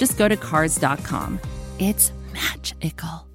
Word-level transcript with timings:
just 0.00 0.16
go 0.16 0.26
to 0.26 0.36
Cars.com. 0.36 1.38
It's 1.78 2.10
magical. 2.32 3.28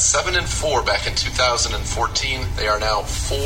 7 0.00 0.34
and 0.36 0.48
4 0.48 0.82
back 0.88 1.06
in 1.06 1.12
2014. 1.12 1.76
They 2.56 2.66
are 2.66 2.80
now 2.80 3.02
4 3.02 3.36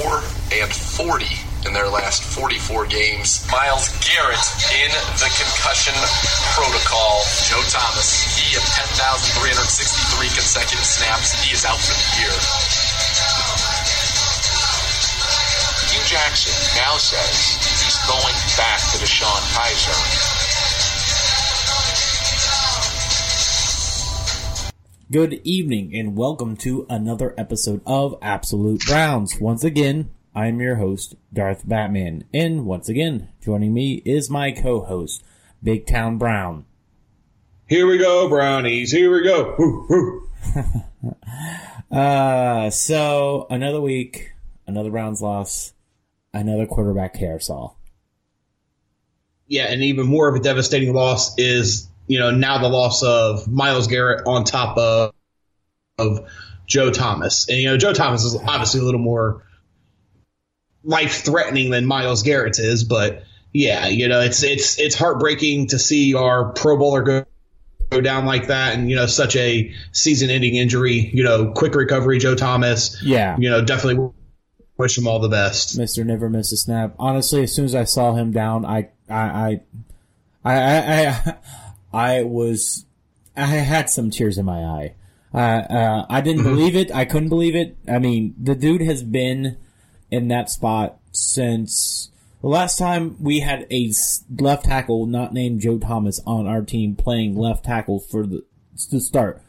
and 0.62 0.70
40 0.70 1.27
in 1.66 1.74
their 1.74 1.91
last 1.91 2.23
44 2.23 2.87
games. 2.87 3.43
Myles 3.51 3.91
Garrett 3.98 4.46
in 4.70 4.91
the 5.19 5.27
concussion 5.34 5.98
protocol. 6.55 7.27
Joe 7.51 7.66
Thomas, 7.66 8.38
he 8.38 8.55
at 8.55 8.62
10,363 8.62 10.30
consecutive 10.38 10.87
snaps. 10.87 11.34
He 11.43 11.51
is 11.51 11.66
out 11.66 11.82
for 11.82 11.98
the 11.98 12.09
year. 12.23 12.37
Hue 15.91 16.05
Jackson 16.07 16.55
now 16.79 16.95
says 16.95 17.59
he's 17.59 17.98
going 18.07 18.38
back 18.55 18.79
to 18.95 19.02
DeShone 19.02 19.43
Kizer. 19.51 20.41
Good 25.12 25.43
evening 25.45 25.95
and 25.95 26.16
welcome 26.16 26.57
to 26.57 26.87
another 26.88 27.35
episode 27.37 27.82
of 27.85 28.16
Absolute 28.23 28.87
Browns. 28.87 29.38
Once 29.38 29.63
again, 29.63 30.09
I'm 30.35 30.59
your 30.59 30.77
host, 30.77 31.16
Darth 31.30 31.68
Batman, 31.68 32.24
and 32.32 32.65
once 32.65 32.88
again, 32.88 33.29
joining 33.38 33.74
me 33.74 34.01
is 34.07 34.30
my 34.30 34.52
co-host, 34.52 35.23
Big 35.63 35.87
Town 35.87 36.16
Brown. 36.16 36.65
Here 37.68 37.87
we 37.87 37.99
go, 37.99 38.30
Brownies. 38.30 38.90
Here 38.90 39.13
we 39.13 39.23
go. 39.23 39.55
Woo, 39.59 39.87
woo. 39.90 41.15
uh, 41.95 42.71
so 42.71 43.46
another 43.51 43.83
week, 43.83 44.33
another 44.66 44.90
Browns 44.90 45.21
loss, 45.21 45.74
another 46.33 46.65
quarterback 46.65 47.13
carousel. 47.13 47.77
Yeah, 49.46 49.65
and 49.65 49.83
even 49.83 50.07
more 50.07 50.30
of 50.30 50.37
a 50.37 50.40
devastating 50.40 50.95
loss 50.95 51.38
is 51.38 51.91
you 52.07 52.19
know, 52.19 52.31
now 52.31 52.59
the 52.59 52.69
loss 52.69 53.03
of 53.03 53.49
Myles 53.49 53.87
Garrett 53.87 54.27
on 54.27 54.45
top 54.45 54.77
of 54.77 55.15
of 55.99 56.29
Joe 56.67 56.91
Thomas. 56.91 57.49
And 57.49 57.59
you 57.59 57.67
know, 57.67 57.77
Joe 57.77 57.93
Thomas 57.93 58.25
is 58.25 58.37
obviously 58.37 58.81
a 58.81 58.85
little 58.85 59.01
more 59.01 59.45
life 60.85 61.25
threatening 61.25 61.71
than 61.71 61.87
Myles 61.87 62.23
Garrett 62.23 62.59
is, 62.59 62.85
but 62.85 63.25
yeah, 63.53 63.89
you 63.89 64.09
know, 64.09 64.21
it's 64.21 64.43
it's 64.43 64.78
it's 64.78 64.95
heartbreaking 64.97 65.69
to 65.69 65.78
see 65.78 66.15
our 66.15 66.53
Pro 66.53 66.78
Bowler 66.78 67.03
go 67.03 67.25
go 67.93 68.00
down 68.00 68.25
like 68.25 68.49
that 68.49 68.75
and 68.75 68.89
you 68.89 68.97
know 68.97 69.06
such 69.06 69.37
a 69.37 69.73
season 69.93 70.31
ending 70.31 70.56
injury 70.56 71.11
you 71.12 71.23
know 71.23 71.53
quick 71.53 71.75
recovery 71.75 72.19
joe 72.19 72.34
thomas. 72.34 73.00
Yeah. 73.03 73.37
You 73.39 73.50
know 73.50 73.62
definitely 73.62 74.11
wish 74.78 74.97
him 74.97 75.06
all 75.06 75.21
the 75.21 75.28
best. 75.28 75.78
Mr 75.78 76.05
never 76.05 76.31
miss 76.31 76.53
a 76.53 76.56
snap. 76.56 76.95
Honestly 76.99 77.43
as 77.43 77.55
soon 77.55 77.67
as 77.67 77.75
i 77.75 77.84
saw 77.84 78.15
him 78.15 78.33
down 78.33 78.65
i 78.65 78.89
i 79.11 79.15
i 79.15 79.61
i, 80.45 80.55
I, 80.55 81.34
I 81.93 82.22
was, 82.22 82.87
I 83.37 83.47
had 83.47 83.91
some 83.91 84.10
tears 84.10 84.38
in 84.38 84.47
my 84.47 84.62
eye. 84.65 84.94
Uh, 85.34 85.38
uh, 85.38 86.06
I 86.09 86.21
didn't 86.21 86.43
mm-hmm. 86.43 86.54
believe 86.54 86.76
it. 86.76 86.94
I 86.94 87.04
couldn't 87.04 87.31
believe 87.31 87.56
it. 87.56 87.76
I 87.88 87.99
mean, 87.99 88.34
the 88.41 88.54
dude 88.54 88.82
has 88.82 89.03
been 89.03 89.56
in 90.11 90.28
that 90.28 90.50
spot 90.50 90.99
since 91.11 92.11
the 92.43 92.49
last 92.49 92.78
time 92.78 93.17
we 93.21 93.41
had 93.41 93.67
a 93.71 93.91
left 94.39 94.65
tackle 94.65 95.06
not 95.06 95.33
named 95.33 95.61
Joe 95.61 95.78
Thomas 95.78 96.21
on 96.27 96.47
our 96.47 96.62
team 96.62 96.94
playing 96.97 97.37
left 97.37 97.65
tackle 97.65 97.99
for 97.99 98.27
the 98.27 98.44
to 98.91 99.00
start 99.00 99.41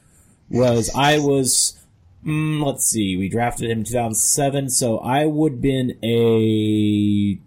was 0.50 0.91
I 0.95 1.18
was 1.19 1.79
mm, 2.25 2.63
let's 2.63 2.85
see 2.85 3.18
we 3.18 3.29
drafted 3.29 3.69
him 3.69 3.79
in 3.79 3.84
2007 3.85 4.69
so 4.69 5.00
I 5.00 5.25
would 5.25 5.62
been 5.62 5.97
a 6.03 7.39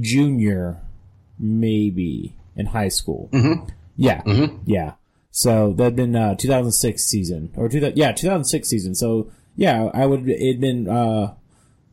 junior 0.00 0.80
maybe 1.38 2.36
in 2.54 2.66
high 2.66 2.88
school. 2.88 3.28
Mm-hmm. 3.32 3.68
Yeah, 3.96 4.22
mm-hmm. 4.22 4.58
yeah. 4.66 4.92
So 5.30 5.72
that'd 5.72 5.96
been 5.96 6.16
uh, 6.16 6.34
2006 6.34 7.02
season 7.02 7.52
or 7.56 7.68
two, 7.68 7.92
yeah 7.94 8.12
2006 8.12 8.68
season. 8.68 8.94
So 8.94 9.30
yeah, 9.56 9.90
I 9.92 10.06
would 10.06 10.28
it'd 10.28 10.60
been 10.60 10.88
uh, 10.88 11.34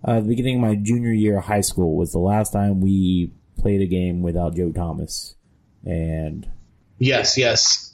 uh, 0.04 0.20
the 0.20 0.28
beginning 0.28 0.56
of 0.56 0.62
my 0.62 0.76
junior 0.76 1.12
year 1.12 1.40
of 1.40 1.46
high 1.46 1.62
school 1.62 1.96
was 1.96 2.12
the 2.12 2.20
last 2.20 2.52
time 2.52 2.82
we 2.82 3.32
played 3.60 3.82
a 3.82 3.86
game 3.86 4.22
without 4.22 4.56
Joe 4.56 4.72
Thomas, 4.72 5.36
and 5.86 6.48
yes, 7.00 7.38
yes, 7.38 7.94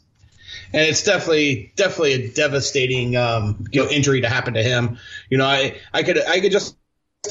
and 0.73 0.81
it's 0.81 1.03
definitely 1.03 1.71
definitely 1.75 2.13
a 2.13 2.27
devastating 2.29 3.15
um, 3.15 3.65
you 3.71 3.83
know 3.83 3.89
injury 3.89 4.21
to 4.21 4.29
happen 4.29 4.55
to 4.55 4.63
him. 4.63 4.97
You 5.29 5.37
know, 5.37 5.45
I 5.45 5.77
I 5.93 6.03
could 6.03 6.23
I 6.25 6.39
could 6.39 6.51
just 6.51 6.75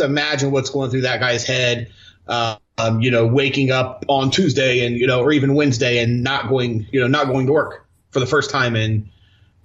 imagine 0.01 0.53
what's 0.53 0.71
going 0.71 0.91
through 0.91 1.03
that 1.03 1.19
guy's 1.21 1.45
head. 1.45 1.93
Uh, 2.27 2.57
um, 2.79 3.01
you 3.01 3.11
know, 3.11 3.27
waking 3.27 3.71
up 3.71 4.05
on 4.09 4.31
Tuesday 4.31 4.87
and, 4.87 4.97
you 4.97 5.07
know, 5.07 5.21
or 5.21 5.33
even 5.33 5.55
Wednesday 5.55 5.99
and 5.99 6.23
not 6.23 6.49
going, 6.49 6.87
you 6.93 7.01
know, 7.01 7.09
not 7.09 7.27
going 7.27 7.47
to 7.47 7.53
work 7.53 7.87
for 8.11 8.21
the 8.21 8.27
first 8.27 8.51
time 8.51 8.77
in, 8.77 9.11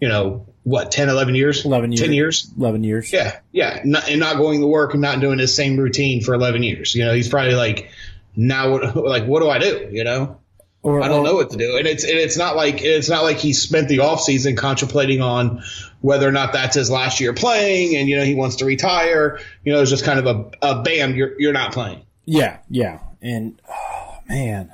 you 0.01 0.09
know, 0.09 0.47
what, 0.63 0.91
10, 0.91 1.09
11 1.09 1.35
years? 1.35 1.63
11 1.63 1.91
years. 1.91 2.01
10 2.01 2.13
years? 2.13 2.51
11 2.57 2.83
years. 2.83 3.13
Yeah. 3.13 3.39
Yeah. 3.51 3.81
Not, 3.85 4.09
and 4.09 4.19
not 4.19 4.37
going 4.37 4.61
to 4.61 4.67
work 4.67 4.93
and 4.93 5.01
not 5.01 5.19
doing 5.19 5.37
his 5.37 5.55
same 5.55 5.77
routine 5.77 6.23
for 6.23 6.33
11 6.33 6.63
years. 6.63 6.95
You 6.95 7.05
know, 7.05 7.13
he's 7.13 7.29
probably 7.29 7.53
like, 7.53 7.89
now 8.35 8.77
like, 8.95 9.25
what 9.25 9.41
do 9.41 9.49
I 9.49 9.59
do? 9.59 9.89
You 9.91 10.03
know? 10.03 10.39
Or, 10.81 11.01
I 11.01 11.07
don't 11.07 11.21
or, 11.21 11.23
know 11.23 11.35
what 11.35 11.51
to 11.51 11.57
do. 11.57 11.77
And 11.77 11.87
it's, 11.87 12.03
and 12.03 12.17
it's 12.17 12.35
not 12.35 12.57
like, 12.57 12.81
it's 12.81 13.09
not 13.09 13.23
like 13.23 13.37
he 13.37 13.53
spent 13.53 13.87
the 13.87 13.99
off 13.99 14.21
season 14.21 14.55
contemplating 14.55 15.21
on 15.21 15.63
whether 16.01 16.27
or 16.27 16.31
not 16.33 16.51
that's 16.53 16.75
his 16.75 16.89
last 16.89 17.19
year 17.21 17.33
playing 17.33 17.95
and, 17.95 18.09
you 18.09 18.17
know, 18.17 18.25
he 18.25 18.35
wants 18.35 18.57
to 18.57 18.65
retire. 18.65 19.39
You 19.63 19.71
know, 19.71 19.81
it's 19.81 19.91
just 19.91 20.03
kind 20.03 20.19
of 20.19 20.25
a, 20.25 20.51
a 20.61 20.81
bam, 20.81 21.15
you're, 21.15 21.39
you're 21.39 21.53
not 21.53 21.73
playing. 21.73 22.01
Yeah, 22.25 22.59
yeah, 22.69 22.99
and 23.21 23.61
oh, 23.69 24.19
man, 24.29 24.73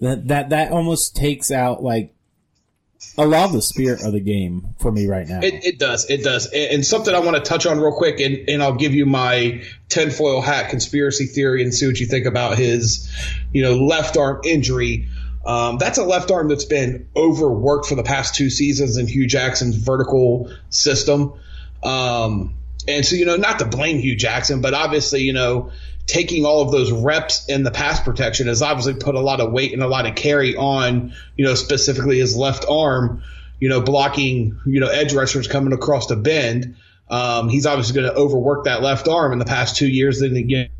that 0.00 0.28
that 0.28 0.48
that 0.50 0.72
almost 0.72 1.14
takes 1.14 1.50
out 1.50 1.82
like 1.82 2.14
a 3.18 3.26
lot 3.26 3.46
of 3.46 3.52
the 3.52 3.62
spirit 3.62 4.02
of 4.04 4.12
the 4.12 4.20
game 4.20 4.74
for 4.78 4.90
me 4.90 5.06
right 5.06 5.26
now. 5.26 5.40
It, 5.40 5.64
it 5.64 5.78
does, 5.78 6.08
it 6.10 6.22
does, 6.22 6.46
and, 6.52 6.84
something 6.84 7.14
I 7.14 7.20
want 7.20 7.36
to 7.36 7.42
touch 7.42 7.66
on 7.66 7.78
real 7.78 7.94
quick, 7.94 8.20
and, 8.20 8.48
and 8.48 8.62
I'll 8.62 8.74
give 8.74 8.94
you 8.94 9.06
my 9.06 9.62
tinfoil 9.88 10.40
hat 10.40 10.70
conspiracy 10.70 11.26
theory 11.26 11.62
and 11.62 11.72
see 11.74 11.86
what 11.86 11.98
you 11.98 12.06
think 12.06 12.26
about 12.26 12.58
his, 12.58 13.10
you 13.52 13.62
know, 13.62 13.74
left 13.74 14.16
arm 14.16 14.40
injury. 14.44 15.08
Um, 15.44 15.78
that's 15.78 15.98
a 15.98 16.04
left 16.04 16.30
arm 16.30 16.48
that's 16.48 16.64
been 16.64 17.08
overworked 17.14 17.86
for 17.86 17.94
the 17.94 18.02
past 18.02 18.34
two 18.34 18.50
seasons 18.50 18.96
in 18.96 19.06
Hue 19.06 19.26
Jackson's 19.26 19.76
vertical 19.76 20.50
system. 20.70 21.34
Um, 21.82 22.54
and 22.88 23.04
so, 23.06 23.16
you 23.16 23.26
know, 23.26 23.36
not 23.36 23.60
to 23.60 23.64
blame 23.64 23.98
Hue 23.98 24.16
Jackson, 24.16 24.60
but 24.60 24.74
obviously, 24.74 25.22
you 25.22 25.32
know, 25.32 25.70
taking 26.06 26.44
all 26.44 26.62
of 26.62 26.70
those 26.70 26.92
reps 26.92 27.46
in 27.48 27.64
the 27.64 27.70
pass 27.70 28.00
protection 28.00 28.46
has 28.46 28.62
obviously 28.62 28.94
put 28.94 29.14
a 29.14 29.20
lot 29.20 29.40
of 29.40 29.52
weight 29.52 29.72
and 29.72 29.82
a 29.82 29.88
lot 29.88 30.06
of 30.06 30.14
carry 30.14 30.54
on, 30.56 31.12
you 31.36 31.44
know, 31.44 31.54
specifically 31.54 32.20
his 32.20 32.36
left 32.36 32.64
arm, 32.68 33.22
you 33.60 33.68
know, 33.68 33.80
blocking, 33.80 34.58
you 34.66 34.80
know, 34.80 34.88
edge 34.88 35.12
rushers 35.12 35.48
coming 35.48 35.72
across 35.72 36.06
the 36.06 36.16
bend. 36.16 36.76
Um, 37.08 37.48
he's 37.48 37.66
obviously 37.66 38.00
going 38.00 38.12
to 38.12 38.18
overwork 38.18 38.64
that 38.64 38.82
left 38.82 39.08
arm 39.08 39.32
in 39.32 39.38
the 39.38 39.44
past 39.44 39.76
two 39.76 39.88
years 39.88 40.20
than 40.20 40.36
again, 40.36 40.70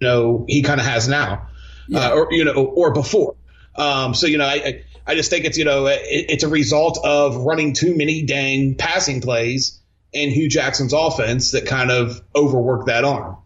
you 0.00 0.06
know 0.06 0.44
he 0.48 0.62
kind 0.62 0.80
of 0.80 0.86
has 0.86 1.08
now, 1.08 1.48
yeah. 1.88 2.08
uh, 2.08 2.14
or 2.14 2.28
you 2.30 2.44
know, 2.44 2.52
or 2.52 2.92
before. 2.92 3.36
Um, 3.74 4.14
so 4.14 4.26
you 4.26 4.38
know, 4.38 4.46
I, 4.46 4.84
I 5.06 5.14
just 5.14 5.30
think 5.30 5.44
it's 5.44 5.56
you 5.58 5.64
know 5.64 5.86
it, 5.86 6.00
it's 6.02 6.44
a 6.44 6.48
result 6.48 6.98
of 7.04 7.36
running 7.36 7.72
too 7.72 7.96
many 7.96 8.24
dang 8.24 8.74
passing 8.74 9.20
plays 9.20 9.80
in 10.12 10.30
Hue 10.30 10.48
Jackson's 10.48 10.92
offense 10.92 11.52
that 11.52 11.66
kind 11.66 11.90
of 11.90 12.22
overworked 12.34 12.86
that 12.86 13.04
arm. 13.04 13.36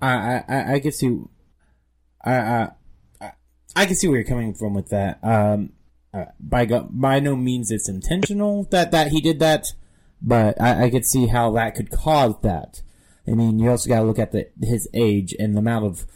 I 0.00 0.42
I 0.48 0.74
I 0.74 0.80
can 0.80 0.92
see. 0.92 1.18
I 2.24 2.34
I 3.20 3.32
I 3.74 3.86
can 3.86 3.94
see 3.94 4.08
where 4.08 4.18
you're 4.18 4.26
coming 4.26 4.54
from 4.54 4.74
with 4.74 4.88
that. 4.88 5.18
Um, 5.22 5.72
uh, 6.14 6.26
by 6.40 6.64
by 6.66 7.20
no 7.20 7.36
means 7.36 7.70
it's 7.70 7.88
intentional 7.88 8.64
that 8.70 8.90
that 8.90 9.08
he 9.08 9.20
did 9.20 9.38
that, 9.40 9.66
but 10.22 10.60
I, 10.60 10.84
I 10.84 10.90
could 10.90 11.04
see 11.04 11.26
how 11.26 11.52
that 11.52 11.74
could 11.74 11.90
cause 11.90 12.34
that. 12.42 12.82
I 13.28 13.32
mean, 13.32 13.58
you 13.58 13.70
also 13.70 13.88
got 13.88 14.00
to 14.00 14.06
look 14.06 14.18
at 14.18 14.32
the 14.32 14.48
his 14.62 14.88
age 14.94 15.34
and 15.38 15.54
the 15.54 15.58
amount 15.58 15.84
of 15.84 16.06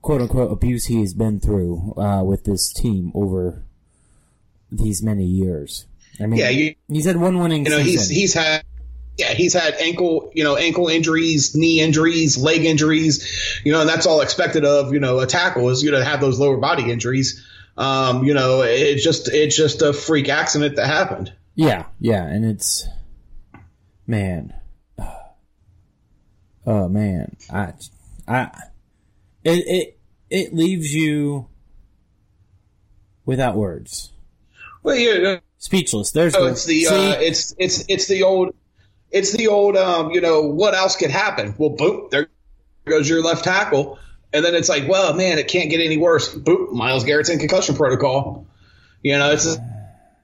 quote 0.00 0.20
unquote 0.20 0.52
abuse 0.52 0.86
he 0.86 1.00
has 1.00 1.12
been 1.12 1.40
through 1.40 1.94
uh, 1.96 2.22
with 2.22 2.44
this 2.44 2.72
team 2.72 3.12
over 3.14 3.62
these 4.70 5.02
many 5.02 5.24
years. 5.24 5.86
I 6.20 6.26
mean, 6.26 6.40
yeah, 6.40 6.50
you, 6.50 6.74
he's 6.88 7.06
had 7.06 7.16
one 7.16 7.38
winning. 7.38 7.64
You 7.64 7.70
know, 7.70 7.82
season. 7.82 7.90
he's 7.90 8.08
he's 8.08 8.34
had 8.34 8.64
yeah, 9.22 9.34
he's 9.34 9.52
had 9.52 9.74
ankle, 9.74 10.30
you 10.34 10.42
know, 10.42 10.56
ankle 10.56 10.88
injuries, 10.88 11.54
knee 11.54 11.80
injuries, 11.80 12.36
leg 12.36 12.64
injuries, 12.64 13.60
you 13.64 13.72
know, 13.72 13.80
and 13.80 13.88
that's 13.88 14.06
all 14.06 14.20
expected 14.20 14.64
of, 14.64 14.92
you 14.92 15.00
know, 15.00 15.20
a 15.20 15.26
tackle 15.26 15.68
is, 15.70 15.82
you 15.82 15.90
know, 15.90 15.98
to 15.98 16.04
have 16.04 16.20
those 16.20 16.38
lower 16.38 16.56
body 16.56 16.90
injuries. 16.90 17.46
Um, 17.76 18.24
you 18.24 18.34
know, 18.34 18.62
it's 18.62 19.02
just 19.02 19.28
it's 19.28 19.56
just 19.56 19.80
a 19.80 19.92
freak 19.92 20.28
accident 20.28 20.76
that 20.76 20.86
happened. 20.86 21.32
Yeah, 21.54 21.86
yeah, 22.00 22.26
and 22.26 22.44
it's 22.44 22.86
man. 24.06 24.54
Oh 26.64 26.88
man, 26.88 27.34
I, 27.52 27.72
I, 28.28 28.42
it 29.42 29.64
it 29.66 29.98
it 30.30 30.54
leaves 30.54 30.94
you 30.94 31.48
without 33.24 33.56
words, 33.56 34.12
Well, 34.84 34.94
yeah, 34.94 35.40
speechless. 35.58 36.12
There's 36.12 36.34
no, 36.34 36.44
the, 36.44 36.50
it's 36.52 36.64
the 36.64 36.86
uh, 36.86 37.14
it's 37.18 37.52
it's 37.58 37.84
it's 37.88 38.06
the 38.06 38.22
old 38.22 38.54
it's 39.12 39.32
the 39.32 39.48
old 39.48 39.76
um, 39.76 40.10
you 40.10 40.20
know 40.20 40.42
what 40.42 40.74
else 40.74 40.96
could 40.96 41.10
happen? 41.10 41.54
Well, 41.58 41.70
boom, 41.70 42.08
there 42.10 42.28
goes 42.84 43.08
your 43.08 43.22
left 43.22 43.44
tackle, 43.44 43.98
and 44.32 44.44
then 44.44 44.54
it's 44.54 44.68
like, 44.68 44.88
well, 44.88 45.14
man, 45.14 45.38
it 45.38 45.48
can't 45.48 45.70
get 45.70 45.80
any 45.80 45.96
worse. 45.96 46.34
Boom, 46.34 46.74
Myles 46.76 47.04
Garrett's 47.04 47.28
in 47.28 47.38
concussion 47.38 47.76
protocol. 47.76 48.46
You 49.02 49.18
know, 49.18 49.32
it's, 49.32 49.58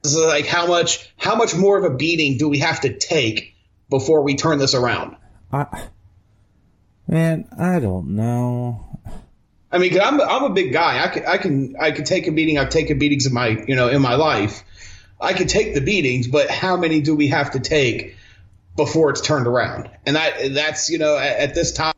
it's 0.03 0.15
like 0.15 0.47
how 0.47 0.67
much 0.67 1.11
how 1.17 1.35
much 1.35 1.55
more 1.55 1.77
of 1.77 1.83
a 1.83 1.95
beating 1.95 2.37
do 2.37 2.49
we 2.49 2.59
have 2.59 2.81
to 2.81 2.97
take 2.97 3.55
before 3.89 4.23
we 4.23 4.35
turn 4.35 4.57
this 4.57 4.73
around? 4.73 5.15
I, 5.51 5.87
man, 7.07 7.47
I 7.57 7.79
don't 7.79 8.15
know. 8.15 8.85
I 9.71 9.77
mean, 9.77 9.99
i 9.99 10.03
I'm 10.03 10.19
I'm 10.19 10.43
a 10.45 10.49
big 10.49 10.73
guy. 10.73 11.03
I 11.03 11.07
can 11.09 11.25
I 11.25 11.37
can 11.37 11.75
I 11.79 11.91
can 11.91 12.05
take 12.05 12.27
a 12.27 12.31
beating. 12.31 12.57
I've 12.57 12.69
taken 12.69 12.97
beatings 12.97 13.27
in 13.27 13.33
my 13.33 13.49
you 13.67 13.75
know 13.75 13.89
in 13.89 14.01
my 14.01 14.15
life. 14.15 14.63
I 15.21 15.33
can 15.33 15.47
take 15.47 15.73
the 15.73 15.81
beatings, 15.81 16.27
but 16.27 16.49
how 16.49 16.77
many 16.77 17.01
do 17.01 17.13
we 17.13 17.27
have 17.27 17.51
to 17.51 17.59
take 17.59 18.15
before 18.79 19.09
it's 19.09 19.21
turned 19.21 19.45
around? 19.45 19.89
And 20.05 20.15
that 20.15 20.53
that's 20.53 20.89
you 20.89 20.97
know 20.97 21.17
at, 21.17 21.37
at 21.37 21.55
this 21.55 21.73
time, 21.73 21.93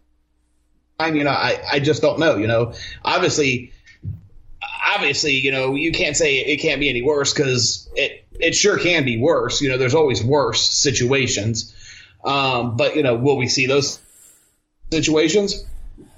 you 1.00 1.24
know 1.24 1.30
I 1.30 1.62
I 1.74 1.80
just 1.80 2.02
don't 2.02 2.20
know. 2.20 2.36
You 2.38 2.48
know, 2.48 2.74
obviously, 3.06 3.72
obviously, 4.94 5.36
you 5.36 5.52
know 5.52 5.76
you 5.76 5.92
can't 5.92 6.18
say 6.18 6.40
it 6.40 6.58
can't 6.58 6.80
be 6.80 6.90
any 6.90 7.02
worse 7.02 7.34
because 7.34 7.90
it 7.96 8.26
it 8.34 8.56
sure 8.56 8.78
can 8.78 9.06
be 9.06 9.18
worse. 9.18 9.62
You 9.62 9.70
know, 9.70 9.78
there's 9.78 9.96
always 9.96 10.24
worse 10.24 10.70
situations. 10.70 11.76
Um, 12.24 12.76
but 12.76 12.96
you 12.96 13.04
know, 13.04 13.16
will 13.16 13.38
we 13.38 13.48
see 13.48 13.68
those 13.68 14.00
situations? 14.92 15.64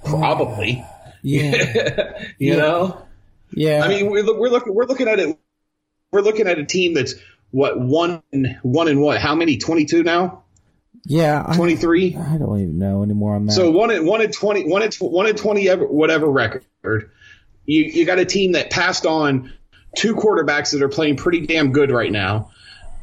Probably. 0.05 0.83
Yeah, 1.21 2.21
you 2.37 2.57
know. 2.57 3.05
yeah. 3.51 3.83
I 3.83 3.87
mean, 3.87 4.09
we're, 4.09 4.39
we're 4.39 4.49
looking 4.49 4.73
we're 4.73 4.85
looking 4.85 5.07
at 5.07 5.19
it. 5.19 5.37
We're 6.11 6.21
looking 6.21 6.47
at 6.47 6.59
a 6.59 6.65
team 6.65 6.93
that's 6.93 7.15
what 7.51 7.79
one 7.79 8.21
one 8.61 8.87
and 8.87 9.01
what? 9.01 9.19
How 9.19 9.35
many? 9.35 9.57
Twenty 9.57 9.85
two 9.85 10.03
now? 10.03 10.42
Yeah, 11.05 11.53
Twenty 11.55 11.75
three. 11.75 12.15
I 12.15 12.37
don't 12.37 12.59
even 12.59 12.77
know 12.79 13.03
anymore 13.03 13.35
on 13.35 13.45
that. 13.47 13.53
So 13.53 13.71
one 13.71 13.91
and 13.91 14.07
one 14.07 14.21
and 14.21 14.33
twenty 14.33 14.63
one 14.65 14.87
tw- 14.89 15.01
one 15.01 15.27
and 15.27 15.37
twenty 15.37 15.67
ever, 15.67 15.85
whatever 15.85 16.27
record. 16.27 16.65
You 17.65 17.83
you 17.83 18.05
got 18.05 18.19
a 18.19 18.25
team 18.25 18.53
that 18.53 18.69
passed 18.69 19.05
on 19.05 19.51
two 19.95 20.15
quarterbacks 20.15 20.71
that 20.71 20.81
are 20.81 20.89
playing 20.89 21.17
pretty 21.17 21.45
damn 21.45 21.71
good 21.73 21.91
right 21.91 22.11
now, 22.11 22.51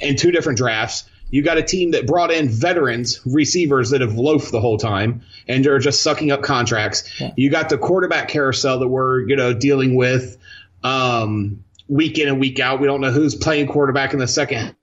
and 0.00 0.19
two 0.19 0.31
different 0.31 0.58
drafts. 0.58 1.05
You 1.31 1.43
got 1.43 1.58
a 1.58 1.62
team 1.62 1.93
that 1.93 2.06
brought 2.06 2.32
in 2.32 2.49
veterans 2.49 3.20
receivers 3.25 3.91
that 3.91 4.00
have 4.00 4.14
loafed 4.14 4.50
the 4.50 4.61
whole 4.61 4.79
time 4.79 5.23
and 5.47 5.64
are 5.67 5.79
just 5.79 6.02
sucking 6.02 6.32
up 6.32 6.43
contracts. 6.43 7.05
You 7.37 7.50
got 7.50 7.69
the 7.69 7.79
quarterback 7.79 8.29
carousel 8.29 8.81
that 8.81 8.88
we're 8.88 9.20
you 9.29 9.37
know 9.37 9.52
dealing 9.52 9.94
with 9.94 10.38
um, 10.82 11.64
week 11.87 12.19
in 12.19 12.29
and 12.29 12.41
week 12.41 12.58
out. 12.61 12.81
We 12.81 12.87
don't 12.87 13.00
know 13.00 13.12
who's 13.12 13.35
playing 13.35 13.69
quarterback 13.69 14.12
in 14.14 14.19
the 14.19 14.26
second 14.26 14.75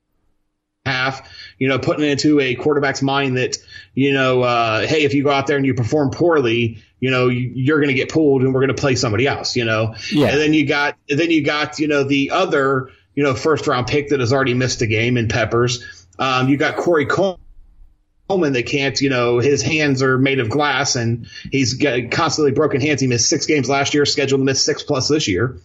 half. 0.85 1.29
You 1.59 1.67
know, 1.67 1.79
putting 1.79 2.03
it 2.05 2.09
into 2.11 2.39
a 2.39 2.55
quarterback's 2.55 3.01
mind 3.01 3.37
that 3.37 3.57
you 3.93 4.13
know, 4.13 4.43
uh, 4.43 4.85
hey, 4.85 5.03
if 5.03 5.13
you 5.13 5.23
go 5.23 5.31
out 5.31 5.47
there 5.47 5.57
and 5.57 5.65
you 5.65 5.73
perform 5.73 6.11
poorly, 6.11 6.83
you 6.99 7.09
know, 7.09 7.29
you- 7.29 7.51
you're 7.55 7.79
going 7.79 7.87
to 7.89 7.95
get 7.95 8.09
pulled 8.09 8.43
and 8.43 8.53
we're 8.53 8.61
going 8.61 8.75
to 8.75 8.79
play 8.79 8.93
somebody 8.95 9.25
else. 9.27 9.55
You 9.55 9.65
know, 9.65 9.95
Yeah. 10.11 10.27
and 10.27 10.39
then 10.39 10.53
you 10.53 10.65
got 10.67 10.97
then 11.09 11.31
you 11.31 11.43
got 11.43 11.79
you 11.79 11.87
know 11.87 12.03
the 12.03 12.31
other 12.31 12.89
you 13.15 13.23
know 13.23 13.33
first 13.33 13.65
round 13.67 13.87
pick 13.87 14.09
that 14.09 14.19
has 14.19 14.31
already 14.33 14.53
missed 14.53 14.81
a 14.81 14.87
game 14.87 15.17
in 15.17 15.27
Peppers. 15.27 15.83
Um, 16.19 16.47
you 16.49 16.57
got 16.57 16.75
Corey 16.77 17.05
Coleman 17.07 18.53
that 18.53 18.65
can't, 18.65 18.99
you 19.01 19.09
know, 19.09 19.39
his 19.39 19.61
hands 19.61 20.01
are 20.03 20.17
made 20.17 20.39
of 20.39 20.49
glass 20.49 20.95
and 20.95 21.27
he's 21.51 21.75
got 21.75 22.11
constantly 22.11 22.51
broken 22.51 22.81
hands. 22.81 23.01
He 23.01 23.07
missed 23.07 23.29
six 23.29 23.45
games 23.45 23.69
last 23.69 23.93
year, 23.93 24.05
scheduled 24.05 24.41
to 24.41 24.45
miss 24.45 24.63
six 24.63 24.83
plus 24.83 25.07
this 25.07 25.27
year. 25.27 25.57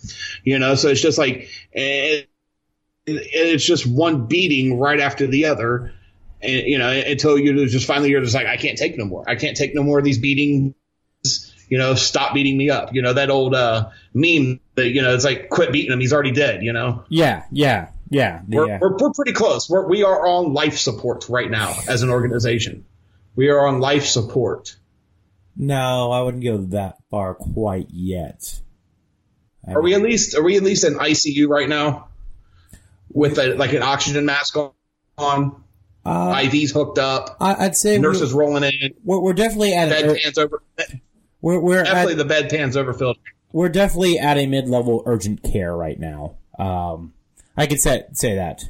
You 0.45 0.59
know, 0.59 0.75
so 0.75 0.89
it's 0.89 1.01
just 1.01 1.19
like 1.19 1.49
it, 3.07 3.27
it's 3.33 3.65
just 3.65 3.87
one 3.87 4.27
beating 4.27 4.79
right 4.79 5.01
after 5.01 5.27
the 5.27 5.47
other. 5.47 5.93
And, 6.41 6.67
you 6.67 6.79
know, 6.79 6.91
until 6.91 7.39
you 7.39 7.67
just 7.67 7.87
finally 7.87 8.11
you're 8.11 8.23
just 8.23 8.35
like, 8.35 8.47
I 8.47 8.57
can't 8.57 8.79
take 8.79 8.99
no 8.99 9.05
more. 9.05 9.29
I 9.29 9.37
can't 9.37 9.57
take 9.57 9.75
no 9.75 9.83
more 9.83 9.99
of 9.99 10.05
these 10.05 10.19
beatings. 10.19 10.75
You 11.69 11.79
know, 11.79 11.95
stop 11.95 12.35
beating 12.35 12.57
me 12.59 12.69
up. 12.69 12.95
You 12.95 13.03
know, 13.03 13.15
that 13.15 13.31
old 13.31 13.55
uh, 13.55 13.91
meme 14.13 14.61
that, 14.75 14.91
you 14.91 15.03
know, 15.03 15.15
it's 15.15 15.25
like, 15.25 15.49
quit 15.49 15.73
beating 15.73 15.93
him. 15.93 16.01
He's 16.01 16.13
already 16.13 16.33
dead, 16.33 16.63
you 16.63 16.73
know? 16.73 17.05
yeah, 17.09 17.45
yeah, 17.51 17.89
yeah, 18.11 18.43
We're, 18.47 18.69
yeah. 18.69 18.79
we're, 18.81 18.97
we're 18.99 19.13
pretty 19.13 19.33
close. 19.33 19.71
We're, 19.71 19.89
we 19.89 20.03
are 20.03 20.27
on 20.27 20.53
life 20.53 20.77
support 20.77 21.29
right 21.31 21.51
now 21.51 21.75
as 21.89 22.03
an 22.03 22.11
organization. 22.11 22.85
We 23.35 23.49
are 23.49 23.67
on 23.67 23.81
life 23.81 24.05
support. 24.05 24.77
No, 25.57 26.11
I 26.11 26.21
wouldn't 26.21 26.45
go 26.45 26.59
that 26.59 26.97
far 27.11 27.35
quite 27.35 27.89
yet. 27.91 28.61
I 29.67 29.73
Are 29.73 29.83
we 29.83 29.95
at 29.95 30.03
least 30.03 30.35
are 30.35 30.43
we 30.43 30.57
at 30.57 30.63
least 30.63 30.85
in 30.85 30.95
ICU 30.95 31.49
right 31.49 31.69
now 31.69 32.09
with 33.13 33.39
a, 33.39 33.55
like 33.55 33.73
an 33.73 33.83
oxygen 33.83 34.25
mask 34.27 34.57
on, 35.19 35.63
Uh, 36.05 36.35
IVs 36.35 36.73
hooked 36.73 36.99
up, 36.99 37.37
I, 37.41 37.67
I'd 37.67 37.77
say 37.77 37.97
nurses 37.99 38.33
rolling 38.33 38.65
in, 38.65 38.95
we're, 39.05 39.21
we're 39.21 39.33
definitely 39.35 39.73
at 39.75 39.89
a, 39.93 39.95
bedpans 40.09 40.37
over. 40.39 40.61
we're 41.41 41.61
we're 41.61 41.85
Definitely 41.85 42.21
at, 42.21 42.29
the 42.29 42.35
bedpans 42.57 42.77
overfilled. 42.77 43.19
we're 43.53 43.69
definitely 43.69 44.19
at 44.19 44.37
a 44.37 44.47
mid 44.47 44.69
level 44.69 45.03
urgent 45.07 45.43
care 45.45 45.77
right 45.77 46.01
now. 46.01 46.35
Um, 46.59 47.13
I 47.57 47.67
could 47.67 47.81
say 47.81 48.03
say 48.15 48.35
that. 48.35 48.65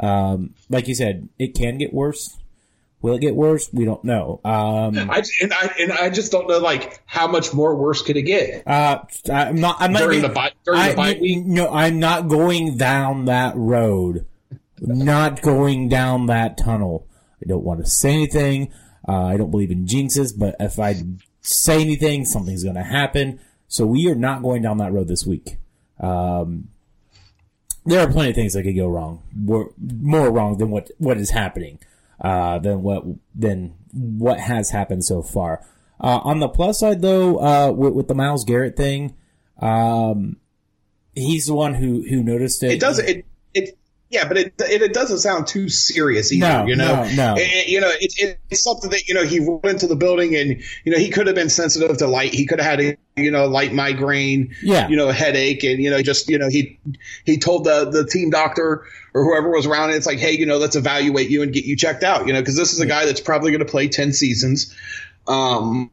Um, 0.00 0.54
like 0.70 0.88
you 0.88 0.94
said, 0.94 1.28
it 1.38 1.54
can 1.54 1.76
get 1.76 1.92
worse. 1.92 2.38
Will 3.00 3.14
it 3.14 3.20
get 3.20 3.36
worse? 3.36 3.72
We 3.72 3.84
don't 3.84 4.02
know. 4.02 4.40
Um, 4.44 4.98
I 4.98 5.22
and 5.40 5.52
I 5.52 5.74
and 5.78 5.92
I 5.92 6.10
just 6.10 6.32
don't 6.32 6.48
know 6.48 6.58
like 6.58 7.00
how 7.06 7.28
much 7.28 7.54
more 7.54 7.76
worse 7.76 8.02
could 8.02 8.16
it 8.16 8.22
get 8.22 8.66
uh, 8.66 9.04
I'm 9.32 9.60
not. 9.60 9.76
I'm 9.78 9.92
not 9.92 10.00
during 10.00 10.18
even- 10.18 10.30
the 10.30 10.34
bye 10.34 10.52
during 10.64 10.80
I, 10.80 10.90
the 10.90 10.96
bye 10.96 11.18
week. 11.20 11.44
No, 11.46 11.70
I'm 11.72 12.00
not 12.00 12.28
going 12.28 12.76
down 12.76 13.26
that 13.26 13.54
road. 13.56 14.26
not 14.80 15.42
going 15.42 15.88
down 15.88 16.26
that 16.26 16.58
tunnel. 16.58 17.06
I 17.42 17.46
don't 17.48 17.64
want 17.64 17.80
to 17.84 17.86
say 17.90 18.10
anything. 18.10 18.72
Uh, 19.06 19.26
I 19.26 19.36
don't 19.36 19.50
believe 19.50 19.70
in 19.70 19.86
jinxes, 19.86 20.36
but 20.36 20.56
if 20.60 20.78
I 20.78 20.96
say 21.40 21.80
anything, 21.80 22.24
something's 22.24 22.62
going 22.64 22.74
to 22.76 22.82
happen. 22.82 23.40
So 23.68 23.86
we 23.86 24.08
are 24.08 24.14
not 24.14 24.42
going 24.42 24.62
down 24.62 24.78
that 24.78 24.92
road 24.92 25.08
this 25.08 25.24
week. 25.24 25.56
Um, 26.00 26.68
there 27.86 28.00
are 28.00 28.10
plenty 28.10 28.30
of 28.30 28.34
things 28.34 28.52
that 28.54 28.64
could 28.64 28.76
go 28.76 28.86
wrong, 28.88 29.22
more, 29.34 29.70
more 29.78 30.30
wrong 30.30 30.58
than 30.58 30.70
what 30.70 30.90
what 30.98 31.16
is 31.16 31.30
happening, 31.30 31.78
uh, 32.20 32.58
than 32.58 32.82
what 32.82 33.04
than 33.34 33.74
what 33.92 34.40
has 34.40 34.70
happened 34.70 35.04
so 35.04 35.22
far. 35.22 35.64
Uh, 36.00 36.20
on 36.22 36.38
the 36.38 36.48
plus 36.48 36.78
side, 36.78 37.02
though, 37.02 37.38
uh, 37.40 37.72
with, 37.72 37.92
with 37.92 38.08
the 38.08 38.14
Myles 38.14 38.44
Garrett 38.44 38.76
thing, 38.76 39.16
um, 39.60 40.36
he's 41.14 41.46
the 41.46 41.54
one 41.54 41.74
who 41.74 42.02
who 42.08 42.22
noticed 42.22 42.62
it. 42.62 42.72
It 42.72 42.80
does 42.80 42.98
it 42.98 43.26
it 43.54 43.78
yeah, 44.10 44.26
but 44.26 44.38
it, 44.38 44.54
it 44.58 44.80
it 44.82 44.94
doesn't 44.94 45.18
sound 45.18 45.46
too 45.46 45.68
serious 45.68 46.32
either. 46.32 46.46
No, 46.60 46.66
you 46.66 46.76
know, 46.76 47.04
no, 47.04 47.14
no. 47.14 47.34
It- 47.36 47.40
it- 47.42 47.68
you 47.68 47.80
know, 47.80 47.90
it's 48.00 48.16
it's 48.50 48.62
something 48.62 48.88
that 48.90 49.06
you 49.08 49.14
know 49.14 49.24
he 49.24 49.38
went 49.40 49.64
into 49.66 49.86
the 49.86 49.96
building 49.96 50.34
and 50.34 50.62
you 50.84 50.92
know 50.92 50.98
he 50.98 51.10
could 51.10 51.26
have 51.26 51.36
been 51.36 51.50
sensitive 51.50 51.98
to 51.98 52.06
light. 52.06 52.32
He 52.32 52.46
could 52.46 52.58
have 52.60 52.70
had 52.70 52.80
a 52.80 52.96
you 53.20 53.30
know 53.30 53.46
light 53.46 53.72
migraine, 53.74 54.54
Yeah. 54.62 54.88
you 54.88 54.96
know, 54.96 55.10
headache, 55.10 55.62
and 55.64 55.82
you 55.82 55.90
know 55.90 56.00
just 56.00 56.28
you 56.30 56.38
know 56.38 56.48
he 56.48 56.78
he 57.26 57.36
told 57.38 57.64
the 57.64 57.90
the 57.90 58.06
team 58.06 58.30
doctor 58.30 58.84
or 59.14 59.24
whoever 59.24 59.50
was 59.50 59.66
around. 59.66 59.90
It's 59.90 60.06
like, 60.06 60.18
hey, 60.18 60.32
you 60.32 60.46
know, 60.46 60.56
let's 60.58 60.76
evaluate 60.76 61.28
you 61.28 61.42
and 61.42 61.52
get 61.52 61.64
you 61.64 61.76
checked 61.76 62.02
out. 62.04 62.26
You 62.26 62.32
know, 62.32 62.40
because 62.40 62.56
this 62.56 62.72
is 62.72 62.80
a 62.80 62.86
guy 62.86 63.04
that's 63.04 63.20
probably 63.20 63.50
going 63.50 63.64
to 63.64 63.70
play 63.70 63.88
ten 63.88 64.12
seasons. 64.14 64.74
Um, 65.26 65.90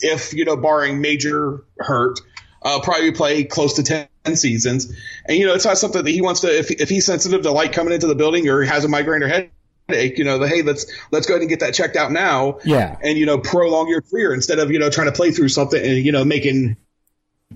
if 0.00 0.34
you 0.34 0.44
know, 0.44 0.56
barring 0.56 1.00
major 1.00 1.64
hurt, 1.78 2.18
uh, 2.64 2.80
probably 2.80 3.12
play 3.12 3.44
close 3.44 3.74
to 3.74 3.82
10 3.82 4.36
seasons. 4.36 4.92
And, 5.26 5.36
you 5.36 5.46
know, 5.46 5.54
it's 5.54 5.64
not 5.64 5.78
something 5.78 6.04
that 6.04 6.10
he 6.10 6.20
wants 6.20 6.40
to, 6.40 6.56
if, 6.56 6.70
if 6.70 6.88
he's 6.88 7.06
sensitive 7.06 7.42
to 7.42 7.50
light 7.50 7.72
coming 7.72 7.92
into 7.92 8.06
the 8.06 8.14
building 8.14 8.48
or 8.48 8.62
has 8.62 8.84
a 8.84 8.88
migraine 8.88 9.22
or 9.22 9.28
headache, 9.28 10.18
you 10.18 10.24
know, 10.24 10.38
the, 10.38 10.48
hey, 10.48 10.62
let's, 10.62 10.86
let's 11.10 11.26
go 11.26 11.34
ahead 11.34 11.42
and 11.42 11.50
get 11.50 11.60
that 11.60 11.74
checked 11.74 11.96
out 11.96 12.12
now. 12.12 12.58
Yeah. 12.64 12.96
And, 13.02 13.18
you 13.18 13.26
know, 13.26 13.38
prolong 13.38 13.88
your 13.88 14.02
career 14.02 14.32
instead 14.32 14.58
of, 14.58 14.70
you 14.70 14.78
know, 14.78 14.90
trying 14.90 15.08
to 15.08 15.12
play 15.12 15.30
through 15.30 15.48
something 15.48 15.82
and, 15.82 16.04
you 16.04 16.12
know, 16.12 16.24
making, 16.24 16.76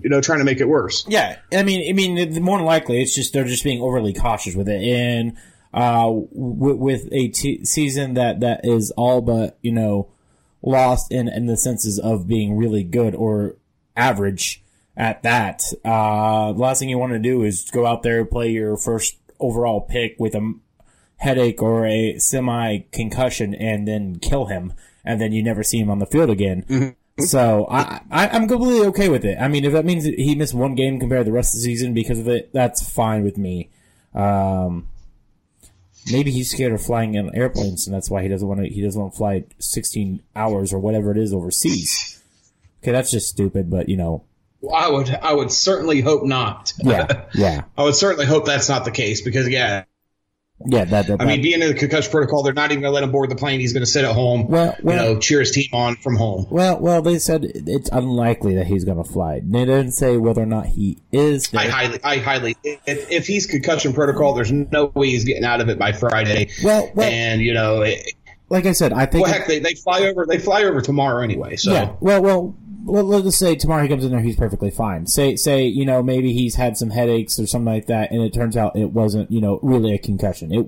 you 0.01 0.09
know, 0.09 0.21
trying 0.21 0.39
to 0.39 0.45
make 0.45 0.59
it 0.59 0.67
worse. 0.67 1.05
Yeah, 1.07 1.37
I 1.51 1.63
mean, 1.63 1.89
I 1.89 1.93
mean, 1.93 2.43
more 2.43 2.57
than 2.57 2.65
likely, 2.65 3.01
it's 3.01 3.15
just 3.15 3.33
they're 3.33 3.45
just 3.45 3.63
being 3.63 3.81
overly 3.81 4.13
cautious 4.13 4.55
with 4.55 4.69
it, 4.69 4.81
and 4.81 5.35
uh, 5.73 6.03
w- 6.03 6.75
with 6.75 7.07
a 7.11 7.29
t- 7.29 7.65
season 7.65 8.13
that 8.15 8.39
that 8.39 8.61
is 8.63 8.91
all 8.91 9.21
but 9.21 9.57
you 9.61 9.71
know 9.71 10.09
lost 10.61 11.11
in 11.11 11.27
in 11.27 11.45
the 11.45 11.57
senses 11.57 11.99
of 11.99 12.27
being 12.27 12.57
really 12.57 12.83
good 12.83 13.15
or 13.15 13.55
average 13.95 14.63
at 14.97 15.23
that. 15.23 15.61
Uh, 15.85 16.51
the 16.51 16.59
last 16.59 16.79
thing 16.79 16.89
you 16.89 16.97
want 16.97 17.13
to 17.13 17.19
do 17.19 17.43
is 17.43 17.69
go 17.71 17.85
out 17.85 18.03
there 18.03 18.25
play 18.25 18.49
your 18.49 18.75
first 18.75 19.15
overall 19.39 19.79
pick 19.79 20.15
with 20.19 20.33
a 20.35 20.53
headache 21.17 21.61
or 21.61 21.85
a 21.85 22.17
semi 22.17 22.79
concussion 22.91 23.53
and 23.53 23.87
then 23.87 24.19
kill 24.19 24.47
him, 24.47 24.73
and 25.05 25.21
then 25.21 25.31
you 25.31 25.43
never 25.43 25.63
see 25.63 25.77
him 25.77 25.89
on 25.89 25.99
the 25.99 26.05
field 26.05 26.29
again. 26.29 26.65
So 27.19 27.67
I, 27.69 28.01
I 28.11 28.27
I'm 28.29 28.47
completely 28.47 28.87
okay 28.87 29.09
with 29.09 29.23
it. 29.23 29.37
I 29.39 29.47
mean, 29.47 29.65
if 29.65 29.73
that 29.73 29.85
means 29.85 30.03
he 30.05 30.35
missed 30.35 30.53
one 30.53 30.75
game 30.75 30.99
compared 30.99 31.21
to 31.21 31.31
the 31.31 31.35
rest 31.35 31.53
of 31.55 31.59
the 31.59 31.63
season 31.63 31.93
because 31.93 32.19
of 32.19 32.27
it, 32.27 32.51
that's 32.53 32.87
fine 32.87 33.23
with 33.23 33.37
me. 33.37 33.69
Um, 34.13 34.87
maybe 36.11 36.31
he's 36.31 36.51
scared 36.51 36.73
of 36.73 36.81
flying 36.81 37.15
in 37.15 37.33
airplanes, 37.35 37.87
and 37.87 37.95
that's 37.95 38.09
why 38.09 38.21
he 38.21 38.27
doesn't 38.27 38.47
want 38.47 38.61
to. 38.61 38.67
He 38.67 38.81
doesn't 38.81 38.99
want 38.99 39.13
to 39.13 39.17
fly 39.17 39.43
16 39.59 40.21
hours 40.35 40.73
or 40.73 40.79
whatever 40.79 41.11
it 41.11 41.17
is 41.17 41.33
overseas. 41.33 42.21
Okay, 42.83 42.91
that's 42.91 43.11
just 43.11 43.29
stupid, 43.29 43.69
but 43.69 43.89
you 43.89 43.97
know, 43.97 44.23
I 44.73 44.89
would 44.89 45.09
I 45.09 45.33
would 45.33 45.51
certainly 45.51 46.01
hope 46.01 46.23
not. 46.23 46.73
yeah, 46.79 47.25
yeah, 47.33 47.63
I 47.77 47.83
would 47.83 47.95
certainly 47.95 48.25
hope 48.25 48.45
that's 48.45 48.69
not 48.69 48.85
the 48.85 48.91
case 48.91 49.21
because 49.21 49.47
yeah, 49.49 49.83
yeah. 50.65 50.85
That, 50.85 51.07
that, 51.07 51.21
I 51.21 51.25
mean 51.25 51.41
being 51.41 51.61
in 51.61 51.67
the 51.67 51.73
concussion 51.73 52.11
protocol, 52.11 52.43
they're 52.43 52.53
not 52.53 52.71
even 52.71 52.81
going 52.81 52.91
to 52.91 52.95
let 52.95 53.03
him 53.03 53.11
board 53.11 53.29
the 53.29 53.35
plane. 53.35 53.59
He's 53.59 53.73
going 53.73 53.81
to 53.83 53.89
sit 53.89 54.05
at 54.05 54.13
home, 54.13 54.47
Well, 54.47 54.75
well- 54.81 54.95
you 55.07 55.13
know, 55.15 55.19
cheer 55.19 55.39
his 55.39 55.51
team 55.51 55.69
on 55.73 55.95
from 55.97 56.15
home. 56.15 56.47
well, 56.49 56.79
well, 56.79 57.01
they 57.01 57.19
said 57.19 57.45
it's 57.53 57.89
unlikely 57.91 58.55
that 58.55 58.67
he's 58.67 58.83
going 58.83 58.97
to 58.97 59.03
fly. 59.03 59.41
They 59.43 59.65
didn't 59.65 59.91
say 59.91 60.17
whether 60.17 60.41
or 60.41 60.45
not 60.47 60.65
he 60.67 61.01
is. 61.11 61.53
I 61.53 61.67
highly, 61.67 61.99
I 62.03 62.17
highly, 62.17 62.55
if, 62.63 63.11
if 63.11 63.27
he's 63.27 63.45
concussion 63.45 63.93
protocol, 63.93 64.33
there's 64.33 64.51
no 64.51 64.85
way 64.93 65.09
he's 65.09 65.25
getting 65.25 65.45
out 65.45 65.61
of 65.61 65.69
it 65.69 65.77
by 65.77 65.91
Friday. 65.91 66.49
Well, 66.63 66.91
well- 66.95 67.09
and 67.09 67.41
you 67.41 67.53
know, 67.53 67.81
it, 67.81 68.13
like 68.49 68.65
I 68.65 68.71
said, 68.71 68.93
I 68.93 69.05
think. 69.05 69.25
well, 69.25 69.33
heck, 69.33 69.45
they, 69.47 69.59
they 69.59 69.73
fly 69.75 69.99
over, 70.03 70.25
they 70.25 70.39
fly 70.39 70.63
over 70.63 70.79
tomorrow 70.81 71.21
anyway. 71.21 71.57
So 71.57 71.73
Yeah. 71.73 71.93
Well, 71.99 72.21
well, 72.23 72.55
let, 72.87 73.05
let's 73.05 73.25
just 73.25 73.39
say 73.39 73.55
tomorrow 73.55 73.83
he 73.83 73.89
comes 73.89 74.03
in 74.03 74.11
there, 74.11 74.21
he's 74.21 74.35
perfectly 74.35 74.71
fine. 74.71 75.05
Say, 75.07 75.35
say, 75.35 75.65
you 75.65 75.85
know, 75.85 76.01
maybe 76.01 76.33
he's 76.33 76.55
had 76.55 76.77
some 76.77 76.89
headaches 76.89 77.39
or 77.39 77.45
something 77.47 77.73
like 77.73 77.87
that, 77.87 78.11
and 78.11 78.21
it 78.21 78.33
turns 78.33 78.57
out 78.57 78.75
it 78.75 78.91
wasn't, 78.91 79.31
you 79.31 79.41
know, 79.41 79.59
really 79.61 79.93
a 79.93 79.97
concussion. 79.97 80.53
It 80.53 80.65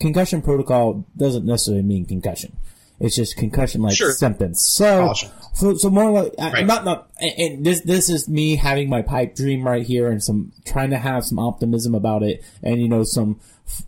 concussion 0.00 0.42
protocol 0.42 1.06
doesn't 1.16 1.44
necessarily 1.46 1.82
mean 1.82 2.04
concussion. 2.06 2.56
It's 3.00 3.16
just 3.16 3.36
concussion 3.36 3.82
like 3.82 3.96
Sure. 3.96 4.12
symptoms. 4.12 4.64
So, 4.64 5.06
Caution. 5.08 5.30
so, 5.54 5.74
so 5.74 5.90
more 5.90 6.10
like 6.10 6.34
I, 6.38 6.52
Right. 6.52 6.66
not 6.66 6.84
not. 6.84 7.10
And, 7.20 7.32
and 7.38 7.64
this 7.66 7.80
this 7.80 8.08
is 8.08 8.28
me 8.28 8.54
having 8.56 8.88
my 8.88 9.02
pipe 9.02 9.34
dream 9.34 9.64
right 9.66 9.84
here, 9.84 10.08
and 10.08 10.22
some 10.22 10.52
trying 10.64 10.90
to 10.90 10.98
have 10.98 11.24
some 11.24 11.38
optimism 11.40 11.94
about 11.96 12.22
it, 12.22 12.44
and 12.62 12.80
you 12.80 12.88
know 12.88 13.02
some 13.02 13.40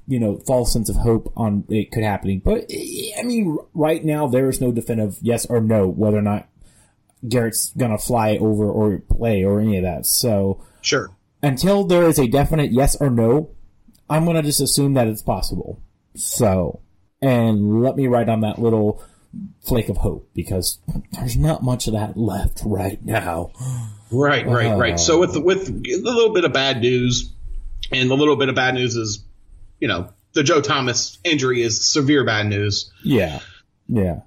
you 0.08 0.18
know 0.18 0.38
false 0.46 0.72
sense 0.72 0.88
of 0.88 0.96
hope 0.96 1.32
on 1.36 1.64
it 1.68 1.92
could 1.92 2.02
happening. 2.02 2.40
But 2.44 2.68
I 3.18 3.22
mean, 3.22 3.56
right 3.72 4.04
now 4.04 4.26
there 4.26 4.48
is 4.48 4.60
no 4.60 4.72
definitive 4.72 5.18
yes 5.22 5.46
or 5.46 5.60
no 5.60 5.86
whether 5.86 6.16
or 6.18 6.22
not 6.22 6.48
Garrett's 7.28 7.72
gonna 7.76 7.98
fly 7.98 8.36
over 8.36 8.70
or 8.70 8.98
play 8.98 9.44
or 9.44 9.60
any 9.60 9.76
of 9.76 9.82
that. 9.84 10.06
So 10.06 10.62
sure. 10.82 11.10
until 11.42 11.84
there 11.84 12.04
is 12.04 12.18
a 12.18 12.26
definite 12.26 12.72
yes 12.72 12.96
or 12.96 13.10
no, 13.10 13.50
I'm 14.08 14.24
gonna 14.24 14.42
just 14.42 14.60
assume 14.60 14.94
that 14.94 15.08
it's 15.08 15.22
possible. 15.22 15.80
So, 16.16 16.80
and 17.22 17.82
let 17.82 17.96
me 17.96 18.06
write 18.06 18.28
on 18.28 18.40
that 18.42 18.58
little 18.58 19.02
flake 19.66 19.88
of 19.88 19.96
hope 19.96 20.28
because 20.34 20.78
there's 21.12 21.36
not 21.36 21.62
much 21.62 21.86
of 21.88 21.94
that 21.94 22.16
left 22.16 22.62
right 22.64 23.04
now. 23.04 23.50
Right, 24.12 24.46
right, 24.46 24.72
Uh. 24.72 24.76
right. 24.76 25.00
So 25.00 25.18
with 25.18 25.36
with 25.36 25.68
a 25.68 26.00
little 26.02 26.32
bit 26.32 26.44
of 26.44 26.52
bad 26.52 26.80
news, 26.80 27.32
and 27.90 28.08
the 28.10 28.16
little 28.16 28.36
bit 28.36 28.48
of 28.48 28.54
bad 28.54 28.74
news 28.74 28.94
is, 28.96 29.24
you 29.80 29.88
know, 29.88 30.10
the 30.34 30.42
Joe 30.44 30.60
Thomas 30.60 31.18
injury 31.24 31.62
is 31.62 31.84
severe 31.90 32.24
bad 32.24 32.46
news. 32.46 32.92
Yeah, 33.02 33.40
yeah, 33.88 34.20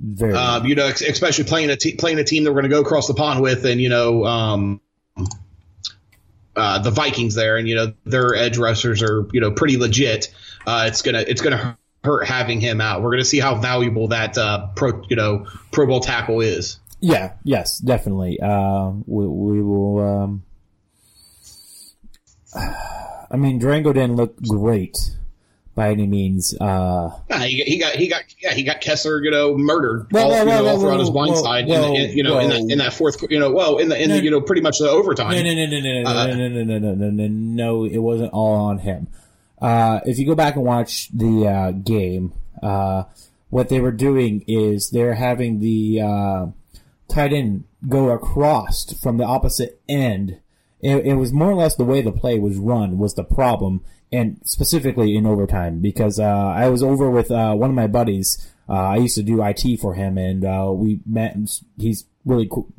very. 0.00 0.34
Um, 0.34 0.66
you 0.66 0.74
know, 0.74 0.86
especially 0.86 1.44
playing 1.44 1.70
a 1.70 1.76
te- 1.76 1.96
playing 1.96 2.18
a 2.18 2.24
team 2.24 2.44
that 2.44 2.50
we're 2.50 2.60
going 2.60 2.70
to 2.70 2.74
go 2.74 2.80
across 2.80 3.06
the 3.06 3.14
pond 3.14 3.40
with, 3.40 3.64
and 3.66 3.80
you 3.80 3.88
know, 3.88 4.24
um, 4.24 4.80
uh, 6.56 6.78
the 6.80 6.90
Vikings 6.90 7.34
there, 7.34 7.56
and 7.56 7.68
you 7.68 7.74
know, 7.74 7.92
their 8.04 8.34
edge 8.34 8.58
rushers 8.58 9.02
are 9.02 9.28
you 9.32 9.40
know 9.40 9.52
pretty 9.52 9.76
legit. 9.76 10.34
Uh, 10.66 10.86
it's 10.88 11.02
gonna 11.02 11.20
it's 11.20 11.42
gonna 11.42 11.78
hurt 12.02 12.26
having 12.26 12.60
him 12.60 12.80
out. 12.80 13.02
We're 13.02 13.10
gonna 13.10 13.24
see 13.24 13.40
how 13.40 13.56
valuable 13.56 14.08
that 14.08 14.38
uh, 14.38 14.68
pro 14.74 15.02
you 15.08 15.16
know 15.16 15.46
Pro 15.70 15.86
Bowl 15.86 16.00
tackle 16.00 16.40
is. 16.40 16.78
yeah, 17.00 17.34
yes, 17.44 17.78
definitely. 17.78 18.40
Uh, 18.40 18.92
we, 19.06 19.26
we 19.26 19.62
will. 19.62 19.98
Um, 19.98 20.42
I 23.32 23.36
mean, 23.36 23.60
Drango 23.60 23.94
didn't 23.94 24.16
look 24.16 24.36
great 24.42 24.96
by 25.80 25.92
any 25.92 26.06
means. 26.06 26.54
Uh, 26.60 27.08
Yeah, 27.30 27.44
he, 27.44 27.62
he 27.64 27.78
got 27.78 27.94
he 27.94 28.06
got 28.06 28.22
yeah 28.42 28.52
he 28.52 28.62
got 28.64 28.82
Kessler 28.82 29.24
you 29.24 29.30
know 29.30 29.56
murdered 29.56 30.08
Well, 30.12 30.24
all, 30.24 30.30
well, 30.30 30.38
you 30.40 30.44
know, 30.44 30.62
well, 30.64 30.74
all 30.74 30.80
throughout 30.80 31.00
his 31.00 31.08
blind 31.08 31.36
side 31.38 31.66
the- 31.66 31.72
in, 31.72 32.16
you 32.16 32.22
know 32.22 32.38
in 32.38 32.50
that 32.50 32.60
in 32.60 32.78
that 32.78 32.92
fourth 32.92 33.24
you 33.30 33.38
know 33.40 33.50
well 33.50 33.78
in 33.78 33.88
the 33.88 34.00
in 34.00 34.10
the 34.10 34.22
you 34.22 34.30
know 34.30 34.42
pretty 34.42 34.60
much 34.60 34.78
the 34.78 34.90
overtime. 34.90 35.32
No, 35.32 35.42
no, 35.42 35.54
no, 35.54 35.66
no, 35.66 35.80
no, 35.80 36.02
no, 36.02 36.10
Uh, 36.10 36.26
no, 36.26 36.34
no, 36.34 36.48
no, 36.48 36.64
no, 36.64 36.78
no, 36.78 36.94
no, 36.94 37.10
no, 37.10 37.28
no. 37.28 37.84
It 37.86 37.98
wasn't 37.98 38.30
all 38.34 38.54
on 38.54 38.78
him. 38.80 39.08
Uh, 39.58 40.00
if 40.04 40.18
you 40.18 40.26
go 40.26 40.34
back 40.34 40.56
and 40.56 40.64
watch 40.66 41.08
the 41.16 41.46
uh, 41.46 41.70
game, 41.70 42.34
uh, 42.62 43.04
what 43.48 43.70
they 43.70 43.80
were 43.80 43.92
doing 43.92 44.44
is 44.46 44.90
they're 44.90 45.14
having 45.14 45.60
the 45.60 46.00
uh, 46.02 46.46
tight 47.08 47.32
end 47.32 47.64
go 47.88 48.10
across 48.10 48.92
from 49.00 49.16
the 49.16 49.24
opposite 49.24 49.80
end. 49.88 50.40
It, 50.82 51.06
it 51.06 51.14
was 51.14 51.32
more 51.32 51.50
or 51.50 51.54
less 51.54 51.74
the 51.74 51.84
way 51.84 52.02
the 52.02 52.12
play 52.12 52.38
was 52.38 52.58
run 52.58 52.98
was 52.98 53.14
the 53.14 53.24
problem, 53.24 53.82
and 54.12 54.40
specifically 54.44 55.16
in 55.16 55.26
overtime 55.26 55.80
because 55.80 56.18
uh, 56.18 56.24
I 56.24 56.68
was 56.68 56.82
over 56.82 57.10
with 57.10 57.30
uh, 57.30 57.54
one 57.54 57.70
of 57.70 57.76
my 57.76 57.86
buddies. 57.86 58.50
Uh, 58.68 58.72
I 58.72 58.96
used 58.96 59.16
to 59.16 59.22
do 59.22 59.42
IT 59.42 59.80
for 59.80 59.94
him, 59.94 60.16
and 60.16 60.44
uh, 60.44 60.70
we 60.72 61.00
met. 61.04 61.34
And 61.34 61.50
he's 61.76 62.06
really 62.24 62.48
cool 62.50 62.72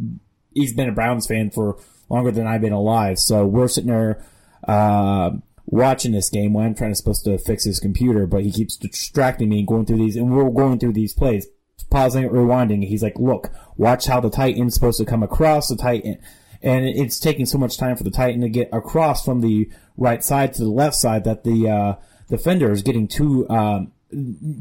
he's 0.53 0.73
been 0.73 0.89
a 0.89 0.93
Browns 0.93 1.27
fan 1.27 1.49
for 1.49 1.77
longer 2.09 2.31
than 2.31 2.47
I've 2.47 2.61
been 2.61 2.73
alive. 2.73 3.19
So 3.19 3.45
we're 3.45 3.67
sitting 3.67 3.89
there 3.89 4.23
uh, 4.67 5.31
watching 5.65 6.11
this 6.11 6.29
game 6.29 6.53
when 6.53 6.65
I'm 6.65 6.75
trying 6.75 6.91
to 6.91 6.95
supposed 6.95 7.23
to 7.25 7.37
fix 7.37 7.63
his 7.63 7.79
computer, 7.79 8.27
but 8.27 8.43
he 8.43 8.51
keeps 8.51 8.75
distracting 8.75 9.49
me 9.49 9.59
and 9.59 9.67
going 9.67 9.85
through 9.85 9.97
these, 9.97 10.15
and 10.15 10.35
we're 10.35 10.49
going 10.49 10.79
through 10.79 10.93
these 10.93 11.13
plays, 11.13 11.47
pausing 11.89 12.23
it, 12.23 12.31
rewinding. 12.31 12.85
He's 12.85 13.03
like, 13.03 13.17
"Look, 13.17 13.49
watch 13.77 14.05
how 14.05 14.19
the 14.19 14.29
tight 14.29 14.57
end's 14.57 14.73
supposed 14.73 14.99
to 14.99 15.05
come 15.05 15.23
across 15.23 15.67
the 15.67 15.75
Titan." 15.75 16.17
And 16.63 16.85
it's 16.85 17.19
taking 17.19 17.47
so 17.47 17.57
much 17.57 17.77
time 17.77 17.95
for 17.95 18.03
the 18.03 18.11
tight 18.11 18.33
end 18.33 18.43
to 18.43 18.49
get 18.49 18.69
across 18.71 19.25
from 19.25 19.41
the 19.41 19.67
right 20.01 20.23
side 20.23 20.53
to 20.55 20.63
the 20.63 20.71
left 20.71 20.95
side 20.95 21.23
that 21.23 21.43
the 21.43 21.69
uh, 21.69 21.95
defender 22.27 22.71
is 22.71 22.81
getting 22.81 23.07
too 23.07 23.47
um, 23.49 23.91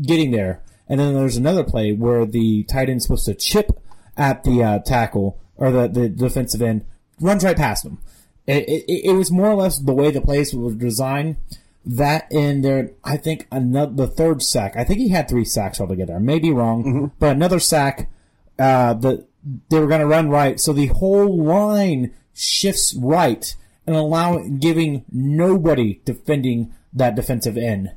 getting 0.02 0.30
there. 0.30 0.62
And 0.88 1.00
then 1.00 1.14
there's 1.14 1.36
another 1.36 1.64
play 1.64 1.92
where 1.92 2.26
the 2.26 2.64
tight 2.64 2.88
end's 2.88 3.04
supposed 3.04 3.26
to 3.26 3.34
chip 3.34 3.80
at 4.16 4.44
the 4.44 4.62
uh, 4.62 4.78
tackle 4.80 5.40
or 5.56 5.70
the, 5.70 5.88
the 5.88 6.08
defensive 6.08 6.62
end, 6.62 6.84
runs 7.20 7.44
right 7.44 7.56
past 7.56 7.84
him. 7.84 7.98
It, 8.46 8.68
it, 8.68 9.10
it 9.10 9.12
was 9.12 9.30
more 9.30 9.48
or 9.48 9.54
less 9.54 9.78
the 9.78 9.94
way 9.94 10.10
the 10.10 10.20
plays 10.20 10.54
were 10.54 10.72
designed. 10.72 11.36
That 11.84 12.30
and 12.32 12.64
there, 12.64 12.92
I 13.04 13.16
think 13.16 13.46
another 13.50 13.92
the 13.92 14.06
third 14.06 14.42
sack. 14.42 14.76
I 14.76 14.84
think 14.84 14.98
he 14.98 15.08
had 15.08 15.28
three 15.28 15.46
sacks 15.46 15.80
altogether. 15.80 16.16
I 16.16 16.18
may 16.18 16.38
be 16.38 16.50
wrong, 16.50 17.12
but 17.18 17.36
another 17.36 17.58
sack. 17.60 18.10
Uh, 18.58 18.92
the 18.92 19.26
they 19.70 19.80
were 19.80 19.86
going 19.86 20.02
to 20.02 20.06
run 20.06 20.28
right, 20.28 20.60
so 20.60 20.74
the 20.74 20.88
whole 20.88 21.42
line 21.42 22.12
shifts 22.34 22.94
right 22.94 23.54
and 23.90 23.98
allowing 23.98 24.58
giving 24.58 25.04
nobody 25.10 26.00
defending 26.04 26.72
that 26.92 27.16
defensive 27.16 27.56
end. 27.56 27.90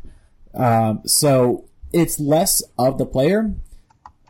Um, 0.56 1.02
so 1.06 1.66
it's 1.92 2.20
less 2.20 2.64
of 2.80 2.98
the 2.98 3.06
player 3.06 3.54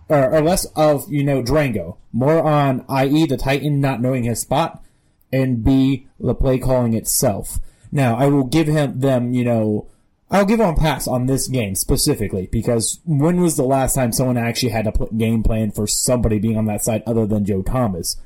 or, 0.10 0.34
or 0.34 0.42
less 0.42 0.66
of 0.76 1.10
you 1.10 1.24
know 1.24 1.42
Drango, 1.42 1.98
more 2.12 2.44
on 2.44 2.86
i.e. 2.90 3.26
the 3.26 3.38
tight 3.38 3.64
end 3.64 3.82
not 3.82 4.02
knowing 4.02 4.24
his 4.24 4.42
spot, 4.42 4.84
and 5.32 5.64
b 5.64 6.08
the 6.20 6.36
play 6.36 6.60
calling 6.60 6.94
itself. 6.94 7.60
Now 7.92 8.18
I 8.18 8.28
will 8.28 8.44
give 8.44 8.68
him 8.68 9.00
them 9.00 9.34
you 9.34 9.46
know 9.46 9.88
I'll 10.30 10.46
give 10.46 10.60
him 10.60 10.70
a 10.70 10.76
pass 10.76 11.08
on 11.08 11.28
this 11.28 11.48
game 11.48 11.76
specifically 11.76 12.50
because 12.52 13.00
when 13.06 13.40
was 13.40 13.56
the 13.56 13.64
last 13.64 13.96
time 13.96 14.12
someone 14.12 14.36
actually 14.36 14.72
had 14.72 14.88
a 14.88 15.06
game 15.16 15.44
plan 15.44 15.72
for 15.72 15.88
somebody 15.88 16.40
being 16.40 16.58
on 16.58 16.66
that 16.66 16.84
side 16.84 17.04
other 17.08 17.26
than 17.26 17.46
Joe 17.46 17.62
Thomas? 17.62 18.18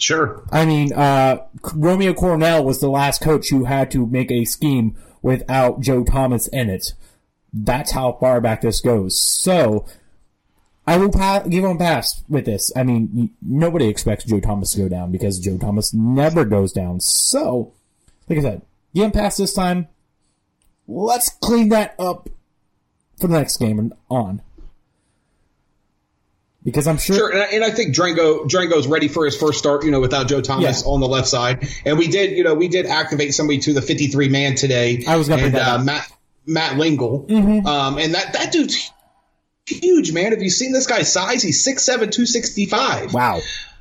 Sure. 0.00 0.42
I 0.50 0.64
mean, 0.64 0.92
uh, 0.92 1.44
Romeo 1.74 2.14
Crennel 2.14 2.64
was 2.64 2.80
the 2.80 2.88
last 2.88 3.20
coach 3.20 3.50
who 3.50 3.64
had 3.64 3.90
to 3.90 4.06
make 4.06 4.30
a 4.30 4.44
scheme 4.44 4.96
without 5.22 5.80
Joe 5.80 6.04
Thomas 6.04 6.48
in 6.48 6.70
it. 6.70 6.94
That's 7.52 7.92
how 7.92 8.12
far 8.14 8.40
back 8.40 8.62
this 8.62 8.80
goes. 8.80 9.20
So, 9.20 9.86
I 10.86 10.96
will 10.96 11.10
pa- 11.10 11.40
give 11.40 11.64
him 11.64 11.76
a 11.76 11.78
pass 11.78 12.24
with 12.28 12.46
this. 12.46 12.72
I 12.74 12.82
mean, 12.82 13.30
nobody 13.42 13.88
expects 13.88 14.24
Joe 14.24 14.40
Thomas 14.40 14.72
to 14.72 14.78
go 14.78 14.88
down 14.88 15.12
because 15.12 15.38
Joe 15.38 15.58
Thomas 15.58 15.92
never 15.92 16.44
goes 16.44 16.72
down. 16.72 17.00
So, 17.00 17.74
like 18.28 18.38
I 18.38 18.42
said, 18.42 18.62
give 18.94 19.04
him 19.04 19.12
pass 19.12 19.36
this 19.36 19.52
time. 19.52 19.88
Let's 20.88 21.28
clean 21.28 21.68
that 21.68 21.94
up 21.98 22.28
for 23.20 23.28
the 23.28 23.38
next 23.38 23.58
game 23.58 23.78
and 23.78 23.92
on. 24.08 24.42
Because 26.62 26.86
I'm 26.86 26.98
sure. 26.98 27.16
Sure, 27.16 27.30
and 27.30 27.40
I, 27.40 27.44
and 27.46 27.64
I 27.64 27.70
think 27.70 27.94
Drango 27.94 28.46
Drango's 28.46 28.86
ready 28.86 29.08
for 29.08 29.24
his 29.24 29.36
first 29.36 29.58
start. 29.58 29.84
You 29.84 29.90
know, 29.90 30.00
without 30.00 30.28
Joe 30.28 30.42
Thomas 30.42 30.82
Yeah. 30.82 30.90
on 30.90 31.00
the 31.00 31.08
left 31.08 31.28
side, 31.28 31.66
and 31.86 31.98
we 31.98 32.08
did. 32.08 32.36
You 32.36 32.44
know, 32.44 32.54
we 32.54 32.68
did 32.68 32.86
activate 32.86 33.34
somebody 33.34 33.60
to 33.60 33.72
the 33.72 33.80
53 33.80 34.28
man 34.28 34.56
today. 34.56 35.04
I 35.08 35.16
was 35.16 35.28
bring 35.28 35.52
that 35.52 35.62
uh. 35.62 35.76
Mm-hmm. 35.78 35.86
Matt 35.86 36.12
Matt 36.46 36.76
Lengel. 36.76 37.30
Um, 37.66 37.98
and 37.98 38.14
that 38.14 38.34
that 38.34 38.52
dude's 38.52 38.92
huge, 39.66 40.12
man. 40.12 40.32
Have 40.32 40.42
you 40.42 40.50
seen 40.50 40.72
this 40.72 40.86
guy's 40.86 41.12
size? 41.12 41.42
He's 41.42 41.66
6'7", 41.66 41.86
265. 41.86 43.14
Wow. 43.14 43.40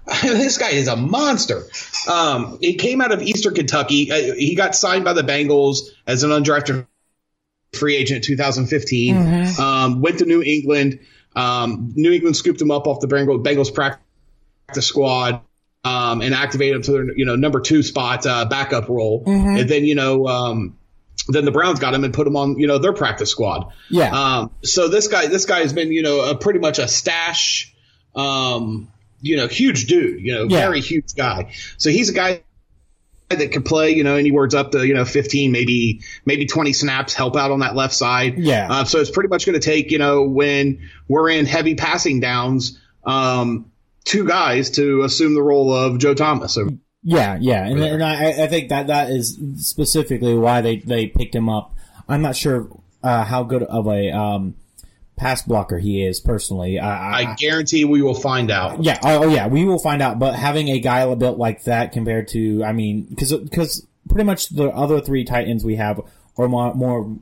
this 0.23 0.57
guy 0.57 0.69
is 0.69 0.87
a 0.87 0.95
monster. 0.95 1.63
Um, 2.09 2.57
he 2.61 2.75
came 2.75 3.01
out 3.01 3.11
of 3.11 3.21
Eastern 3.21 3.53
Kentucky. 3.53 4.11
Uh, 4.11 4.33
he 4.35 4.55
got 4.55 4.75
signed 4.75 5.03
by 5.05 5.13
the 5.13 5.21
Bengals 5.21 5.89
as 6.07 6.23
an 6.23 6.31
undrafted 6.31 6.87
free 7.73 7.95
agent 7.95 8.17
in 8.17 8.21
2015. 8.23 9.15
Mm-hmm. 9.15 9.61
Um, 9.61 10.01
went 10.01 10.19
to 10.19 10.25
New 10.25 10.41
England. 10.41 10.99
Um, 11.35 11.93
New 11.95 12.11
England 12.11 12.35
scooped 12.35 12.61
him 12.61 12.71
up 12.71 12.87
off 12.87 12.99
the 12.99 13.07
Bengals, 13.07 13.43
Bengals 13.43 13.73
practice 13.73 14.87
squad 14.87 15.41
um, 15.83 16.21
and 16.21 16.33
activated 16.33 16.77
him 16.77 16.81
to 16.83 16.91
their 16.91 17.17
you 17.17 17.25
know 17.25 17.35
number 17.35 17.61
two 17.61 17.83
spot 17.83 18.25
uh, 18.25 18.45
backup 18.45 18.89
role, 18.89 19.23
and 19.25 19.69
then 19.69 19.85
you 19.85 19.95
know 19.95 20.27
um, 20.27 20.77
then 21.27 21.45
the 21.45 21.51
Browns 21.51 21.79
got 21.79 21.93
him 21.93 22.03
and 22.03 22.13
put 22.13 22.27
him 22.27 22.35
on 22.35 22.57
you 22.57 22.67
know 22.67 22.77
their 22.79 22.93
practice 22.93 23.29
squad. 23.29 23.71
Yeah. 23.89 24.09
Um, 24.11 24.51
so 24.63 24.87
this 24.87 25.07
guy 25.07 25.27
this 25.27 25.45
guy 25.45 25.59
has 25.59 25.73
been 25.73 25.91
you 25.91 26.01
know 26.01 26.21
a 26.31 26.35
pretty 26.35 26.59
much 26.59 26.79
a 26.79 26.87
stash, 26.87 27.73
um, 28.15 28.91
you 29.21 29.37
know 29.37 29.47
huge 29.47 29.85
dude, 29.87 30.21
you 30.21 30.33
know 30.33 30.43
Yeah. 30.43 30.61
very 30.61 30.81
huge 30.81 31.15
guy. 31.15 31.53
So 31.77 31.89
he's 31.89 32.09
a 32.09 32.13
guy 32.13 32.43
that 33.37 33.51
could 33.51 33.65
play, 33.65 33.91
you 33.91 34.03
know, 34.03 34.15
anywhere 34.15 34.47
up 34.55 34.71
to, 34.71 34.85
you 34.85 34.93
know, 34.93 35.05
15, 35.05 35.51
maybe, 35.51 36.01
maybe 36.25 36.47
20 36.47 36.73
snaps, 36.73 37.13
help 37.13 37.35
out 37.35 37.51
on 37.51 37.59
that 37.59 37.75
left 37.75 37.93
side. 37.93 38.39
Yeah. 38.39 38.67
Uh, 38.69 38.85
so 38.85 38.99
it's 38.99 39.11
pretty 39.11 39.29
much 39.29 39.45
going 39.45 39.59
to 39.59 39.65
take, 39.65 39.91
you 39.91 39.99
know, 39.99 40.23
when 40.23 40.89
we're 41.07 41.29
in 41.29 41.45
heavy 41.45 41.75
passing 41.75 42.19
downs, 42.19 42.79
um, 43.03 43.71
two 44.03 44.25
guys 44.25 44.71
to 44.71 45.03
assume 45.03 45.35
the 45.35 45.43
role 45.43 45.71
of 45.71 45.99
Joe 45.99 46.15
Thomas. 46.15 46.57
Yeah, 47.01 47.37
yeah, 47.39 47.65
and, 47.65 47.79
and 47.79 48.03
I, 48.03 48.43
I 48.43 48.47
think 48.47 48.69
that 48.69 48.87
that 48.87 49.09
is 49.09 49.39
specifically 49.55 50.35
why 50.35 50.61
they, 50.61 50.77
they 50.77 51.07
picked 51.07 51.33
him 51.33 51.47
up. 51.47 51.73
I'm 52.09 52.21
not 52.21 52.35
sure 52.35 52.67
uh, 53.03 53.23
how 53.23 53.43
good 53.43 53.63
of 53.63 53.87
a 53.87 54.11
um, 54.11 54.55
pass 55.19 55.41
blocker 55.41 55.77
he 55.77 56.03
is 56.03 56.19
personally. 56.19 56.79
I, 56.79 57.19
I 57.19 57.35
guarantee 57.35 57.83
we 57.83 58.01
will 58.01 58.15
find 58.15 58.49
out. 58.49 58.83
yeah, 58.83 58.99
oh, 59.03 59.25
oh, 59.25 59.27
yeah, 59.27 59.47
we 59.47 59.65
will 59.65 59.77
find 59.77 60.01
out. 60.01 60.17
But 60.17 60.33
having 60.33 60.69
a 60.69 60.79
guy 60.79 61.13
built 61.15 61.37
like 61.37 61.65
that 61.65 61.91
compared 61.91 62.29
to, 62.29 62.63
I 62.63 62.71
mean, 62.71 63.03
because 63.03 63.33
because 63.33 63.85
pretty 64.07 64.23
much 64.23 64.49
the 64.49 64.69
other 64.69 65.01
three 65.01 65.25
tight 65.25 65.47
ends 65.47 65.63
we 65.63 65.75
have 65.75 65.99
are 66.37 66.47
more, 66.47 66.73
more 66.73 67.17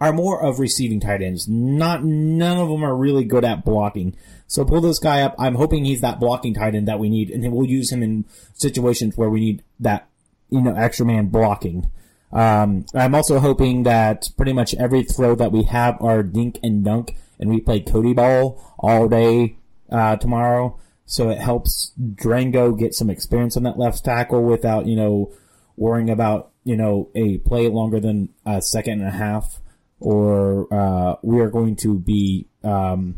are 0.00 0.12
more 0.12 0.42
of 0.42 0.60
receiving 0.60 1.00
tight 1.00 1.22
ends. 1.22 1.48
Not 1.48 2.04
none 2.04 2.58
of 2.58 2.68
them 2.68 2.84
are 2.84 2.94
really 2.94 3.24
good 3.24 3.44
at 3.44 3.64
blocking. 3.64 4.14
So 4.46 4.64
pull 4.64 4.82
this 4.82 4.98
guy 4.98 5.22
up. 5.22 5.34
I'm 5.38 5.54
hoping 5.54 5.86
he's 5.86 6.02
that 6.02 6.20
blocking 6.20 6.54
tight 6.54 6.74
end 6.74 6.88
that 6.88 6.98
we 6.98 7.08
need, 7.08 7.30
and 7.30 7.42
then 7.42 7.52
we'll 7.52 7.68
use 7.68 7.90
him 7.90 8.02
in 8.02 8.26
situations 8.52 9.16
where 9.16 9.30
we 9.30 9.40
need 9.40 9.62
that 9.80 10.08
you 10.50 10.60
know 10.60 10.74
extra 10.74 11.06
man 11.06 11.26
blocking. 11.28 11.90
Um, 12.32 12.86
I'm 12.94 13.14
also 13.14 13.38
hoping 13.38 13.82
that 13.84 14.30
pretty 14.36 14.52
much 14.52 14.74
every 14.74 15.02
throw 15.02 15.34
that 15.34 15.52
we 15.52 15.64
have 15.64 16.00
are 16.00 16.22
dink 16.22 16.58
and 16.62 16.84
dunk, 16.84 17.16
and 17.38 17.50
we 17.50 17.60
play 17.60 17.80
Cody 17.80 18.12
ball 18.12 18.74
all 18.78 19.08
day 19.08 19.58
uh, 19.90 20.16
tomorrow. 20.16 20.78
So 21.06 21.30
it 21.30 21.38
helps 21.38 21.92
Drango 22.00 22.78
get 22.78 22.94
some 22.94 23.10
experience 23.10 23.56
on 23.56 23.64
that 23.64 23.78
left 23.78 24.04
tackle 24.04 24.44
without 24.44 24.86
you 24.86 24.94
know 24.94 25.32
worrying 25.76 26.10
about 26.10 26.52
you 26.62 26.76
know 26.76 27.10
a 27.14 27.38
play 27.38 27.68
longer 27.68 27.98
than 27.98 28.28
a 28.46 28.62
second 28.62 29.00
and 29.00 29.08
a 29.08 29.12
half, 29.12 29.60
or 29.98 30.72
uh, 30.72 31.16
we 31.22 31.40
are 31.40 31.50
going 31.50 31.74
to 31.76 31.98
be 31.98 32.46
um, 32.62 33.16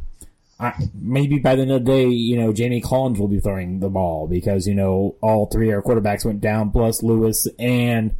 I, 0.62 0.74
maybe 0.94 1.38
by 1.40 1.56
the 1.56 1.62
end 1.62 1.72
of 1.72 1.84
the 1.84 1.90
day, 1.90 2.06
you 2.06 2.36
know, 2.36 2.52
Jamie 2.52 2.80
Collins 2.80 3.18
will 3.18 3.26
be 3.26 3.40
throwing 3.40 3.80
the 3.80 3.90
ball 3.90 4.28
because 4.28 4.66
you 4.66 4.74
know 4.74 5.16
all 5.20 5.46
three 5.46 5.70
of 5.70 5.74
our 5.74 5.82
quarterbacks 5.82 6.24
went 6.24 6.40
down, 6.40 6.70
plus 6.70 7.02
Lewis 7.02 7.48
and 7.58 8.14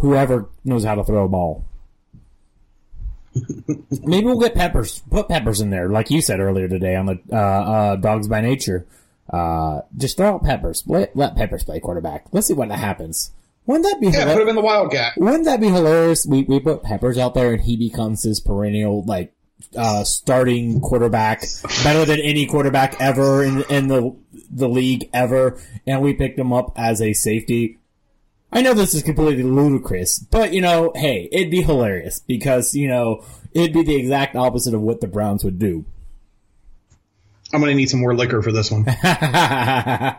whoever 0.00 0.48
knows 0.64 0.84
how 0.84 0.94
to 0.96 1.04
throw 1.04 1.24
a 1.24 1.28
ball. 1.28 1.64
Maybe 4.02 4.26
we'll 4.26 4.40
get 4.40 4.54
Peppers. 4.54 5.02
Put 5.10 5.28
Peppers 5.28 5.60
in 5.60 5.70
there, 5.70 5.88
like 5.88 6.10
you 6.10 6.20
said 6.20 6.40
earlier 6.40 6.66
today 6.68 6.96
on 6.96 7.06
the 7.06 7.20
uh, 7.32 7.36
uh, 7.36 7.96
Dawgs 7.96 8.26
By 8.28 8.40
Nature. 8.40 8.86
Uh, 9.32 9.82
just 9.96 10.16
throw 10.16 10.34
out 10.34 10.42
Peppers. 10.44 10.82
Let, 10.86 11.14
let 11.14 11.36
Peppers 11.36 11.62
play 11.62 11.78
quarterback. 11.78 12.26
Let's 12.32 12.48
see 12.48 12.54
what 12.54 12.70
happens. 12.72 13.30
Wouldn't 13.66 13.84
that 13.88 14.00
be 14.00 14.06
Yeah, 14.08 14.12
hilarious? 14.24 14.34
put 14.34 14.42
him 14.42 14.48
in 14.48 14.54
the 14.56 14.62
Wildcat. 14.62 15.12
Wouldn't 15.16 15.44
that 15.44 15.60
be 15.60 15.68
hilarious? 15.68 16.26
We 16.26 16.42
we 16.42 16.58
put 16.58 16.82
Peppers 16.82 17.18
out 17.18 17.34
there 17.34 17.52
and 17.52 17.62
he 17.62 17.76
becomes 17.76 18.22
this 18.22 18.40
perennial 18.40 19.04
like 19.04 19.32
uh, 19.76 20.02
starting 20.02 20.80
quarterback, 20.80 21.42
better 21.84 22.04
than 22.04 22.18
any 22.18 22.46
quarterback 22.46 23.00
ever 23.00 23.44
in 23.44 23.62
in 23.70 23.86
the 23.86 24.16
the 24.50 24.68
league 24.68 25.08
ever, 25.14 25.60
and 25.86 26.02
we 26.02 26.14
picked 26.14 26.38
him 26.38 26.52
up 26.52 26.72
as 26.74 27.00
a 27.00 27.12
safety. 27.12 27.78
I 28.52 28.62
know 28.62 28.74
this 28.74 28.94
is 28.94 29.02
completely 29.02 29.44
ludicrous, 29.44 30.18
but 30.18 30.52
you 30.52 30.60
know, 30.60 30.92
hey, 30.94 31.28
it'd 31.30 31.50
be 31.50 31.62
hilarious 31.62 32.18
because 32.20 32.74
you 32.74 32.88
know 32.88 33.24
it'd 33.52 33.72
be 33.72 33.82
the 33.82 33.96
exact 33.96 34.34
opposite 34.36 34.74
of 34.74 34.80
what 34.80 35.00
the 35.00 35.06
Browns 35.06 35.44
would 35.44 35.58
do. 35.58 35.84
I'm 37.52 37.60
going 37.60 37.70
to 37.72 37.76
need 37.76 37.90
some 37.90 38.00
more 38.00 38.14
liquor 38.14 38.42
for 38.42 38.52
this 38.52 38.70
one. 38.70 38.88
uh, 38.88 40.18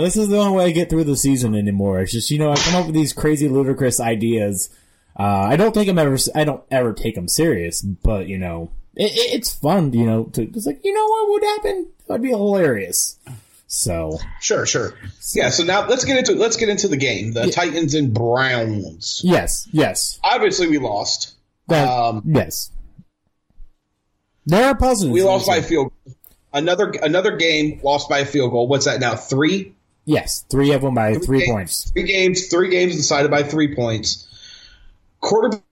this 0.00 0.16
is 0.16 0.28
the 0.28 0.38
only 0.38 0.56
way 0.56 0.64
I 0.64 0.70
get 0.72 0.90
through 0.90 1.04
the 1.04 1.16
season 1.16 1.54
anymore. 1.54 2.00
It's 2.00 2.12
just 2.12 2.30
you 2.30 2.38
know 2.38 2.52
I 2.52 2.56
come 2.56 2.76
up 2.76 2.86
with 2.86 2.94
these 2.94 3.12
crazy 3.12 3.48
ludicrous 3.48 4.00
ideas. 4.00 4.70
Uh, 5.18 5.46
I 5.50 5.56
don't 5.56 5.72
think 5.72 5.88
I'm 5.88 5.98
ever 5.98 6.16
I 6.34 6.44
don't 6.44 6.62
ever 6.70 6.92
take 6.92 7.14
them 7.16 7.28
serious, 7.28 7.82
but 7.82 8.28
you 8.28 8.38
know 8.38 8.70
it, 8.96 9.12
it, 9.12 9.34
it's 9.34 9.52
fun. 9.52 9.92
You 9.92 10.06
know 10.06 10.24
to 10.24 10.42
it's 10.42 10.66
like 10.66 10.84
you 10.84 10.92
know 10.92 11.06
what 11.06 11.30
would 11.30 11.44
happen? 11.44 11.88
That'd 12.08 12.22
be 12.22 12.30
hilarious. 12.30 13.18
So 13.72 14.18
Sure, 14.38 14.66
sure. 14.66 14.92
Yeah, 15.34 15.48
so 15.48 15.64
now 15.64 15.88
let's 15.88 16.04
get 16.04 16.18
into 16.18 16.34
let's 16.34 16.56
get 16.58 16.68
into 16.68 16.88
the 16.88 16.98
game. 16.98 17.32
The 17.32 17.50
Titans 17.50 17.94
and 17.94 18.12
Browns. 18.12 19.22
yes, 19.24 19.66
yes, 19.72 20.20
Obviously 20.22 20.68
we 20.68 20.76
lost. 20.76 21.32
that, 21.68 21.88
Um, 21.88 22.22
yes. 22.26 22.70
There 24.44 24.62
are 24.66 24.76
positives. 24.76 25.14
We 25.14 25.22
lost 25.22 25.46
by 25.46 25.56
a 25.56 25.62
field 25.62 25.90
another 26.52 26.90
another 27.02 27.36
game 27.38 27.80
lost 27.82 28.10
by 28.10 28.18
a 28.18 28.26
field 28.26 28.50
goal. 28.50 28.68
What's 28.68 28.84
that 28.84 29.00
now? 29.00 29.16
3? 29.16 29.72
yes, 30.04 30.44
three 30.50 30.72
of 30.72 30.82
them 30.82 30.94
by 30.94 31.14
three 31.14 31.38
games, 31.38 31.50
points. 31.50 31.90
Three 31.92 32.02
games, 32.02 32.48
three 32.48 32.68
games 32.68 32.94
decided 32.96 33.30
by 33.30 33.42
three 33.42 33.74
points. 33.74 34.28
Quarterback 35.20 35.62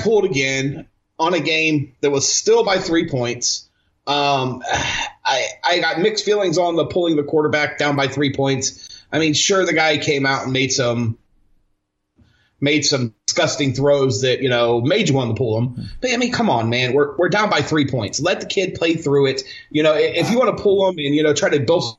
pulled 0.00 0.26
again 0.26 0.88
on 1.18 1.32
a 1.32 1.40
game 1.40 1.94
that 2.02 2.10
was 2.10 2.28
still 2.30 2.64
by 2.64 2.76
three 2.78 3.08
points. 3.08 3.66
Um, 4.06 4.62
I 5.24 5.46
I 5.64 5.78
got 5.80 5.98
mixed 5.98 6.24
feelings 6.24 6.58
on 6.58 6.76
the 6.76 6.86
pulling 6.86 7.16
the 7.16 7.22
quarterback 7.22 7.78
down 7.78 7.96
by 7.96 8.08
three 8.08 8.32
points. 8.32 8.88
I 9.12 9.18
mean, 9.18 9.34
sure, 9.34 9.64
the 9.64 9.72
guy 9.72 9.98
came 9.98 10.26
out 10.26 10.44
and 10.44 10.52
made 10.52 10.72
some 10.72 11.18
made 12.60 12.86
some 12.86 13.14
disgusting 13.26 13.74
throws 13.74 14.22
that 14.22 14.40
you 14.40 14.48
know 14.48 14.80
made 14.80 15.08
you 15.08 15.14
want 15.14 15.30
to 15.30 15.38
pull 15.38 15.58
him. 15.58 15.88
But 16.00 16.12
I 16.12 16.16
mean, 16.16 16.32
come 16.32 16.50
on, 16.50 16.70
man, 16.70 16.94
we're 16.94 17.16
we're 17.16 17.28
down 17.28 17.50
by 17.50 17.62
three 17.62 17.86
points. 17.88 18.20
Let 18.20 18.40
the 18.40 18.46
kid 18.46 18.74
play 18.74 18.94
through 18.94 19.26
it. 19.26 19.42
You 19.70 19.82
know, 19.82 19.94
if 19.94 20.30
you 20.30 20.38
want 20.38 20.56
to 20.56 20.62
pull 20.62 20.88
him 20.88 20.98
and 20.98 21.14
you 21.14 21.22
know 21.22 21.34
try 21.34 21.50
to 21.50 21.60
build 21.60 21.98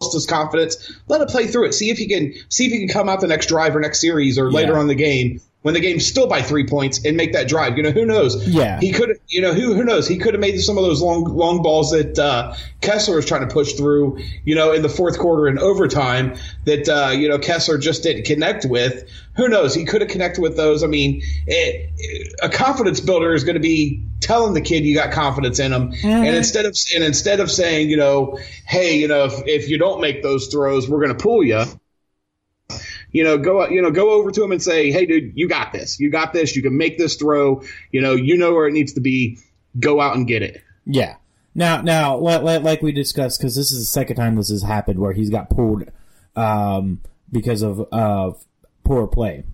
his 0.00 0.26
confidence. 0.26 0.92
Let 1.08 1.20
him 1.20 1.28
play 1.28 1.46
through 1.46 1.66
it. 1.66 1.72
See 1.72 1.90
if 1.90 1.98
he 1.98 2.08
can 2.08 2.34
see 2.48 2.66
if 2.66 2.72
he 2.72 2.78
can 2.78 2.88
come 2.88 3.08
out 3.08 3.20
the 3.20 3.26
next 3.26 3.46
drive 3.46 3.74
or 3.74 3.80
next 3.80 4.00
series 4.00 4.38
or 4.38 4.50
later 4.50 4.76
on 4.76 4.86
the 4.86 4.94
game 4.94 5.40
when 5.64 5.72
the 5.72 5.80
game's 5.80 6.06
still 6.06 6.26
by 6.26 6.42
three 6.42 6.66
points 6.66 7.06
and 7.06 7.16
make 7.16 7.32
that 7.32 7.48
drive. 7.48 7.78
You 7.78 7.84
know, 7.84 7.90
who 7.90 8.04
knows? 8.04 8.46
Yeah. 8.46 8.78
He 8.80 8.92
could 8.92 9.18
you 9.28 9.40
know, 9.40 9.54
who 9.54 9.72
who 9.72 9.82
knows? 9.82 10.06
He 10.06 10.18
could 10.18 10.34
have 10.34 10.40
made 10.42 10.58
some 10.60 10.76
of 10.76 10.84
those 10.84 11.00
long 11.00 11.24
long 11.24 11.62
balls 11.62 11.90
that 11.92 12.18
uh, 12.18 12.54
Kessler 12.82 13.16
was 13.16 13.24
trying 13.24 13.48
to 13.48 13.52
push 13.52 13.72
through, 13.72 14.18
you 14.44 14.54
know, 14.54 14.72
in 14.72 14.82
the 14.82 14.90
fourth 14.90 15.18
quarter 15.18 15.46
and 15.46 15.58
overtime 15.58 16.36
that 16.66 16.86
uh, 16.88 17.12
you 17.12 17.30
know, 17.30 17.38
Kessler 17.38 17.78
just 17.78 18.02
didn't 18.02 18.26
connect 18.26 18.66
with. 18.66 19.08
Who 19.36 19.48
knows? 19.48 19.74
He 19.74 19.84
could 19.86 20.02
have 20.02 20.10
connected 20.10 20.42
with 20.42 20.56
those. 20.56 20.84
I 20.84 20.86
mean, 20.86 21.22
it, 21.46 21.90
it- 21.96 22.34
a 22.42 22.50
confidence 22.50 23.00
builder 23.00 23.32
is 23.32 23.42
going 23.44 23.54
to 23.54 23.60
be 23.60 24.04
telling 24.20 24.52
the 24.52 24.60
kid 24.60 24.84
you 24.84 24.94
got 24.94 25.12
confidence 25.12 25.58
in 25.60 25.72
him, 25.72 25.92
and 26.04 26.36
instead 26.36 26.66
of 26.66 26.76
and 26.94 27.02
instead 27.02 27.40
of 27.40 27.50
saying, 27.50 27.88
you 27.88 27.96
know, 27.96 28.38
hey, 28.66 28.98
you 28.98 29.08
know, 29.08 29.24
if, 29.24 29.32
if 29.46 29.68
you 29.70 29.78
don't 29.78 30.02
make 30.02 30.22
those 30.22 30.48
throws, 30.48 30.88
we're 30.90 31.02
going 31.02 31.16
to 31.16 31.22
pull 31.22 31.42
you. 31.42 31.64
You 33.14 33.24
know, 33.24 33.38
go 33.38 33.66
you 33.68 33.80
know 33.80 33.92
go 33.92 34.10
over 34.10 34.30
to 34.32 34.44
him 34.44 34.52
and 34.52 34.62
say, 34.62 34.90
hey, 34.90 35.06
dude, 35.06 35.32
you 35.36 35.48
got 35.48 35.72
this. 35.72 35.98
You 35.98 36.10
got 36.10 36.32
this. 36.34 36.54
You 36.54 36.62
can 36.62 36.76
make 36.76 36.98
this 36.98 37.14
throw. 37.14 37.62
You 37.92 38.02
know, 38.02 38.14
you 38.14 38.36
know 38.36 38.52
where 38.52 38.66
it 38.66 38.72
needs 38.72 38.92
to 38.94 39.00
be. 39.00 39.38
Go 39.78 40.00
out 40.00 40.16
and 40.16 40.26
get 40.26 40.42
it. 40.42 40.62
Yeah. 40.84 41.16
Now, 41.54 41.80
now, 41.80 42.16
like, 42.16 42.82
we 42.82 42.90
discussed, 42.90 43.38
because 43.38 43.54
this 43.54 43.70
is 43.70 43.78
the 43.78 43.84
second 43.84 44.16
time 44.16 44.34
this 44.34 44.50
has 44.50 44.62
happened 44.62 44.98
where 44.98 45.12
he's 45.12 45.30
got 45.30 45.48
pulled 45.48 45.84
um, 46.34 47.00
because 47.30 47.62
of 47.62 47.80
of 47.92 48.44
poor 48.82 49.06
play. 49.06 49.44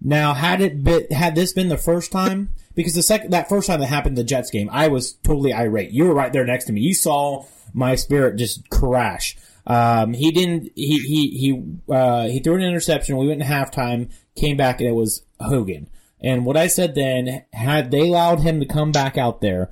Now, 0.00 0.34
had 0.34 0.60
it 0.60 0.84
been, 0.84 1.06
had 1.10 1.34
this 1.34 1.54
been 1.54 1.70
the 1.70 1.78
first 1.78 2.12
time, 2.12 2.50
because 2.74 2.94
the 2.94 3.02
second 3.02 3.30
that 3.32 3.48
first 3.48 3.66
time 3.66 3.80
that 3.80 3.86
happened 3.86 4.18
the 4.18 4.24
Jets 4.24 4.50
game, 4.50 4.68
I 4.70 4.88
was 4.88 5.14
totally 5.14 5.52
irate. 5.54 5.90
You 5.90 6.04
were 6.04 6.14
right 6.14 6.32
there 6.32 6.44
next 6.44 6.66
to 6.66 6.72
me. 6.72 6.82
You 6.82 6.94
saw 6.94 7.46
my 7.72 7.94
spirit 7.94 8.36
just 8.36 8.68
crash. 8.68 9.36
Um, 9.68 10.14
he 10.14 10.32
didn't. 10.32 10.72
He 10.74 10.98
he 10.98 11.28
he 11.38 11.92
uh, 11.92 12.24
he 12.24 12.40
threw 12.40 12.56
an 12.56 12.62
interception. 12.62 13.16
We 13.16 13.28
went 13.28 13.42
in 13.42 13.46
halftime, 13.46 14.10
came 14.34 14.56
back, 14.56 14.80
and 14.80 14.88
it 14.88 14.94
was 14.94 15.24
Hogan. 15.38 15.88
And 16.20 16.44
what 16.44 16.56
I 16.56 16.66
said 16.66 16.94
then, 16.96 17.44
had 17.52 17.90
they 17.90 18.00
allowed 18.00 18.40
him 18.40 18.58
to 18.58 18.66
come 18.66 18.90
back 18.90 19.16
out 19.16 19.40
there, 19.40 19.70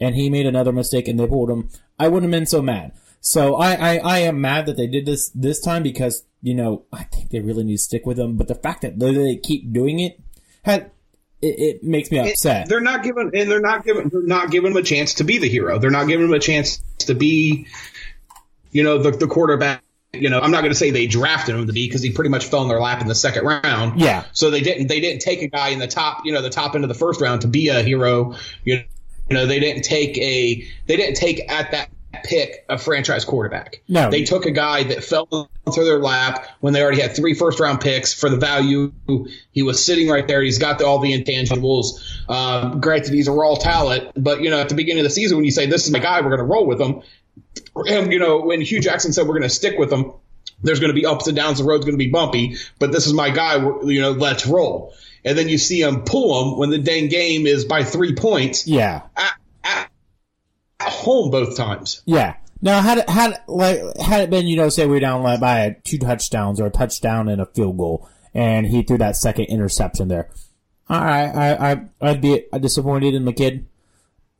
and 0.00 0.14
he 0.14 0.30
made 0.30 0.46
another 0.46 0.72
mistake 0.72 1.08
and 1.08 1.18
they 1.18 1.26
pulled 1.26 1.50
him, 1.50 1.68
I 1.98 2.08
wouldn't 2.08 2.32
have 2.32 2.38
been 2.38 2.46
so 2.46 2.62
mad. 2.62 2.92
So 3.20 3.56
I, 3.56 3.72
I, 3.72 3.96
I 3.96 4.18
am 4.20 4.40
mad 4.40 4.66
that 4.66 4.76
they 4.76 4.86
did 4.86 5.06
this 5.06 5.30
this 5.30 5.60
time 5.60 5.82
because, 5.82 6.24
you 6.40 6.54
know, 6.54 6.84
I 6.92 7.04
think 7.04 7.30
they 7.30 7.40
really 7.40 7.64
need 7.64 7.76
to 7.76 7.82
stick 7.82 8.06
with 8.06 8.18
him. 8.18 8.36
But 8.36 8.48
the 8.48 8.54
fact 8.54 8.82
that 8.82 8.98
they, 8.98 9.36
keep 9.36 9.72
doing 9.72 9.98
it, 9.98 10.20
had, 10.62 10.92
it, 11.42 11.58
it 11.58 11.84
makes 11.84 12.10
me 12.10 12.18
upset. 12.18 12.68
They're 12.68 12.80
not 12.80 13.02
giving 13.02 13.30
and 13.34 13.50
they're 13.50 13.60
not 13.60 13.84
giving 13.84 14.08
they're 14.08 14.22
not 14.22 14.50
giving 14.50 14.70
him 14.70 14.76
a 14.76 14.82
chance 14.82 15.14
to 15.14 15.24
be 15.24 15.38
the 15.38 15.48
hero. 15.48 15.78
They're 15.78 15.90
not 15.90 16.06
giving 16.06 16.26
him 16.26 16.32
a 16.32 16.38
chance 16.38 16.80
to 17.00 17.14
be, 17.14 17.66
you 18.70 18.82
know, 18.82 18.98
the 18.98 19.10
the 19.10 19.26
quarterback. 19.26 19.82
You 20.14 20.30
know, 20.30 20.40
I'm 20.40 20.50
not 20.50 20.60
going 20.60 20.72
to 20.72 20.78
say 20.78 20.90
they 20.90 21.06
drafted 21.06 21.54
him 21.54 21.66
to 21.66 21.72
be 21.74 21.86
because 21.86 22.02
he 22.02 22.12
pretty 22.12 22.30
much 22.30 22.46
fell 22.46 22.62
in 22.62 22.68
their 22.68 22.80
lap 22.80 23.02
in 23.02 23.08
the 23.08 23.14
second 23.14 23.44
round. 23.44 24.00
Yeah. 24.00 24.24
So 24.32 24.50
they 24.50 24.62
didn't 24.62 24.86
they 24.86 25.00
didn't 25.00 25.20
take 25.20 25.42
a 25.42 25.48
guy 25.48 25.68
in 25.68 25.78
the 25.78 25.86
top 25.86 26.24
you 26.24 26.32
know 26.32 26.40
the 26.40 26.48
top 26.50 26.74
end 26.74 26.82
of 26.82 26.88
the 26.88 26.94
first 26.94 27.20
round 27.20 27.42
to 27.42 27.48
be 27.48 27.68
a 27.68 27.82
hero. 27.82 28.34
You 28.64 28.76
know, 28.76 28.82
you 29.28 29.36
know 29.36 29.46
they 29.46 29.60
didn't 29.60 29.82
take 29.82 30.16
a 30.16 30.64
they 30.86 30.96
didn't 30.96 31.16
take 31.16 31.50
at 31.52 31.72
that 31.72 31.90
pick 32.24 32.64
a 32.68 32.78
franchise 32.78 33.24
quarterback. 33.24 33.82
No. 33.88 34.10
They 34.10 34.24
took 34.24 34.46
a 34.46 34.50
guy 34.50 34.84
that 34.84 35.04
fell 35.04 35.50
into 35.66 35.84
their 35.84 35.98
lap 35.98 36.46
when 36.60 36.72
they 36.72 36.82
already 36.82 37.00
had 37.00 37.14
three 37.14 37.34
first 37.34 37.60
round 37.60 37.80
picks 37.80 38.14
for 38.14 38.28
the 38.28 38.36
value. 38.36 38.92
He 39.52 39.62
was 39.62 39.84
sitting 39.84 40.08
right 40.08 40.26
there. 40.26 40.42
He's 40.42 40.58
got 40.58 40.78
the, 40.78 40.86
all 40.86 40.98
the 40.98 41.12
intangibles. 41.12 42.00
Um, 42.28 42.80
granted, 42.80 43.12
he's 43.12 43.28
a 43.28 43.32
raw 43.32 43.54
talent, 43.56 44.12
but 44.16 44.42
you 44.42 44.50
know, 44.50 44.60
at 44.60 44.68
the 44.68 44.74
beginning 44.74 45.00
of 45.00 45.04
the 45.04 45.10
season, 45.10 45.36
when 45.36 45.44
you 45.44 45.50
say 45.50 45.66
this 45.66 45.86
is 45.86 45.92
my 45.92 45.98
guy, 45.98 46.20
we're 46.20 46.28
going 46.28 46.38
to 46.38 46.44
roll 46.44 46.66
with 46.66 46.80
him. 46.80 47.02
And 47.86 48.12
you 48.12 48.18
know, 48.18 48.40
when 48.40 48.60
Hue 48.60 48.80
Jackson 48.80 49.12
said 49.12 49.26
we're 49.26 49.34
going 49.34 49.42
to 49.42 49.48
stick 49.48 49.78
with 49.78 49.92
him, 49.92 50.12
there's 50.62 50.80
going 50.80 50.90
to 50.90 50.94
be 50.94 51.06
ups 51.06 51.26
and 51.26 51.36
downs. 51.36 51.58
The 51.58 51.64
road's 51.64 51.84
going 51.84 51.98
to 51.98 52.04
be 52.04 52.10
bumpy, 52.10 52.56
but 52.78 52.92
this 52.92 53.06
is 53.06 53.12
my 53.12 53.30
guy. 53.30 53.56
You 53.56 54.00
know, 54.00 54.10
let's 54.12 54.46
roll. 54.46 54.94
And 55.24 55.36
then 55.36 55.48
you 55.48 55.58
see 55.58 55.82
him 55.82 56.02
pull 56.04 56.42
him 56.42 56.58
when 56.58 56.70
the 56.70 56.78
dang 56.78 57.08
game 57.08 57.46
is 57.46 57.64
by 57.64 57.84
three 57.84 58.14
points. 58.14 58.66
Yeah. 58.66 59.02
At, 59.16 59.34
at, 59.64 59.90
at 60.80 60.88
home 60.88 61.30
both 61.30 61.56
times. 61.56 62.02
Yeah. 62.06 62.36
Now, 62.60 62.80
had 62.80 62.98
it, 62.98 63.08
had 63.08 63.40
like 63.46 63.80
had 63.98 64.22
it 64.22 64.30
been, 64.30 64.46
you 64.46 64.56
know, 64.56 64.68
say 64.68 64.86
we 64.86 64.96
are 64.96 65.00
down 65.00 65.22
like 65.22 65.40
by 65.40 65.76
two 65.84 65.98
touchdowns 65.98 66.60
or 66.60 66.66
a 66.66 66.70
touchdown 66.70 67.28
and 67.28 67.40
a 67.40 67.46
field 67.46 67.78
goal, 67.78 68.08
and 68.34 68.66
he 68.66 68.82
threw 68.82 68.98
that 68.98 69.16
second 69.16 69.44
interception 69.44 70.08
there, 70.08 70.28
all 70.90 71.00
right, 71.00 71.28
I 71.28 71.72
I 71.72 71.80
I'd 72.00 72.20
be 72.20 72.46
disappointed 72.58 73.14
in 73.14 73.24
the 73.26 73.32
kid. 73.32 73.66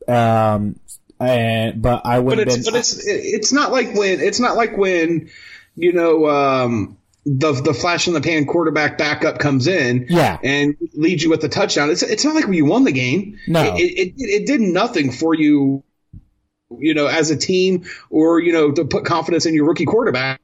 Um, 0.07 0.79
and 1.19 1.81
but 1.81 2.05
I 2.05 2.19
would. 2.19 2.37
But 2.37 2.47
it's 2.47 2.55
been, 2.57 2.63
but 2.65 2.75
it's 2.79 3.05
it's 3.05 3.51
not 3.51 3.71
like 3.71 3.93
when 3.93 4.19
it's 4.19 4.39
not 4.39 4.55
like 4.55 4.77
when 4.77 5.29
you 5.75 5.93
know 5.93 6.27
um 6.29 6.97
the 7.25 7.51
the 7.51 7.73
flash 7.73 8.07
in 8.07 8.13
the 8.13 8.21
pan 8.21 8.45
quarterback 8.45 8.97
backup 8.97 9.39
comes 9.39 9.67
in, 9.67 10.07
Yeah. 10.09 10.37
and 10.43 10.75
leads 10.93 11.21
you 11.23 11.29
with 11.29 11.41
the 11.41 11.49
touchdown. 11.49 11.89
It's 11.89 12.01
it's 12.01 12.23
not 12.25 12.35
like 12.35 12.45
when 12.45 12.53
you 12.53 12.65
won 12.65 12.83
the 12.85 12.91
game. 12.91 13.37
No. 13.47 13.61
it 13.75 13.79
it, 13.79 14.13
it, 14.17 14.41
it 14.41 14.45
did 14.47 14.61
nothing 14.61 15.11
for 15.11 15.33
you, 15.33 15.83
you 16.77 16.93
know, 16.93 17.07
as 17.07 17.29
a 17.29 17.37
team 17.37 17.85
or 18.09 18.39
you 18.39 18.53
know 18.53 18.71
to 18.71 18.85
put 18.85 19.05
confidence 19.05 19.45
in 19.45 19.53
your 19.53 19.65
rookie 19.65 19.85
quarterback 19.85 20.39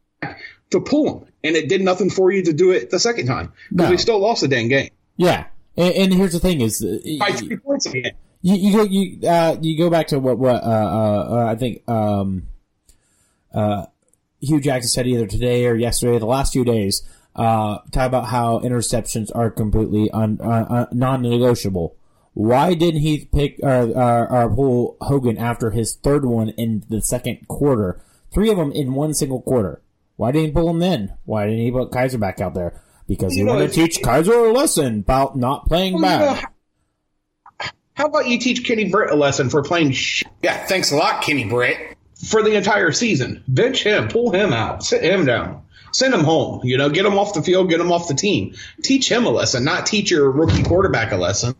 to 0.72 0.82
pull 0.82 1.20
him, 1.20 1.28
and 1.44 1.56
it 1.56 1.70
did 1.70 1.82
nothing 1.82 2.10
for 2.10 2.32
you 2.32 2.44
to 2.44 2.54
do 2.54 2.72
it 2.72 2.90
the 2.90 3.00
second 3.00 3.28
time 3.28 3.54
because 3.72 3.86
No. 3.86 3.92
we 3.92 3.98
still 3.98 4.20
lost 4.20 4.42
the 4.42 4.48
dang 4.48 4.68
game 4.68 4.90
yeah. 5.18 5.46
And, 5.78 5.94
and 5.94 6.14
here's 6.14 6.34
the 6.34 6.40
thing: 6.40 6.62
is 6.62 6.84
uh, 6.84 6.98
by 7.20 7.32
three 7.32 7.58
points 7.58 7.86
again. 7.86 8.12
You, 8.46 8.56
you 8.58 8.78
go 8.78 8.84
you 8.84 9.28
uh 9.28 9.58
you 9.60 9.76
go 9.76 9.90
back 9.90 10.06
to 10.10 10.20
what 10.20 10.38
what 10.38 10.64
uh, 10.64 10.68
uh, 10.68 11.28
uh 11.32 11.46
I 11.48 11.56
think 11.56 11.82
um 11.90 12.44
uh 13.52 13.88
Hue 14.40 14.62
Jackson 14.62 14.88
said 14.88 15.08
either 15.08 15.26
today 15.26 15.66
or 15.66 15.74
yesterday 15.74 16.20
the 16.20 16.28
last 16.28 16.54
few 16.54 16.64
days 16.64 17.02
uh 17.36 17.80
talk 17.92 18.06
about 18.06 18.28
how 18.28 18.60
interceptions 18.60 19.32
are 19.34 19.50
completely 19.50 20.12
un, 20.12 20.38
uh, 20.44 20.68
uh, 20.70 20.86
non-negotiable. 20.92 21.96
Why 22.36 22.76
didn't 22.76 23.02
he 23.02 23.26
pick 23.26 23.60
uh, 23.64 23.88
uh, 23.90 24.28
uh 24.30 24.48
pull 24.50 24.98
Hogan 25.02 25.40
after 25.40 25.72
his 25.72 25.96
third 25.96 26.24
one 26.24 26.50
in 26.50 26.84
the 26.88 27.02
second 27.02 27.48
quarter? 27.48 28.00
Three 28.32 28.52
of 28.52 28.58
them 28.58 28.72
in 28.72 28.94
one 28.94 29.16
single 29.16 29.42
quarter. 29.42 29.82
Why 30.18 30.32
didn't 30.32 30.50
he 30.50 30.52
pull 30.52 30.70
him 30.70 30.78
then? 30.78 31.18
Why 31.26 31.48
didn't 31.48 31.62
he 31.62 31.72
put 31.72 31.90
Kizer 31.90 32.20
back 32.20 32.40
out 32.42 32.54
there? 32.54 32.80
Because 33.08 33.34
he 33.34 33.42
know, 33.42 33.54
wanted 33.54 33.70
to 33.70 33.74
teach 33.74 34.04
Kizer 34.04 34.50
a 34.50 34.54
lesson 34.54 35.00
about 35.00 35.36
not 35.36 35.66
playing 35.66 36.00
Well, 36.00 36.36
you 36.36 36.42
bad. 36.42 36.55
How 37.96 38.06
about 38.06 38.28
you 38.28 38.38
teach 38.40 38.66
Kenny 38.66 38.90
Britt 38.90 39.12
a 39.12 39.16
lesson 39.16 39.50
for 39.50 39.64
playing 39.64 39.92
shit 39.94 40.28
Yeah, 40.44 40.66
thanks 40.66 40.92
a 40.92 40.98
lot, 40.98 41.24
Kenny 41.24 41.46
Britt. 41.46 41.98
for 42.28 42.44
the 42.44 42.56
entire 42.56 42.92
season? 42.92 43.44
Bench 43.48 43.84
him, 43.84 44.10
pull 44.10 44.32
him 44.32 44.54
out, 44.54 44.84
sit 44.84 45.02
him 45.04 45.26
down, 45.26 45.64
send 45.92 46.14
him 46.14 46.24
home. 46.24 46.62
You 46.64 46.78
know, 46.78 46.90
get 46.90 47.06
him 47.06 47.18
off 47.18 47.34
the 47.34 47.42
field, 47.42 47.70
get 47.70 47.80
him 47.80 47.92
off 47.92 48.08
the 48.08 48.14
team. 48.14 48.54
Teach 48.84 49.10
him 49.10 49.26
a 49.26 49.30
lesson, 49.30 49.64
not 49.64 49.86
teach 49.86 50.12
your 50.12 50.30
rookie 50.30 50.64
quarterback 50.64 51.12
a 51.12 51.18
lesson. 51.18 51.56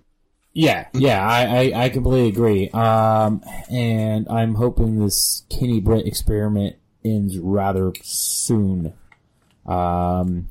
Yeah, 0.54 0.88
yeah, 0.94 1.26
I, 1.26 1.44
I, 1.74 1.84
I 1.86 1.90
completely 1.90 2.30
agree. 2.30 2.70
Um, 2.70 3.42
and 3.70 4.28
I'm 4.30 4.56
hoping 4.56 5.00
this 5.00 5.46
Kenny 5.50 5.82
Britt 5.82 6.08
experiment 6.08 6.78
ends 7.04 7.38
rather 7.38 7.92
soon. 8.04 8.94
Um, 9.66 10.48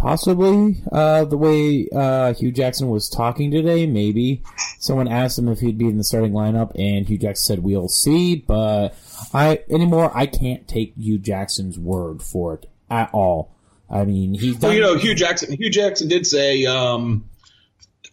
possibly, 0.00 0.82
uh, 0.90 1.26
the 1.26 1.36
way, 1.36 1.86
uh, 1.94 2.32
Hue 2.32 2.50
Jackson 2.50 2.88
was 2.88 3.08
talking 3.08 3.50
today, 3.50 3.86
maybe. 3.86 4.42
Someone 4.78 5.06
asked 5.06 5.38
him 5.38 5.48
if 5.48 5.60
he'd 5.60 5.76
be 5.76 5.86
in 5.86 5.98
the 5.98 6.04
starting 6.04 6.32
lineup, 6.32 6.72
and 6.74 7.06
Hue 7.06 7.18
Jackson 7.18 7.56
said, 7.56 7.62
we'll 7.62 7.88
see, 7.88 8.36
but 8.36 8.94
I, 9.34 9.62
anymore, 9.68 10.10
I 10.14 10.24
can't 10.26 10.66
take 10.66 10.94
Hue 10.96 11.18
Jackson's 11.18 11.78
word 11.78 12.22
for 12.22 12.54
it 12.54 12.66
at 12.90 13.10
all. 13.12 13.54
I 13.90 14.04
mean, 14.04 14.32
he's 14.32 14.56
done. 14.56 14.68
Well, 14.68 14.74
you 14.74 14.80
know, 14.80 14.96
Hue 14.96 15.14
Jackson. 15.14 15.52
Hue 15.52 15.68
Jackson 15.68 16.08
did 16.08 16.26
say 16.26 16.64
um, 16.64 17.28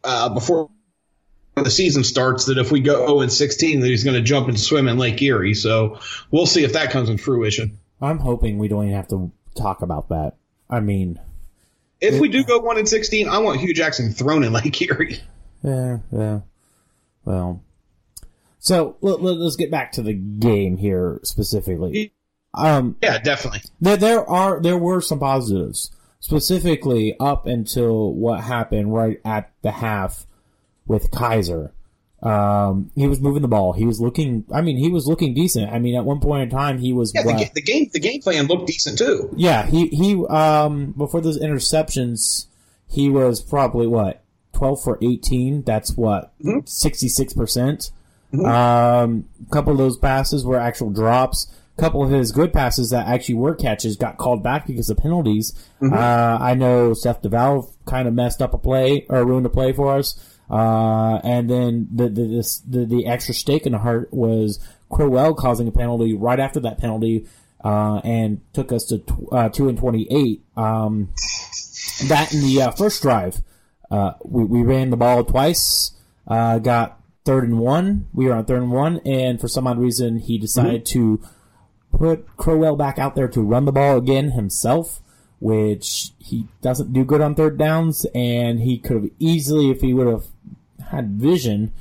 uh, 0.04 0.30
before 0.34 0.70
the 1.56 1.70
season 1.70 2.04
starts 2.04 2.46
that 2.46 2.58
if 2.58 2.72
we 2.72 2.82
go 2.82 3.06
0 3.06 3.22
and 3.22 3.32
16, 3.32 3.80
that 3.80 3.88
he's 3.88 4.04
going 4.04 4.16
to 4.16 4.22
jump 4.22 4.48
and 4.48 4.60
swim 4.60 4.88
in 4.88 4.98
Lake 4.98 5.22
Erie. 5.22 5.54
So 5.54 6.00
we'll 6.32 6.48
see 6.48 6.64
if 6.64 6.74
that 6.74 6.92
comes 6.92 7.10
in 7.10 7.18
fruition. 7.18 7.78
I'm 8.02 8.18
hoping 8.18 8.58
we 8.58 8.68
don't 8.68 8.86
even 8.86 8.96
have 8.96 9.08
to 9.10 9.32
talk 9.56 9.84
about 9.84 10.10
that. 10.10 10.34
I 10.70 10.82
mean, 10.82 11.20
If 12.00 12.20
we 12.20 12.30
do 12.30 12.44
go 12.44 12.60
1 12.60 12.78
and 12.78 12.88
16, 12.88 13.28
I 13.28 13.40
want 13.40 13.60
Hue 13.60 13.74
Jackson 13.74 14.12
thrown 14.12 14.44
in 14.44 14.54
Lake 14.54 14.82
Erie. 14.82 15.20
Yeah, 15.64 15.98
yeah. 16.12 16.40
Well, 17.26 17.64
so 18.60 18.98
let, 19.02 19.20
us 19.22 19.56
get 19.56 19.72
back 19.72 19.92
to 19.94 20.02
the 20.02 20.14
game 20.14 20.78
here 20.78 21.20
specifically. 21.24 22.14
Um, 22.54 22.96
Yeah, 23.02 23.18
definitely. 23.18 23.62
there, 23.82 23.98
there 23.98 24.30
are 24.30 24.62
there 24.62 24.78
were 24.78 25.02
some 25.02 25.20
positives, 25.20 25.92
specifically 26.20 27.16
up 27.20 27.46
until 27.46 28.14
what 28.14 28.42
happened 28.42 28.94
right 28.94 29.20
at 29.26 29.52
the 29.62 29.72
half 29.72 30.26
with 30.86 31.12
Kizer. 31.12 31.72
Um, 32.22 32.90
he 32.96 33.08
was 33.08 33.20
moving 33.22 33.44
the 33.44 33.48
ball. 33.48 33.74
He 33.74 33.86
was 33.86 34.02
looking. 34.02 34.44
I 34.52 34.62
mean, 34.62 34.78
he 34.78 34.90
was 34.90 35.06
looking 35.08 35.34
decent. 35.36 35.72
I 35.72 35.78
mean, 35.80 35.96
at 35.96 36.04
one 36.04 36.20
point 36.20 36.44
in 36.44 36.50
time, 36.50 36.80
he 36.80 36.92
was. 36.94 37.12
Yeah, 37.14 37.22
the, 37.24 37.52
the 37.54 37.62
game 37.62 37.90
the 37.94 38.00
game 38.00 38.22
plan 38.22 38.48
looked 38.48 38.68
decent 38.68 38.98
too. 38.98 39.30
yeah, 39.36 39.66
he 39.68 39.88
he 39.88 40.26
um 40.28 40.94
before 40.98 41.22
those 41.22 41.40
interceptions, 41.40 42.48
he 42.88 43.10
was 43.10 43.40
probably 43.42 43.86
what 43.86 44.24
twelve 44.54 44.82
for 44.82 44.98
eighteen. 45.02 45.62
That's 45.62 45.96
what 45.96 46.34
sixty 46.66 47.08
six 47.08 47.34
percent. 47.34 47.92
Um, 48.34 49.26
a 49.46 49.52
couple 49.52 49.72
of 49.72 49.78
those 49.78 49.98
passes 49.98 50.44
were 50.46 50.58
actual 50.60 50.90
drops. 50.90 51.48
A 51.78 51.82
couple 51.82 52.04
of 52.04 52.10
his 52.10 52.32
good 52.32 52.52
passes 52.52 52.90
that 52.90 53.08
actually 53.08 53.36
were 53.36 53.54
catches 53.56 53.96
got 53.96 54.18
called 54.18 54.42
back 54.44 54.66
because 54.66 54.90
of 54.90 54.98
penalties. 54.98 55.54
Uh, 55.82 56.38
I 56.42 56.56
know 56.56 56.94
Seth 56.94 57.22
DeValve 57.22 57.72
kind 57.86 58.08
of 58.08 58.16
messed 58.16 58.42
up 58.42 58.54
a 58.54 58.58
play 58.58 59.06
or 59.10 59.24
ruined 59.24 59.46
a 59.46 59.50
play 59.50 59.72
for 59.74 59.96
us. 59.96 60.20
Uh, 60.50 61.20
and 61.24 61.50
then 61.50 61.88
the 61.94 62.08
the, 62.10 62.26
this, 62.28 62.60
the 62.60 62.86
the 62.86 63.06
extra 63.06 63.34
stake 63.34 63.66
in 63.66 63.74
the 63.74 63.80
heart 63.80 64.14
was 64.14 64.60
Crowell 64.90 65.34
causing 65.34 65.68
a 65.68 65.72
penalty 65.72 66.14
right 66.14 66.40
after 66.40 66.60
that 66.62 66.78
penalty, 66.78 67.28
uh, 67.64 68.00
and 68.04 68.42
took 68.54 68.72
us 68.72 68.86
to 68.86 69.00
tw- 69.00 69.34
uh, 69.34 69.50
two 69.50 69.68
and 69.68 69.78
twenty 69.78 70.08
eight. 70.10 70.46
Um, 70.56 71.10
that 72.08 72.34
in 72.34 72.42
the 72.42 72.62
uh, 72.62 72.72
first 72.72 73.02
drive, 73.02 73.42
uh, 73.92 74.14
we, 74.24 74.46
we 74.46 74.62
ran 74.62 74.90
the 74.90 74.98
ball 74.98 75.24
twice, 75.26 75.92
uh, 76.28 76.60
got 76.60 77.02
third 77.26 77.44
and 77.44 77.60
one. 77.60 78.08
We 78.14 78.28
were 78.28 78.34
on 78.36 78.46
third 78.46 78.62
and 78.62 78.72
one, 78.72 79.02
and 79.06 79.42
for 79.42 79.50
some 79.50 79.68
odd 79.68 79.80
reason, 79.80 80.20
he 80.20 80.38
decided 80.38 80.86
to 80.88 81.22
put 81.92 82.38
Crowell 82.38 82.76
back 82.78 83.00
out 83.00 83.16
there 83.16 83.28
to 83.28 83.42
run 83.42 83.66
the 83.66 83.72
ball 83.74 83.98
again 83.98 84.32
himself, 84.32 85.02
which 85.40 86.12
he 86.20 86.48
doesn't 86.62 86.94
do 86.94 87.04
good 87.04 87.20
on 87.20 87.36
third 87.36 87.58
downs, 87.58 88.06
and 88.16 88.62
he 88.62 88.78
could 88.78 88.96
have 88.96 89.12
easily, 89.20 89.72
if 89.72 89.82
he 89.82 89.94
would 89.94 90.08
have 90.08 90.28
had 90.90 91.12
vision, 91.12 91.72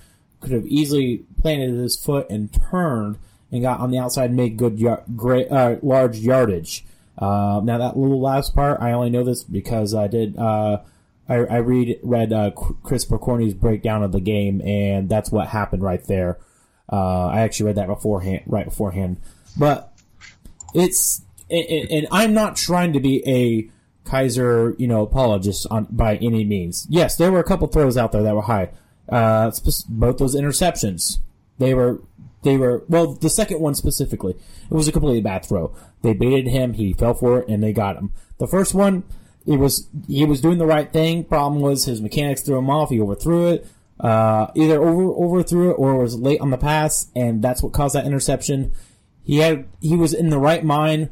could 0.40 0.53
have 0.53 0.66
easily 0.66 1.25
planted 1.40 1.75
his 1.75 1.97
foot 1.97 2.29
and 2.31 2.53
turned 2.53 3.19
and 3.51 3.62
got 3.62 3.81
on 3.81 3.90
the 3.90 3.99
outside 3.99 4.27
and 4.27 4.37
made 4.37 4.57
good, 4.57 4.79
yar- 4.79 5.05
great, 5.14 5.51
uh, 5.51 5.77
large 5.83 6.19
yardage. 6.19 6.85
Uh, 7.19 7.61
now 7.64 7.79
that 7.79 7.97
little 7.97 8.21
last 8.21 8.55
part, 8.55 8.81
I 8.81 8.92
only 8.92 9.11
know 9.11 9.25
this 9.25 9.42
because 9.42 9.95
I 9.95 10.07
did. 10.07 10.37
Uh, 10.37 10.83
I, 11.29 11.35
I 11.35 11.57
read 11.57 11.99
read 12.03 12.33
uh, 12.33 12.51
Chris 12.51 13.05
Pokorny's 13.05 13.55
breakdown 13.55 14.03
of 14.03 14.12
the 14.12 14.21
game, 14.21 14.61
and 14.61 15.09
that's 15.09 15.31
what 15.31 15.49
happened 15.49 15.83
right 15.83 16.05
there. 16.07 16.38
Uh, 16.92 17.27
I 17.27 17.40
actually 17.40 17.66
read 17.66 17.77
that 17.77 17.88
beforehand, 17.88 18.42
right 18.47 18.66
beforehand. 18.66 19.16
But 19.59 19.92
it's 20.75 21.23
and 21.51 22.07
I'm 22.11 22.35
not 22.35 22.57
trying 22.57 22.92
to 22.92 23.01
be 23.01 23.23
a 23.27 23.71
Kizer, 24.09 24.79
you 24.79 24.87
know, 24.87 25.03
apologist 25.03 25.66
on 25.71 25.87
by 25.90 26.16
any 26.16 26.45
means. 26.45 26.87
Yes, 26.90 27.16
there 27.16 27.33
were 27.33 27.40
a 27.40 27.45
couple 27.45 27.66
throws 27.66 27.97
out 27.97 28.12
there 28.12 28.23
that 28.23 28.35
were 28.35 28.42
high. 28.42 28.71
Uh, 29.09 29.51
both 29.88 30.19
those 30.19 30.35
interceptions, 30.35 31.19
they 31.59 31.75
were 31.75 32.01
they 32.42 32.57
were 32.57 32.85
well. 32.88 33.14
The 33.14 33.31
second 33.31 33.61
one 33.61 33.75
specifically, 33.75 34.35
it 34.35 34.75
was 34.75 34.88
a 34.88 34.92
completely 34.92 35.21
bad 35.21 35.45
throw. 35.45 35.75
They 36.03 36.12
baited 36.12 36.47
him, 36.47 36.75
he 36.75 36.92
fell 36.92 37.14
for 37.14 37.40
it, 37.40 37.49
and 37.49 37.62
they 37.62 37.73
got 37.73 37.97
him. 37.97 38.12
The 38.38 38.47
first 38.47 38.75
one, 38.75 39.05
it 39.47 39.59
was 39.59 39.88
he 40.07 40.25
was 40.25 40.40
doing 40.40 40.59
the 40.59 40.66
right 40.66 40.92
thing. 40.92 41.25
Problem 41.25 41.61
was 41.61 41.85
his 41.85 42.01
mechanics 42.01 42.42
threw 42.42 42.59
him 42.59 42.71
off. 42.71 42.90
He 42.90 43.01
overthrew 43.01 43.49
it. 43.49 43.66
Uh, 43.99 44.49
either 44.55 44.83
over 44.83 45.05
overthrew 45.05 45.71
it 45.71 45.75
or 45.75 45.97
was 45.97 46.19
late 46.19 46.40
on 46.40 46.51
the 46.51 46.59
pass, 46.59 47.11
and 47.16 47.42
that's 47.42 47.62
what 47.62 47.73
caused 47.73 47.95
that 47.95 48.05
interception. 48.05 48.73
He 49.23 49.38
had 49.38 49.66
he 49.81 49.97
was 49.97 50.12
in 50.12 50.29
the 50.31 50.38
right 50.38 50.64
mind, 50.64 51.11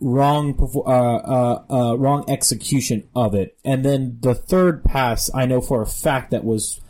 wrong 0.00 0.54
uh, 0.86 0.90
uh, 0.90 1.64
uh, 1.70 1.96
wrong 1.96 2.24
execution 2.28 3.08
of 3.14 3.34
it, 3.34 3.56
and 3.64 3.84
then 3.84 4.18
the 4.20 4.34
third 4.34 4.84
pass 4.84 5.30
I 5.34 5.46
know 5.46 5.60
for 5.60 5.80
a 5.80 5.86
fact 5.86 6.30
that 6.32 6.44
was 6.44 6.80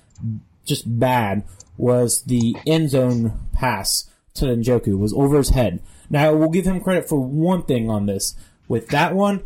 just 0.66 0.98
bad 0.98 1.44
was 1.76 2.22
the 2.22 2.56
end 2.66 2.90
zone 2.90 3.38
pass 3.52 4.10
to 4.34 4.46
Njoku 4.46 4.98
was 4.98 5.12
over 5.14 5.38
his 5.38 5.50
head. 5.50 5.82
Now 6.10 6.34
we'll 6.34 6.50
give 6.50 6.66
him 6.66 6.80
credit 6.80 7.08
for 7.08 7.20
one 7.20 7.62
thing 7.62 7.90
on 7.90 8.06
this. 8.06 8.36
With 8.68 8.88
that 8.88 9.14
one, 9.14 9.42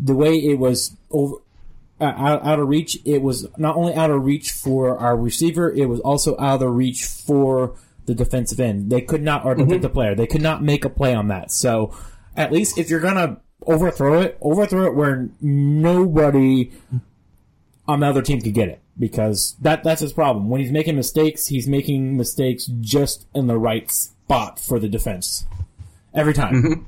the 0.00 0.14
way 0.14 0.36
it 0.36 0.58
was 0.58 0.96
over 1.10 1.36
uh, 2.00 2.06
out, 2.06 2.44
out 2.44 2.58
of 2.58 2.68
reach, 2.68 2.98
it 3.04 3.22
was 3.22 3.46
not 3.56 3.76
only 3.76 3.94
out 3.94 4.10
of 4.10 4.24
reach 4.24 4.50
for 4.50 4.98
our 4.98 5.16
receiver, 5.16 5.72
it 5.72 5.86
was 5.86 6.00
also 6.00 6.36
out 6.38 6.60
of 6.60 6.74
reach 6.74 7.04
for 7.04 7.76
the 8.06 8.14
defensive 8.14 8.58
end. 8.58 8.90
They 8.90 9.00
could 9.00 9.22
not, 9.22 9.44
or 9.44 9.54
defensive 9.54 9.92
player, 9.92 10.14
they 10.14 10.26
could 10.26 10.42
not 10.42 10.62
make 10.62 10.84
a 10.84 10.90
play 10.90 11.14
on 11.14 11.28
that. 11.28 11.50
So 11.52 11.96
at 12.36 12.52
least 12.52 12.78
if 12.78 12.90
you're 12.90 13.00
gonna 13.00 13.40
overthrow 13.66 14.20
it, 14.20 14.36
overthrow 14.40 14.86
it 14.86 14.94
where 14.94 15.28
nobody 15.40 16.72
on 17.86 18.00
the 18.00 18.06
other 18.06 18.22
team 18.22 18.40
could 18.40 18.54
get 18.54 18.68
it. 18.68 18.80
Because 18.98 19.56
that 19.60 19.82
that's 19.82 20.00
his 20.00 20.12
problem. 20.12 20.48
When 20.48 20.60
he's 20.60 20.70
making 20.70 20.94
mistakes, 20.94 21.46
he's 21.48 21.66
making 21.66 22.16
mistakes 22.16 22.66
just 22.80 23.26
in 23.34 23.48
the 23.48 23.58
right 23.58 23.90
spot 23.90 24.60
for 24.60 24.78
the 24.78 24.88
defense. 24.88 25.46
Every 26.14 26.32
time. 26.32 26.54
Mm-hmm. 26.54 26.82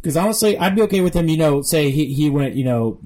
Because 0.00 0.16
honestly, 0.16 0.56
I'd 0.58 0.74
be 0.74 0.82
okay 0.82 1.00
with 1.00 1.14
him. 1.14 1.28
You 1.28 1.36
know, 1.36 1.62
say 1.62 1.90
he, 1.90 2.12
he 2.12 2.30
went, 2.30 2.54
you 2.54 2.64
know, 2.64 3.00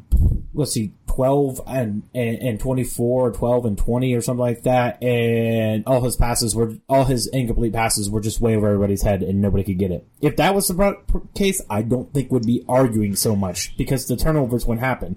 let's 0.55 0.73
see, 0.73 0.93
twelve 1.07 1.61
and, 1.67 2.03
and 2.15 2.39
and 2.39 2.61
twenty 2.61 2.85
four, 2.85 3.29
or 3.29 3.33
twelve 3.33 3.65
and 3.65 3.79
twenty, 3.79 4.15
or 4.15 4.21
something 4.21 4.41
like 4.41 4.63
that, 4.63 5.03
and 5.03 5.85
all 5.87 6.03
his 6.03 6.17
passes 6.17 6.55
were 6.55 6.75
all 6.89 7.05
his 7.05 7.27
incomplete 7.29 7.73
passes 7.73 8.11
were 8.11 8.21
just 8.21 8.41
way 8.41 8.57
over 8.57 8.69
everybody's 8.69 9.03
head, 9.03 9.23
and 9.23 9.41
nobody 9.41 9.65
could 9.65 9.79
get 9.79 9.91
it. 9.91 10.07
If 10.21 10.37
that 10.37 10.55
was 10.55 10.69
the 10.69 10.97
case, 11.35 11.63
I 11.69 11.83
don't 11.83 12.13
think 12.13 12.31
would 12.31 12.47
be 12.47 12.65
arguing 12.69 13.17
so 13.17 13.35
much 13.35 13.77
because 13.77 14.07
the 14.07 14.17
turnovers 14.17 14.67
wouldn't 14.67 14.85
happen. 14.85 15.17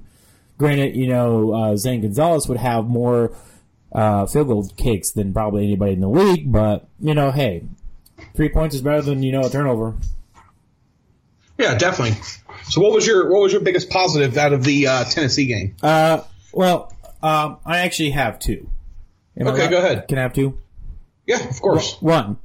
Granted, 0.61 0.95
you 0.95 1.07
know, 1.07 1.53
uh, 1.53 1.75
Zane 1.75 2.01
Gonzalez 2.01 2.47
would 2.47 2.59
have 2.59 2.85
more 2.85 3.35
uh, 3.91 4.27
field 4.27 4.47
goal 4.47 4.69
kicks 4.77 5.09
than 5.09 5.33
probably 5.33 5.63
anybody 5.63 5.93
in 5.93 6.01
the 6.01 6.07
league, 6.07 6.51
but 6.51 6.87
you 6.99 7.15
know, 7.15 7.31
hey, 7.31 7.63
three 8.35 8.47
points 8.47 8.75
is 8.75 8.83
better 8.83 9.01
than 9.01 9.23
you 9.23 9.31
know 9.31 9.41
a 9.41 9.49
turnover. 9.49 9.95
Yeah, 11.57 11.73
definitely. 11.79 12.21
So, 12.65 12.79
what 12.79 12.93
was 12.93 13.07
your 13.07 13.31
what 13.31 13.41
was 13.41 13.51
your 13.51 13.61
biggest 13.61 13.89
positive 13.89 14.37
out 14.37 14.53
of 14.53 14.63
the 14.63 14.85
uh, 14.85 15.03
Tennessee 15.05 15.47
game? 15.47 15.77
Uh, 15.81 16.21
well, 16.53 16.95
um, 17.23 17.57
I 17.65 17.79
actually 17.79 18.11
have 18.11 18.37
two. 18.37 18.69
Am 19.35 19.47
Okay, 19.47 19.67
go 19.67 19.79
ahead. 19.79 20.07
Can 20.07 20.19
I 20.19 20.21
have 20.21 20.33
two? 20.33 20.59
Yeah, 21.25 21.43
of 21.49 21.59
course. 21.59 21.99
One, 22.01 22.37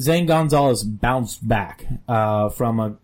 Zane 0.00 0.24
Gonzalez 0.24 0.84
bounced 0.84 1.46
back 1.46 1.84
uh, 2.08 2.48
from 2.48 2.80
a 2.80 2.96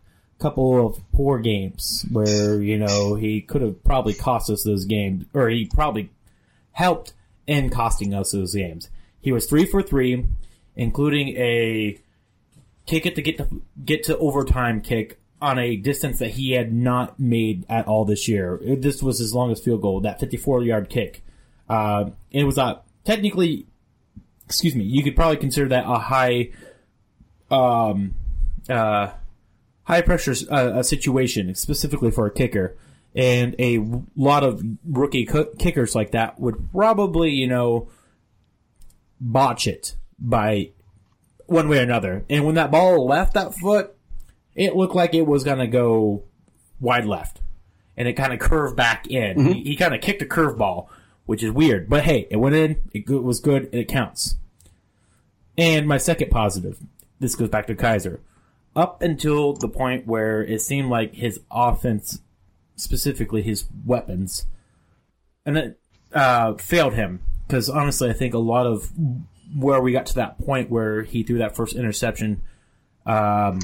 couple 0.45 0.87
of 0.87 1.01
poor 1.13 1.39
games 1.39 2.05
where 2.13 2.61
you 2.61 2.77
know 2.77 3.15
he 3.15 3.41
could 3.41 3.63
have 3.63 3.83
probably 3.83 4.13
cost 4.13 4.51
us 4.51 4.63
those 4.63 4.85
games, 4.85 5.25
or 5.33 5.49
he 5.49 5.65
probably 5.65 6.11
helped 6.73 7.15
in 7.47 7.71
costing 7.71 8.13
us 8.13 8.33
those 8.33 8.55
games. 8.55 8.91
He 9.23 9.33
was 9.33 9.47
three 9.47 9.65
for 9.65 9.83
three, 9.83 10.27
including 10.77 11.29
a 11.29 11.99
kick 12.85 13.07
it 13.07 13.15
to 13.15 13.23
get 13.23 13.39
to 13.39 13.63
get 13.83 14.05
to 14.05 14.19
overtime 14.19 14.83
kick 14.83 15.19
on 15.41 15.59
a 15.59 15.77
distance 15.77 16.19
that 16.19 16.33
he 16.33 16.53
had 16.53 16.75
not 16.75 17.19
made 17.19 17.65
at 17.71 17.89
all 17.89 18.05
this 18.05 18.29
year. 18.29 18.61
This 18.63 19.03
was 19.03 19.19
his 19.19 19.33
longest 19.33 19.65
field 19.65 19.81
goal, 19.81 20.01
that 20.03 20.21
54 20.21 20.63
yard 20.63 20.91
kick. 20.91 21.23
Uh, 21.71 22.11
it 22.31 22.45
was 22.45 22.59
a 22.59 22.83
technically, 23.05 23.67
excuse 24.45 24.75
me, 24.75 24.85
you 24.85 25.03
could 25.03 25.17
probably 25.17 25.39
consider 25.39 25.69
that 25.71 25.85
a 25.87 25.99
high, 25.99 26.51
um, 27.51 28.15
uh, 28.69 29.09
high 29.85 30.03
pressure 30.03 30.35
uh, 30.51 30.83
situation, 30.83 31.55
specifically 31.55 32.11
for 32.11 32.27
a 32.27 32.31
kicker. 32.31 32.77
And 33.15 33.55
a 33.61 33.79
lot 34.17 34.43
of 34.43 34.63
rookie 34.85 35.25
kickers 35.25 35.95
like 35.95 36.11
that 36.11 36.41
would 36.41 36.73
probably, 36.73 37.31
you 37.31 37.47
know, 37.47 37.89
botch 39.21 39.67
it 39.69 39.95
by 40.19 40.71
one 41.47 41.69
way 41.69 41.79
or 41.79 41.83
another. 41.83 42.25
And 42.29 42.45
when 42.45 42.57
that 42.57 42.73
ball 42.73 43.07
left 43.07 43.35
that 43.35 43.55
foot, 43.55 43.95
it 44.55 44.75
looked 44.75 44.95
like 44.95 45.15
it 45.15 45.27
was 45.27 45.45
going 45.45 45.59
to 45.59 45.69
go 45.69 46.25
wide 46.81 47.05
left. 47.05 47.41
And 47.97 48.09
it 48.09 48.15
kind 48.15 48.33
of 48.33 48.41
curved 48.41 48.77
back 48.77 49.07
in. 49.09 49.47
He, 49.47 49.63
he 49.63 49.77
kind 49.77 49.95
of 49.95 50.01
kicked 50.01 50.23
a 50.23 50.27
curveball, 50.27 50.89
which 51.27 51.45
is 51.45 51.53
weird. 51.53 51.89
But 51.89 52.03
hey, 52.03 52.27
it 52.31 52.37
went 52.37 52.57
in, 52.57 52.83
it 52.93 53.09
was 53.09 53.39
good, 53.39 53.65
and 53.67 53.75
it 53.75 53.87
counts. 53.87 54.37
And 55.57 55.87
my 55.87 55.99
second 55.99 56.31
positive, 56.31 56.81
this 57.21 57.37
goes 57.37 57.49
back 57.49 57.69
to 57.69 57.77
Kizer. 57.77 58.19
Up 58.77 59.03
until 59.03 59.53
the 59.53 59.69
point 59.69 60.07
where 60.07 60.43
it 60.43 60.61
seemed 60.61 60.91
like 60.91 61.15
his 61.15 61.41
offense, 61.51 62.21
specifically 62.77 63.43
his 63.43 63.67
weapons, 63.87 64.47
and 65.47 65.57
it 65.57 65.81
uh, 66.13 66.55
failed 66.55 66.95
him. 66.95 67.21
Because 67.47 67.69
honestly, 67.69 68.11
I 68.11 68.15
think 68.15 68.35
a 68.35 68.39
lot 68.39 68.67
of 68.67 68.91
where 69.57 69.81
we 69.81 69.93
got 69.93 70.07
to 70.07 70.15
that 70.15 70.39
point 70.39 70.71
where 70.71 71.03
he 71.03 71.23
threw 71.23 71.39
that 71.39 71.55
first 71.55 71.77
interception, 71.77 72.43
um, 73.07 73.61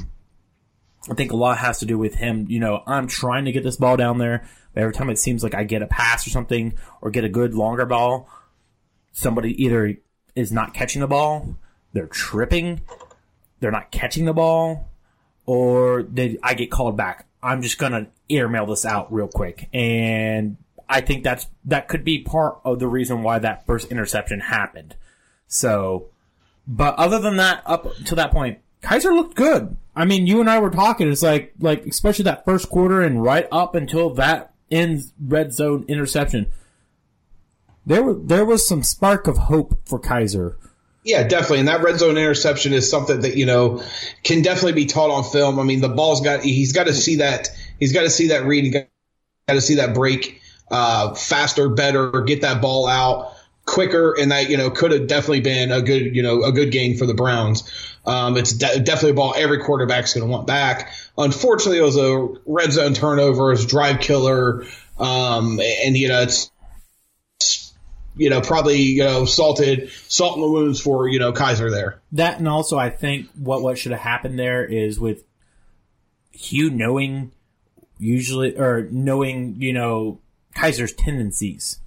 I 1.09 1.15
think 1.15 1.31
a 1.31 1.35
lot 1.35 1.57
has 1.57 1.79
to 1.79 1.85
do 1.85 1.97
with 1.97 2.15
him. 2.15 2.45
You 2.47 2.59
know, 2.59 2.83
I'm 2.85 3.07
trying 3.07 3.45
to 3.45 3.51
get 3.51 3.63
this 3.63 3.75
ball 3.75 3.97
down 3.97 4.17
there, 4.17 4.47
every 4.75 4.93
time 4.93 5.09
it 5.09 5.19
seems 5.19 5.43
like 5.43 5.55
I 5.55 5.63
get 5.63 5.81
a 5.81 5.87
pass 5.87 6.25
or 6.25 6.29
something 6.29 6.73
or 7.01 7.11
get 7.11 7.23
a 7.23 7.29
good 7.29 7.53
longer 7.53 7.85
ball, 7.85 8.29
somebody 9.11 9.61
either 9.63 9.97
is 10.35 10.51
not 10.51 10.73
catching 10.73 11.01
the 11.01 11.07
ball, 11.07 11.57
they're 11.93 12.07
tripping, 12.07 12.81
they're 13.59 13.71
not 13.71 13.91
catching 13.91 14.25
the 14.25 14.33
ball, 14.33 14.89
or 15.51 16.01
did 16.01 16.39
I 16.41 16.53
get 16.53 16.71
called 16.71 16.95
back. 16.95 17.27
I'm 17.43 17.61
just 17.61 17.77
gonna 17.77 18.07
airmail 18.29 18.67
this 18.67 18.85
out 18.85 19.11
real 19.11 19.27
quick, 19.27 19.67
and 19.73 20.55
I 20.87 21.01
think 21.01 21.25
that's 21.25 21.47
that 21.65 21.89
could 21.89 22.05
be 22.05 22.19
part 22.19 22.61
of 22.63 22.79
the 22.79 22.87
reason 22.87 23.21
why 23.21 23.37
that 23.39 23.65
first 23.65 23.91
interception 23.91 24.39
happened. 24.39 24.95
So, 25.47 26.07
but 26.65 26.95
other 26.95 27.19
than 27.19 27.35
that, 27.35 27.63
up 27.65 27.93
to 28.05 28.15
that 28.15 28.31
point, 28.31 28.59
Kizer 28.81 29.13
looked 29.13 29.35
good. 29.35 29.75
I 29.93 30.05
mean, 30.05 30.25
you 30.25 30.39
and 30.39 30.49
I 30.49 30.59
were 30.59 30.69
talking. 30.69 31.11
It's 31.11 31.21
like, 31.21 31.51
like 31.59 31.85
especially 31.85 32.23
that 32.23 32.45
first 32.45 32.69
quarter 32.69 33.01
and 33.01 33.21
right 33.21 33.49
up 33.51 33.75
until 33.75 34.09
that 34.11 34.53
end 34.71 35.01
red 35.21 35.51
zone 35.51 35.83
interception. 35.89 36.49
There, 37.85 38.03
were, 38.03 38.13
there 38.13 38.45
was 38.45 38.65
some 38.65 38.83
spark 38.83 39.27
of 39.27 39.37
hope 39.37 39.85
for 39.85 39.99
Kizer. 39.99 40.55
Yeah, 41.03 41.23
definitely. 41.23 41.59
And 41.59 41.67
that 41.67 41.81
red 41.81 41.97
zone 41.97 42.17
interception 42.17 42.73
is 42.73 42.89
something 42.89 43.21
that, 43.21 43.35
you 43.35 43.47
know, 43.47 43.83
can 44.23 44.43
definitely 44.43 44.73
be 44.73 44.85
taught 44.85 45.09
on 45.09 45.23
film. 45.23 45.59
I 45.59 45.63
mean, 45.63 45.81
the 45.81 45.89
ball's 45.89 46.21
got, 46.21 46.41
he's 46.41 46.73
got 46.73 46.85
to 46.85 46.93
see 46.93 47.17
that, 47.17 47.49
he's 47.79 47.91
got 47.91 48.03
to 48.03 48.09
see 48.09 48.27
that 48.27 48.45
read, 48.45 48.71
got 48.73 49.53
to 49.53 49.61
see 49.61 49.75
that 49.75 49.95
break, 49.95 50.41
uh, 50.69 51.15
faster, 51.15 51.69
better, 51.69 52.21
get 52.21 52.41
that 52.41 52.61
ball 52.61 52.87
out 52.87 53.33
quicker. 53.65 54.15
And 54.19 54.31
that, 54.31 54.49
you 54.51 54.57
know, 54.57 54.69
could 54.69 54.91
have 54.91 55.07
definitely 55.07 55.41
been 55.41 55.71
a 55.71 55.81
good, 55.81 56.15
you 56.15 56.21
know, 56.21 56.43
a 56.43 56.51
good 56.51 56.71
game 56.71 56.97
for 56.97 57.07
the 57.07 57.15
Browns. 57.15 57.63
Um, 58.05 58.37
it's 58.37 58.53
de- 58.53 58.79
definitely 58.79 59.11
a 59.11 59.15
ball 59.15 59.33
every 59.35 59.59
quarterback's 59.59 60.13
going 60.13 60.27
to 60.27 60.31
want 60.31 60.45
back. 60.45 60.93
Unfortunately, 61.17 61.79
it 61.79 61.83
was 61.83 61.97
a 61.97 62.27
red 62.45 62.71
zone 62.73 62.93
turnover, 62.93 63.51
a 63.51 63.57
drive 63.57 64.01
killer. 64.01 64.65
Um, 64.99 65.59
and, 65.59 65.97
you 65.97 66.09
know, 66.09 66.21
it's, 66.21 66.51
you 68.15 68.29
know, 68.29 68.41
probably, 68.41 68.81
you 68.81 69.03
know, 69.03 69.25
salted, 69.25 69.89
salt 70.07 70.35
in 70.35 70.41
the 70.41 70.51
wounds 70.51 70.81
for, 70.81 71.07
you 71.07 71.19
know, 71.19 71.31
Kizer 71.31 71.71
there. 71.71 72.01
That 72.11 72.39
and 72.39 72.47
also, 72.47 72.77
I 72.77 72.89
think 72.89 73.27
what 73.35 73.61
what 73.61 73.77
should 73.77 73.91
have 73.91 74.01
happened 74.01 74.37
there 74.37 74.65
is 74.65 74.99
with 74.99 75.23
Hue 76.31 76.69
knowing 76.69 77.31
usually 78.01 78.57
or 78.57 78.87
knowing 78.91 79.55
you 79.59 79.71
know 79.71 80.19
Kizer's 80.55 80.93
tendencies. 80.93 81.79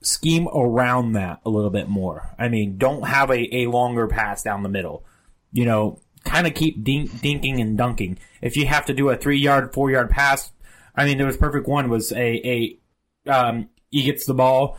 Scheme 0.00 0.48
around 0.48 1.12
that 1.12 1.40
a 1.44 1.50
little 1.50 1.70
bit 1.70 1.88
more. 1.88 2.34
I 2.38 2.48
mean, 2.48 2.78
don't 2.78 3.06
have 3.06 3.30
a, 3.30 3.54
a 3.54 3.66
longer 3.66 4.06
pass 4.06 4.42
down 4.42 4.62
the 4.62 4.68
middle. 4.68 5.04
You 5.52 5.64
know, 5.66 6.00
kind 6.24 6.46
of 6.46 6.54
keep 6.54 6.82
dink, 6.82 7.10
dinking 7.10 7.60
and 7.60 7.76
dunking. 7.76 8.18
If 8.40 8.56
you 8.56 8.66
have 8.66 8.86
to 8.86 8.94
do 8.94 9.10
a 9.10 9.16
three 9.16 9.38
yard, 9.38 9.72
four 9.74 9.90
yard 9.90 10.10
pass, 10.10 10.52
I 10.94 11.04
mean, 11.04 11.18
there 11.18 11.26
was 11.26 11.36
perfect 11.36 11.68
one 11.68 11.90
was 11.90 12.12
a 12.12 12.78
a 13.26 13.30
um, 13.30 13.68
he 13.90 14.02
gets 14.02 14.26
the 14.26 14.34
ball. 14.34 14.78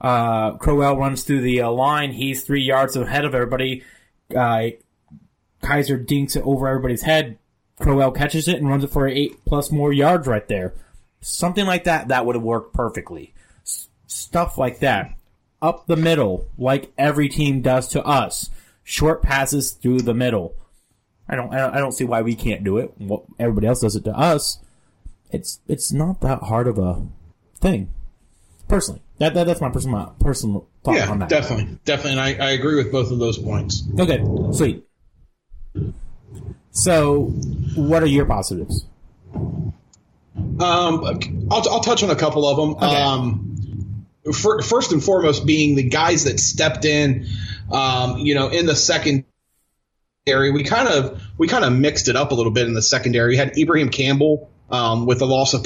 Uh, 0.00 0.52
Crowell 0.52 0.96
runs 0.96 1.24
through 1.24 1.40
the 1.40 1.62
uh, 1.62 1.70
line. 1.70 2.12
He's 2.12 2.42
three 2.42 2.62
yards 2.62 2.96
ahead 2.96 3.24
of 3.24 3.34
everybody. 3.34 3.82
Uh, 4.34 4.70
Kizer 5.62 6.04
dinks 6.04 6.36
it 6.36 6.44
over 6.44 6.68
everybody's 6.68 7.02
head. 7.02 7.38
Crowell 7.80 8.12
catches 8.12 8.48
it 8.48 8.56
and 8.56 8.68
runs 8.68 8.84
it 8.84 8.90
for 8.90 9.06
eight 9.06 9.44
plus 9.44 9.70
more 9.70 9.92
yards 9.92 10.26
right 10.26 10.46
there. 10.48 10.74
Something 11.20 11.66
like 11.66 11.84
that, 11.84 12.08
that 12.08 12.26
would 12.26 12.36
have 12.36 12.44
worked 12.44 12.74
perfectly. 12.74 13.34
S- 13.62 13.88
stuff 14.06 14.58
like 14.58 14.80
that. 14.80 15.14
Up 15.60 15.86
the 15.86 15.96
middle, 15.96 16.48
like 16.56 16.92
every 16.96 17.28
team 17.28 17.62
does 17.62 17.88
to 17.88 18.02
us. 18.04 18.50
Short 18.84 19.22
passes 19.22 19.72
through 19.72 20.02
the 20.02 20.14
middle. 20.14 20.54
I 21.28 21.34
don't, 21.34 21.52
I 21.52 21.78
don't, 21.78 21.92
see 21.92 22.04
why 22.04 22.22
we 22.22 22.34
can't 22.34 22.64
do 22.64 22.78
it. 22.78 22.94
Everybody 23.38 23.66
else 23.66 23.80
does 23.80 23.96
it 23.96 24.04
to 24.04 24.16
us. 24.16 24.60
It's, 25.30 25.60
it's 25.68 25.92
not 25.92 26.20
that 26.22 26.44
hard 26.44 26.68
of 26.68 26.78
a 26.78 27.06
thing. 27.60 27.92
Personally, 28.68 29.00
that, 29.18 29.34
that 29.34 29.44
that's 29.46 29.60
my 29.60 29.70
personal 29.70 30.14
personal 30.20 30.68
thought 30.84 30.96
Yeah, 30.96 31.10
on 31.10 31.18
that. 31.20 31.28
definitely. 31.30 31.78
Definitely. 31.84 32.12
And 32.12 32.20
I, 32.20 32.46
I 32.46 32.50
agree 32.50 32.76
with 32.76 32.92
both 32.92 33.10
of 33.10 33.18
those 33.18 33.38
points. 33.38 33.82
Okay, 33.98 34.22
sweet. 34.52 34.84
So, 36.70 37.22
what 37.74 38.02
are 38.02 38.06
your 38.06 38.26
positives? 38.26 38.84
Um, 39.34 40.60
I'll, 40.60 41.68
I'll 41.70 41.80
touch 41.80 42.02
on 42.02 42.10
a 42.10 42.16
couple 42.16 42.46
of 42.46 42.56
them. 42.56 42.76
Um, 42.90 44.06
fir- 44.32 44.60
first 44.62 44.92
and 44.92 45.02
foremost, 45.02 45.46
being 45.46 45.74
the 45.76 45.88
guys 45.88 46.24
that 46.24 46.38
stepped 46.38 46.84
in 46.84 47.26
Um, 47.72 48.18
you 48.18 48.34
know, 48.34 48.48
in 48.48 48.66
the 48.66 48.76
secondary, 48.76 49.24
we 50.26 50.62
kind 50.64 50.88
of 50.88 51.20
we 51.36 51.48
kind 51.48 51.64
of 51.64 51.72
mixed 51.72 52.08
it 52.08 52.16
up 52.16 52.32
a 52.32 52.34
little 52.34 52.52
bit 52.52 52.66
in 52.66 52.74
the 52.74 52.82
secondary. 52.82 53.30
We 53.30 53.36
had 53.36 53.58
Ibraheim 53.58 53.88
Campbell 53.90 54.50
um, 54.70 55.06
with 55.06 55.18
the 55.18 55.26
loss 55.26 55.54
of 55.54 55.64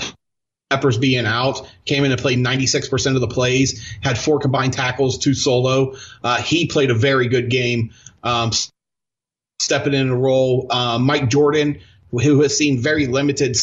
Peppers 0.72 0.96
being 0.96 1.26
out, 1.26 1.70
came 1.84 2.02
in 2.04 2.12
and 2.12 2.20
played 2.20 2.38
96% 2.38 3.14
of 3.14 3.20
the 3.20 3.28
plays, 3.28 3.94
had 4.00 4.16
four 4.16 4.38
combined 4.38 4.72
tackles, 4.72 5.18
two 5.18 5.34
solo. 5.34 5.96
Uh, 6.24 6.40
he 6.40 6.66
played 6.66 6.90
a 6.90 6.94
very 6.94 7.28
good 7.28 7.50
game, 7.50 7.92
um, 8.22 8.52
stepping 9.58 9.92
in 9.92 10.08
a 10.08 10.16
role. 10.16 10.66
Uh, 10.70 10.98
Mike 10.98 11.28
Jordan, 11.28 11.80
who 12.10 12.40
has 12.40 12.56
seen 12.56 12.80
very 12.80 13.06
limited 13.06 13.54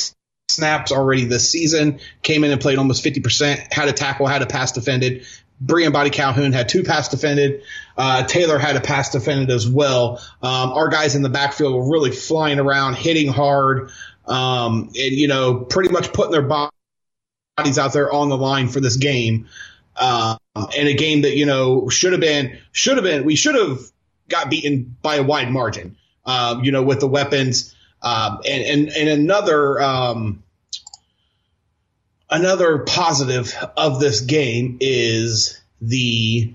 snaps 0.49 0.91
already 0.91 1.25
this 1.25 1.49
season, 1.49 1.99
came 2.21 2.43
in 2.43 2.51
and 2.51 2.61
played 2.61 2.77
almost 2.77 3.03
50%, 3.03 3.73
had 3.73 3.89
a 3.89 3.93
tackle, 3.93 4.27
had 4.27 4.43
a 4.43 4.47
pass 4.47 4.71
defended. 4.71 5.25
Briean 5.65 5.91
Boddy-Calhoun 5.91 6.53
had 6.53 6.69
two 6.69 6.83
pass 6.83 7.09
defended. 7.09 7.63
Uh, 7.97 8.23
Taylor 8.23 8.59
had 8.59 8.75
a 8.75 8.81
pass 8.81 9.09
defended 9.09 9.49
as 9.49 9.67
well. 9.67 10.21
Um, 10.43 10.73
our 10.73 10.89
guys 10.89 11.15
in 11.15 11.23
the 11.23 11.29
backfield 11.29 11.73
were 11.73 11.91
really 11.91 12.11
flying 12.11 12.59
around, 12.59 12.97
hitting 12.97 13.29
hard, 13.29 13.89
um, 14.27 14.89
and, 14.89 15.11
you 15.11 15.27
know, 15.27 15.55
pretty 15.55 15.89
much 15.89 16.13
putting 16.13 16.31
their 16.31 16.43
body 16.43 16.69
bodies 17.59 17.77
out 17.77 17.91
there 17.91 18.11
on 18.11 18.29
the 18.29 18.37
line 18.37 18.69
for 18.69 18.79
this 18.79 18.95
game. 18.95 19.47
Uh, 19.95 20.37
and 20.55 20.87
a 20.87 20.93
game 20.93 21.23
that, 21.23 21.35
you 21.35 21.45
know, 21.45 21.89
should 21.89 22.13
have 22.13 22.21
been, 22.21 22.57
should 22.71 22.95
have 22.95 23.03
been, 23.03 23.25
we 23.25 23.35
should 23.35 23.55
have 23.55 23.79
got 24.29 24.49
beaten 24.49 24.95
by 25.01 25.15
a 25.15 25.23
wide 25.23 25.51
margin, 25.51 25.97
um, 26.25 26.63
you 26.63 26.71
know, 26.71 26.83
with 26.83 27.01
the 27.01 27.07
weapons. 27.07 27.75
Um, 28.01 28.39
and, 28.47 28.63
and, 28.63 28.89
and 28.89 29.09
another, 29.09 29.81
um, 29.81 30.41
another 32.29 32.79
positive 32.79 33.53
of 33.75 33.99
this 33.99 34.21
game 34.21 34.77
is 34.79 35.59
the 35.81 36.53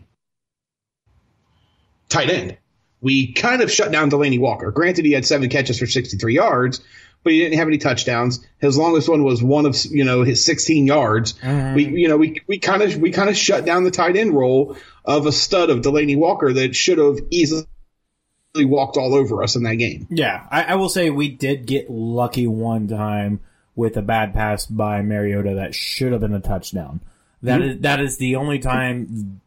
tight 2.08 2.30
end. 2.30 2.56
We 3.02 3.34
kind 3.34 3.60
of 3.60 3.70
shut 3.70 3.92
down 3.92 4.10
Delanie 4.10 4.40
Walker. 4.40 4.70
Granted, 4.70 5.04
he 5.04 5.12
had 5.12 5.26
seven 5.26 5.50
catches 5.50 5.78
for 5.78 5.86
63 5.86 6.34
yards, 6.34 6.80
but 7.24 7.32
he 7.32 7.40
didn't 7.40 7.58
have 7.58 7.66
any 7.66 7.78
touchdowns. 7.78 8.46
His 8.58 8.78
longest 8.78 9.08
one 9.08 9.24
was 9.24 9.42
one 9.42 9.66
of 9.66 9.76
you 9.86 10.04
know 10.04 10.22
his 10.22 10.44
16 10.44 10.86
yards. 10.86 11.32
Mm-hmm. 11.34 11.74
We 11.74 11.86
you 12.02 12.08
know 12.08 12.16
we 12.16 12.40
we 12.46 12.58
kind 12.58 12.82
of 12.82 12.96
we 12.96 13.10
kind 13.10 13.28
of 13.28 13.36
shut 13.36 13.64
down 13.64 13.84
the 13.84 13.90
tight 13.90 14.16
end 14.16 14.34
role 14.34 14.76
of 15.04 15.26
a 15.26 15.32
stud 15.32 15.70
of 15.70 15.80
Delanie 15.80 16.16
Walker 16.16 16.52
that 16.52 16.76
should 16.76 16.98
have 16.98 17.18
easily 17.30 17.66
walked 18.56 18.96
all 18.96 19.14
over 19.14 19.42
us 19.42 19.56
in 19.56 19.64
that 19.64 19.76
game. 19.76 20.06
Yeah, 20.10 20.46
I, 20.50 20.64
I 20.64 20.74
will 20.76 20.88
say 20.88 21.10
we 21.10 21.28
did 21.28 21.66
get 21.66 21.90
lucky 21.90 22.46
one 22.46 22.86
time 22.86 23.40
with 23.74 23.96
a 23.96 24.02
bad 24.02 24.32
pass 24.32 24.66
by 24.66 25.02
Mariota 25.02 25.54
that 25.56 25.74
should 25.74 26.12
have 26.12 26.20
been 26.20 26.34
a 26.34 26.40
touchdown. 26.40 27.00
That 27.42 27.60
mm-hmm. 27.60 27.70
is, 27.70 27.80
that 27.80 28.00
is 28.00 28.16
the 28.18 28.36
only 28.36 28.58
time 28.58 29.40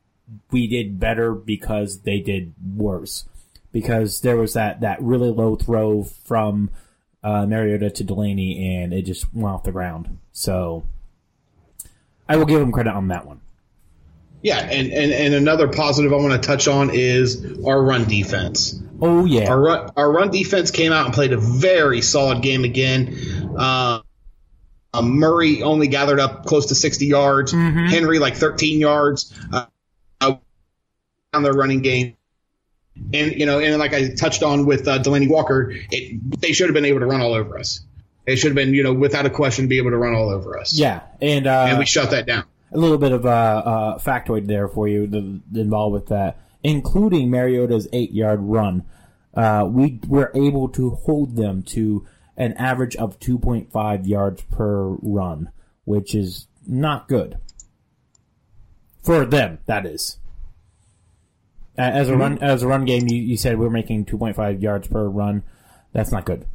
we 0.52 0.68
did 0.68 1.00
better 1.00 1.34
because 1.34 2.02
they 2.02 2.20
did 2.20 2.54
worse. 2.76 3.26
Because 3.72 4.22
there 4.22 4.38
was 4.38 4.54
that, 4.54 4.82
that 4.82 5.02
really 5.02 5.30
low 5.30 5.56
throw 5.56 6.04
from 6.04 6.70
uh, 7.28 7.46
Mariota 7.46 7.90
to 7.90 8.06
Delanie, 8.06 8.84
and 8.84 8.94
it 8.94 9.02
just 9.02 9.34
went 9.34 9.54
off 9.54 9.64
the 9.64 9.72
ground. 9.74 10.18
So 10.32 10.84
I 12.30 12.38
will 12.38 12.46
give 12.46 12.62
him 12.62 12.72
credit 12.72 12.92
on 12.94 13.10
that 13.10 13.26
one. 13.26 13.42
Yeah, 14.42 14.60
and, 14.60 14.94
and, 14.94 15.12
and 15.12 15.34
another 15.34 15.68
positive 15.68 16.14
I 16.14 16.18
want 16.18 16.42
to 16.42 16.48
touch 16.48 16.68
on 16.68 16.92
is 16.94 17.60
our 17.66 17.84
run 17.84 18.06
defense. 18.06 18.82
Oh 19.02 19.26
yeah, 19.26 19.50
our 19.50 19.60
run, 19.60 19.92
our 19.98 20.10
run 20.10 20.32
defense 20.32 20.72
came 20.72 20.94
out 20.94 21.06
and 21.06 21.14
played 21.14 21.34
a 21.34 21.38
very 21.38 22.02
solid 22.02 22.42
game 22.42 22.64
again. 22.64 23.54
Uh, 23.58 24.02
uh, 24.94 25.02
Murray 25.02 25.64
only 25.64 25.88
gathered 25.88 26.20
up 26.20 26.46
close 26.46 26.68
to 26.68 26.76
60 26.76 27.08
yards. 27.08 27.52
Mm-hmm. 27.52 27.88
Henry 27.88 28.20
like 28.20 28.38
13 28.38 28.80
yards. 28.80 29.38
Uh, 29.52 29.66
on 31.34 31.44
their 31.44 31.54
running 31.54 31.82
game. 31.82 32.17
And 33.14 33.34
you 33.34 33.46
know, 33.46 33.60
and 33.60 33.78
like 33.78 33.94
I 33.94 34.10
touched 34.10 34.44
on 34.44 34.66
with 34.66 34.88
uh, 34.88 35.00
Delanie 35.00 35.30
Walker, 35.30 35.74
it, 35.92 36.42
they 36.42 36.52
should 36.52 36.68
have 36.68 36.74
been 36.74 36.86
able 36.86 37.00
to 37.00 37.06
run 37.06 37.22
all 37.22 37.34
over 37.34 37.58
us. 37.58 37.82
They 38.26 38.36
should 38.36 38.50
have 38.50 38.56
been, 38.56 38.74
you 38.74 38.84
know, 38.84 38.94
without 38.94 39.26
a 39.26 39.30
question, 39.30 39.70
be 39.70 39.78
able 39.78 39.92
to 39.92 39.98
run 39.98 40.14
all 40.14 40.30
over 40.30 40.60
us. 40.60 40.78
Yeah, 40.78 41.02
and 41.22 41.48
uh, 41.48 41.68
and 41.70 41.80
we 41.80 41.86
shut 41.86 42.12
that 42.12 42.26
down. 42.26 42.44
A 42.74 42.78
little 42.78 42.98
bit 42.98 43.14
of 43.14 43.24
a 43.24 43.30
uh, 43.30 43.32
uh, 43.32 44.00
factoid 44.00 44.48
there 44.48 44.68
for 44.68 44.90
you 44.90 45.08
to, 45.08 45.42
involved 45.56 45.94
with 45.94 46.08
that, 46.08 46.38
including 46.64 47.32
Mariota's 47.32 47.88
eight-yard 47.94 48.42
run. 48.42 48.84
Uh, 49.34 49.66
we 49.70 50.02
were 50.08 50.32
able 50.36 50.68
to 50.70 50.90
hold 50.90 51.38
them 51.38 51.64
to 51.64 52.06
an 52.36 52.54
average 52.54 52.96
of 52.98 53.20
2.5 53.20 54.08
yards 54.08 54.42
per 54.52 54.88
run, 55.02 55.50
which 55.86 56.14
is 56.14 56.48
not 56.66 57.08
good 57.08 57.38
for 59.04 59.26
them. 59.26 59.60
That 59.66 59.86
is. 59.86 60.18
As 61.78 62.10
a 62.10 62.12
mm-hmm. 62.12 62.22
run 62.22 62.38
as 62.40 62.64
a 62.64 62.68
run 62.68 62.86
game, 62.86 63.08
you, 63.08 63.18
you 63.18 63.38
said 63.38 63.58
we 63.58 63.66
are 63.66 63.72
making 63.72 64.06
2.5 64.06 64.62
yards 64.62 64.88
per 64.88 65.08
run. 65.08 65.44
That's 65.94 66.12
not 66.12 66.26
good. 66.26 66.46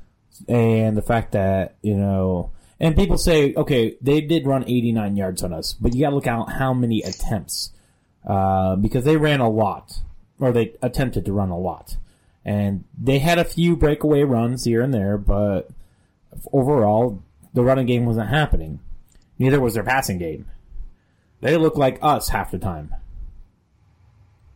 And 0.49 0.97
the 0.97 1.03
fact 1.03 1.33
that 1.33 1.77
you 1.83 1.95
know, 1.95 2.51
and 2.81 2.97
people 2.97 3.19
say, 3.19 3.55
okay, 3.55 3.97
they 4.01 4.21
did 4.21 4.47
run 4.47 4.65
89 4.65 5.17
yards 5.17 5.43
on 5.45 5.53
us, 5.53 5.75
but 5.75 5.95
you 5.95 6.01
got 6.01 6.11
to 6.11 6.17
look 6.17 6.27
at 6.27 6.49
how 6.51 6.75
many 6.75 7.03
attempts 7.03 7.71
uh, 8.27 8.75
because 8.77 9.05
they 9.05 9.17
ran 9.17 9.41
a 9.41 9.49
lot, 9.49 10.01
or 10.41 10.51
they 10.53 10.75
attempted 10.83 11.25
to 11.27 11.33
run 11.33 11.51
a 11.51 11.59
lot, 11.59 11.97
and 12.45 12.85
they 12.99 13.21
had 13.21 13.39
a 13.39 13.45
few 13.45 13.77
breakaway 13.77 14.23
runs 14.23 14.65
here 14.65 14.83
and 14.83 14.93
there, 14.93 15.17
but 15.17 15.71
overall, 16.53 17.23
the 17.55 17.63
running 17.63 17.87
game 17.87 18.07
wasn't 18.07 18.29
happening. 18.29 18.81
Neither 19.39 19.61
was 19.61 19.75
their 19.75 19.85
passing 19.85 20.19
game. 20.19 20.47
They 21.41 21.57
looked 21.57 21.77
like 21.77 21.99
us 22.03 22.29
half 22.29 22.51
the 22.51 22.59
time 22.59 22.95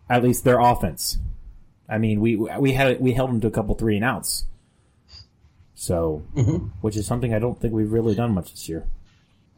at 0.08 0.22
least 0.22 0.44
their 0.44 0.60
offense. 0.60 1.18
I 1.88 1.98
mean, 1.98 2.20
we 2.20 2.36
we 2.36 2.72
had 2.72 3.00
we 3.00 3.12
held 3.12 3.30
them 3.30 3.40
to 3.40 3.46
a 3.46 3.50
couple 3.50 3.74
three 3.74 3.96
and 3.96 4.04
outs. 4.04 4.44
So, 5.76 6.24
mm-hmm. 6.34 6.68
which 6.80 6.96
is 6.96 7.06
something 7.06 7.34
I 7.34 7.38
don't 7.38 7.60
think 7.60 7.74
we've 7.74 7.92
really 7.92 8.14
done 8.14 8.32
much 8.32 8.50
this 8.50 8.68
year. 8.68 8.86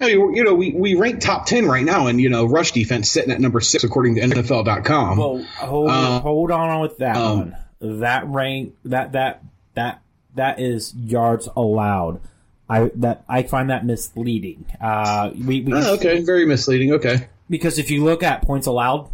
Hey, 0.01 0.13
you 0.13 0.45
know, 0.45 0.55
we, 0.55 0.73
we 0.73 0.95
rank 0.95 1.21
top 1.21 1.47
10 1.47 1.67
right 1.67 1.85
now 1.85 2.07
in, 2.07 2.19
you 2.19 2.29
know, 2.29 2.45
rush 2.45 2.73
defense 2.73 3.11
sitting 3.11 3.33
at 3.33 3.41
number 3.41 3.61
six 3.61 3.83
according 3.83 4.17
to 4.17 4.21
NFL.com. 4.23 5.17
Well, 5.17 5.43
hold, 5.59 5.91
uh, 5.91 6.21
hold 6.21 6.51
on 6.51 6.81
with 6.81 6.99
that 6.99 7.17
um, 7.17 7.39
one. 7.39 7.57
That 8.01 8.27
rank, 8.27 8.75
that, 8.85 9.13
that, 9.13 9.43
that, 9.75 10.03
that 10.35 10.61
is 10.61 10.95
yards 10.95 11.49
allowed. 11.57 12.21
I, 12.69 12.91
that, 12.97 13.25
I 13.29 13.45
find 13.45 13.71
that 13.71 13.85
misleading. 13.85 14.67
Uh, 14.81 15.31
we, 15.35 15.63
we 15.63 15.73
oh, 15.73 15.95
okay. 15.95 16.21
Very 16.21 16.47
misleading. 16.47 16.93
Okay. 16.93 17.29
Because 17.49 17.79
if 17.79 17.91
you 17.91 18.05
look 18.05 18.23
at 18.23 18.43
points 18.43 18.67
allowed, 18.67 19.11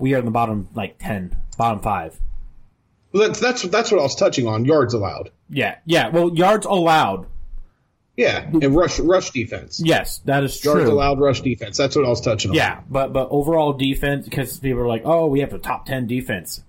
we 0.00 0.14
are 0.14 0.18
in 0.18 0.24
the 0.24 0.30
bottom 0.30 0.68
like 0.74 0.98
ten, 0.98 1.36
bottom 1.56 1.80
five. 1.80 2.18
Well, 3.12 3.28
that's 3.28 3.40
that's 3.40 3.62
that's 3.62 3.90
what 3.90 4.00
I 4.00 4.02
was 4.02 4.16
touching 4.16 4.46
on. 4.46 4.64
Yards 4.64 4.94
allowed. 4.94 5.30
Yeah, 5.48 5.76
yeah. 5.84 6.08
Well, 6.08 6.34
yards 6.34 6.66
allowed. 6.66 7.26
Yeah, 8.16 8.42
and 8.42 8.74
rush 8.74 8.98
rush 8.98 9.30
defense. 9.30 9.80
Yes, 9.82 10.18
that 10.24 10.42
is 10.42 10.58
true. 10.58 10.74
Yards 10.74 10.90
allowed, 10.90 11.20
rush 11.20 11.40
defense. 11.42 11.76
That's 11.76 11.96
what 11.96 12.04
I 12.04 12.08
was 12.08 12.20
touching 12.20 12.50
on. 12.50 12.56
Yeah, 12.56 12.80
but 12.88 13.12
but 13.12 13.28
overall 13.30 13.72
defense 13.72 14.24
because 14.24 14.58
people 14.58 14.80
are 14.80 14.88
like, 14.88 15.02
oh, 15.04 15.26
we 15.26 15.40
have 15.40 15.52
a 15.52 15.58
top 15.58 15.86
ten 15.86 16.06
defense 16.06 16.62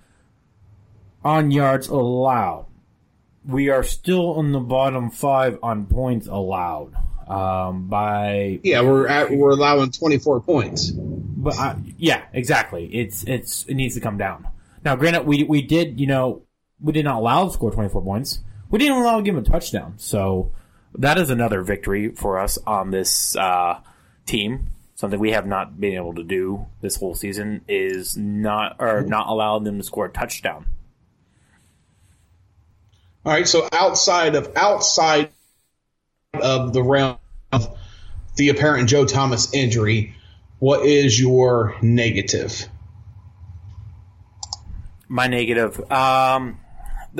on 1.24 1.52
yards 1.52 1.88
allowed. 1.88 2.67
We 3.46 3.70
are 3.70 3.84
still 3.84 4.39
in 4.39 4.52
the 4.52 4.60
bottom 4.60 5.10
five 5.10 5.58
on 5.63 5.88
points 5.88 6.28
allowed 6.28 6.96
um, 7.32 7.88
by 7.88 8.60
yeah 8.63 8.82
we're 8.82 9.08
at, 9.08 9.32
we're 9.32 9.52
allowing 9.52 9.91
24 9.91 10.41
points. 10.41 10.91
But 10.91 11.58
uh, 11.58 11.76
yeah 11.98 12.24
exactly. 12.34 12.86
It's 12.94 13.24
it's 13.24 13.63
it 13.65 13.76
needs 13.76 13.96
to 13.96 14.02
come 14.02 14.17
down. 14.17 14.48
Now 14.84 14.96
granted 14.96 15.26
we 15.26 15.44
we 15.44 15.62
did 15.62 16.00
you 16.00 16.08
know 16.08 16.44
we 16.80 16.91
did 16.94 17.06
not 17.06 17.17
allow 17.17 17.46
to 17.46 17.54
score 17.54 17.72
24 17.72 18.02
points. 18.02 18.39
We 18.70 18.80
didn't 18.80 18.98
allow 18.98 19.17
to 19.17 19.24
give 19.24 19.36
him 19.36 19.44
a 19.44 19.46
touchdown. 19.46 19.94
So 19.98 20.52
that 20.96 21.17
is 21.17 21.30
another 21.30 21.62
victory 21.62 22.10
for 22.10 22.38
us 22.39 22.58
on 22.67 22.91
this 22.91 23.36
uh, 23.36 23.80
team. 24.26 24.67
Something 24.96 25.20
we 25.20 25.32
have 25.32 25.48
not 25.48 25.80
been 25.80 25.94
able 25.94 26.13
to 26.15 26.24
do 26.24 26.67
this 26.82 26.98
whole 26.98 27.15
season 27.15 27.62
is 27.67 28.17
not 28.17 28.76
or 28.80 29.02
not 29.02 29.28
allowing 29.28 29.63
them 29.63 29.78
to 29.78 29.84
score 29.84 30.06
a 30.06 30.10
touchdown. 30.10 30.65
All 33.25 33.34
right 33.34 33.48
so 33.48 33.67
outside 33.71 34.36
of 34.36 34.52
outside 34.56 35.32
of 36.34 36.73
the 36.73 36.84
realm 36.84 37.17
of 37.52 37.77
the 38.36 38.50
apparent 38.50 38.90
Joe 38.90 39.06
Thomas 39.06 39.54
injury, 39.54 40.15
what 40.60 40.86
is 40.86 41.19
your 41.19 41.75
negative? 41.82 42.67
My 45.08 45.27
negative, 45.27 45.79
um, 45.92 46.60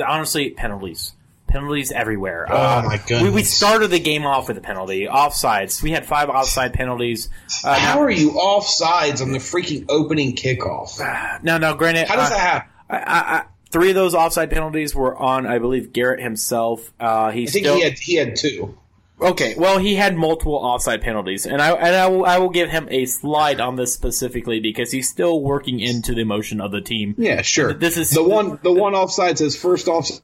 honestly, 0.04 0.50
penalties. 0.50 1.12
Penalties 1.46 1.92
everywhere. 1.92 2.46
Oh 2.48 2.56
uh, 2.56 2.82
my 2.86 2.96
goodness! 2.96 3.24
We, 3.24 3.28
we, 3.28 3.42
started 3.42 3.88
the 3.88 3.98
game 3.98 4.24
off 4.24 4.48
with 4.48 4.56
a 4.56 4.62
penalty, 4.62 5.06
offsides. 5.06 5.82
We 5.82 5.90
had 5.90 6.06
five 6.06 6.30
offside 6.30 6.72
penalties. 6.72 7.28
Uh, 7.62 7.78
How 7.78 7.96
now, 7.96 8.00
are 8.00 8.10
you 8.10 8.30
offsides 8.30 9.20
on 9.20 9.32
the 9.32 9.38
freaking 9.38 9.84
opening 9.90 10.34
kickoff? 10.34 10.98
no, 11.42 11.58
no. 11.58 11.74
Granted, 11.74 12.08
how 12.08 12.16
does 12.16 12.30
that 12.30 12.40
happen? 12.40 12.70
I, 12.88 12.96
I, 12.96 13.44
three 13.70 13.90
of 13.90 13.94
those 13.94 14.14
offside 14.14 14.48
penalties 14.48 14.94
were 14.94 15.14
on, 15.14 15.46
I 15.46 15.58
believe, 15.58 15.92
Garrett 15.92 16.20
himself. 16.20 16.90
Uh, 16.98 17.30
he 17.32 17.42
I 17.42 17.46
think 17.46 17.66
still, 17.66 17.76
he 17.76 17.82
had 17.82 17.98
he 17.98 18.14
had 18.14 18.34
two. 18.34 18.78
Okay, 19.20 19.54
well, 19.56 19.78
he 19.78 19.94
had 19.94 20.16
multiple 20.16 20.54
offside 20.54 21.00
penalties, 21.00 21.46
and 21.46 21.62
I 21.62 21.72
and 21.72 21.94
I 21.94 22.08
will, 22.08 22.24
I 22.24 22.38
will 22.38 22.48
give 22.48 22.70
him 22.70 22.88
a 22.90 23.06
slide 23.06 23.60
on 23.60 23.76
this 23.76 23.94
specifically 23.94 24.58
because 24.58 24.90
he's 24.90 25.08
still 25.08 25.40
working 25.40 25.78
into 25.78 26.14
the 26.14 26.22
emotion 26.22 26.60
of 26.60 26.72
the 26.72 26.80
team. 26.80 27.14
Yeah, 27.18 27.42
sure. 27.42 27.72
This 27.72 27.96
is 27.96 28.10
the 28.10 28.22
one. 28.24 28.58
The 28.62 28.72
one 28.72 28.94
offsides 28.94 29.38
his 29.38 29.56
first 29.56 29.86
offside 29.86 30.22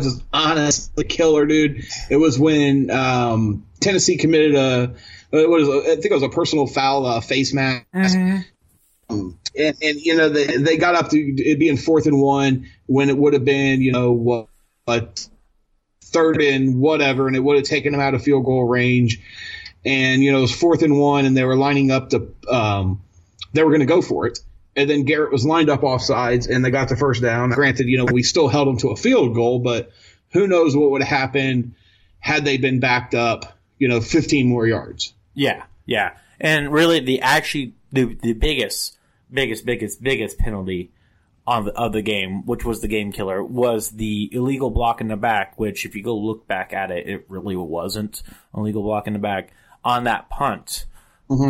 is 0.00 0.22
honestly 0.32 1.04
killer, 1.04 1.46
dude. 1.46 1.84
It 2.10 2.16
was 2.16 2.38
when 2.38 2.90
um, 2.90 3.64
Tennessee 3.80 4.16
committed 4.16 4.56
a 4.56 4.94
what 5.30 5.60
is 5.60 5.68
I 5.68 5.94
think 5.94 6.06
it 6.06 6.14
was 6.14 6.22
a 6.22 6.28
personal 6.28 6.66
foul 6.66 7.06
uh, 7.06 7.20
face 7.20 7.52
mask. 7.52 7.86
Mm-hmm. 7.94 8.38
Um, 9.10 9.38
and, 9.56 9.76
and 9.82 10.00
you 10.00 10.16
know 10.16 10.28
they, 10.28 10.56
they 10.56 10.76
got 10.76 10.94
up 10.94 11.10
to 11.10 11.18
it 11.18 11.58
being 11.58 11.76
fourth 11.76 12.06
and 12.06 12.20
one 12.20 12.68
when 12.86 13.08
it 13.08 13.16
would 13.16 13.32
have 13.34 13.44
been 13.44 13.80
you 13.80 13.92
know 13.92 14.12
what, 14.12 14.48
what 14.84 15.28
third 16.08 16.40
and 16.40 16.80
whatever, 16.80 17.26
and 17.26 17.36
it 17.36 17.40
would 17.40 17.56
have 17.56 17.66
taken 17.66 17.92
them 17.92 18.00
out 18.00 18.14
of 18.14 18.22
field 18.22 18.44
goal 18.44 18.64
range. 18.64 19.20
And 19.84 20.22
you 20.22 20.32
know 20.32 20.38
it 20.38 20.42
was 20.42 20.54
fourth 20.54 20.82
and 20.82 20.98
one, 20.98 21.24
and 21.24 21.36
they 21.36 21.44
were 21.44 21.56
lining 21.56 21.90
up 21.90 22.10
to 22.10 22.32
um, 22.48 23.02
they 23.52 23.62
were 23.62 23.70
going 23.70 23.80
to 23.80 23.86
go 23.86 24.02
for 24.02 24.26
it. 24.26 24.40
And 24.76 24.88
then 24.88 25.04
Garrett 25.04 25.32
was 25.32 25.44
lined 25.44 25.70
up 25.70 25.82
off 25.82 26.02
sides, 26.02 26.46
and 26.46 26.64
they 26.64 26.70
got 26.70 26.88
the 26.88 26.96
first 26.96 27.22
down. 27.22 27.50
Granted, 27.50 27.86
you 27.86 27.98
know 27.98 28.06
we 28.06 28.22
still 28.22 28.48
held 28.48 28.68
them 28.68 28.78
to 28.78 28.88
a 28.88 28.96
field 28.96 29.34
goal, 29.34 29.60
but 29.60 29.92
who 30.32 30.46
knows 30.46 30.76
what 30.76 30.90
would 30.90 31.02
have 31.02 31.18
happened 31.18 31.74
had 32.20 32.44
they 32.44 32.58
been 32.58 32.80
backed 32.80 33.14
up, 33.14 33.56
you 33.78 33.88
know, 33.88 34.00
15 34.00 34.48
more 34.48 34.66
yards. 34.66 35.14
Yeah, 35.34 35.64
yeah, 35.86 36.16
and 36.40 36.72
really 36.72 37.00
the 37.00 37.20
actually 37.20 37.74
the 37.92 38.14
the 38.22 38.32
biggest, 38.32 38.98
biggest, 39.32 39.64
biggest, 39.64 40.02
biggest 40.02 40.38
penalty 40.38 40.90
on 41.48 41.64
the 41.64 41.72
of 41.72 41.92
the 41.92 42.02
game, 42.02 42.44
which 42.44 42.62
was 42.62 42.82
the 42.82 42.88
game 42.88 43.10
killer, 43.10 43.42
was 43.42 43.90
the 43.90 44.28
illegal 44.32 44.68
block 44.70 45.00
in 45.00 45.08
the 45.08 45.16
back. 45.16 45.58
Which, 45.58 45.86
if 45.86 45.96
you 45.96 46.02
go 46.02 46.14
look 46.14 46.46
back 46.46 46.74
at 46.74 46.90
it, 46.90 47.08
it 47.08 47.24
really 47.28 47.56
wasn't 47.56 48.22
a 48.52 48.60
legal 48.60 48.82
block 48.82 49.06
in 49.06 49.14
the 49.14 49.18
back 49.18 49.50
on 49.82 50.04
that 50.04 50.28
punt. 50.28 50.84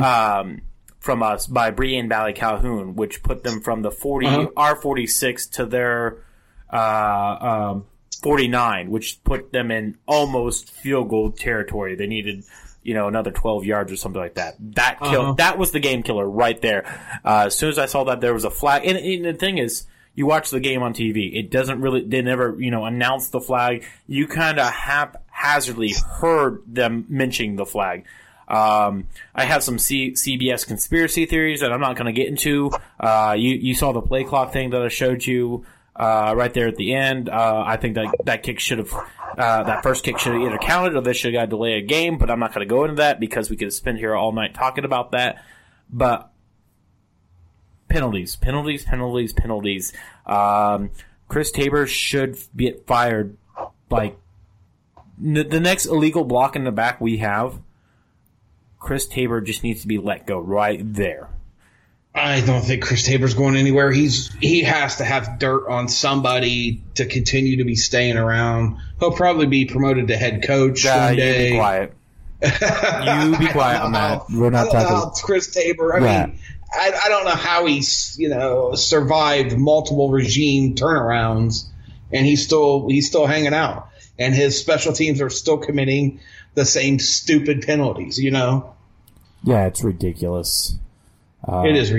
Um, 0.02 0.62
from 1.00 1.22
us 1.22 1.46
by 1.46 1.70
Briean 1.70 2.08
Boddy-Calhoun, 2.08 2.94
which 2.96 3.22
put 3.22 3.42
them 3.42 3.60
from 3.60 3.82
the 3.82 3.90
40 3.90 4.26
R 4.56 4.76
forty 4.76 5.06
six 5.06 5.46
to 5.46 5.66
their 5.66 6.24
uh, 6.72 7.36
um, 7.40 7.86
forty 8.22 8.46
nine, 8.48 8.90
which 8.90 9.22
put 9.24 9.52
them 9.52 9.70
in 9.70 9.98
almost 10.06 10.70
field 10.70 11.08
goal 11.08 11.30
territory. 11.32 11.96
They 11.96 12.06
needed 12.06 12.44
you 12.88 12.94
know 12.94 13.06
another 13.06 13.30
twelve 13.30 13.64
yards 13.66 13.92
or 13.92 13.96
something 13.96 14.20
like 14.20 14.34
that. 14.34 14.56
That 14.58 14.98
kill 15.00 15.34
that 15.34 15.58
was 15.58 15.72
the 15.72 15.80
game 15.80 16.02
killer 16.02 16.26
right 16.28 16.60
there. 16.60 16.86
Uh, 17.24 17.44
as 17.46 17.54
soon 17.54 17.68
as 17.68 17.78
I 17.78 17.84
saw 17.84 18.04
that 18.04 18.22
there 18.22 18.32
was 18.32 18.44
a 18.44 18.50
flag, 18.50 18.86
and, 18.86 18.96
and 18.96 19.24
the 19.24 19.34
thing 19.34 19.58
is. 19.58 19.86
You 20.14 20.26
watch 20.26 20.50
the 20.50 20.58
game 20.58 20.82
on 20.82 20.94
TV. 20.94 21.32
It 21.32 21.48
doesn't 21.48 21.80
really. 21.80 22.04
They 22.04 22.22
never, 22.22 22.56
you 22.58 22.72
know, 22.72 22.84
announce 22.84 23.28
the 23.28 23.38
flag. 23.38 23.84
You 24.08 24.26
kind 24.26 24.58
of 24.58 24.68
haphazardly 24.68 25.94
heard 26.18 26.60
them 26.66 27.06
mentioning 27.08 27.54
the 27.54 27.64
flag. 27.64 28.04
Um, 28.48 29.06
I 29.32 29.44
have 29.44 29.62
some 29.62 29.78
C- 29.78 30.12
CBS 30.12 30.66
conspiracy 30.66 31.24
theories 31.26 31.60
that 31.60 31.72
I'm 31.72 31.80
not 31.80 31.94
going 31.94 32.06
to 32.06 32.12
get 32.12 32.26
into. 32.26 32.72
Uh, 32.98 33.36
you 33.38 33.54
you 33.54 33.74
saw 33.74 33.92
the 33.92 34.00
play 34.00 34.24
clock 34.24 34.52
thing 34.52 34.70
that 34.70 34.82
I 34.82 34.88
showed 34.88 35.24
you 35.24 35.64
uh, 35.98 36.32
right 36.36 36.54
there 36.54 36.68
at 36.68 36.76
the 36.76 36.94
end. 36.94 37.28
Uh, 37.28 37.64
I 37.66 37.76
think 37.76 37.96
that 37.96 38.14
that 38.24 38.42
kick 38.42 38.60
should 38.60 38.78
have 38.78 38.92
uh, 38.92 39.64
that 39.64 39.82
first 39.82 40.04
kick 40.04 40.18
should 40.18 40.34
have 40.34 40.42
either 40.42 40.58
counted 40.58 40.94
or 40.94 41.00
they 41.00 41.12
should 41.12 41.34
have 41.34 41.40
got 41.40 41.44
to 41.46 41.50
delay 41.50 41.74
a 41.74 41.82
game. 41.82 42.18
But 42.18 42.30
I'm 42.30 42.38
not 42.38 42.54
going 42.54 42.66
to 42.66 42.72
go 42.72 42.84
into 42.84 42.96
that 42.96 43.20
because 43.20 43.50
we 43.50 43.56
could 43.56 43.72
spend 43.72 43.98
here 43.98 44.14
all 44.14 44.32
night 44.32 44.54
talking 44.54 44.84
about 44.84 45.10
that. 45.10 45.42
But 45.90 46.30
penalties, 47.88 48.36
penalties, 48.36 48.84
penalties, 48.84 49.32
penalties. 49.32 49.92
Um, 50.24 50.90
Chris 51.26 51.50
Tabor 51.50 51.86
should 51.86 52.38
get 52.56 52.86
fired. 52.86 53.36
Like 53.90 54.18
n- 55.22 55.48
the 55.48 55.60
next 55.60 55.86
illegal 55.86 56.24
block 56.24 56.54
in 56.54 56.64
the 56.64 56.72
back 56.72 57.00
we 57.00 57.18
have. 57.18 57.60
Chris 58.78 59.06
Tabor 59.06 59.40
just 59.40 59.64
needs 59.64 59.82
to 59.82 59.88
be 59.88 59.98
let 59.98 60.26
go 60.26 60.38
right 60.38 60.80
there. 60.80 61.28
I 62.18 62.40
don't 62.44 62.62
think 62.62 62.82
Chris 62.82 63.06
Tabor's 63.06 63.34
going 63.34 63.56
anywhere. 63.56 63.90
He's 63.92 64.32
he 64.40 64.62
has 64.62 64.96
to 64.96 65.04
have 65.04 65.38
dirt 65.38 65.68
on 65.68 65.88
somebody 65.88 66.82
to 66.96 67.06
continue 67.06 67.58
to 67.58 67.64
be 67.64 67.76
staying 67.76 68.16
around. 68.16 68.78
He'll 68.98 69.12
probably 69.12 69.46
be 69.46 69.64
promoted 69.66 70.08
to 70.08 70.16
head 70.16 70.42
coach 70.42 70.84
Uh, 70.84 70.98
one 71.14 71.16
you 71.18 71.22
be 71.50 71.54
quiet. 71.56 71.92
You 72.42 73.38
be 73.38 73.48
quiet 73.48 73.82
on 73.82 73.92
that. 73.92 74.22
We're 74.30 74.50
not 74.50 74.70
talking. 74.70 74.80
how 74.88 75.10
Chris 75.22 75.52
Tabor. 75.52 75.96
I 75.96 76.00
Yeah. 76.04 76.26
mean, 76.26 76.38
I, 76.72 76.92
I 77.06 77.08
don't 77.08 77.24
know 77.24 77.30
how 77.30 77.66
he's 77.66 78.16
you 78.18 78.28
know 78.28 78.74
survived 78.74 79.56
multiple 79.56 80.10
regime 80.10 80.74
turnarounds, 80.74 81.64
and 82.12 82.26
he's 82.26 82.44
still 82.44 82.88
he's 82.88 83.06
still 83.08 83.26
hanging 83.26 83.54
out, 83.54 83.88
and 84.18 84.34
his 84.34 84.58
special 84.60 84.92
teams 84.92 85.20
are 85.20 85.30
still 85.30 85.58
committing 85.58 86.20
the 86.54 86.64
same 86.64 86.98
stupid 86.98 87.62
penalties. 87.62 88.18
You 88.18 88.30
know, 88.32 88.74
Yeah, 89.44 89.66
it's 89.66 89.82
ridiculous. 89.82 90.76
It 91.64 91.76
is. 91.76 91.92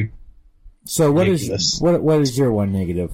So 0.86 1.12
what 1.12 1.28
is 1.28 1.80
what 1.82 2.02
what 2.02 2.22
is 2.22 2.38
your 2.38 2.52
one 2.52 2.72
negative? 2.72 3.12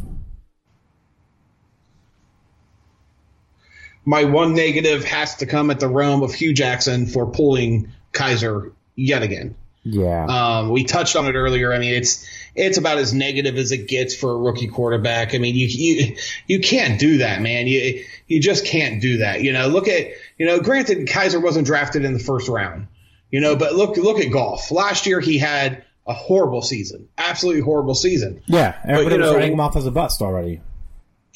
my 4.05 4.23
one 4.23 4.53
negative 4.53 5.03
has 5.03 5.36
to 5.38 5.45
come 5.45 5.71
at 5.71 5.79
the 5.79 5.88
realm 5.88 6.21
of 6.21 6.33
Hue 6.33 6.53
Jackson 6.53 7.07
for 7.07 7.25
pulling 7.25 7.91
Kizer 8.13 8.71
yet 8.95 9.23
again. 9.23 9.55
Yeah, 9.88 10.25
Um, 10.25 10.69
we 10.69 10.83
touched 10.83 11.15
on 11.15 11.27
it 11.27 11.36
earlier. 11.36 11.71
I 11.71 11.77
mean, 11.77 11.93
it's 11.93 12.27
it's 12.55 12.79
about 12.79 12.97
as 12.97 13.13
negative 13.13 13.55
as 13.57 13.71
it 13.71 13.88
gets 13.88 14.15
for 14.15 14.31
a 14.31 14.38
rookie 14.38 14.67
quarterback. 14.67 15.36
I 15.36 15.38
mean, 15.38 15.53
you 15.53 15.67
you 15.67 16.17
you 16.47 16.59
can't 16.59 16.99
do 16.99 17.19
that, 17.19 17.41
man. 17.41 17.67
You 17.67 18.03
you 18.27 18.41
just 18.41 18.65
can't 18.65 18.99
do 18.99 19.17
that. 19.17 19.43
You 19.43 19.53
know, 19.53 19.67
look 19.67 19.88
at 19.88 20.07
you 20.39 20.47
know. 20.47 20.59
Granted, 20.59 21.07
Kizer 21.07 21.41
wasn't 21.41 21.67
drafted 21.67 22.03
in 22.03 22.13
the 22.13 22.19
first 22.19 22.47
round. 22.47 22.88
You 23.29 23.41
know, 23.41 23.55
but 23.55 23.75
look 23.75 23.97
look 23.97 24.19
at 24.19 24.31
Goff. 24.31 24.71
Last 24.71 25.05
year 25.05 25.19
he 25.19 25.38
had 25.38 25.84
a 26.08 26.14
horrible 26.14 26.62
season, 26.62 27.08
absolutely 27.18 27.62
horrible 27.62 27.95
season. 27.95 28.41
yeah. 28.45 28.76
Everybody 28.84 29.16
you 29.16 29.22
was 29.22 29.30
know- 29.32 29.36
writing 29.38 29.53
him 29.53 29.60
off 29.60 29.76
as 29.76 29.86
a 29.86 29.91
bust 29.91 30.22
already. 30.22 30.62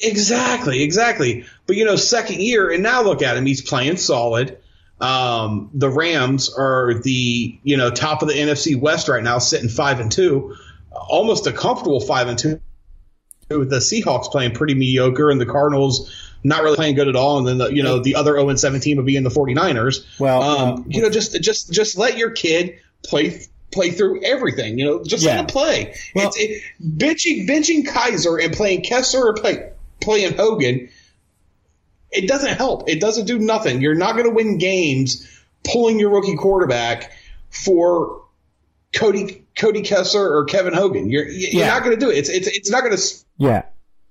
Exactly, 0.02 0.82
exactly. 0.82 1.44
But 1.66 1.76
you 1.76 1.84
know, 1.84 1.96
second 1.96 2.40
year, 2.40 2.70
and 2.70 2.82
now 2.82 3.02
look 3.02 3.20
at 3.22 3.36
him. 3.36 3.44
He's 3.44 3.60
playing 3.60 3.98
solid. 3.98 4.56
Um, 5.00 5.70
the 5.74 5.90
Rams 5.90 6.52
are 6.56 6.94
the 6.94 7.58
you 7.62 7.76
know 7.76 7.90
top 7.90 8.22
of 8.22 8.28
the 8.28 8.34
NFC 8.34 8.78
West 8.80 9.08
right 9.08 9.22
now, 9.22 9.38
sitting 9.38 9.68
five 9.68 10.00
and 10.00 10.10
two, 10.10 10.56
almost 10.90 11.46
a 11.46 11.52
comfortable 11.52 12.00
five 12.00 12.28
and 12.28 12.38
two. 12.38 12.60
With 13.50 13.68
the 13.68 13.76
Seahawks 13.78 14.30
playing 14.30 14.52
pretty 14.52 14.74
mediocre, 14.74 15.30
and 15.30 15.40
the 15.40 15.46
Cardinals 15.46 16.10
not 16.44 16.62
really 16.62 16.76
playing 16.76 16.94
good 16.94 17.08
at 17.08 17.16
all, 17.16 17.38
and 17.38 17.46
then 17.46 17.58
the, 17.58 17.68
you 17.68 17.82
know 17.82 17.98
the 17.98 18.14
other 18.14 18.32
zero 18.32 18.48
and 18.48 18.58
seventeen 18.60 18.96
would 18.96 19.06
be 19.06 19.16
in 19.16 19.24
the 19.24 19.30
49ers. 19.30 20.06
Well, 20.20 20.42
um, 20.42 20.80
uh, 20.80 20.82
you 20.86 21.02
know, 21.02 21.10
just 21.10 21.42
just 21.42 21.72
just 21.72 21.98
let 21.98 22.16
your 22.16 22.30
kid 22.30 22.78
play 23.02 23.42
play 23.70 23.90
through 23.90 24.22
everything. 24.24 24.78
You 24.78 24.84
know, 24.84 25.04
just 25.04 25.24
Yeah. 25.24 25.32
let 25.32 25.40
him 25.40 25.46
play. 25.46 25.94
Well- 26.14 26.28
it's 26.34 26.38
it, 26.38 26.62
benching 26.82 27.48
benching 27.48 27.86
Kizer 27.86 28.42
and 28.42 28.52
playing 28.52 28.82
Kessler 28.82 29.26
or 29.26 29.34
play, 29.34 29.70
playing 30.00 30.34
Hogan. 30.34 30.88
It 32.12 32.26
doesn't 32.26 32.56
help. 32.56 32.88
It 32.88 33.00
doesn't 33.00 33.26
do 33.26 33.38
nothing. 33.38 33.80
You're 33.80 33.94
not 33.94 34.12
going 34.16 34.24
to 34.28 34.34
win 34.34 34.58
games 34.58 35.26
pulling 35.64 36.00
your 36.00 36.10
rookie 36.10 36.34
quarterback 36.36 37.12
for 37.50 38.22
Cody 38.92 39.44
Cody 39.56 39.82
Kessler 39.82 40.34
or 40.36 40.44
Kevin 40.46 40.72
Hogan. 40.74 41.08
You're 41.10 41.28
you're 41.28 41.60
Yeah. 41.62 41.68
not 41.68 41.84
going 41.84 41.98
to 41.98 42.04
do 42.04 42.10
it. 42.10 42.18
It's 42.18 42.28
it's 42.28 42.48
it's 42.48 42.70
not 42.70 42.82
going 42.82 42.96
to 42.96 43.02
Yeah, 43.38 43.62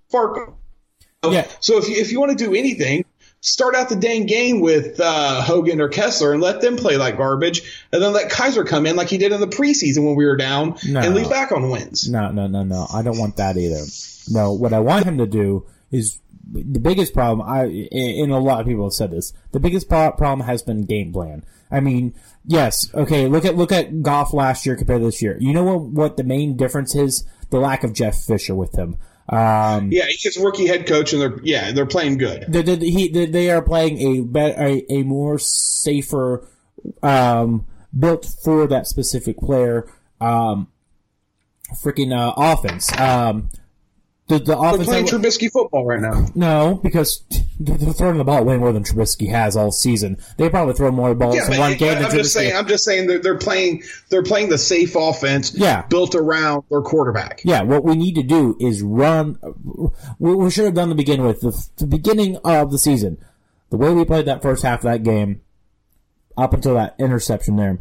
spark. 0.08 0.54
Yeah. 1.30 1.48
So 1.60 1.78
if 1.78 1.90
you 1.90 1.96
if 1.98 2.12
you 2.14 2.20
want 2.22 2.38
to 2.38 2.42
do 2.42 2.56
anything, 2.56 3.04
start 3.42 3.76
out 3.76 3.90
the 3.90 3.96
dang 3.96 4.26
game 4.26 4.60
with 4.60 5.00
uh, 5.00 5.42
Hogan 5.42 5.80
or 5.82 5.88
Kessler 5.90 6.34
and 6.34 6.42
let 6.42 6.62
them 6.62 6.76
play 6.78 6.98
like 6.98 7.18
garbage, 7.18 7.86
and 7.92 8.02
then 8.02 8.14
let 8.14 8.32
Kizer 8.32 8.66
come 8.68 8.86
in 8.86 8.96
like 8.96 9.10
he 9.10 9.18
did 9.18 9.32
in 9.32 9.40
the 9.40 9.48
preseason 9.48 10.06
when 10.06 10.16
we 10.16 10.26
were 10.26 10.36
down 10.38 10.76
No. 10.88 11.00
and 11.00 11.16
lead 11.16 11.30
back 11.30 11.52
on 11.52 11.70
wins. 11.70 12.10
no, 12.10 12.32
no, 12.32 12.48
no, 12.48 12.64
no. 12.64 12.88
I 12.94 13.02
don't 13.02 13.18
want 13.18 13.38
that 13.38 13.58
either. 13.58 13.82
No, 14.30 14.54
what 14.54 14.74
I 14.74 14.80
want 14.80 15.06
him 15.06 15.18
to 15.20 15.26
do 15.26 15.66
is 15.92 16.20
the 16.52 16.80
biggest 16.80 17.14
problem. 17.14 17.48
I 17.48 17.64
and 17.92 18.32
a 18.32 18.38
lot 18.40 18.60
of 18.62 18.68
people 18.68 18.86
have 18.86 18.94
said 18.94 19.12
this. 19.12 19.34
The 19.52 19.60
biggest 19.60 19.88
problem 19.90 20.42
has 20.42 20.62
been 20.62 20.86
game 20.86 21.14
plan. 21.14 21.46
I 21.72 21.80
mean, 21.80 22.16
yes, 22.46 22.94
okay. 22.96 23.28
Look 23.28 23.46
at 23.46 23.56
look 23.56 23.72
at 23.72 24.02
Goff 24.02 24.34
last 24.34 24.66
year 24.66 24.76
compared 24.76 25.02
to 25.02 25.06
this 25.06 25.22
year. 25.22 25.38
You 25.40 25.54
know 25.54 25.64
what? 25.64 25.82
What 25.82 26.18
the 26.18 26.24
main 26.24 26.58
difference 26.58 26.96
is? 26.96 27.24
The 27.52 27.60
lack 27.60 27.84
of 27.84 27.94
Jeff 27.94 28.16
Fisher 28.20 28.56
with 28.56 28.74
him. 28.76 28.98
Um, 29.32 29.92
Yeah, 29.92 30.06
he's 30.08 30.38
a 30.38 30.44
rookie 30.44 30.68
head 30.68 30.88
coach, 30.88 31.14
and 31.14 31.22
they're 31.22 31.40
yeah 31.44 31.72
they're 31.72 31.86
playing 31.86 32.18
good. 32.18 32.46
they, 32.48 32.62
they, 32.64 32.90
he, 32.90 33.26
they, 33.26 33.52
are 33.52 33.62
playing 33.62 34.00
a, 34.00 34.22
bet 34.24 34.58
a 34.58 34.92
a 34.92 35.04
more 35.04 35.38
safer, 35.38 36.48
um, 37.04 37.68
built 37.98 38.26
for 38.44 38.66
that 38.68 38.88
specific 38.88 39.38
player, 39.38 39.92
um, 40.20 40.68
freaking 41.84 42.12
uh, 42.12 42.34
offense. 42.36 42.92
Um, 43.00 43.50
the 44.30 44.40
the 44.40 44.56
They're 44.56 44.84
playing 44.86 45.06
that- 45.06 45.14
Trubisky 45.14 45.52
football 45.52 45.86
right 45.86 46.00
now. 46.00 46.26
no, 46.36 46.80
because 46.82 47.24
they're 47.60 47.76
throwing 47.94 48.18
the 48.18 48.24
ball 48.24 48.46
way 48.46 48.58
more 48.58 48.72
than 48.72 48.84
Trubisky 48.84 49.30
has 49.30 49.58
all 49.58 49.72
season. 49.72 50.18
They 50.38 50.50
probably 50.50 50.76
throw 50.76 50.92
more 50.92 51.14
balls 51.16 51.36
Yeah, 51.36 51.52
in 51.52 51.60
one 51.60 51.74
game 51.78 51.96
than 51.96 52.06
I'm 52.06 52.12
just 52.12 52.34
saying. 52.34 52.56
I'm 52.56 52.68
just 52.68 52.86
saying 52.86 53.08
they're, 53.08 53.20
they're 53.20 53.38
playing. 53.38 53.84
They're 54.10 54.24
playing 54.24 54.50
the 54.50 54.58
safe 54.58 54.96
offense. 54.96 55.54
Yeah. 55.54 55.82
built 55.88 56.16
around 56.16 56.64
their 56.70 56.82
quarterback. 56.82 57.42
Yeah, 57.44 57.64
what 57.64 57.84
we 57.84 57.96
need 57.96 58.16
to 58.16 58.24
do 58.24 58.56
is 58.62 58.82
run. 58.82 59.38
We, 60.20 60.36
we 60.36 60.50
should 60.52 60.66
have 60.66 60.74
done 60.76 60.90
to 60.90 60.96
begin 60.96 61.24
with 61.24 61.42
the, 61.42 61.68
the 61.78 61.88
beginning 61.88 62.38
of 62.46 62.72
the 62.72 62.80
season. 62.80 63.18
The 63.72 63.78
way 63.78 63.94
we 63.94 64.06
played 64.06 64.26
that 64.26 64.42
first 64.42 64.64
half 64.64 64.80
of 64.80 64.84
that 64.84 65.04
game, 65.04 65.42
up 66.38 66.54
until 66.54 66.76
that 66.76 66.96
interception 67.00 67.56
there. 67.58 67.80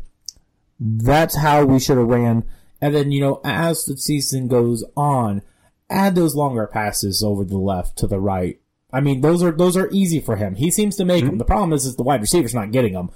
That's 0.80 1.36
how 1.36 1.64
we 1.64 1.80
should 1.80 1.98
have 1.98 2.06
ran. 2.08 2.44
And 2.80 2.94
then, 2.94 3.10
you 3.10 3.20
know, 3.20 3.40
as 3.44 3.84
the 3.84 3.96
season 3.96 4.48
goes 4.48 4.84
on, 4.96 5.42
add 5.90 6.14
those 6.14 6.34
longer 6.34 6.66
passes 6.66 7.22
over 7.22 7.44
the 7.44 7.58
left 7.58 7.96
to 7.98 8.06
the 8.06 8.20
right. 8.20 8.60
I 8.92 9.00
mean, 9.00 9.20
those 9.20 9.42
are 9.42 9.52
those 9.52 9.76
are 9.76 9.90
easy 9.90 10.20
for 10.20 10.36
him. 10.36 10.54
He 10.54 10.70
seems 10.70 10.96
to 10.96 11.04
make 11.04 11.20
them. 11.20 11.32
Mm-hmm. 11.32 11.38
The 11.38 11.44
problem 11.44 11.72
is, 11.72 11.84
is 11.84 11.96
the 11.96 12.02
wide 12.02 12.20
receiver's 12.20 12.54
not 12.54 12.72
getting 12.72 12.94
them. 12.94 13.10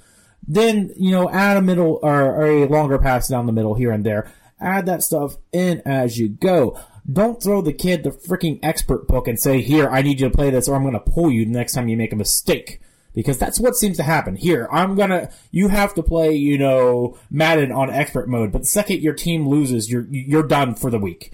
Then 0.47 0.91
you 0.97 1.11
know, 1.11 1.29
add 1.29 1.57
a 1.57 1.61
middle 1.61 1.99
or, 2.01 2.23
or 2.23 2.45
a 2.45 2.67
longer 2.67 2.99
pass 2.99 3.27
down 3.27 3.45
the 3.45 3.53
middle 3.53 3.73
here 3.73 3.91
and 3.91 4.05
there. 4.05 4.31
Add 4.59 4.85
that 4.85 5.03
stuff 5.03 5.37
in 5.51 5.81
as 5.85 6.17
you 6.17 6.29
go. 6.29 6.79
Don't 7.11 7.41
throw 7.41 7.61
the 7.61 7.73
kid 7.73 8.03
the 8.03 8.11
freaking 8.11 8.59
expert 8.63 9.07
book 9.07 9.27
and 9.27 9.39
say, 9.39 9.61
"Here, 9.61 9.89
I 9.89 10.01
need 10.01 10.19
you 10.19 10.29
to 10.29 10.35
play 10.35 10.51
this, 10.51 10.67
or 10.67 10.75
I'm 10.75 10.83
going 10.83 10.93
to 10.93 10.99
pull 10.99 11.31
you 11.31 11.45
the 11.45 11.51
next 11.51 11.73
time 11.73 11.87
you 11.87 11.97
make 11.97 12.13
a 12.13 12.17
mistake." 12.17 12.79
Because 13.15 13.37
that's 13.37 13.59
what 13.59 13.75
seems 13.75 13.97
to 13.97 14.03
happen. 14.03 14.35
Here, 14.35 14.67
I'm 14.71 14.95
gonna, 14.95 15.29
you 15.51 15.67
have 15.67 15.93
to 15.93 16.01
play, 16.01 16.33
you 16.33 16.57
know, 16.57 17.15
Madden 17.29 17.71
on 17.71 17.91
expert 17.91 18.27
mode, 18.27 18.51
but 18.51 18.61
the 18.61 18.67
second 18.67 19.01
your 19.01 19.13
team 19.13 19.47
loses, 19.47 19.91
you're, 19.91 20.07
you're 20.09 20.41
done 20.41 20.73
for 20.73 20.89
the 20.89 20.97
week 20.97 21.31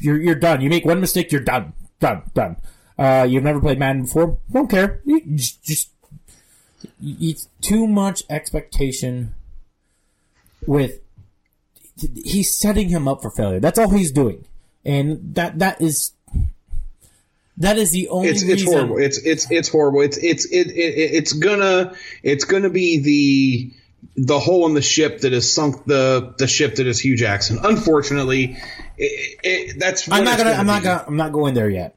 you're 0.00 0.20
you're 0.20 0.34
done. 0.34 0.60
You 0.60 0.70
make 0.70 0.84
one 0.84 1.00
mistake, 1.00 1.32
you're 1.32 1.40
done, 1.40 1.72
done, 2.00 2.22
done. 2.34 2.56
Uh, 2.98 3.26
you've 3.28 3.42
never 3.42 3.60
played 3.60 3.78
Madden 3.78 4.02
before, 4.02 4.38
don't 4.52 4.70
care. 4.70 5.00
You 5.04 5.20
just, 5.34 5.64
just 5.64 5.90
it's 7.02 7.48
too 7.60 7.86
much 7.86 8.22
expectation. 8.30 9.34
With 10.66 11.00
he's 12.14 12.56
setting 12.56 12.88
him 12.88 13.08
up 13.08 13.22
for 13.22 13.30
failure. 13.30 13.60
That's 13.60 13.78
all 13.78 13.90
he's 13.90 14.12
doing, 14.12 14.44
and 14.84 15.34
that 15.34 15.58
that 15.58 15.80
is 15.80 16.12
that 17.58 17.78
is 17.78 17.92
the 17.92 18.08
only. 18.08 18.28
It's 18.28 18.42
it's 18.42 18.64
horrible. 18.64 18.98
It's 18.98 19.18
it's 19.18 19.50
it's 19.50 19.68
horrible. 19.68 20.00
It's 20.00 20.16
it's 20.16 20.46
it, 20.46 20.68
it 20.68 21.14
it's 21.16 21.32
gonna 21.32 21.94
it's 22.22 22.44
gonna 22.44 22.70
be 22.70 22.98
the 22.98 23.72
the 24.16 24.38
hole 24.38 24.66
in 24.66 24.74
the 24.74 24.82
ship 24.82 25.20
that 25.20 25.32
has 25.32 25.52
sunk 25.52 25.84
the 25.84 26.34
the 26.38 26.46
ship 26.46 26.76
that 26.76 26.86
is 26.86 27.00
Hue 27.00 27.16
Jackson. 27.16 27.58
Unfortunately, 27.62 28.56
it, 28.98 29.38
it, 29.42 29.78
that's 29.78 30.10
I'm 30.10 30.24
not 30.24 30.38
gonna. 30.38 30.50
I'm 30.50 30.66
not 30.66 30.82
gonna. 30.82 31.04
I'm 31.06 31.16
not 31.16 31.32
going 31.32 31.54
there 31.54 31.70
yet. 31.70 31.96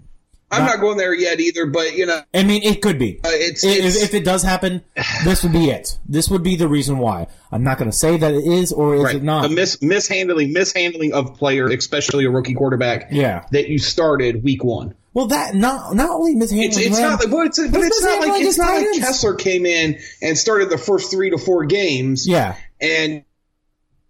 I'm 0.51 0.63
not 0.63 0.79
going 0.79 0.97
there 0.97 1.13
yet 1.13 1.39
either. 1.41 1.65
But 1.65 1.95
you 1.97 2.05
know, 2.05 2.21
I 2.33 2.43
mean, 2.43 2.63
it 2.63 2.81
could 2.81 2.97
be. 2.99 3.19
Uh, 3.25 3.29
it's- 3.29 3.63
if, 3.63 3.77
it's- 3.77 4.01
if 4.01 4.13
it 4.13 4.23
does 4.23 4.43
happen, 4.43 4.83
this 5.25 5.43
would 5.43 5.51
be 5.51 5.69
it. 5.69 5.97
This 6.07 6.29
would 6.29 6.43
be 6.43 6.55
the 6.55 6.67
reason 6.67 6.97
why. 6.99 7.27
I'm 7.51 7.63
not 7.63 7.77
going 7.77 7.89
to 7.89 7.95
say 7.97 8.15
that 8.17 8.33
it 8.33 8.45
is 8.45 8.71
or 8.71 8.95
is 8.95 9.03
right? 9.03 9.15
it 9.15 9.23
not. 9.23 9.41
The 9.41 9.49
mis 9.49 9.81
mishandling 9.81 10.53
mishandling 10.53 11.13
of 11.13 11.35
player, 11.35 11.65
especially 11.67 12.25
a 12.25 12.29
rookie 12.29 12.53
quarterback. 12.53 13.07
Yeah. 13.11 13.45
that 13.51 13.67
you 13.67 13.79
started 13.79 14.43
week 14.43 14.63
one. 14.63 14.93
Well, 15.15 15.27
that 15.27 15.55
not 15.55 15.95
not 15.95 16.09
only 16.11 16.35
mishandling. 16.35 16.67
It's, 16.67 16.77
it's 16.77 16.99
not 16.99 17.21
like, 17.21 17.31
but 17.31 17.45
it's, 17.47 17.57
but 17.59 17.81
it's 17.81 18.03
not 18.03 18.27
like 18.27 18.41
it's 18.43 18.57
not 18.57 18.75
like. 18.75 18.99
Kessler 18.99 19.33
came 19.33 19.65
in 19.65 19.97
and 20.21 20.37
started 20.37 20.69
the 20.69 20.77
first 20.77 21.09
three 21.09 21.31
to 21.31 21.37
four 21.37 21.65
games. 21.65 22.27
Yeah, 22.27 22.55
and 22.79 23.23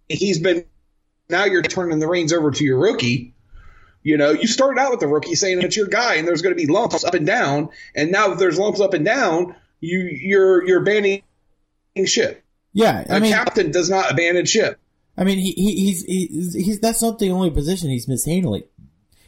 he's 0.08 0.40
been 0.40 0.64
now 1.30 1.44
you're 1.44 1.62
turning 1.62 2.00
the 2.00 2.08
reins 2.08 2.32
over 2.32 2.50
to 2.50 2.64
your 2.64 2.78
rookie. 2.78 3.34
You 4.02 4.16
know, 4.16 4.30
you 4.32 4.46
started 4.46 4.80
out 4.80 4.90
with 4.90 5.00
the 5.00 5.08
rookie 5.08 5.34
saying 5.34 5.62
it's 5.62 5.76
your 5.76 5.86
guy, 5.86 6.16
and 6.16 6.28
there's 6.28 6.42
going 6.42 6.54
to 6.54 6.60
be 6.60 6.70
lumps 6.70 7.04
up 7.04 7.14
and 7.14 7.26
down, 7.26 7.70
and 7.94 8.10
now 8.12 8.32
if 8.32 8.38
there's 8.38 8.58
lumps 8.58 8.80
up 8.80 8.92
and 8.92 9.04
down, 9.04 9.54
you 9.80 10.00
you're 10.00 10.66
you're 10.66 10.82
abandoning 10.82 11.22
ship. 12.04 12.44
yeah. 12.72 13.04
I 13.08 13.16
A 13.16 13.20
mean, 13.20 13.32
captain 13.32 13.70
does 13.70 13.88
not 13.88 14.10
abandon 14.10 14.44
ship. 14.44 14.78
I 15.16 15.24
mean, 15.24 15.38
he, 15.38 15.52
he 15.52 15.74
he's, 15.86 16.04
he's 16.04 16.54
he's 16.54 16.80
that's 16.80 17.00
not 17.00 17.18
the 17.18 17.30
only 17.30 17.50
position 17.50 17.90
he's 17.90 18.06
mishandling. 18.06 18.64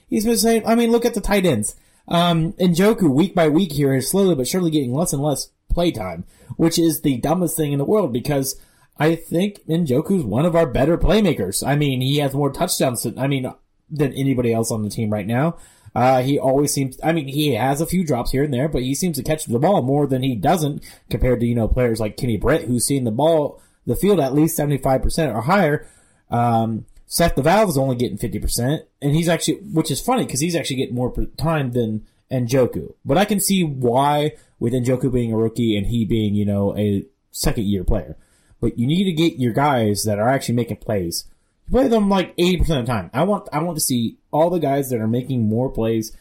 He's 0.09 0.41
saying, 0.41 0.67
I 0.67 0.75
mean, 0.75 0.91
look 0.91 1.05
at 1.05 1.15
the 1.15 1.21
tight 1.21 1.47
ends. 1.47 1.77
Um, 2.07 2.55
Njoku 2.55 3.11
week 3.11 3.35
by 3.35 3.49
week 3.49 3.73
here 3.73 3.95
is 3.95 4.11
slowly 4.11 4.35
but 4.35 4.49
surely 4.49 4.71
getting 4.71 4.95
less 4.95 5.13
and 5.13 5.23
less 5.23 5.51
play 5.69 5.91
time, 5.91 6.25
which 6.57 6.79
is 6.79 7.03
the 7.03 7.19
dumbest 7.19 7.57
thing 7.57 7.73
in 7.73 7.79
the 7.79 7.85
world 7.85 8.13
because 8.13 8.59
I 8.99 9.15
think 9.15 9.65
Njoku's 9.67 10.25
one 10.25 10.47
of 10.47 10.57
our 10.57 10.67
better 10.67 10.97
playmakers. 10.97 11.67
I 11.67 11.77
mean, 11.77 12.01
he 12.01 12.19
has 12.19 12.35
more 12.35 12.51
touchdowns 12.51 13.03
than 13.03 13.19
I 13.19 13.27
mean 13.29 13.53
than 13.91 14.13
anybody 14.15 14.53
else 14.53 14.71
on 14.71 14.83
the 14.83 14.91
team 14.91 15.11
right 15.11 15.27
now. 15.27 15.57
Uh, 15.95 16.23
he 16.23 16.39
always 16.39 16.73
seems, 16.73 16.99
I 17.03 17.13
mean, 17.13 17.29
he 17.29 17.55
has 17.55 17.81
a 17.81 17.87
few 17.87 18.05
drops 18.05 18.31
here 18.31 18.45
and 18.45 18.53
there, 18.53 18.69
but 18.69 18.83
he 18.83 18.95
seems 18.95 19.17
to 19.17 19.23
catch 19.23 19.47
the 19.47 19.59
ball 19.59 19.83
more 19.83 20.07
than 20.07 20.23
he 20.23 20.37
doesn't 20.37 20.85
compared 21.11 21.41
to, 21.41 21.47
you 21.47 21.55
know, 21.55 21.67
players 21.67 21.99
like 21.99 22.17
Kenny 22.17 22.37
Britt, 22.37 22.65
who's 22.65 22.87
seen 22.87 23.05
the 23.05 23.11
ball, 23.11 23.61
the 23.87 23.97
field 23.97 24.21
at 24.21 24.35
least 24.35 24.59
75% 24.59 25.35
or 25.35 25.41
higher. 25.41 25.87
Um, 26.31 26.85
Seth 27.11 27.37
DeValve 27.37 27.71
is 27.71 27.79
only 27.79 27.97
getting 27.97 28.19
50%, 28.19 28.83
and 29.01 29.15
he's 29.15 29.31
actually, 29.31 29.55
which 29.55 29.91
is 29.91 29.99
funny 29.99 30.27
because 30.27 30.41
he's 30.41 30.55
actually 30.55 30.77
getting 30.77 30.95
more 30.95 31.13
time 31.39 31.73
than 31.73 32.07
Njoku. 32.31 32.93
But 33.03 33.17
I 33.17 33.25
can 33.25 33.41
see 33.41 33.65
why 33.65 34.33
with 34.61 34.75
Njoku 34.75 35.11
being 35.11 35.33
a 35.33 35.37
rookie 35.37 35.75
and 35.75 35.87
he 35.87 36.05
being, 36.05 36.35
you 36.35 36.45
know, 36.45 36.77
a 36.77 37.07
second 37.33 37.65
year 37.65 37.83
player. 37.83 38.17
But 38.61 38.79
you 38.79 38.87
need 38.87 39.05
to 39.05 39.13
get 39.13 39.39
your 39.39 39.55
guys 39.55 40.05
that 40.05 40.19
are 40.19 40.29
actually 40.29 40.57
making 40.57 40.77
plays. 40.77 41.25
You 41.67 41.73
play 41.73 41.89
them 41.89 42.11
like 42.11 42.37
80% 42.37 42.61
of 42.61 42.67
the 42.67 42.93
time. 42.93 43.11
I 43.15 43.23
want, 43.23 43.49
I 43.55 43.63
want 43.63 43.79
to 43.79 43.85
see 43.85 44.19
all 44.31 44.51
the 44.51 44.59
guys 44.59 44.91
that 44.91 45.01
are 45.01 45.09
making 45.09 45.49
more 45.49 45.71
plays 45.71 46.15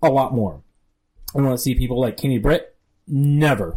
a 0.00 0.08
lot 0.08 0.32
more. 0.32 0.62
I 1.34 1.40
want 1.40 1.58
to 1.58 1.62
see 1.62 1.74
people 1.74 2.00
like 2.00 2.16
Kenny 2.16 2.38
Britt. 2.38 2.76
Never. 3.08 3.76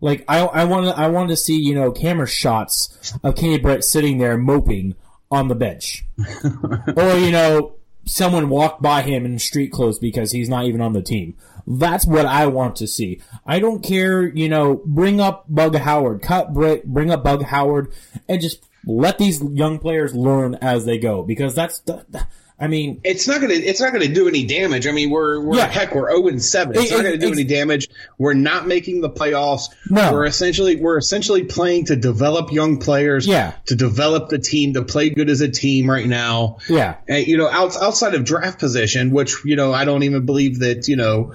Like 0.00 0.24
I, 0.28 0.40
I 0.40 0.64
want 0.64 0.86
to, 0.86 1.00
I 1.00 1.08
want 1.08 1.30
to 1.30 1.36
see 1.36 1.56
you 1.56 1.74
know 1.74 1.90
camera 1.90 2.26
shots 2.26 3.14
of 3.22 3.36
Kenny 3.36 3.58
Britt 3.58 3.84
sitting 3.84 4.18
there 4.18 4.36
moping 4.36 4.96
on 5.30 5.48
the 5.48 5.54
bench, 5.54 6.04
or 6.96 7.14
you 7.16 7.30
know 7.30 7.74
someone 8.06 8.48
walked 8.48 8.82
by 8.82 9.02
him 9.02 9.24
in 9.24 9.38
street 9.38 9.72
clothes 9.72 9.98
because 9.98 10.32
he's 10.32 10.48
not 10.48 10.64
even 10.66 10.80
on 10.80 10.92
the 10.92 11.02
team. 11.02 11.36
That's 11.66 12.06
what 12.06 12.26
I 12.26 12.46
want 12.46 12.76
to 12.76 12.86
see. 12.86 13.20
I 13.46 13.58
don't 13.58 13.82
care, 13.82 14.22
you 14.22 14.48
know, 14.48 14.82
bring 14.84 15.20
up 15.20 15.46
Bug 15.48 15.74
Howard, 15.76 16.20
cut 16.20 16.52
Britt, 16.52 16.84
bring 16.86 17.10
up 17.10 17.24
Bug 17.24 17.44
Howard, 17.44 17.92
and 18.28 18.40
just 18.40 18.66
let 18.84 19.18
these 19.18 19.42
young 19.42 19.78
players 19.78 20.14
learn 20.14 20.56
as 20.56 20.84
they 20.84 20.98
go 20.98 21.22
because 21.22 21.54
that's 21.54 21.80
the. 21.80 22.26
I 22.58 22.68
mean, 22.68 23.00
It's 23.02 23.26
not 23.26 23.40
gonna. 23.40 23.54
It's 23.54 23.80
not 23.80 23.92
gonna 23.92 24.06
do 24.06 24.28
any 24.28 24.44
damage. 24.44 24.86
I 24.86 24.92
mean, 24.92 25.10
we're, 25.10 25.40
we're 25.40 25.56
Yeah. 25.56 25.66
heck, 25.66 25.92
we're 25.92 26.08
zero 26.08 26.28
and 26.28 26.40
seven. 26.42 26.76
It's 26.76 26.90
It- 26.90 26.94
not 26.94 27.02
gonna 27.02 27.16
do 27.18 27.32
any 27.32 27.42
damage. 27.42 27.88
We're 28.16 28.34
not 28.34 28.68
making 28.68 29.00
the 29.00 29.10
playoffs. 29.10 29.70
No. 29.90 30.12
we're 30.12 30.24
essentially 30.24 30.76
we're 30.76 30.96
essentially 30.96 31.42
playing 31.42 31.86
to 31.86 31.96
develop 31.96 32.52
young 32.52 32.78
players. 32.78 33.26
Yeah. 33.26 33.54
to 33.66 33.74
develop 33.74 34.28
the 34.28 34.38
team 34.38 34.74
to 34.74 34.82
play 34.82 35.10
good 35.10 35.28
as 35.30 35.40
a 35.40 35.48
team 35.48 35.90
right 35.90 36.06
now. 36.06 36.58
yeah, 36.68 36.94
And, 37.08 37.26
you 37.26 37.36
know, 37.38 37.48
out, 37.48 37.74
outside 37.82 38.14
of 38.14 38.24
draft 38.24 38.60
position, 38.60 39.10
which 39.10 39.34
you 39.44 39.56
know, 39.56 39.72
I 39.72 39.84
don't 39.84 40.04
even 40.04 40.24
believe 40.24 40.60
that 40.60 40.86
you 40.86 40.94
know, 40.96 41.32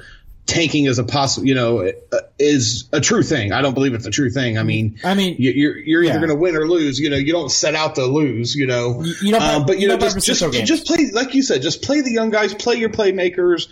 tanking 0.49 0.85
is 0.85 0.99
a 0.99 1.03
possible. 1.03 1.47
You 1.47 1.55
know, 1.55 1.79
uh, 2.11 2.17
is 2.37 2.89
a 2.91 2.99
true 2.99 3.23
thing. 3.23 3.53
I 3.53 3.61
don't 3.61 3.73
believe 3.73 3.93
it's 3.93 4.05
a 4.05 4.11
true 4.11 4.29
thing. 4.29 4.57
I 4.57 4.63
mean, 4.63 4.99
I 5.03 5.13
mean, 5.13 5.35
you, 5.37 5.51
you're 5.51 5.77
you're 5.77 6.03
either 6.03 6.13
yeah. 6.13 6.17
going 6.17 6.29
to 6.29 6.35
win 6.35 6.55
or 6.55 6.67
lose. 6.67 6.99
You 6.99 7.09
know, 7.09 7.17
you 7.17 7.31
don't 7.31 7.49
set 7.49 7.75
out 7.75 7.95
to 7.95 8.05
lose. 8.05 8.55
You 8.55 8.67
know, 8.67 9.03
You- 9.03 9.13
you 9.21 9.31
don't 9.31 9.41
Um, 9.41 9.65
but 9.65 9.77
you, 9.77 9.83
you 9.83 9.87
know, 9.89 9.97
just 9.97 10.25
just, 10.25 10.51
just 10.65 10.87
play 10.87 11.09
like 11.13 11.33
you 11.33 11.43
said. 11.43 11.61
Just 11.61 11.83
play 11.83 12.01
the 12.01 12.11
young 12.11 12.29
guys. 12.29 12.53
Play 12.53 12.75
your 12.75 12.89
playmakers. 12.89 13.67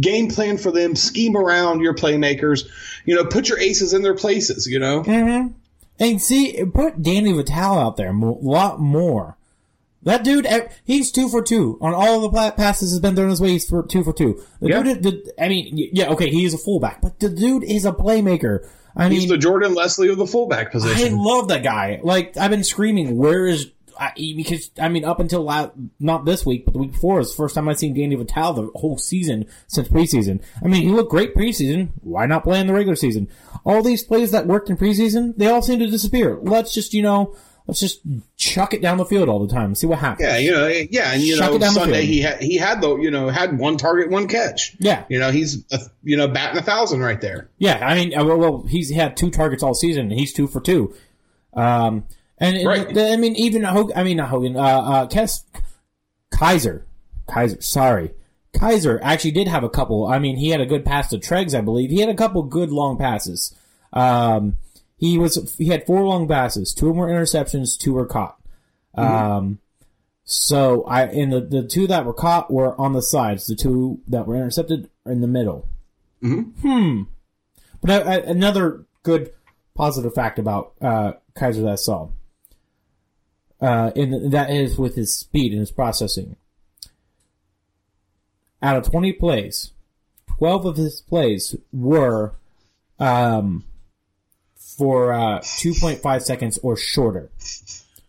Game 0.00 0.28
plan 0.28 0.56
for 0.56 0.72
them. 0.72 0.96
Scheme 0.96 1.36
around 1.36 1.80
your 1.80 1.94
playmakers. 1.94 2.64
You 3.04 3.16
know, 3.16 3.24
put 3.24 3.48
your 3.48 3.58
aces 3.58 3.92
in 3.92 4.02
their 4.02 4.14
places. 4.14 4.66
You 4.66 4.78
know, 4.78 5.04
And 5.98 6.20
see, 6.20 6.64
put 6.64 7.02
Danny 7.02 7.32
Vitale 7.32 7.78
out 7.78 7.96
there 7.96 8.10
a 8.10 8.18
lot 8.18 8.80
more. 8.80 9.36
That 10.04 10.24
dude, 10.24 10.46
he's 10.84 11.12
two 11.12 11.28
for 11.28 11.42
two 11.42 11.78
on 11.80 11.94
all 11.94 12.24
of 12.24 12.32
the 12.32 12.50
passes 12.56 12.90
has 12.90 13.00
been 13.00 13.14
thrown 13.14 13.30
his 13.30 13.40
way. 13.40 13.50
He's 13.50 13.68
for 13.68 13.84
two 13.84 14.02
for 14.02 14.12
two. 14.12 14.42
The 14.60 14.68
Yeah. 14.68 14.82
dude, 14.82 15.02
the, 15.02 15.32
I 15.40 15.48
mean, 15.48 15.72
yeah, 15.92 16.08
okay, 16.10 16.28
he 16.28 16.44
is 16.44 16.54
a 16.54 16.58
fullback, 16.58 17.00
but 17.02 17.20
the 17.20 17.28
dude 17.28 17.62
is 17.64 17.84
a 17.84 17.92
playmaker. 17.92 18.66
I 18.96 19.08
he's 19.08 19.20
mean, 19.20 19.28
the 19.30 19.38
Jordan 19.38 19.74
Leslie 19.74 20.08
of 20.08 20.18
the 20.18 20.26
fullback 20.26 20.72
position. 20.72 21.14
I 21.14 21.16
love 21.16 21.48
that 21.48 21.62
guy. 21.62 22.00
Like 22.02 22.36
I've 22.36 22.50
been 22.50 22.64
screaming, 22.64 23.16
"Where 23.16 23.46
is?" 23.46 23.70
I, 23.98 24.12
because 24.36 24.70
I 24.80 24.88
mean, 24.88 25.04
up 25.04 25.20
until 25.20 25.42
la- 25.44 25.70
not 26.00 26.24
this 26.24 26.44
week, 26.44 26.64
but 26.64 26.72
the 26.74 26.80
week 26.80 26.92
before 26.92 27.20
is 27.20 27.30
the 27.30 27.36
first 27.36 27.54
time 27.54 27.68
I've 27.68 27.78
seen 27.78 27.94
Danny 27.94 28.16
Vitale 28.16 28.54
the 28.54 28.70
whole 28.74 28.98
season 28.98 29.46
since 29.68 29.86
preseason. 29.88 30.40
I 30.64 30.66
mean, 30.68 30.82
he 30.82 30.88
looked 30.88 31.10
great 31.10 31.34
preseason. 31.34 31.90
Why 32.02 32.26
not 32.26 32.42
play 32.42 32.58
in 32.58 32.66
the 32.66 32.72
regular 32.72 32.96
season? 32.96 33.28
All 33.64 33.82
these 33.82 34.02
plays 34.02 34.30
that 34.32 34.46
worked 34.46 34.68
in 34.70 34.76
preseason, 34.76 35.36
they 35.36 35.46
all 35.46 35.62
seem 35.62 35.78
to 35.78 35.86
disappear. 35.86 36.38
Let's 36.42 36.74
just 36.74 36.92
you 36.94 37.02
know, 37.02 37.34
let's 37.66 37.80
just 37.80 38.00
chuck 38.36 38.74
it 38.74 38.82
down 38.82 38.98
the 38.98 39.04
field 39.04 39.28
all 39.28 39.44
the 39.44 39.52
time 39.52 39.66
and 39.66 39.78
see 39.78 39.86
what 39.86 39.98
happens. 39.98 40.28
Yeah, 40.28 40.38
you 40.38 40.50
know, 40.50 40.66
yeah, 40.66 41.12
and 41.12 41.22
you 41.22 41.36
Chuck 41.36 41.50
know, 41.50 41.56
it 41.56 41.60
down 41.60 41.74
the 41.74 41.80
Sunday 41.80 42.04
he 42.06 42.20
had 42.20 42.40
he 42.42 42.56
had 42.56 42.80
the 42.80 42.96
you 42.96 43.10
know 43.10 43.28
had 43.28 43.58
one 43.58 43.76
target, 43.76 44.10
one 44.10 44.28
catch. 44.28 44.76
Yeah. 44.78 45.04
you 45.08 45.18
know, 45.18 45.30
he's 45.30 45.64
uh, 45.72 45.78
you 46.02 46.16
know 46.16 46.28
batting 46.28 46.58
a 46.58 46.62
thousand 46.62 47.00
right 47.00 47.20
there. 47.20 47.48
Yeah, 47.58 47.86
I 47.86 47.94
mean, 47.94 48.16
uh, 48.16 48.24
well, 48.24 48.38
well, 48.38 48.62
he's 48.62 48.90
had 48.90 49.16
two 49.16 49.30
targets 49.30 49.62
all 49.62 49.74
season, 49.74 50.10
and 50.10 50.18
he's 50.18 50.32
two 50.32 50.46
for 50.46 50.60
two. 50.60 50.94
Um, 51.54 52.04
and, 52.38 52.66
Right. 52.66 52.96
I 52.98 53.16
mean, 53.16 53.36
even 53.36 53.62
Hogan, 53.62 53.96
I 53.96 54.02
mean, 54.02 54.16
not 54.16 54.28
Hogan, 54.30 54.56
uh, 54.56 54.60
uh, 54.60 55.06
Kes, 55.06 55.44
Kizer, 56.32 56.82
Kizer, 57.28 57.62
sorry. 57.62 58.12
Kizer 58.54 58.98
actually 59.02 59.30
did 59.30 59.48
have 59.48 59.64
a 59.64 59.70
couple. 59.70 60.06
I 60.06 60.18
mean, 60.18 60.36
he 60.36 60.50
had 60.50 60.60
a 60.60 60.66
good 60.66 60.84
pass 60.84 61.08
to 61.10 61.18
Treggs, 61.18 61.54
I 61.54 61.60
believe. 61.60 61.90
He 61.90 62.00
had 62.00 62.08
a 62.08 62.14
couple 62.14 62.42
good 62.42 62.70
long 62.70 62.98
passes. 62.98 63.54
Um, 63.92 64.58
he 65.02 65.18
was, 65.18 65.56
he 65.58 65.66
had 65.66 65.84
four 65.84 66.04
long 66.04 66.28
passes. 66.28 66.72
Two 66.72 66.86
of 66.88 66.94
them 66.94 66.98
were 66.98 67.08
interceptions, 67.08 67.76
two 67.76 67.94
were 67.94 68.06
caught. 68.06 68.40
Um, 68.94 69.58
so 70.22 70.84
I, 70.84 71.06
and 71.06 71.32
the, 71.32 71.40
the 71.40 71.64
two 71.64 71.88
that 71.88 72.04
were 72.04 72.14
caught 72.14 72.52
were 72.52 72.80
on 72.80 72.92
the 72.92 73.02
sides. 73.02 73.48
The 73.48 73.56
two 73.56 74.00
that 74.06 74.28
were 74.28 74.36
intercepted 74.36 74.88
are 75.04 75.10
in 75.10 75.20
the 75.20 75.26
middle. 75.26 75.68
Hmm. 76.20 77.02
But 77.80 77.90
I, 77.90 77.98
I, 77.98 78.16
another 78.18 78.84
good 79.02 79.32
positive 79.74 80.14
fact 80.14 80.38
about 80.38 80.74
uh, 80.80 81.14
Kizer 81.34 81.64
that 81.64 81.72
I 81.72 81.74
saw. 81.74 82.10
Uh, 83.60 83.90
and 83.96 84.30
that 84.30 84.50
is 84.50 84.78
with 84.78 84.94
his 84.94 85.12
speed 85.12 85.50
and 85.50 85.58
his 85.58 85.72
processing. 85.72 86.36
Out 88.62 88.76
of 88.76 88.88
20 88.88 89.14
plays, 89.14 89.72
12 90.38 90.64
of 90.64 90.76
his 90.76 91.00
plays 91.00 91.56
were 91.72 92.36
um, 93.00 93.64
for 94.76 95.12
uh, 95.12 95.38
2.5 95.40 96.22
seconds 96.22 96.58
or 96.62 96.76
shorter. 96.76 97.30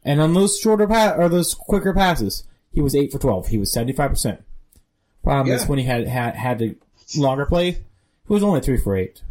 And 0.03 0.19
on 0.21 0.33
those 0.33 0.57
shorter 0.59 0.87
pa- 0.87 1.15
or 1.17 1.29
those 1.29 1.53
quicker 1.53 1.93
passes, 1.93 2.43
he 2.73 2.81
was 2.81 2.95
8 2.95 3.11
for 3.11 3.19
12. 3.19 3.47
He 3.47 3.57
was 3.57 3.73
75%. 3.73 4.39
Problem 5.23 5.47
is 5.55 5.67
when 5.67 5.79
he 5.79 5.85
had 5.85 6.07
had, 6.07 6.35
had 6.35 6.59
to 6.59 6.75
longer 7.17 7.45
play, 7.45 7.71
he 7.71 7.79
was 8.33 8.43
only 8.43 8.59
3 8.61 8.77
for 8.77 8.95
8. 8.97 9.21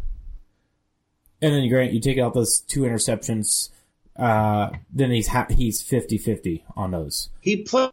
And 1.41 1.53
then 1.53 1.63
you 1.63 1.69
grant 1.69 1.91
you 1.93 1.99
take 1.99 2.17
out 2.17 2.33
those 2.33 2.59
two 2.61 2.81
interceptions, 2.81 3.69
uh, 4.17 4.69
then 4.91 5.11
he's 5.11 5.27
ha- 5.27 5.47
he's 5.49 5.83
50-50 5.83 6.61
on 6.75 6.91
those. 6.91 7.29
He 7.41 7.57
played 7.57 7.91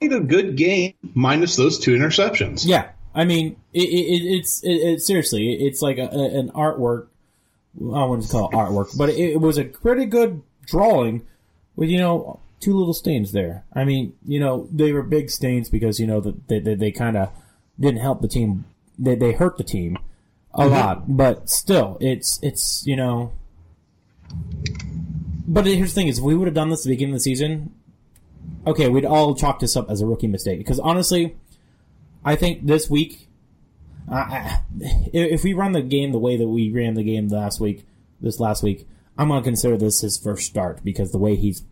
a 0.00 0.20
good 0.20 0.56
game 0.56 0.94
minus 1.14 1.56
those 1.56 1.78
two 1.78 1.94
interceptions. 1.96 2.64
Yeah, 2.66 2.90
I 3.14 3.24
mean, 3.24 3.56
it, 3.72 3.82
it, 3.82 4.24
it's 4.38 4.60
it, 4.64 5.00
seriously, 5.00 5.52
it's 5.54 5.82
like 5.82 5.98
a- 5.98 6.08
an 6.10 6.50
artwork. 6.54 7.08
I 7.76 8.04
wouldn't 8.04 8.28
call 8.28 8.50
it 8.50 8.54
artwork, 8.54 8.96
but 8.96 9.08
it, 9.08 9.18
it 9.18 9.40
was 9.40 9.58
a 9.58 9.64
pretty 9.64 10.04
good 10.06 10.42
drawing 10.66 11.26
with 11.74 11.88
you 11.88 11.98
know 11.98 12.40
two 12.60 12.76
little 12.76 12.94
stains 12.94 13.32
there. 13.32 13.64
I 13.72 13.84
mean, 13.84 14.14
you 14.24 14.38
know, 14.38 14.68
they 14.70 14.92
were 14.92 15.02
big 15.02 15.30
stains 15.30 15.68
because 15.68 15.98
you 15.98 16.06
know 16.06 16.20
that 16.20 16.48
they, 16.48 16.60
they, 16.60 16.74
they 16.74 16.92
kind 16.92 17.16
of 17.16 17.30
didn't 17.78 18.00
help 18.00 18.22
the 18.22 18.28
team. 18.28 18.64
They 18.98 19.14
they 19.14 19.32
hurt 19.32 19.58
the 19.58 19.64
team 19.64 19.98
a 20.54 20.60
mm-hmm. 20.60 20.70
lot, 20.72 21.16
but 21.16 21.48
still, 21.48 21.98
it's 22.00 22.38
it's 22.42 22.84
you 22.86 22.96
know. 22.96 23.32
But 25.46 25.66
here's 25.66 25.92
the 25.92 26.00
thing: 26.00 26.08
is 26.08 26.18
if 26.18 26.24
we 26.24 26.34
would 26.34 26.46
have 26.46 26.54
done 26.54 26.70
this 26.70 26.80
at 26.80 26.84
the 26.84 26.90
beginning 26.90 27.14
of 27.14 27.18
the 27.18 27.24
season, 27.24 27.74
okay, 28.66 28.88
we'd 28.88 29.04
all 29.04 29.34
chalk 29.34 29.58
this 29.58 29.76
up 29.76 29.90
as 29.90 30.00
a 30.00 30.06
rookie 30.06 30.26
mistake. 30.26 30.58
Because 30.58 30.78
honestly, 30.78 31.36
I 32.24 32.36
think 32.36 32.66
this 32.66 32.88
week, 32.88 33.28
I- 34.10 34.60
if 34.80 35.44
we 35.44 35.52
run 35.54 35.72
the 35.72 35.82
game 35.82 36.12
the 36.12 36.18
way 36.18 36.36
that 36.36 36.48
we 36.48 36.70
ran 36.70 36.94
the 36.94 37.04
game 37.04 37.28
last 37.28 37.60
week, 37.60 37.86
this 38.20 38.40
last 38.40 38.62
week, 38.62 38.86
I'm 39.18 39.28
going 39.28 39.40
to 39.40 39.44
consider 39.44 39.76
this 39.76 40.00
his 40.00 40.16
first 40.16 40.46
start 40.46 40.82
because 40.84 41.12
the 41.12 41.18
way 41.18 41.36
he's 41.36 41.64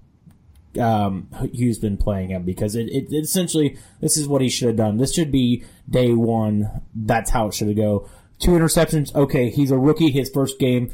um, 0.79 1.29
Hue's 1.53 1.79
been 1.79 1.97
playing 1.97 2.31
him 2.31 2.45
because 2.45 2.77
it, 2.77 2.89
it, 2.89 3.13
it 3.13 3.25
essentially 3.25 3.77
this 4.01 4.17
is 4.17 4.29
what 4.29 4.41
he 4.43 4.49
should 4.49 4.69
have 4.69 4.77
done. 4.77 4.99
This 4.99 5.15
should 5.15 5.33
be 5.33 5.65
day 5.89 6.13
one. 6.13 6.83
That's 6.95 7.31
how 7.31 7.49
it 7.49 7.55
should 7.55 7.75
go. 7.77 8.09
Two 8.39 8.53
interceptions. 8.53 9.15
Okay, 9.15 9.51
he's 9.51 9.71
a 9.71 9.79
rookie. 9.79 10.11
His 10.11 10.31
first 10.31 10.59
game. 10.59 10.93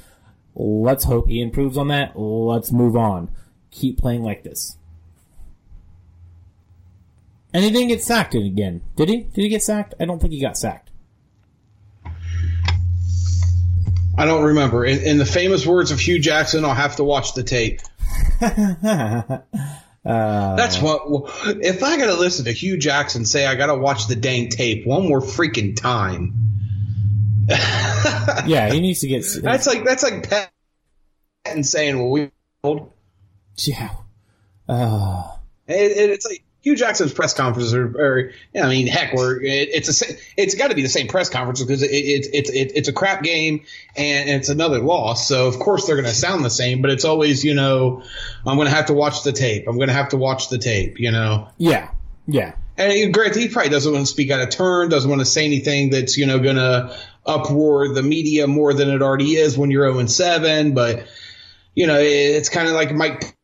Let's 0.55 1.05
hope 1.05 1.29
he 1.29 1.43
improves 1.43 1.77
on 1.77 1.89
that. 1.89 2.19
Let's 2.19 2.73
move 2.73 2.97
on. 2.97 3.31
Keep 3.71 3.99
playing 3.99 4.23
like 4.23 4.43
this. 4.43 4.79
And 7.53 7.63
he 7.63 7.71
didn't 7.71 7.89
get 7.89 8.03
sacked 8.03 8.35
again, 8.35 8.83
did 8.97 9.09
he? 9.09 9.17
Did 9.19 9.43
he 9.43 9.49
get 9.49 9.63
sacked? 9.63 9.95
I 10.01 10.07
don't 10.07 10.19
think 10.21 10.33
he 10.33 10.41
got 10.41 10.57
sacked. 10.57 10.91
I 14.19 14.25
don't 14.25 14.45
remember. 14.45 14.85
In, 14.85 14.99
in 15.01 15.19
the 15.19 15.27
famous 15.27 15.67
words 15.67 15.91
of 15.91 16.01
Hue 16.01 16.19
Jackson, 16.19 16.65
I'll 16.65 16.75
have 16.75 16.97
to 16.97 17.05
watch 17.05 17.35
the 17.35 17.43
tape. 17.43 17.81
That's 20.05 20.81
what. 20.81 21.03
If 21.63 21.83
I 21.83 21.97
got 21.99 22.07
to 22.07 22.15
listen 22.15 22.45
to 22.47 22.53
Hue 22.53 22.79
Jackson 22.79 23.25
say 23.25 23.47
I 23.47 23.55
got 23.57 23.67
to 23.67 23.75
watch 23.77 24.07
the 24.07 24.17
dang 24.17 24.49
tape 24.49 24.87
one 24.87 25.09
more 25.09 25.21
freaking 25.21 25.77
time, 25.77 26.35
Yeah, 27.49 28.73
he 28.73 28.81
needs 28.81 29.01
to 29.01 29.09
get. 29.09 29.25
that's 29.43 29.67
like 29.67 29.85
that's 29.85 30.03
like 30.03 30.29
Patton 31.45 31.63
saying, 31.65 31.99
"Well, 31.99 32.11
we." 32.11 32.31
old." 32.65 32.93
yeah. 33.59 33.91
Uh, 34.69 35.37
It, 35.69 35.93
it, 35.93 36.11
it's 36.11 36.27
like 36.27 36.43
Hue 36.67 36.75
Jackson's 36.75 37.13
press 37.13 37.33
conferences 37.33 37.75
are, 37.75 37.85
are 37.85 38.33
I 38.61 38.69
mean, 38.69 38.89
heck, 38.89 39.15
we're 39.15 39.41
it, 39.41 39.69
it's 39.73 40.03
a 40.03 40.17
it's 40.37 40.57
got 40.57 40.71
to 40.71 40.75
be 40.75 40.83
the 40.83 40.89
same 40.89 41.07
press 41.07 41.29
conference 41.29 41.63
because 41.63 41.81
it, 41.81 41.93
it, 41.93 42.27
it's 42.33 42.51
it, 42.51 42.73
it's 42.75 42.89
a 42.89 42.93
crap 42.93 43.23
game 43.23 43.63
and 43.97 44.29
it's 44.29 44.49
another 44.49 44.81
loss. 44.81 45.29
So 45.29 45.47
of 45.47 45.61
course 45.61 45.87
they're 45.87 45.95
going 45.95 46.09
to 46.09 46.13
sound 46.13 46.45
the 46.45 46.51
same, 46.51 46.83
but 46.83 46.91
it's 46.91 47.05
always 47.05 47.45
you 47.45 47.55
know 47.55 48.03
I'm 48.45 48.57
going 48.57 48.67
to 48.67 48.75
have 48.75 48.87
to 48.87 48.95
watch 48.95 49.23
the 49.23 49.31
tape. 49.31 49.69
I'm 49.69 49.77
going 49.77 49.91
to 49.91 49.95
have 49.95 50.09
to 50.09 50.17
watch 50.17 50.49
the 50.49 50.59
tape. 50.59 50.99
You 50.99 51.13
know. 51.13 51.51
yeah, 51.57 51.89
yeah, 52.27 52.57
And 52.77 53.15
granted, 53.15 53.43
he 53.43 53.49
probably 53.49 53.71
doesn't 53.71 53.93
want 53.93 54.05
to 54.05 54.11
speak 54.11 54.33
out 54.33 54.41
of 54.41 54.51
turn, 54.51 54.89
doesn't 54.89 55.09
want 55.09 55.21
to 55.21 55.25
say 55.25 55.47
anything 55.47 55.91
that's 55.91 56.17
you 56.17 56.27
know 56.27 56.41
going 56.41 56.57
to 56.57 56.99
uproar 57.25 57.95
the 57.95 58.03
media 58.03 58.49
more 58.49 58.75
than 58.75 58.91
it 58.91 59.03
already 59.03 59.37
is 59.37 59.57
when 59.57 59.71
you're 59.71 59.87
0 59.87 60.01
and 60.01 60.11
7. 60.11 60.75
But 60.75 61.07
you 61.77 61.87
know, 61.87 62.01
it's 62.01 62.49
kind 62.49 62.67
of 62.67 62.75
like 62.75 62.93
Mike 62.93 63.36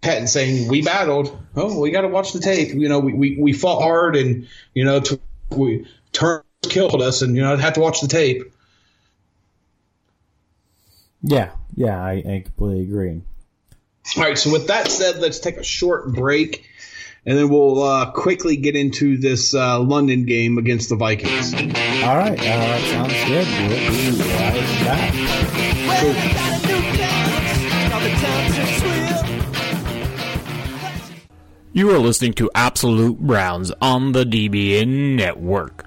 Patton 0.00 0.26
saying, 0.26 0.68
"We 0.68 0.82
battled. 0.82 1.36
Oh, 1.56 1.80
we 1.80 1.90
got 1.90 2.02
to 2.02 2.08
watch 2.08 2.32
the 2.32 2.40
tape. 2.40 2.74
You 2.74 2.88
know, 2.88 3.00
we, 3.00 3.12
we, 3.12 3.36
we 3.38 3.52
fought 3.52 3.82
hard, 3.82 4.16
and 4.16 4.46
you 4.74 4.84
know, 4.84 5.00
t- 5.00 5.20
we 5.50 5.86
turned 6.12 6.44
killed 6.62 7.02
us, 7.02 7.22
and 7.22 7.34
you 7.34 7.42
know, 7.42 7.54
I 7.54 7.56
have 7.56 7.74
to 7.74 7.80
watch 7.80 8.00
the 8.00 8.08
tape." 8.08 8.52
yeah, 11.22 11.50
yeah. 11.74 12.00
I, 12.00 12.12
I 12.12 12.42
completely 12.44 12.82
agree. 12.82 13.22
All 14.16 14.22
right. 14.22 14.38
So 14.38 14.52
with 14.52 14.68
that 14.68 14.88
said, 14.90 15.18
let's 15.18 15.38
take 15.40 15.56
a 15.56 15.64
short 15.64 16.12
break. 16.12 16.64
And 17.26 17.36
then 17.36 17.50
we'll 17.50 17.82
uh, 17.82 18.10
quickly 18.12 18.56
get 18.56 18.74
into 18.74 19.18
this 19.18 19.52
uh, 19.54 19.80
London 19.80 20.24
game 20.24 20.56
against 20.56 20.88
the 20.88 20.96
Vikings. 20.96 21.52
All 21.52 22.16
right, 22.16 22.38
uh, 22.38 22.78
sounds 22.78 23.12
good. 23.12 23.46
We'll 23.46 24.16
be 24.16 24.32
right 24.32 24.84
back. 24.84 25.12
Well, 26.02 26.57
You 31.74 31.90
are 31.90 31.98
listening 31.98 32.32
to 32.34 32.50
Absolute 32.54 33.18
Browns 33.18 33.70
on 33.82 34.12
the 34.12 34.24
DBN 34.24 35.16
Network. 35.16 35.84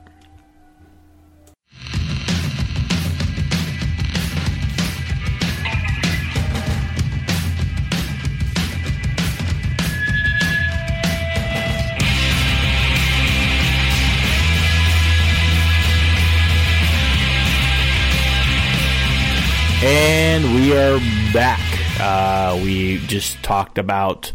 And 19.84 20.54
we 20.54 20.78
are 20.78 21.00
back. 21.34 21.60
Uh, 22.00 22.60
we 22.64 23.00
just 23.08 23.42
talked 23.42 23.80
about 23.80 24.32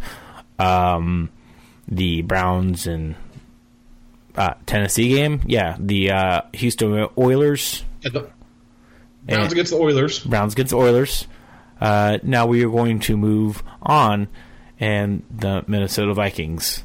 um, 0.58 1.30
the 1.88 2.22
Browns 2.22 2.86
and 2.86 3.14
uh, 4.36 4.54
Tennessee 4.66 5.10
game. 5.10 5.40
Yeah, 5.46 5.76
the 5.78 6.10
uh, 6.10 6.40
Houston 6.54 7.08
Oilers, 7.18 7.84
Yeah, 8.02 8.10
the 8.10 8.30
Browns 9.24 9.52
against 9.52 9.72
the 9.72 9.78
Oilers. 9.78 10.20
Browns 10.20 10.52
against 10.52 10.72
Oilers. 10.72 11.26
Uh, 11.80 12.18
now 12.22 12.46
we 12.46 12.64
are 12.64 12.70
going 12.70 13.00
to 13.00 13.16
move 13.16 13.62
on, 13.82 14.28
and 14.80 15.22
the 15.30 15.64
Minnesota 15.66 16.14
Vikings. 16.14 16.82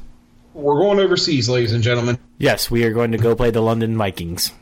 We're 0.54 0.78
going 0.78 0.98
overseas, 1.00 1.48
ladies 1.48 1.72
and 1.72 1.82
gentlemen. 1.82 2.18
Yes, 2.38 2.70
we 2.70 2.84
are 2.84 2.92
going 2.92 3.12
to 3.12 3.18
go 3.18 3.34
play 3.34 3.50
the 3.50 3.62
London 3.62 3.96
Vikings. 3.96 4.52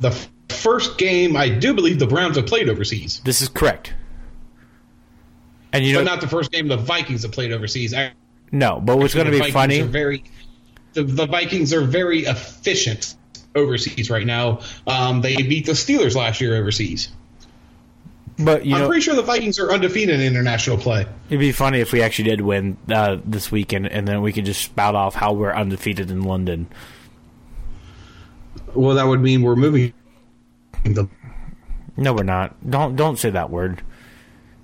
The 0.00 0.08
f- 0.08 0.28
first 0.48 0.98
game 0.98 1.36
I 1.36 1.48
do 1.48 1.72
believe 1.72 1.98
the 2.00 2.06
Browns 2.06 2.36
have 2.36 2.46
played 2.46 2.68
overseas, 2.68 3.20
This 3.24 3.42
is 3.42 3.48
correct. 3.48 3.94
And 5.72 5.84
you 5.84 5.92
know, 5.92 6.00
but 6.00 6.04
not 6.06 6.20
the 6.20 6.26
first 6.26 6.50
game 6.50 6.66
the 6.66 6.76
Vikings 6.76 7.22
have 7.22 7.30
played 7.30 7.52
overseas. 7.52 7.94
No, 8.52 8.80
but 8.80 8.98
what's 8.98 9.14
going 9.14 9.26
to 9.26 9.32
be 9.32 9.38
Vikings 9.38 9.54
funny? 9.54 9.80
Are 9.80 9.84
very, 9.86 10.24
the, 10.94 11.04
the 11.04 11.26
Vikings 11.26 11.72
are 11.72 11.82
very 11.82 12.24
efficient 12.24 13.14
overseas 13.54 14.10
right 14.10 14.26
now. 14.26 14.60
Um, 14.86 15.20
they 15.20 15.36
beat 15.36 15.66
the 15.66 15.72
Steelers 15.72 16.14
last 16.14 16.40
year 16.40 16.56
overseas. 16.56 17.10
But 18.38 18.64
you 18.64 18.74
I'm 18.74 18.82
know, 18.82 18.88
pretty 18.88 19.02
sure 19.02 19.14
the 19.14 19.22
Vikings 19.22 19.58
are 19.58 19.70
undefeated 19.70 20.20
in 20.20 20.26
international 20.26 20.78
play. 20.78 21.06
It'd 21.28 21.40
be 21.40 21.52
funny 21.52 21.80
if 21.80 21.92
we 21.92 22.00
actually 22.00 22.30
did 22.30 22.40
win 22.40 22.78
uh, 22.90 23.18
this 23.24 23.52
weekend, 23.52 23.86
and 23.88 24.08
then 24.08 24.22
we 24.22 24.32
could 24.32 24.46
just 24.46 24.62
spout 24.62 24.94
off 24.94 25.14
how 25.14 25.32
we're 25.32 25.52
undefeated 25.52 26.10
in 26.10 26.22
London. 26.22 26.66
Well, 28.74 28.94
that 28.96 29.06
would 29.06 29.20
mean 29.20 29.42
we're 29.42 29.56
moving. 29.56 29.92
The, 30.84 31.08
No, 31.96 32.14
we're 32.14 32.22
not. 32.22 32.54
Don't 32.68 32.96
don't 32.96 33.18
say 33.18 33.30
that 33.30 33.50
word. 33.50 33.82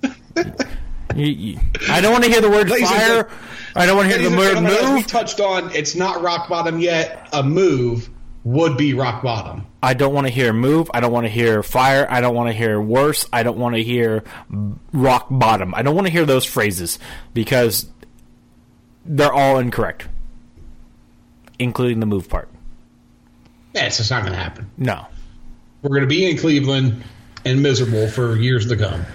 You- 1.17 1.25
you- 1.25 1.59
I 1.89 1.99
don't 1.99 2.11
want 2.11 2.23
to 2.23 2.29
hear 2.29 2.41
the 2.41 2.49
word 2.49 2.69
Ladies 2.69 2.89
fire. 2.89 3.27
I 3.75 3.85
don't 3.85 3.97
want 3.97 4.09
to 4.11 4.17
hear 4.17 4.29
the 4.29 4.37
word 4.37 4.57
as 4.57 4.85
we 4.85 4.93
move. 4.95 5.07
touched 5.07 5.39
on, 5.39 5.71
it's 5.73 5.95
not 5.95 6.21
rock 6.21 6.47
bottom 6.47 6.79
yet. 6.79 7.27
A 7.33 7.43
move 7.43 8.09
would 8.43 8.77
be 8.77 8.93
rock 8.93 9.21
bottom. 9.23 9.65
I 9.83 9.93
don't 9.93 10.13
want 10.13 10.27
to 10.27 10.33
hear 10.33 10.53
move. 10.53 10.89
I 10.93 10.99
don't 10.99 11.11
want 11.11 11.25
to 11.25 11.29
hear 11.29 11.61
fire. 11.63 12.07
I 12.09 12.21
don't 12.21 12.33
want 12.35 12.49
to 12.49 12.53
hear 12.53 12.79
worse. 12.81 13.25
I 13.33 13.43
don't 13.43 13.57
want 13.57 13.75
to 13.75 13.83
hear 13.83 14.23
rock 14.93 15.27
bottom. 15.29 15.73
I 15.75 15.81
don't 15.81 15.95
want 15.95 16.07
to 16.07 16.13
hear 16.13 16.25
those 16.25 16.45
phrases 16.45 16.97
because 17.33 17.87
they're 19.05 19.33
all 19.33 19.59
incorrect, 19.59 20.07
including 21.59 21.99
the 21.99 22.05
move 22.05 22.29
part. 22.29 22.49
Yeah, 23.73 23.85
it's 23.85 23.97
just 23.97 24.09
not 24.11 24.21
going 24.21 24.33
to 24.33 24.39
happen. 24.39 24.69
No. 24.77 25.05
We're 25.81 25.89
going 25.89 26.01
to 26.01 26.07
be 26.07 26.29
in 26.29 26.37
Cleveland, 26.37 27.03
and 27.45 27.61
miserable 27.61 28.07
for 28.09 28.35
years 28.35 28.67
to 28.67 28.75
come. 28.75 29.05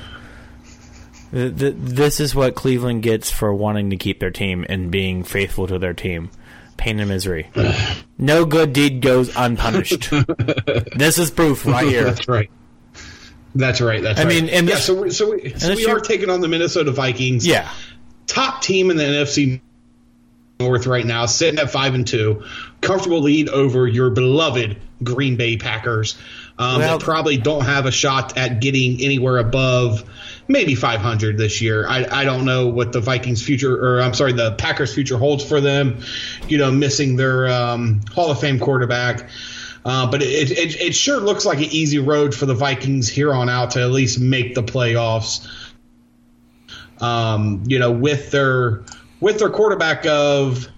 Th- 1.33 1.57
th- 1.59 1.75
This 1.79 2.21
is 2.21 2.35
what 2.35 2.55
Cleveland 2.55 3.03
gets 3.03 3.31
for 3.31 3.55
wanting 3.55 3.91
to 3.91 3.97
keep 3.97 4.21
their 4.21 4.31
team 4.31 4.65
and 4.69 4.91
being 4.91 5.25
faithful 5.25 5.67
to 5.67 5.79
their 5.79 5.95
team. 5.95 6.31
Pain 6.77 6.99
and 7.01 7.09
misery. 7.09 7.49
No 8.19 8.45
good 8.45 8.73
deed 8.73 9.01
goes 9.03 9.35
unpunished. 9.35 10.11
this 10.97 11.19
is 11.19 11.31
proof 11.33 11.67
right 11.67 11.89
here. 11.89 12.05
That's 12.05 12.29
right. 12.29 12.49
That's 13.55 13.81
right. 13.81 14.01
That's 14.01 14.21
I 14.21 14.25
right. 14.25 14.29
mean, 14.29 14.49
and 14.49 14.69
yeah, 14.69 14.75
this- 14.77 14.85
so 14.87 15.03
we, 15.03 15.11
so 15.11 15.33
we, 15.33 15.51
so 15.55 15.75
we 15.75 15.87
are 15.87 15.99
taking 15.99 16.31
on 16.31 16.41
the 16.41 16.47
Minnesota 16.47 16.93
Vikings. 16.93 17.45
Yeah. 17.45 17.69
top 18.29 18.63
team 18.63 18.91
in 18.93 18.97
the 18.97 19.03
NFC 19.03 19.61
North 20.61 20.87
right 20.87 21.05
now, 21.05 21.27
sitting 21.27 21.59
at 21.59 21.71
five 21.73 21.95
and 21.95 22.07
two, 22.07 22.45
comfortable 22.81 23.21
lead 23.21 23.49
over 23.49 23.89
your 23.89 24.11
beloved 24.11 24.77
Green 25.03 25.35
Bay 25.37 25.57
Packers. 25.57 26.17
Um, 26.59 26.79
Well- 26.79 26.99
that 26.99 27.05
probably 27.05 27.37
don't 27.39 27.65
have 27.65 27.87
a 27.87 27.91
shot 27.91 28.39
at 28.39 28.61
getting 28.61 29.01
anywhere 29.03 29.39
above 29.39 30.05
maybe 30.53 30.75
500 30.75 31.37
this 31.37 31.61
year. 31.61 31.89
I, 31.89 32.07
I 32.11 32.25
don't 32.25 32.45
know 32.45 32.69
what 32.69 32.93
the 32.93 33.01
Vikings' 33.01 33.43
future, 33.43 33.75
or 33.75 34.01
I'm 34.01 34.15
sorry, 34.15 34.33
the 34.33 34.53
Packers' 34.53 34.95
future 34.95 35.19
holds 35.19 35.45
for 35.45 35.61
them. 35.61 36.01
You 36.47 36.59
know, 36.59 36.71
missing 36.71 37.17
their 37.17 37.49
um, 37.49 38.03
Hall 38.15 38.31
of 38.31 38.39
Fame 38.41 38.61
quarterback. 38.61 39.29
Uh, 39.85 40.09
but 40.09 40.23
it, 40.23 40.53
it 40.53 40.81
it 40.81 40.95
sure 40.95 41.19
looks 41.19 41.45
like 41.45 41.59
an 41.59 41.65
easy 41.65 41.99
road 41.99 42.33
for 42.33 42.47
the 42.47 42.55
Vikings 42.55 43.09
here 43.09 43.35
on 43.35 43.49
out 43.49 43.73
to 43.73 43.81
at 43.81 43.91
least 43.91 44.21
make 44.21 44.55
the 44.55 44.63
playoffs 44.63 45.49
um, 47.03 47.65
you 47.67 47.79
know, 47.79 47.91
with 47.91 48.31
their 48.31 48.83
with 49.21 49.39
their 49.39 49.51
quarterback 49.51 50.07
of 50.07 50.69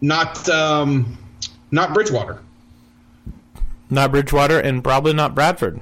not 0.00 0.48
um, 0.48 1.16
not 1.70 1.94
Bridgewater. 1.94 2.40
Not 3.88 4.10
Bridgewater 4.10 4.58
and 4.58 4.82
probably 4.82 5.12
not 5.12 5.34
Bradford. 5.34 5.80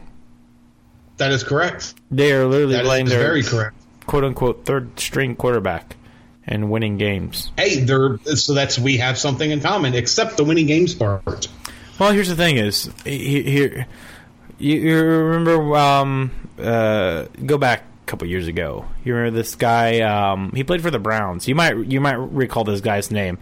That 1.18 1.30
is 1.32 1.44
correct. 1.44 1.94
They 2.10 2.32
are 2.32 2.46
literally 2.46 2.74
That 2.74 2.84
playing 2.84 3.06
is 3.06 3.12
their 3.12 3.20
very 3.22 3.42
correct. 3.42 3.76
quote 4.06 4.24
unquote 4.24 4.64
third 4.64 4.98
string 4.98 5.36
quarterback 5.36 5.96
and 6.46 6.70
winning 6.70 6.98
games. 6.98 7.52
Hey, 7.56 7.80
they're 7.80 8.18
so 8.34 8.54
that's 8.54 8.78
we 8.78 8.98
have 8.98 9.16
something 9.18 9.50
in 9.50 9.60
common, 9.60 9.94
except 9.94 10.36
the 10.36 10.44
winning 10.44 10.66
games 10.66 10.94
part. 10.94 11.48
Well, 11.98 12.12
here's 12.12 12.28
the 12.28 12.36
thing: 12.36 12.56
is 12.56 12.90
here 13.04 13.86
you, 14.58 14.76
you 14.76 15.02
remember? 15.04 15.76
Um, 15.76 16.30
uh, 16.60 17.26
go 17.46 17.58
back 17.58 17.82
a 18.02 18.06
couple 18.06 18.26
years 18.28 18.46
ago. 18.48 18.84
You 19.04 19.14
remember 19.14 19.36
this 19.38 19.54
guy? 19.54 20.00
Um, 20.00 20.52
he 20.54 20.64
played 20.64 20.82
for 20.82 20.90
the 20.90 20.98
Browns. 20.98 21.46
You 21.48 21.54
might 21.54 21.76
you 21.76 22.00
might 22.00 22.14
recall 22.18 22.64
this 22.64 22.80
guy's 22.80 23.10
name. 23.10 23.38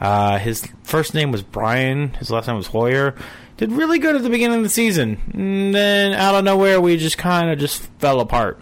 Uh, 0.00 0.38
his 0.38 0.66
first 0.82 1.14
name 1.14 1.32
was 1.32 1.42
Brian. 1.42 2.10
His 2.14 2.30
last 2.30 2.46
name 2.46 2.56
was 2.56 2.66
Hoyer. 2.66 3.14
Did 3.56 3.72
really 3.72 3.98
good 3.98 4.16
at 4.16 4.22
the 4.22 4.30
beginning 4.30 4.58
of 4.58 4.62
the 4.64 4.68
season. 4.68 5.20
And 5.32 5.74
then 5.74 6.12
out 6.12 6.34
of 6.34 6.44
nowhere, 6.44 6.80
we 6.80 6.96
just 6.96 7.18
kind 7.18 7.50
of 7.50 7.58
just 7.58 7.82
fell 7.98 8.20
apart. 8.20 8.60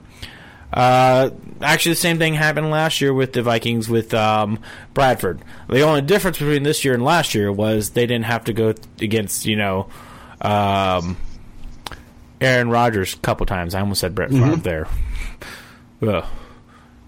Uh, 0.72 1.30
actually, 1.60 1.92
the 1.92 1.96
same 1.96 2.18
thing 2.18 2.34
happened 2.34 2.70
last 2.70 3.00
year 3.00 3.12
with 3.12 3.32
the 3.32 3.42
Vikings 3.42 3.88
with 3.88 4.14
um, 4.14 4.58
Bradford. 4.94 5.40
The 5.68 5.82
only 5.82 6.00
difference 6.02 6.38
between 6.38 6.62
this 6.62 6.84
year 6.84 6.94
and 6.94 7.02
last 7.02 7.34
year 7.34 7.52
was 7.52 7.90
they 7.90 8.06
didn't 8.06 8.24
have 8.24 8.44
to 8.44 8.52
go 8.52 8.74
against 9.00 9.44
you 9.46 9.56
know 9.56 9.88
um, 10.40 11.16
Aaron 12.40 12.70
Rodgers 12.70 13.14
a 13.14 13.18
couple 13.18 13.46
times. 13.46 13.74
I 13.74 13.80
almost 13.80 14.00
said 14.00 14.14
Brett 14.14 14.30
Favre 14.30 14.56
there. 14.56 14.88
Ugh. 16.02 16.24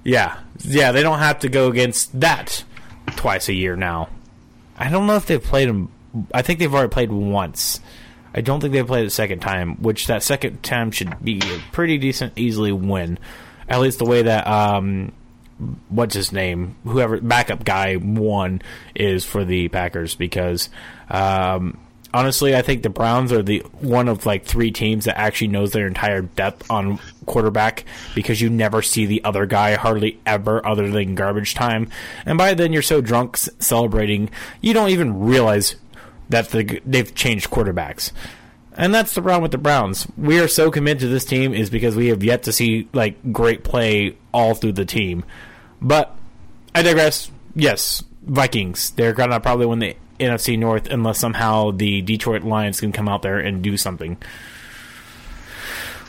Yeah, 0.04 0.38
yeah, 0.58 0.92
they 0.92 1.02
don't 1.02 1.18
have 1.18 1.38
to 1.40 1.48
go 1.48 1.68
against 1.68 2.20
that 2.20 2.64
twice 3.16 3.48
a 3.48 3.54
year 3.54 3.74
now. 3.74 4.10
I 4.76 4.90
don't 4.90 5.06
know 5.06 5.16
if 5.16 5.24
they've 5.24 5.42
played 5.42 5.68
him. 5.68 5.88
I 6.32 6.42
think 6.42 6.58
they've 6.58 6.72
already 6.72 6.90
played 6.90 7.12
once. 7.12 7.80
I 8.34 8.40
don't 8.40 8.60
think 8.60 8.72
they've 8.72 8.86
played 8.86 9.06
a 9.06 9.10
second 9.10 9.40
time, 9.40 9.76
which 9.76 10.08
that 10.08 10.22
second 10.22 10.62
time 10.62 10.90
should 10.90 11.22
be 11.22 11.40
a 11.40 11.60
pretty 11.72 11.98
decent, 11.98 12.32
easily 12.36 12.72
win. 12.72 13.18
At 13.68 13.80
least 13.80 13.98
the 13.98 14.04
way 14.04 14.22
that 14.22 14.46
um, 14.46 15.12
what's 15.88 16.14
his 16.14 16.32
name, 16.32 16.76
whoever 16.84 17.20
backup 17.20 17.64
guy 17.64 17.96
won 17.96 18.62
is 18.94 19.24
for 19.24 19.44
the 19.44 19.68
Packers 19.68 20.14
because 20.14 20.68
um, 21.08 21.78
honestly, 22.14 22.54
I 22.54 22.62
think 22.62 22.82
the 22.82 22.90
Browns 22.90 23.32
are 23.32 23.42
the 23.42 23.60
one 23.80 24.08
of 24.08 24.24
like 24.24 24.44
three 24.44 24.70
teams 24.70 25.04
that 25.04 25.18
actually 25.18 25.48
knows 25.48 25.72
their 25.72 25.86
entire 25.86 26.22
depth 26.22 26.70
on 26.70 26.98
quarterback 27.26 27.84
because 28.14 28.40
you 28.40 28.48
never 28.48 28.82
see 28.82 29.06
the 29.06 29.22
other 29.24 29.46
guy 29.46 29.74
hardly 29.74 30.20
ever 30.24 30.66
other 30.66 30.88
than 30.88 31.14
garbage 31.14 31.54
time, 31.54 31.90
and 32.24 32.38
by 32.38 32.54
then 32.54 32.72
you're 32.72 32.82
so 32.82 33.00
drunk 33.00 33.36
celebrating 33.36 34.30
you 34.60 34.72
don't 34.72 34.90
even 34.90 35.20
realize 35.20 35.76
that 36.28 36.50
the, 36.50 36.80
they've 36.84 37.14
changed 37.14 37.50
quarterbacks. 37.50 38.12
And 38.76 38.92
that's 38.92 39.14
the 39.14 39.22
problem 39.22 39.42
with 39.42 39.52
the 39.52 39.58
Browns. 39.58 40.06
We 40.16 40.40
are 40.40 40.48
so 40.48 40.70
committed 40.70 41.00
to 41.00 41.08
this 41.08 41.24
team 41.24 41.54
is 41.54 41.70
because 41.70 41.94
we 41.94 42.08
have 42.08 42.24
yet 42.24 42.42
to 42.44 42.52
see 42.52 42.88
like 42.92 43.32
great 43.32 43.62
play 43.62 44.16
all 44.32 44.54
through 44.54 44.72
the 44.72 44.84
team. 44.84 45.24
But 45.80 46.16
I 46.74 46.82
digress. 46.82 47.30
Yes, 47.54 48.02
Vikings. 48.24 48.90
They're 48.90 49.12
gonna 49.12 49.38
probably 49.38 49.66
win 49.66 49.78
the 49.78 49.96
NFC 50.18 50.58
North 50.58 50.88
unless 50.88 51.18
somehow 51.18 51.70
the 51.70 52.02
Detroit 52.02 52.42
Lions 52.42 52.80
can 52.80 52.90
come 52.90 53.08
out 53.08 53.22
there 53.22 53.38
and 53.38 53.62
do 53.62 53.76
something. 53.76 54.16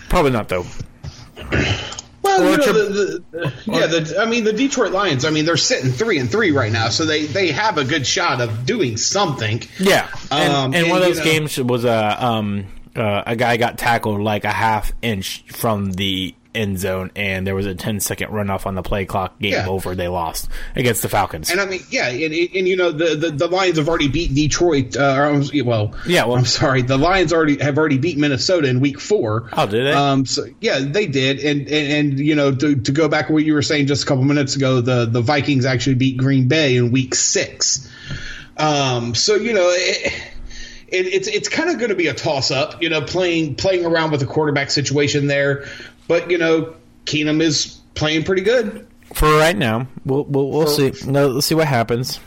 Probably 0.10 0.32
not 0.32 0.50
though. 0.50 0.66
Well, 2.40 2.52
you 2.52 2.58
know, 2.58 2.74
the, 2.74 3.24
the, 3.32 3.54
yeah, 3.66 3.88
the, 3.88 4.18
I 4.20 4.26
mean, 4.26 4.44
the 4.44 4.54
Detroit 4.54 4.92
Lions. 4.92 5.26
I 5.26 5.30
mean, 5.30 5.46
they're 5.46 5.58
sitting 5.58 5.92
three 5.92 6.20
and 6.20 6.30
three 6.32 6.52
right 6.52 6.72
now, 6.72 6.90
so 6.90 7.06
they 7.06 7.26
they 7.26 7.52
have 7.52 7.78
a 7.78 7.84
good 7.84 8.06
shot 8.06 8.42
of 8.42 8.66
doing 8.66 8.98
something. 8.98 9.62
Yeah, 9.80 10.08
and, 10.32 10.54
Um, 10.54 10.74
and 10.74 10.90
one 10.90 11.02
of 11.02 11.08
those 11.08 11.18
know- 11.20 11.24
games 11.24 11.58
was 11.58 11.86
a 11.86 12.24
um 12.24 12.68
uh, 12.96 13.24
a 13.26 13.36
guy 13.36 13.58
got 13.58 13.78
tackled 13.78 14.22
like 14.22 14.46
a 14.46 14.52
half 14.52 14.92
inch 15.02 15.44
from 15.52 15.92
the 15.92 16.34
end 16.56 16.80
zone, 16.80 17.12
and 17.16 17.46
there 17.46 17.54
was 17.56 17.66
a 17.66 17.76
10 17.76 18.00
second 18.00 18.30
runoff 18.32 18.66
on 18.66 18.76
the 18.76 18.82
play 18.82 19.06
clock. 19.06 19.38
Game 19.40 19.54
Yeah. 19.54 19.68
over. 19.68 19.94
They 19.96 20.08
lost 20.08 20.50
against 20.76 21.02
the 21.02 21.10
Falcons. 21.10 21.52
And 21.52 21.60
I 21.62 21.66
mean, 21.66 21.82
yeah, 21.90 22.08
and, 22.10 22.34
and, 22.34 22.68
you 22.68 22.76
know 22.76 22.92
the, 22.92 23.16
the, 23.16 23.32
the 23.32 23.48
Lions 23.48 23.78
have 23.78 23.88
already 23.90 24.08
beat 24.08 24.34
Detroit. 24.34 24.96
Uh, 24.96 25.44
well, 25.64 25.94
Yeah, 26.08 26.26
well- 26.26 26.38
I'm 26.38 26.46
sorry, 26.46 26.82
the 26.82 26.98
Lions 26.98 27.34
already 27.34 27.58
have 27.62 27.78
already 27.78 27.98
beat 27.98 28.18
Minnesota 28.18 28.68
in 28.68 28.80
Week 28.80 29.00
Four. 29.00 29.50
Oh, 29.54 29.66
did 29.68 29.86
they? 29.86 29.92
Um, 29.92 30.26
so 30.26 30.46
yeah, 30.62 30.80
they 30.80 31.08
did. 31.08 31.40
And 31.40 31.62
and, 31.62 32.10
and 32.10 32.20
you 32.20 32.36
know 32.36 32.54
to, 32.56 32.76
to 32.76 32.92
go 32.92 33.08
back 33.08 33.28
to 33.28 33.34
what 33.34 33.44
you 33.44 33.54
were 33.54 33.62
saying 33.62 33.88
just 33.88 34.04
a 34.04 34.06
couple 34.06 34.24
minutes 34.24 34.56
ago, 34.56 34.82
the 34.82 35.06
the 35.06 35.22
Vikings 35.22 35.66
actually 35.66 35.96
beat 35.96 36.18
Green 36.18 36.48
Bay 36.48 36.78
in 36.78 36.92
Week 36.92 37.14
Six. 37.16 37.90
Um, 38.58 39.16
so 39.16 39.36
you 39.36 39.54
know. 39.54 39.70
It, 39.70 40.14
it, 40.88 41.08
it's 41.08 41.28
it's 41.28 41.50
kind 41.50 41.72
of 41.72 41.78
going 41.80 41.90
to 41.90 41.96
be 41.96 42.08
a 42.08 42.14
toss 42.14 42.52
up, 42.52 42.82
you 42.82 42.90
know, 42.90 43.02
playing 43.02 43.56
playing 43.56 43.86
around 43.88 44.12
with 44.12 44.20
the 44.20 44.28
quarterback 44.28 44.70
situation 44.70 45.26
there, 45.26 45.66
but 46.08 46.30
you 46.30 46.38
know, 46.38 46.76
Keenum 47.06 47.42
is 47.42 47.80
playing 47.96 48.24
pretty 48.24 48.42
good. 48.42 48.88
For 49.14 49.30
right 49.38 49.56
now, 49.56 49.88
we'll 50.06 50.24
we'll, 50.26 50.50
we'll 50.50 50.68
see. 50.68 50.92
No, 51.10 51.28
let's 51.28 51.48
see 51.48 51.56
what 51.56 51.68
happens. 51.68 52.20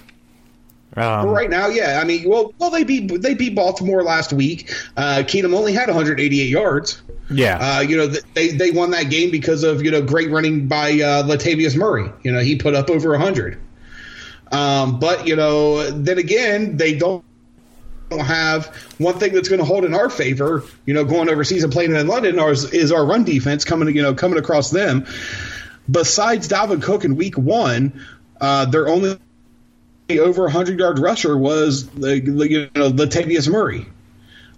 Um, 0.97 1.29
right 1.29 1.51
now, 1.51 1.69
yeah, 1.69 2.01
I 2.03 2.05
mean, 2.05 2.29
well, 2.29 2.53
well, 2.59 2.71
they 2.71 2.83
beat 2.83 3.23
they 3.23 3.35
beat 3.35 3.55
Baltimore 3.55 4.03
last 4.03 4.33
week. 4.33 4.73
Uh, 4.97 5.23
Keenum 5.27 5.55
only 5.55 5.73
had 5.73 5.87
188 5.87 6.49
yards. 6.49 7.03
Yeah, 7.31 7.59
Uh, 7.61 7.81
you 7.81 7.97
know, 7.97 8.07
they 8.35 8.49
they 8.49 8.71
won 8.71 8.91
that 8.93 9.11
game 9.11 9.31
because 9.31 9.63
of 9.63 9.83
you 9.83 9.91
know 9.91 10.01
great 10.03 10.31
running 10.31 10.67
by 10.67 10.93
uh, 10.93 11.23
Latavius 11.25 11.77
Murray. 11.77 12.11
You 12.23 12.33
know, 12.33 12.41
he 12.41 12.57
put 12.57 12.75
up 12.75 12.89
over 12.91 13.11
100. 13.11 13.61
Um, 14.51 14.99
but 14.99 15.27
you 15.27 15.37
know, 15.37 15.91
then 15.91 16.17
again, 16.19 16.79
they 16.79 16.97
don't 16.97 17.23
don't 18.11 18.25
have 18.25 18.67
one 18.99 19.19
thing 19.19 19.33
that's 19.35 19.49
going 19.49 19.59
to 19.61 19.65
hold 19.65 19.85
in 19.85 19.95
our 19.95 20.09
favor. 20.11 20.65
You 20.87 20.95
know, 20.95 21.05
going 21.05 21.29
overseas 21.29 21.65
and 21.65 21.73
playing 21.73 21.95
in 21.95 22.07
London 22.07 22.39
is, 22.39 22.73
is 22.73 22.93
our 22.93 23.05
run 23.05 23.25
defense 23.25 23.65
coming. 23.65 23.95
You 23.95 24.03
know, 24.03 24.15
coming 24.15 24.39
across 24.39 24.71
them. 24.71 25.07
Besides 25.91 26.49
Dalvin 26.49 26.83
Cook 26.83 27.05
in 27.05 27.17
Week 27.17 27.37
One, 27.39 28.05
uh, 28.41 28.67
their 28.67 28.89
only 28.89 29.19
over 30.11 30.45
100 30.45 30.79
yard 30.79 30.99
rusher 30.99 31.37
was 31.37 31.87
the, 31.91 32.21
the 32.21 32.51
you 32.51 32.71
know 32.75 32.91
Latavius 32.91 33.49
Murray. 33.51 33.87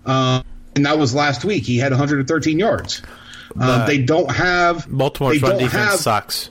Um, 0.06 0.44
and 0.76 0.86
that 0.86 0.98
was 0.98 1.14
last 1.14 1.44
week. 1.44 1.64
He 1.64 1.76
had 1.78 1.92
113 1.92 2.58
yards. 2.58 3.02
Um, 3.58 3.86
they 3.86 3.98
don't 3.98 4.30
have 4.30 4.86
Baltimore's 4.88 5.40
they 5.40 5.48
run 5.48 5.58
don't 5.58 5.64
defense 5.64 5.90
have- 5.90 5.98
sucks. 6.00 6.50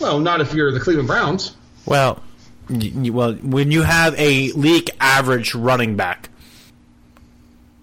Well, 0.00 0.20
not 0.20 0.40
if 0.40 0.54
you're 0.54 0.70
the 0.72 0.80
Cleveland 0.80 1.08
Browns. 1.08 1.56
Well, 1.84 2.14
y- 2.14 2.20
y- 2.20 2.27
well, 2.68 3.34
when 3.34 3.70
you 3.70 3.82
have 3.82 4.14
a 4.18 4.52
league 4.52 4.90
average 5.00 5.54
running 5.54 5.96
back, 5.96 6.28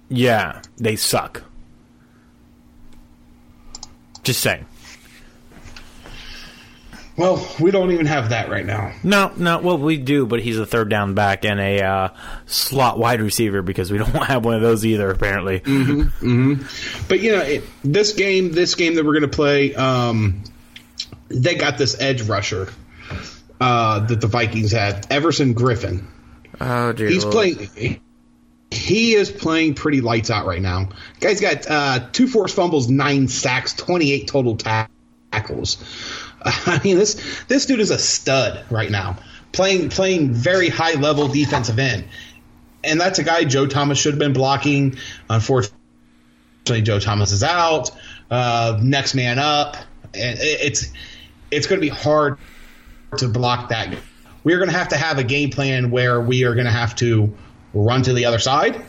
yeah, 0.10 0.62
they 0.78 0.96
suck. 0.96 1.44
Just 4.24 4.42
saying. 4.42 4.66
Well, 7.18 7.48
we 7.62 7.72
don't 7.72 7.92
even 7.92 8.08
have 8.08 8.30
that 8.30 8.50
right 8.50 8.66
now. 8.66 8.92
No, 9.02 9.32
no. 9.38 9.60
Well, 9.60 9.78
we 9.78 9.96
do, 9.98 10.26
but 10.26 10.42
he's 10.42 10.60
a 10.60 10.66
third 10.66 10.90
down 10.90 11.14
back 11.14 11.46
and 11.46 11.62
a 11.62 11.82
uh, 11.82 12.10
slot 12.46 13.00
wide 13.00 13.22
receiver 13.22 13.62
because 13.62 13.90
we 13.90 13.98
don't 14.00 14.10
have 14.12 14.44
one 14.44 14.56
of 14.56 14.62
those 14.62 14.86
either. 14.86 15.10
Apparently, 15.10 15.60
But 15.60 17.20
you 17.22 17.32
know, 17.32 17.42
it, 17.42 17.64
this 17.84 18.14
game, 18.14 18.52
this 18.52 18.76
game 18.76 18.96
that 18.96 19.06
we're 19.06 19.14
going 19.14 19.30
to 19.30 19.36
play, 19.36 19.74
um, 19.76 20.44
they 21.30 21.56
got 21.56 21.78
this 21.78 22.00
edge 22.02 22.24
rusher 22.24 22.68
uh, 23.66 24.00
that 24.06 24.22
the 24.22 24.28
Vikings 24.28 24.72
had, 24.72 25.08
Everson 25.12 25.56
Griffen. 25.56 26.06
oh 26.62 26.94
dear, 26.94 27.08
He's 27.10 27.26
playing. 27.26 28.00
he 28.72 29.14
is 29.16 29.32
playing 29.32 29.74
pretty 29.74 30.02
lights 30.02 30.30
out 30.30 30.46
right 30.46 30.62
now. 30.62 30.90
Guy's 31.20 31.42
got 31.42 31.66
uh, 31.70 32.08
two 32.12 32.28
forced 32.28 32.56
fumbles, 32.56 32.90
nine 32.90 33.28
sacks, 33.28 33.74
28 33.74 34.28
total 34.28 34.56
tackles. 34.58 35.78
I 36.44 36.80
mean, 36.84 36.98
this 36.98 37.44
this 37.48 37.66
dude 37.66 37.80
is 37.80 37.90
a 37.92 37.98
stud 37.98 38.64
right 38.70 38.92
now, 38.92 39.18
playing 39.52 39.90
playing 39.90 40.32
very 40.34 40.70
high 40.70 40.94
level 40.94 41.28
defensive 41.28 41.80
end, 41.80 42.06
and 42.84 43.02
that's 43.02 43.18
a 43.20 43.24
guy 43.24 43.46
Joe 43.46 43.66
Thomas 43.66 43.98
should 43.98 44.14
have 44.14 44.20
been 44.20 44.34
blocking. 44.34 44.98
Unfortunately, 45.30 46.82
Joe 46.84 47.00
Thomas 47.00 47.32
is 47.32 47.42
out. 47.44 47.90
Uh, 48.30 48.80
next 48.82 49.16
man 49.16 49.40
up, 49.40 49.76
and 50.14 50.38
it- 50.40 50.60
it's 50.62 50.92
it's 51.52 51.66
going 51.68 51.78
to 51.80 51.82
be 51.82 51.90
hard 51.90 52.38
to 53.20 53.28
block 53.28 53.70
that. 53.70 53.96
We're 54.44 54.58
going 54.58 54.70
to 54.70 54.78
have 54.78 54.90
to 54.90 54.98
have 54.98 55.18
a 55.18 55.24
game 55.24 55.50
plan 55.50 55.92
where 55.92 56.22
we 56.22 56.44
are 56.44 56.54
going 56.54 56.66
to 56.68 56.72
have 56.72 56.96
to 56.98 57.36
run 57.74 58.04
to 58.04 58.14
the 58.14 58.26
other 58.26 58.40
side, 58.40 58.82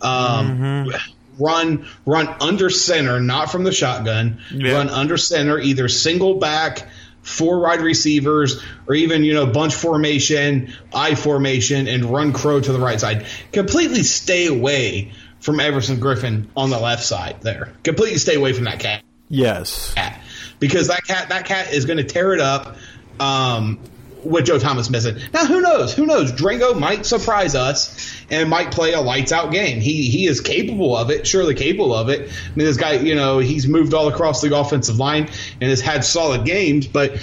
um, 0.00 0.92
run 1.38 1.86
run 2.04 2.28
under 2.40 2.70
center, 2.70 3.20
not 3.20 3.50
from 3.50 3.64
the 3.64 3.72
shotgun. 3.72 4.40
Yeah. 4.52 4.72
Run 4.72 4.88
under 4.90 5.16
center, 5.16 5.58
either 5.58 5.88
single 5.88 6.34
back, 6.38 6.86
four 7.22 7.60
wide 7.60 7.80
receivers, 7.80 8.62
or 8.86 8.94
even 8.94 9.24
you 9.24 9.34
know 9.34 9.46
bunch 9.46 9.74
formation, 9.74 10.72
I 10.92 11.14
formation, 11.14 11.88
and 11.88 12.04
run 12.04 12.32
Crow 12.32 12.60
to 12.60 12.72
the 12.72 12.80
right 12.80 13.00
side. 13.00 13.26
Completely 13.52 14.02
stay 14.02 14.46
away 14.46 15.12
from 15.40 15.60
Everson 15.60 15.98
Griffen 15.98 16.48
on 16.56 16.70
the 16.70 16.78
left 16.78 17.04
side 17.04 17.36
there. 17.42 17.72
Completely 17.82 18.18
stay 18.18 18.34
away 18.34 18.52
from 18.52 18.64
that 18.64 18.80
cat 18.80 19.02
Yes. 19.28 19.94
cat 19.94 20.20
because 20.60 20.88
that 20.88 21.04
cat 21.04 21.30
that 21.30 21.46
cat 21.46 21.72
is 21.72 21.84
going 21.84 21.98
to 21.98 22.04
tear 22.04 22.32
it 22.32 22.40
up 22.40 22.76
um, 23.20 23.78
with 24.24 24.46
Joe 24.46 24.58
Thomas 24.58 24.90
missing. 24.90 25.16
Now 25.32 25.46
who 25.46 25.60
knows? 25.60 25.94
Who 25.94 26.06
knows? 26.06 26.32
Drango 26.32 26.78
might 26.78 27.06
surprise 27.06 27.54
us 27.54 28.14
and 28.30 28.50
might 28.50 28.72
play 28.72 28.92
a 28.92 29.00
lights 29.00 29.32
out 29.32 29.52
game. 29.52 29.80
He 29.80 30.08
he 30.10 30.26
is 30.26 30.40
capable 30.40 30.96
of 30.96 31.10
it, 31.10 31.26
surely 31.26 31.54
capable 31.54 31.94
of 31.94 32.08
it. 32.08 32.22
I 32.22 32.56
mean, 32.56 32.66
this 32.66 32.76
guy, 32.76 32.94
you 32.94 33.14
know, 33.14 33.38
he's 33.38 33.66
moved 33.66 33.94
all 33.94 34.08
across 34.08 34.40
the 34.40 34.56
offensive 34.56 34.98
line 34.98 35.28
and 35.60 35.70
has 35.70 35.80
had 35.80 36.04
solid 36.04 36.44
games, 36.44 36.86
but 36.86 37.18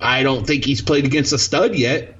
I 0.00 0.22
don't 0.22 0.46
think 0.46 0.64
he's 0.64 0.82
played 0.82 1.04
against 1.04 1.32
a 1.32 1.38
stud 1.38 1.74
yet. 1.74 2.16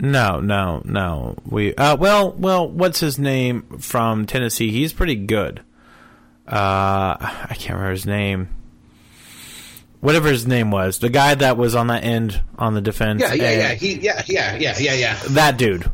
No, 0.00 0.40
no, 0.40 0.82
no. 0.84 1.36
We 1.44 1.74
uh 1.74 1.96
well, 1.96 2.32
well, 2.32 2.68
what's 2.68 3.00
his 3.00 3.18
name 3.18 3.78
from 3.78 4.26
Tennessee? 4.26 4.70
He's 4.70 4.92
pretty 4.92 5.16
good. 5.16 5.60
Uh 6.46 7.16
I 7.20 7.54
can't 7.56 7.74
remember 7.74 7.90
his 7.90 8.06
name. 8.06 8.48
Whatever 10.00 10.28
his 10.28 10.46
name 10.46 10.70
was, 10.70 11.00
the 11.00 11.08
guy 11.08 11.34
that 11.34 11.56
was 11.56 11.74
on 11.74 11.88
that 11.88 12.04
end 12.04 12.40
on 12.56 12.74
the 12.74 12.80
defense. 12.80 13.20
Yeah, 13.20 13.34
yeah, 13.34 13.50
yeah. 13.50 13.74
He, 13.74 13.94
yeah, 13.94 14.22
yeah, 14.26 14.56
yeah, 14.56 14.74
yeah, 14.78 14.94
yeah. 14.94 15.18
That 15.30 15.56
dude, 15.56 15.90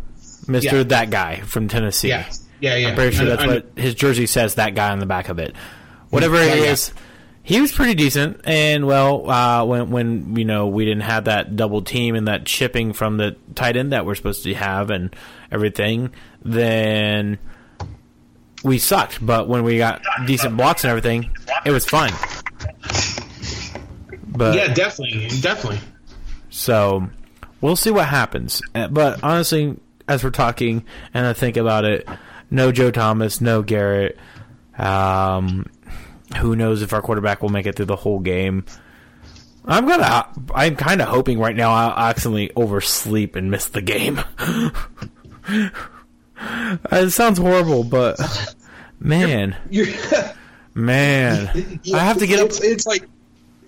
Mister 0.47 0.77
Yeah. 0.79 0.83
That 0.83 1.09
guy 1.11 1.41
from 1.41 1.69
Tennessee. 1.69 2.09
Yeah, 2.09 2.31
yeah, 2.61 2.77
yeah. 2.77 2.89
I'm 2.89 2.95
pretty 2.97 3.17
sure 3.17 3.25
that's 3.25 3.43
I- 3.43 3.47
what 3.47 3.71
his 3.77 3.95
jersey 3.95 4.27
says. 4.27 4.57
That 4.57 4.75
guy 4.75 4.91
on 4.91 4.99
the 4.99 5.07
back 5.07 5.31
of 5.31 5.39
it. 5.39 5.55
Whatever 6.11 6.37
it 6.37 6.59
Yeah, 6.59 6.65
yeah. 6.65 6.77
he 7.43 7.61
was 7.63 7.73
pretty 7.73 7.95
decent. 7.95 8.43
And 8.45 8.87
well, 8.87 9.31
uh, 9.31 9.65
when 9.65 9.91
when 9.91 10.37
you 10.37 10.45
know 10.45 10.67
we 10.67 10.85
didn't 10.85 11.05
have 11.05 11.25
that 11.25 11.57
double 11.57 11.81
team 11.81 12.15
and 12.15 12.29
that 12.29 12.47
shipping 12.47 12.93
from 12.93 13.17
the 13.17 13.37
tight 13.55 13.77
end 13.79 13.93
that 13.93 14.05
we're 14.05 14.15
supposed 14.17 14.45
to 14.45 14.53
have 14.55 14.91
and 14.91 15.17
everything, 15.51 16.13
then 16.45 17.39
we 18.63 18.77
sucked. 18.79 19.25
But 19.25 19.49
when 19.49 19.65
we 19.65 19.79
got 19.79 20.03
decent 20.27 20.59
blocks 20.59 20.85
and 20.85 20.91
everything, 20.91 21.31
it 21.65 21.71
was 21.71 21.87
fine. 21.87 22.13
But 24.35 24.57
Yeah, 24.57 24.73
definitely, 24.75 25.29
definitely. 25.41 25.81
so 26.51 27.09
we'll 27.61 27.77
see 27.77 27.91
what 27.91 28.09
happens. 28.09 28.61
Uh, 28.75 28.89
But 28.89 29.23
honestly, 29.23 29.77
as 30.09 30.23
we're 30.25 30.31
talking 30.31 30.85
and 31.15 31.27
I 31.27 31.33
think 31.33 31.57
about 31.57 31.85
it, 31.85 32.07
no 32.51 32.73
Joe 32.73 32.91
Thomas, 32.91 33.41
no 33.41 33.63
Garrett. 33.63 34.19
Um, 34.79 35.67
who 36.39 36.57
knows 36.57 36.83
if 36.83 36.93
our 36.93 37.01
quarterback 37.01 37.43
will 37.43 37.49
make 37.49 37.67
it 37.67 37.77
through 37.77 37.87
the 37.87 37.97
whole 37.97 38.19
game? 38.19 38.65
I'm 39.67 39.87
gonna. 39.87 40.27
I'm 40.55 40.77
kind 40.77 41.01
of 41.01 41.09
hoping 41.09 41.39
right 41.39 41.57
now 41.57 41.71
I'll 41.73 42.09
accidentally 42.11 42.51
oversleep 42.55 43.35
and 43.37 43.51
miss 43.51 43.67
the 43.69 43.81
game. 43.81 44.21
it 46.93 47.11
sounds 47.13 47.39
horrible, 47.39 47.85
but 47.85 48.19
man, 49.01 49.57
You're, 49.71 49.87
man, 50.75 51.49
I 51.95 51.99
have 51.99 52.19
to 52.19 52.27
get 52.27 52.41
up. 52.41 52.47
It's, 52.49 52.61
it's 52.63 52.87
like, 52.87 53.09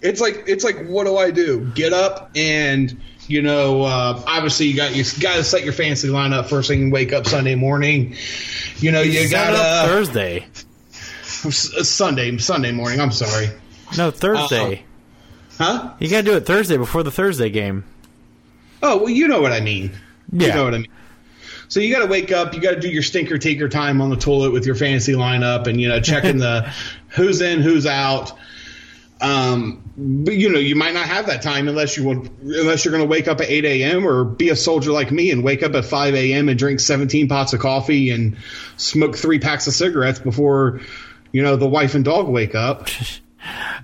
it's 0.07 0.21
like, 0.21 0.45
it's 0.47 0.65
like, 0.65 0.87
what 0.87 1.05
do 1.05 1.17
I 1.17 1.31
do? 1.31 1.71
Get 1.75 1.93
up 1.93 2.31
and 2.37 2.99
you 3.29 3.43
know, 3.43 3.83
uh, 3.83 4.23
obviously 4.27 4.67
you 4.67 4.77
got 4.77 4.95
you 4.95 5.03
got 5.21 5.35
to 5.37 5.43
set 5.45 5.65
your 5.65 5.73
fantasy 5.73 6.07
lineup 6.09 6.47
first 6.49 6.69
thing. 6.69 6.87
You 6.87 6.91
wake 6.93 7.13
up 7.13 7.27
Sunday 7.27 7.57
morning. 7.57 8.15
You 8.79 8.93
know, 8.93 9.01
you 9.03 9.27
Set 9.27 9.49
up 9.53 9.57
got 9.57 9.87
Thursday. 9.89 10.47
Sunday 11.25 12.37
Sunday 12.39 12.73
morning. 12.73 13.01
I'm 13.01 13.11
sorry, 13.13 13.49
No, 13.97 14.11
Thursday. 14.11 14.85
huh? 15.59 15.93
You 15.99 16.09
gotta 16.09 16.23
do 16.23 16.37
it 16.37 16.47
Thursday 16.47 16.77
before 16.77 17.03
the 17.03 17.11
Thursday 17.11 17.51
game. 17.51 17.85
Oh 18.83 18.99
well, 18.99 19.11
you 19.11 19.29
know 19.29 19.41
what 19.41 19.53
I 19.53 19.61
mean. 19.61 19.91
Yeah. 20.33 20.49
You 20.49 20.55
know 20.55 20.65
what 20.65 20.75
I 20.75 20.79
mean. 20.79 20.89
So 21.69 21.81
you 21.81 21.93
got 21.93 22.03
to 22.05 22.07
wake 22.07 22.31
up. 22.31 22.55
You 22.55 22.61
got 22.61 22.75
to 22.75 22.81
do 22.81 22.89
your 22.89 23.03
stinker 23.03 23.39
taker 23.39 23.69
time 23.69 24.01
on 24.01 24.09
the 24.11 24.17
toilet 24.17 24.53
with 24.53 24.67
your 24.67 24.77
fantasy 24.77 25.15
lineup, 25.15 25.67
and 25.67 25.81
you 25.81 25.89
know 25.89 26.01
checking 26.01 26.39
the 26.39 26.73
who's 27.09 27.41
in, 27.41 27.61
who's 27.61 27.87
out. 27.87 28.33
Um, 29.21 29.83
but 29.97 30.35
you 30.35 30.51
know 30.51 30.59
you 30.59 30.77
might 30.77 30.93
not 30.93 31.07
have 31.07 31.27
that 31.27 31.41
time 31.41 31.69
unless 31.69 31.97
you 31.97 32.05
want, 32.05 32.31
unless 32.43 32.85
you're 32.85 32.93
going 32.93 33.05
to 33.05 33.09
wake 33.09 33.29
up 33.29 33.41
at 33.41 33.49
8 33.49 33.65
a.m. 33.65 34.07
or 34.07 34.25
be 34.25 34.51
a 34.51 34.57
soldier 34.57 34.93
like 34.93 35.11
me 35.11 35.31
and 35.31 35.43
wake 35.43 35.63
up 35.63 35.75
at 35.75 35.87
5 35.87 36.15
a.m. 36.15 36.51
and 36.51 36.59
drink 36.59 36.81
17 36.81 37.27
pots 37.29 37.55
of 37.55 37.61
coffee 37.61 38.11
and 38.11 38.37
smoke 38.77 39.17
three 39.17 39.39
packs 39.39 39.67
of 39.67 39.73
cigarettes 39.73 40.19
before 40.19 40.81
you 41.33 41.43
know 41.43 41.57
the 41.57 41.67
wife 41.67 41.95
and 41.95 42.05
dog 42.05 42.29
wake 42.29 42.55
up. 42.55 42.89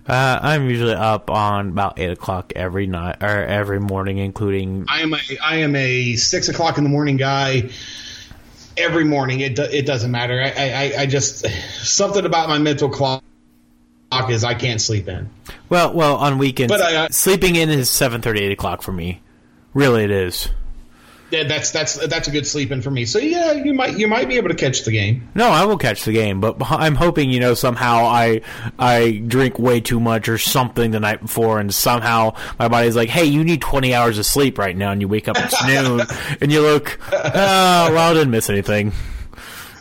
Uh, 0.05 0.39
I'm 0.43 0.69
usually 0.69 0.95
up 0.95 1.31
on 1.31 1.69
about 1.69 2.01
eight 2.01 2.11
o'clock 2.11 2.53
every 2.57 2.89
night 2.89 3.23
or 3.23 3.45
every 3.45 3.79
morning, 3.79 4.19
including 4.19 4.87
I 4.89 5.03
am 5.03 5.15
a 5.15 5.19
I 5.41 5.57
am 5.59 5.77
a 5.77 6.17
six 6.17 6.49
o'clock 6.49 6.79
in 6.79 6.83
the 6.83 6.91
morning 6.91 7.17
guy. 7.17 7.71
Every 8.77 9.05
morning, 9.05 9.39
it 9.39 9.55
do, 9.55 9.63
it 9.63 9.87
doesn't 9.87 10.11
matter. 10.11 10.43
I, 10.43 10.51
I 10.97 11.03
I 11.03 11.07
just 11.07 11.47
something 11.87 12.27
about 12.27 12.49
my 12.49 12.59
mental 12.59 12.89
clock 12.89 13.23
is 14.31 14.45
I 14.45 14.55
can't 14.55 14.81
sleep 14.81 15.09
in. 15.09 15.29
well, 15.69 15.93
well 15.93 16.17
on 16.17 16.39
weekends. 16.39 16.73
But 16.73 16.81
I- 16.83 17.05
I- 17.05 17.09
sleeping 17.09 17.57
in 17.57 17.71
is 17.71 17.91
seven 17.91 18.21
thirty, 18.23 18.41
eight 18.43 18.53
o'clock 18.53 18.83
for 18.83 18.93
me. 18.93 19.21
Really, 19.75 20.05
it 20.05 20.11
is. 20.11 20.49
Yeah, 21.31 21.45
that's 21.45 21.71
that's 21.71 21.95
that's 22.09 22.29
a 22.29 22.31
good 22.31 22.47
sleeping 22.47 22.83
for 22.83 22.91
me. 22.91 23.07
So 23.07 23.19
yeah, 23.19 23.53
you 23.53 23.73
might 23.73 23.97
you 23.97 24.07
might 24.07 24.29
be 24.29 24.37
able 24.37 24.51
to 24.51 24.55
catch 24.55 24.85
the 24.85 24.91
game. 24.93 25.27
No, 25.35 25.49
I 25.49 25.65
will 25.65 25.79
catch 25.79 26.05
the 26.05 26.13
game, 26.13 26.43
but 26.43 26.57
I'm 26.71 26.95
hoping 26.95 27.31
you 27.31 27.41
know 27.41 27.55
somehow 27.55 28.05
I 28.05 28.43
I 28.79 29.23
drink 29.27 29.59
way 29.59 29.81
too 29.81 29.99
much 29.99 30.29
or 30.29 30.37
something 30.37 30.91
the 30.91 31.01
night 31.01 31.23
before, 31.23 31.59
and 31.59 31.75
somehow 31.75 32.35
my 32.59 32.69
body's 32.69 32.97
like, 32.97 33.09
"Hey, 33.09 33.25
you 33.25 33.45
need 33.45 33.63
20 33.63 33.95
hours 33.95 34.19
of 34.19 34.27
sleep 34.27 34.59
right 34.59 34.77
now," 34.77 34.91
and 34.93 35.01
you 35.01 35.09
wake 35.09 35.27
up 35.27 35.39
at 35.39 35.55
noon, 35.67 36.03
and 36.43 36.53
you 36.53 36.61
look, 36.61 36.99
oh, 37.11 37.21
well, 37.33 38.11
I 38.11 38.13
didn't 38.13 38.31
miss 38.31 38.51
anything. 38.51 38.93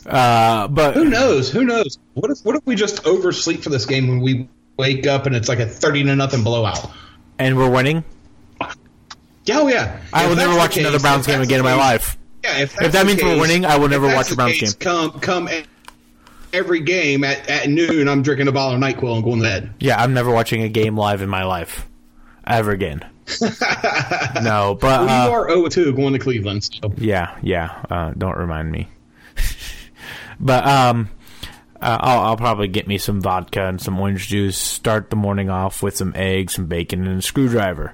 Uh, 0.06 0.68
but 0.68 0.93
Who 0.95 1.06
knows? 1.06 1.52
Who 1.52 1.64
knows? 1.66 1.97
What 2.14 2.32
if 2.32 2.39
what 2.43 2.56
if 2.56 2.62
we 2.66 2.76
just 2.76 3.06
oversleep 3.06 3.62
for 3.64 3.70
this 3.70 3.86
game 3.86 4.08
when 4.08 4.20
we 4.22 4.47
wake 4.78 5.06
up 5.08 5.26
and 5.26 5.36
it's 5.36 5.47
like 5.49 5.60
a 5.60 5.66
thirty 5.68 6.04
to 6.04 6.16
nothing 6.16 6.43
blowout? 6.43 6.91
and 7.39 7.58
we're 7.58 7.70
winning. 7.70 8.04
Yeah, 9.45 9.60
oh 9.60 9.68
yeah. 9.68 9.99
I 10.14 10.24
If 10.24 10.30
will 10.30 10.36
never 10.36 10.56
watch 10.56 10.72
case- 10.72 10.82
another 10.82 10.99
Browns 10.99 11.26
game 11.26 11.41
again 11.41 11.60
in 11.60 11.66
my 11.66 11.74
life. 11.76 12.18
Yeah, 12.43 12.60
if, 12.60 12.80
If 12.82 12.91
that 12.93 13.06
means 13.06 13.22
we're 13.24 13.39
winning, 13.39 13.66
I 13.66 13.78
will 13.78 13.88
never 13.89 14.08
watch 14.08 14.32
a 14.32 14.36
Browns 14.36 14.58
case, 14.58 14.74
game. 14.74 14.80
Come, 15.12 15.20
come 15.20 15.49
every 16.54 16.80
game 16.82 17.24
at, 17.24 17.47
at 17.49 17.70
noon. 17.70 18.08
I'm 18.08 18.22
drinking 18.24 18.47
a 18.47 18.52
bottle 18.52 18.76
of 18.76 18.82
Nyquil 18.82 19.16
and 19.16 19.24
going 19.24 19.38
to 19.38 19.43
bed. 19.43 19.74
Yeah, 19.80 20.02
I'm 20.02 20.14
never 20.14 20.32
watching 20.32 20.62
a 20.64 20.70
game 20.70 20.95
live 20.97 21.22
in 21.22 21.30
my 21.30 21.43
life 21.43 21.88
ever 22.45 22.72
again. 22.72 23.06
no, 24.41 24.76
but 24.80 24.82
Well, 25.06 25.10
uh, 25.10 25.26
you 25.28 25.32
are 25.34 25.49
0 25.49 25.68
2 25.70 25.93
going 25.93 26.14
to 26.14 26.20
Cleveland. 26.20 26.64
So. 26.64 26.93
Yeah, 26.97 27.36
yeah. 27.41 27.84
Uh, 27.89 28.12
don't 28.18 28.38
remind 28.38 28.72
me. 28.72 28.88
But 30.42 30.66
um, 30.66 31.10
uh, 31.82 31.98
I'll, 32.00 32.20
I'll 32.22 32.38
probably 32.38 32.68
get 32.68 32.88
me 32.88 32.98
some 32.98 33.22
vodka 33.22 33.68
and 33.68 33.82
some 33.82 34.00
orange 34.00 34.28
juice. 34.28 34.58
Start 34.58 35.10
the 35.10 35.16
morning 35.16 35.50
off 35.50 35.82
with 35.82 35.96
some 35.96 36.14
eggs, 36.16 36.56
some 36.56 36.66
bacon, 36.66 37.08
and 37.08 37.20
a 37.20 37.22
screwdriver. 37.22 37.94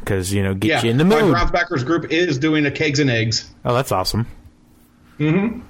Because 0.00 0.32
you 0.32 0.42
know, 0.42 0.54
get 0.54 0.68
Yeah, 0.68 0.82
you 0.82 0.90
in 0.90 0.98
the 0.98 1.04
my 1.04 1.20
mood. 1.20 1.32
Browns 1.32 1.50
backers 1.50 1.84
group 1.84 2.10
is 2.10 2.38
doing 2.38 2.66
a 2.66 2.70
kegs 2.70 2.98
and 2.98 3.10
eggs. 3.10 3.50
Oh, 3.64 3.74
that's 3.74 3.92
awesome. 3.92 4.26
Mm-hmm. 5.18 5.60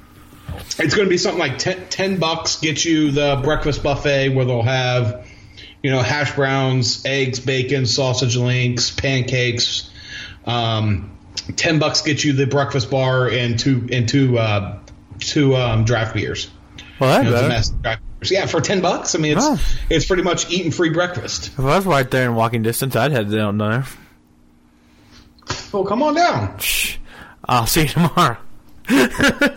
It's 0.78 0.94
going 0.94 1.06
to 1.06 1.10
be 1.10 1.18
something 1.18 1.40
like 1.40 1.58
10, 1.58 1.88
10 1.88 2.18
bucks. 2.18 2.60
Get 2.60 2.84
you 2.84 3.10
the 3.10 3.40
breakfast 3.42 3.82
buffet 3.82 4.30
where 4.30 4.44
they'll 4.44 4.62
have, 4.62 5.26
you 5.82 5.90
know, 5.90 6.00
hash 6.02 6.34
browns, 6.34 7.04
eggs, 7.06 7.40
bacon, 7.40 7.86
sausage 7.86 8.36
links, 8.36 8.90
pancakes. 8.90 9.90
Um, 10.44 11.12
Ten 11.56 11.78
bucks 11.78 12.02
get 12.02 12.22
you 12.22 12.34
the 12.34 12.46
breakfast 12.46 12.90
bar 12.90 13.28
and 13.28 13.58
two 13.58 13.88
and 13.90 14.08
two 14.08 14.38
uh, 14.38 14.78
two 15.28 15.56
um, 15.56 15.84
draft 15.84 16.14
beers. 16.14 16.50
Well, 17.00 17.22
You 17.24 17.30
know, 17.30 17.48
that's 17.48 17.70
better. 17.70 17.70
domestic 17.70 17.82
draft 17.82 18.02
beers. 18.20 18.30
Yeah, 18.30 18.46
for 18.46 18.60
ten 18.60 18.80
bucks. 18.80 19.14
I 19.14 19.18
mean, 19.18 19.36
it's 19.36 19.44
Oh. 19.46 19.58
it's 19.90 20.06
pretty 20.06 20.22
much 20.22 20.50
eating 20.50 20.70
free 20.70 20.90
breakfast. 20.90 21.48
If 21.48 21.60
I 21.60 21.76
was 21.76 21.86
right 21.86 22.08
there 22.10 22.24
in 22.28 22.34
walking 22.34 22.62
distance, 22.62 22.94
I'd 22.96 23.12
head 23.12 23.30
down 23.30 23.58
there. 23.58 23.84
Oh, 25.74 25.84
come 25.84 26.02
on 26.02 26.14
down. 26.14 26.58
Shh. 26.58 26.96
I'll 27.44 27.66
see 27.66 27.82
you 27.82 27.88
tomorrow. 27.88 28.36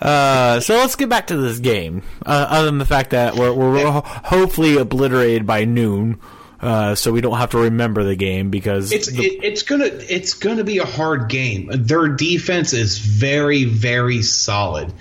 Uh, 0.00 0.60
so 0.60 0.74
let's 0.76 0.96
get 0.96 1.08
back 1.08 1.28
to 1.28 1.36
this 1.36 1.58
game. 1.58 2.02
Uh, 2.26 2.46
other 2.50 2.66
than 2.66 2.78
the 2.78 2.84
fact 2.84 3.10
that 3.10 3.34
we're, 3.34 3.52
we're 3.52 3.90
ho- 3.90 4.02
hopefully 4.04 4.76
obliterated 4.76 5.46
by 5.46 5.64
noon, 5.64 6.18
uh, 6.62 6.94
so 6.94 7.10
we 7.12 7.20
don't 7.20 7.36
have 7.38 7.50
to 7.50 7.58
remember 7.58 8.04
the 8.04 8.14
game 8.16 8.50
because 8.50 8.92
It's 8.92 9.10
the- 9.10 9.22
it, 9.24 9.44
it's 9.44 9.62
gonna 9.64 9.86
it's 9.86 10.34
gonna 10.34 10.64
be 10.64 10.78
a 10.78 10.84
hard 10.86 11.28
game. 11.28 11.68
Their 11.72 12.08
defense 12.08 12.72
is 12.72 12.98
very 12.98 13.64
very 13.64 14.22
solid. 14.22 14.92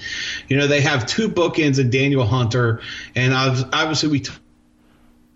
You 0.48 0.58
know 0.58 0.68
they 0.68 0.82
have 0.82 1.06
two 1.06 1.30
bookends 1.30 1.80
in 1.80 1.90
Danielle 1.92 2.26
Hunter, 2.26 2.82
and 3.16 3.34
ob- 3.34 3.70
obviously 3.74 4.10
we 4.10 4.20
t- 4.22 4.34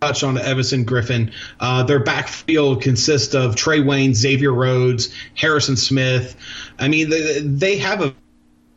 touched 0.02 0.24
on 0.24 0.38
Everson 0.38 0.86
Griffen. 0.86 1.32
Uh, 1.60 1.84
their 1.84 2.00
backfield 2.04 2.82
consists 2.82 3.34
of 3.36 3.56
Trey 3.56 3.80
Wayne, 3.82 4.14
Xavier 4.14 4.52
Rhodes, 4.52 5.14
Harrison 5.36 5.78
Smith. 5.78 6.36
I 6.80 6.88
mean 6.88 7.10
they, 7.10 7.40
they 7.42 7.78
have 7.78 8.02
a 8.02 8.14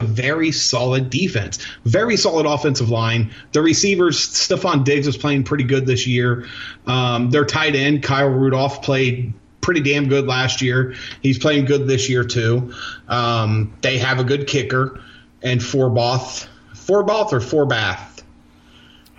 very 0.01 0.53
solid 0.53 1.11
defense, 1.11 1.59
very 1.84 2.16
solid 2.16 2.46
offensive 2.46 2.90
line. 2.90 3.32
The 3.53 3.62
receivers, 3.62 4.18
Stefon 4.18 4.84
Diggs 4.84 5.07
was 5.07 5.16
playing 5.16 5.44
pretty 5.44 5.64
good 5.64 5.86
this 5.86 6.07
year. 6.07 6.46
Um, 6.86 7.30
their 7.30 7.44
tight 7.44 7.74
end, 7.74 8.03
Kyle 8.03 8.28
Rudolph, 8.28 8.82
played 8.82 9.32
pretty 9.61 9.80
damn 9.80 10.09
good 10.09 10.26
last 10.26 10.62
year. 10.62 10.94
He's 11.22 11.38
playing 11.38 11.64
good 11.64 11.86
this 11.86 12.09
year 12.09 12.24
too. 12.24 12.72
Um, 13.09 13.76
they 13.80 13.99
have 13.99 14.18
a 14.18 14.24
good 14.24 14.46
kicker 14.46 15.01
and 15.42 15.61
Forbath, 15.61 16.49
Forbath 16.74 17.32
or 17.32 17.40
Forbath, 17.40 18.09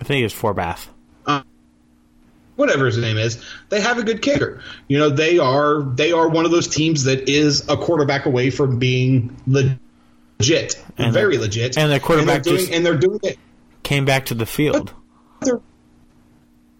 I 0.00 0.04
think 0.04 0.24
it's 0.24 0.34
four 0.34 0.54
bath. 0.54 0.88
whatever 2.56 2.86
his 2.86 2.98
name 2.98 3.18
is. 3.18 3.42
They 3.68 3.80
have 3.80 3.98
a 3.98 4.02
good 4.02 4.22
kicker. 4.22 4.62
You 4.88 4.98
know, 4.98 5.10
they 5.10 5.38
are 5.38 5.82
they 5.82 6.12
are 6.12 6.28
one 6.28 6.44
of 6.44 6.50
those 6.50 6.68
teams 6.68 7.04
that 7.04 7.28
is 7.28 7.68
a 7.68 7.76
quarterback 7.76 8.26
away 8.26 8.50
from 8.50 8.78
being 8.78 9.36
legit, 10.40 10.82
And 10.98 11.12
very 11.12 11.36
the- 11.36 11.42
legit. 11.42 11.76
and 11.78 11.90
their 11.90 12.00
quarterback 12.00 12.36
and 12.36 12.44
they're 12.44 12.56
doing, 12.56 12.74
and 12.74 12.86
they're 12.86 12.96
doing 12.96 13.20
it. 13.22 13.38
Came 13.82 14.04
back 14.04 14.26
to 14.26 14.34
the 14.34 14.46
field, 14.46 14.92
They're 15.42 15.60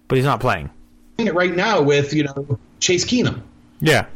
but 0.09 0.17
he's 0.17 0.25
not 0.25 0.41
playing. 0.41 0.71
it 1.19 1.35
right 1.35 1.55
now 1.55 1.83
with 1.83 2.13
you 2.15 2.25
know 2.25 2.59
Chase 2.81 3.05
Keenum. 3.05 3.43
Yeah, 3.81 4.07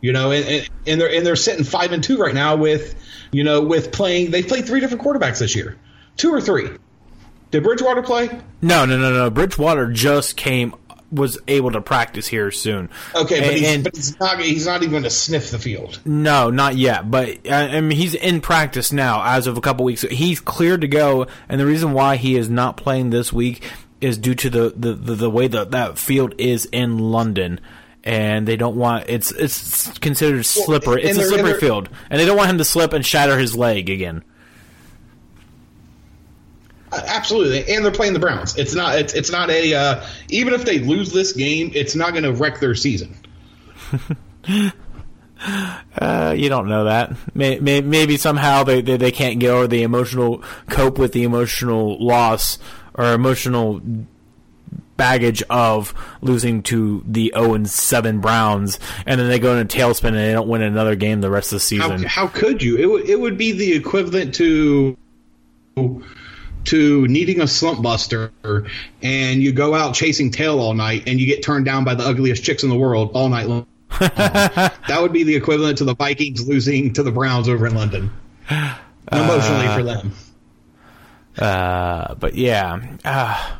You 0.00 0.12
know, 0.12 0.30
and, 0.30 0.44
and, 0.46 0.68
and 0.86 1.00
they're 1.00 1.10
and 1.12 1.26
they're 1.26 1.36
sitting 1.36 1.64
five 1.64 1.92
and 1.92 2.02
two 2.02 2.16
right 2.18 2.34
now 2.34 2.56
with 2.56 2.94
you 3.32 3.44
know 3.44 3.60
with 3.62 3.92
playing. 3.92 4.30
They 4.30 4.42
played 4.42 4.66
three 4.66 4.80
different 4.80 5.02
quarterbacks 5.02 5.38
this 5.40 5.54
year, 5.54 5.76
two 6.16 6.32
or 6.32 6.40
three. 6.40 6.68
Did 7.50 7.62
Bridgewater 7.62 8.02
play? 8.02 8.28
no, 8.62 8.84
no, 8.84 8.96
no, 8.98 9.12
no. 9.12 9.30
Bridgewater 9.30 9.90
just 9.92 10.36
came, 10.36 10.74
was 11.14 11.38
able 11.48 11.70
to 11.72 11.80
practice 11.80 12.26
here 12.26 12.50
soon. 12.50 12.90
Okay, 13.14 13.40
but, 13.40 13.48
And- 13.48 13.56
he's, 13.56 13.68
and- 13.68 13.84
but 13.84 13.94
he's 13.96 14.20
not. 14.20 14.40
He's 14.40 14.66
not 14.66 14.82
even 14.82 14.90
going 14.90 15.02
to 15.04 15.10
sniff 15.10 15.50
the 15.50 15.58
field. 15.58 16.00
No, 16.04 16.50
not 16.50 16.76
yet. 16.76 17.10
But 17.10 17.50
I 17.50 17.80
mean, 17.80 17.96
he's 17.96 18.14
in 18.14 18.40
practice 18.40 18.92
now. 18.92 19.22
As 19.24 19.46
of 19.46 19.56
a 19.56 19.60
couple 19.60 19.84
weeks, 19.84 20.02
he's 20.02 20.40
cleared 20.40 20.80
to 20.82 20.88
go. 20.88 21.26
And 21.48 21.60
the 21.60 21.66
reason 21.66 21.92
why 21.92 22.16
he 22.16 22.36
is 22.36 22.48
not 22.50 22.76
playing 22.76 23.10
this 23.10 23.32
week 23.32 23.62
is 24.00 24.18
due 24.18 24.34
to 24.34 24.50
the 24.50 24.72
the, 24.76 24.92
the, 24.94 25.14
the 25.14 25.30
way 25.30 25.46
that 25.46 25.70
that 25.70 25.98
field 25.98 26.34
is 26.38 26.66
in 26.66 26.98
London. 26.98 27.60
And 28.06 28.46
they 28.46 28.56
don't 28.56 28.76
want 28.76 29.06
it's 29.08 29.32
it's 29.32 29.96
considered 29.98 30.44
slippery. 30.44 31.02
and 31.02 31.10
it's 31.10 31.18
a 31.20 31.24
slippery 31.28 31.58
field, 31.58 31.88
and 32.10 32.20
they 32.20 32.26
don't 32.26 32.36
want 32.36 32.50
him 32.50 32.58
to 32.58 32.64
slip 32.64 32.92
and 32.92 33.04
shatter 33.06 33.38
his 33.38 33.56
leg 33.56 33.88
again. 33.88 34.22
Absolutely, 37.06 37.74
and 37.74 37.84
they're 37.84 37.92
playing 37.92 38.12
the 38.12 38.18
Browns. 38.18 38.56
It's 38.56 38.74
not. 38.74 38.98
It's 38.98 39.14
it's 39.14 39.30
not 39.30 39.50
a. 39.50 39.74
Uh, 39.74 40.06
even 40.28 40.54
if 40.54 40.64
they 40.64 40.78
lose 40.78 41.12
this 41.12 41.32
game, 41.32 41.70
it's 41.74 41.94
not 41.94 42.12
going 42.12 42.24
to 42.24 42.32
wreck 42.32 42.60
their 42.60 42.74
season. 42.74 43.16
Uh, 45.98 46.34
you 46.34 46.48
don't 46.48 46.68
know 46.68 46.84
that. 46.84 47.12
May, 47.34 47.58
may, 47.58 47.82
maybe 47.82 48.16
somehow 48.16 48.64
they, 48.64 48.80
they 48.80 48.96
they 48.96 49.12
can't 49.12 49.38
get 49.38 49.50
over 49.50 49.66
the 49.66 49.82
emotional 49.82 50.42
cope 50.70 50.98
with 50.98 51.12
the 51.12 51.22
emotional 51.22 52.02
loss 52.02 52.58
or 52.94 53.12
emotional 53.12 53.82
baggage 54.96 55.42
of 55.50 55.92
losing 56.22 56.62
to 56.62 57.04
the 57.06 57.32
0 57.36 57.54
and 57.54 57.68
7 57.68 58.20
Browns, 58.20 58.78
and 59.06 59.20
then 59.20 59.28
they 59.28 59.38
go 59.38 59.54
in 59.54 59.58
a 59.58 59.68
tailspin 59.68 60.08
and 60.08 60.16
they 60.16 60.32
don't 60.32 60.48
win 60.48 60.62
another 60.62 60.96
game 60.96 61.20
the 61.20 61.30
rest 61.30 61.52
of 61.52 61.56
the 61.56 61.60
season. 61.60 62.04
how 62.04 62.26
could 62.28 62.62
you? 62.62 62.76
It 62.76 62.86
would 62.86 63.08
it 63.08 63.20
would 63.20 63.36
be 63.36 63.52
the 63.52 63.72
equivalent 63.74 64.34
to 64.36 64.96
to 66.64 67.06
needing 67.08 67.40
a 67.40 67.46
slump 67.46 67.82
buster, 67.82 68.32
and 69.02 69.42
you 69.42 69.52
go 69.52 69.74
out 69.74 69.94
chasing 69.94 70.30
tail 70.30 70.58
all 70.58 70.74
night, 70.74 71.04
and 71.06 71.20
you 71.20 71.26
get 71.26 71.42
turned 71.42 71.64
down 71.64 71.84
by 71.84 71.94
the 71.94 72.04
ugliest 72.04 72.42
chicks 72.42 72.62
in 72.62 72.68
the 72.68 72.76
world 72.76 73.12
all 73.14 73.28
night 73.28 73.46
long. 73.46 73.66
that 73.98 74.98
would 75.00 75.12
be 75.12 75.22
the 75.22 75.36
equivalent 75.36 75.78
to 75.78 75.84
the 75.84 75.94
Vikings 75.94 76.46
losing 76.46 76.92
to 76.94 77.02
the 77.02 77.12
Browns 77.12 77.48
over 77.48 77.66
in 77.66 77.74
London. 77.74 78.10
Emotionally 79.12 79.68
for 79.68 79.82
them. 79.82 80.12
Uh, 81.38 82.14
but 82.14 82.34
yeah, 82.34 82.96
uh, 83.04 83.56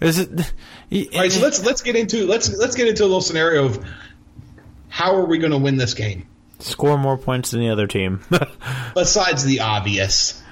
is 0.00 0.18
it? 0.18 0.30
All 0.30 1.20
right, 1.20 1.32
so 1.32 1.40
let's 1.40 1.64
let's 1.64 1.82
get 1.82 1.96
into 1.96 2.26
let's 2.26 2.54
let's 2.56 2.76
get 2.76 2.88
into 2.88 3.02
a 3.02 3.06
little 3.06 3.20
scenario 3.20 3.64
of 3.64 3.84
how 4.88 5.16
are 5.16 5.24
we 5.24 5.38
going 5.38 5.52
to 5.52 5.58
win 5.58 5.76
this 5.76 5.94
game 5.94 6.26
score 6.58 6.98
more 6.98 7.16
points 7.16 7.50
than 7.50 7.60
the 7.60 7.70
other 7.70 7.86
team. 7.86 8.20
besides 8.94 9.44
the 9.44 9.60
obvious. 9.60 10.42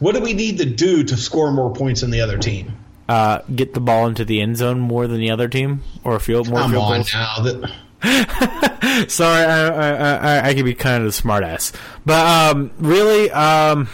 What 0.00 0.14
do 0.14 0.20
we 0.20 0.32
need 0.34 0.58
to 0.58 0.66
do 0.66 1.04
to 1.04 1.16
score 1.16 1.52
more 1.52 1.72
points 1.72 2.00
than 2.00 2.10
the 2.10 2.20
other 2.20 2.36
team? 2.38 2.72
uh, 3.08 3.40
get 3.56 3.74
the 3.74 3.80
ball 3.80 4.06
into 4.06 4.24
the 4.24 4.40
end 4.40 4.56
zone 4.56 4.78
more 4.78 5.06
than 5.08 5.18
the 5.18 5.30
other 5.30 5.48
team, 5.48 5.82
or 6.04 6.18
field 6.20 6.48
more 6.48 6.60
Come 6.60 6.70
field 6.70 6.84
on 6.84 6.92
goals. 6.98 7.12
now. 7.12 7.42
That, 7.42 9.06
Sorry, 9.10 9.44
I, 9.44 9.66
I, 9.68 9.90
I, 10.38 10.48
I 10.48 10.54
can 10.54 10.64
be 10.64 10.74
kind 10.74 11.02
of 11.02 11.08
a 11.08 11.12
smartass, 11.12 11.74
but 12.06 12.24
um, 12.56 12.70
really, 12.78 13.30
um, 13.32 13.88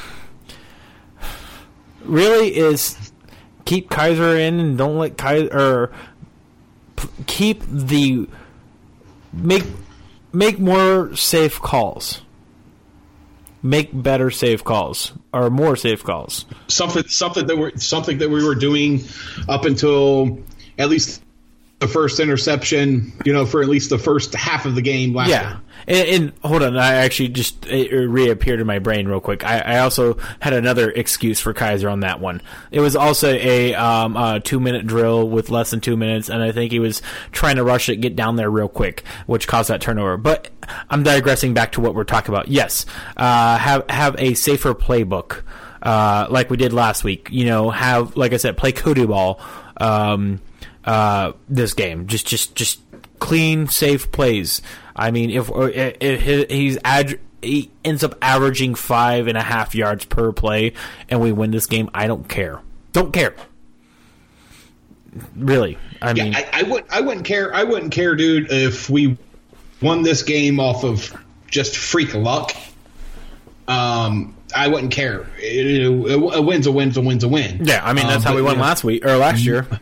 really 2.03 2.57
is 2.57 3.11
keep 3.65 3.89
Kizer 3.91 4.39
in 4.39 4.61
and 4.61 4.79
don't 4.79 4.99
let 4.99 5.17
Kizer 5.17 5.53
or 5.55 5.93
p- 6.97 7.09
keep 7.27 7.63
the 7.67 8.29
make 9.33 9.65
make 10.33 10.59
more 10.59 11.17
safe 11.17 11.61
calls, 11.61 12.21
make 13.63 13.91
better 13.93 14.31
safe 14.31 14.63
calls 14.63 15.13
or 15.37 15.51
more 15.51 15.77
safe 15.77 16.03
calls. 16.03 16.47
something 16.69 17.05
something 17.09 17.47
that 17.47 17.57
we're 17.57 17.77
something 17.77 18.19
that 18.19 18.31
we 18.31 18.45
were 18.45 18.55
doing 18.55 19.05
up 19.49 19.65
until 19.65 20.39
at 20.79 20.89
least 20.89 21.23
the 21.79 21.89
first 21.89 22.21
interception, 22.21 23.13
you 23.27 23.33
know, 23.35 23.45
for 23.45 23.61
at 23.61 23.69
least 23.69 23.91
the 23.91 23.99
first 23.99 24.35
half 24.35 24.65
of 24.65 24.75
the 24.75 24.81
game 24.81 25.15
last 25.15 25.29
Yeah. 25.29 25.49
year. 25.49 25.61
And, 25.89 26.09
and 26.25 26.33
hold 26.43 26.63
on, 26.63 26.77
I 26.79 26.95
actually 26.95 27.29
just 27.29 27.67
it 27.67 27.93
reappeared 27.93 28.61
in 28.61 28.67
my 28.67 28.79
brain 28.79 29.07
real 29.07 29.21
quick. 29.21 29.45
I, 29.45 29.59
I 29.59 29.79
also 29.81 30.17
had 30.41 30.55
another 30.55 30.91
excuse 30.91 31.39
for 31.39 31.53
Kizer 31.53 31.93
on 31.93 32.01
that 32.01 32.19
one. 32.19 32.41
It 32.71 32.81
was 32.81 32.97
also 32.97 33.29
a, 33.31 33.75
um, 33.75 34.17
a 34.17 34.41
two 34.41 34.59
minute 34.59 34.87
drill 34.87 35.29
with 35.29 35.51
less 35.51 35.71
than 35.71 35.81
two 35.81 35.99
minutes, 35.99 36.31
and 36.31 36.43
I 36.43 36.51
think 36.51 36.73
he 36.73 36.79
was 36.79 37.03
trying 37.31 37.57
to 37.57 37.63
rush 37.63 37.91
it, 37.91 37.97
get 37.97 38.17
down 38.17 38.37
there 38.37 38.51
real 38.51 38.69
quick, 38.69 39.05
which 39.27 39.47
caused 39.47 39.69
that 39.69 39.83
turnover. 39.83 40.17
But 40.17 40.49
I'm 40.89 41.03
digressing 41.03 41.53
back 41.53 41.73
to 41.73 41.83
what 41.83 41.95
we're 41.95 42.05
talking 42.05 42.35
about. 42.35 42.49
Yes, 42.49 42.87
uh, 43.19 43.59
have 43.59 43.85
have 43.91 44.17
a 44.19 44.33
safer 44.33 44.75
playbook. 44.75 45.43
Uh, 45.83 46.27
like 46.31 46.49
we 46.51 46.57
did 46.57 46.73
last 46.73 47.05
week, 47.05 47.29
you 47.31 47.45
know, 47.45 47.69
have 47.71 48.17
like 48.17 48.33
I 48.33 48.39
said, 48.39 48.57
play 48.57 48.73
Cody 48.73 49.05
ball. 49.07 49.41
Um, 49.77 50.41
uh, 50.87 51.33
this 51.49 51.75
game. 51.75 52.07
Just, 52.07 52.27
just, 52.27 52.55
just 52.55 52.81
clean, 53.19 53.67
safe 53.69 54.11
plays. 54.13 54.63
I 54.95 55.11
mean, 55.11 55.31
if, 55.31 55.51
if 55.53 56.51
he's 56.51 56.79
ad, 56.85 57.19
he 57.43 57.71
ends 57.85 58.03
up 58.03 58.17
averaging 58.23 58.75
five 58.75 59.27
and 59.27 59.37
a 59.37 59.43
half 59.43 59.75
yards 59.75 60.05
per 60.07 60.33
play, 60.33 60.73
and 61.09 61.21
we 61.21 61.33
win 61.33 61.51
this 61.51 61.67
game, 61.67 61.91
I 61.93 62.07
don't 62.07 62.29
care. 62.29 62.61
Don't 62.93 63.13
care. 63.13 63.35
Really, 65.35 65.79
I 66.03 66.13
Yeah, 66.13 66.25
mean, 66.25 66.35
I, 66.37 66.47
I 66.53 66.63
would 66.65 66.85
I 66.91 67.01
wouldn't 67.01 67.25
care 67.25 67.55
I 67.55 67.63
wouldn't 67.65 67.91
care, 67.93 68.15
dude, 68.17 68.49
if 68.53 68.91
we 68.91 69.17
won 69.81 70.03
this 70.03 70.23
game 70.23 70.61
off 70.61 70.85
of 70.85 71.15
just 71.51 71.77
freak 71.77 72.13
luck. 72.15 72.53
Um, 73.67 74.37
I 74.55 74.69
wouldn't 74.69 74.93
care. 74.93 75.27
It- 75.39 75.67
it- 75.87 76.35
a 76.37 76.43
win's 76.43 76.67
a 76.67 76.73
win's 76.73 76.97
a 76.99 77.01
win's 77.01 77.25
a 77.25 77.29
win. 77.29 77.65
yeah, 77.65 77.81
I 77.83 77.95
mean 77.95 78.07
that's 78.07 78.27
Um, 78.27 78.33
how 78.33 78.37
we 78.37 78.43
won 78.43 78.59
last 78.59 78.85
week 78.85 79.05
or 79.07 79.17
last 79.17 79.45
year. 79.45 79.67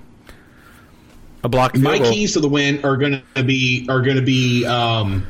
A 1.44 1.48
blocked 1.48 1.78
My 1.78 1.98
goal. 1.98 2.10
keys 2.10 2.32
to 2.32 2.40
the 2.40 2.48
win 2.48 2.84
are 2.84 2.96
going 2.96 3.22
to 3.34 3.44
be 3.44 3.86
are 3.88 4.00
going 4.00 4.16
to 4.16 4.22
be 4.22 4.64
um, 4.64 5.26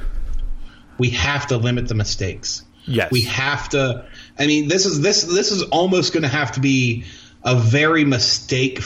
we 0.96 1.10
have 1.10 1.48
to 1.48 1.56
limit 1.56 1.88
the 1.88 1.94
mistakes. 1.94 2.62
Yes, 2.86 3.10
We 3.10 3.22
have 3.22 3.68
to. 3.70 4.04
I 4.38 4.46
mean, 4.46 4.68
this 4.68 4.86
is 4.86 5.00
this 5.00 5.22
this 5.22 5.50
is 5.50 5.62
almost 5.64 6.12
going 6.12 6.22
to 6.22 6.28
have 6.28 6.52
to 6.52 6.60
be 6.60 7.04
a 7.42 7.56
very 7.56 8.04
mistake 8.04 8.80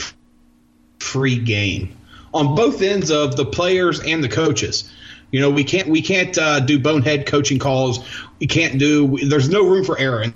free 0.99 1.37
game 1.37 1.95
on 2.33 2.55
both 2.55 2.81
ends 2.81 3.11
of 3.11 3.35
the 3.35 3.45
players 3.45 3.99
and 3.99 4.23
the 4.23 4.29
coaches. 4.29 4.91
You 5.31 5.41
know, 5.41 5.51
we 5.51 5.63
can't 5.63 5.87
we 5.87 6.01
can't 6.01 6.35
uh, 6.37 6.61
do 6.61 6.79
bonehead 6.79 7.27
coaching 7.27 7.59
calls. 7.59 7.99
We 8.39 8.47
can't 8.47 8.79
do. 8.79 9.17
There's 9.27 9.49
no 9.49 9.67
room 9.67 9.85
for 9.85 9.99
error 9.99 10.23
in, 10.23 10.33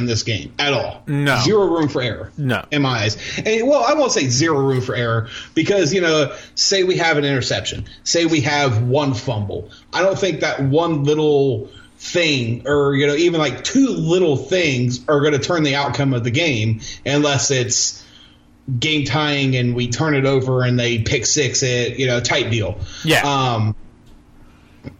in 0.00 0.06
this 0.06 0.22
game 0.24 0.52
at 0.58 0.72
all. 0.72 1.02
No. 1.06 1.38
zero 1.44 1.66
room 1.66 1.88
for 1.88 2.02
error. 2.02 2.32
No. 2.36 2.64
in 2.70 2.82
my 2.82 3.02
eyes. 3.02 3.16
And 3.38 3.68
well, 3.68 3.84
I 3.86 3.94
won't 3.94 4.12
say 4.12 4.28
zero 4.28 4.58
room 4.60 4.80
for 4.80 4.94
error 4.94 5.28
because 5.54 5.94
you 5.94 6.00
know, 6.00 6.34
say 6.54 6.82
we 6.82 6.96
have 6.96 7.16
an 7.18 7.24
interception, 7.24 7.84
say 8.04 8.26
we 8.26 8.40
have 8.40 8.82
one 8.82 9.14
fumble. 9.14 9.70
I 9.92 10.02
don't 10.02 10.18
think 10.18 10.40
that 10.40 10.60
one 10.62 11.04
little 11.04 11.68
thing 11.98 12.62
or 12.66 12.94
you 12.94 13.06
know 13.06 13.14
even 13.14 13.38
like 13.38 13.62
two 13.62 13.88
little 13.88 14.34
things 14.34 15.06
are 15.06 15.20
going 15.20 15.34
to 15.34 15.38
turn 15.38 15.62
the 15.64 15.74
outcome 15.74 16.14
of 16.14 16.24
the 16.24 16.30
game 16.30 16.80
unless 17.04 17.50
it's 17.50 18.02
game 18.78 19.04
tying 19.04 19.54
and 19.54 19.74
we 19.74 19.86
turn 19.90 20.14
it 20.14 20.24
over 20.24 20.62
and 20.62 20.80
they 20.80 21.00
pick 21.00 21.26
six 21.26 21.62
it 21.62 21.98
you 21.98 22.06
know 22.06 22.18
type 22.18 22.50
deal 22.50 22.78
Yeah. 23.04 23.20
um 23.54 23.76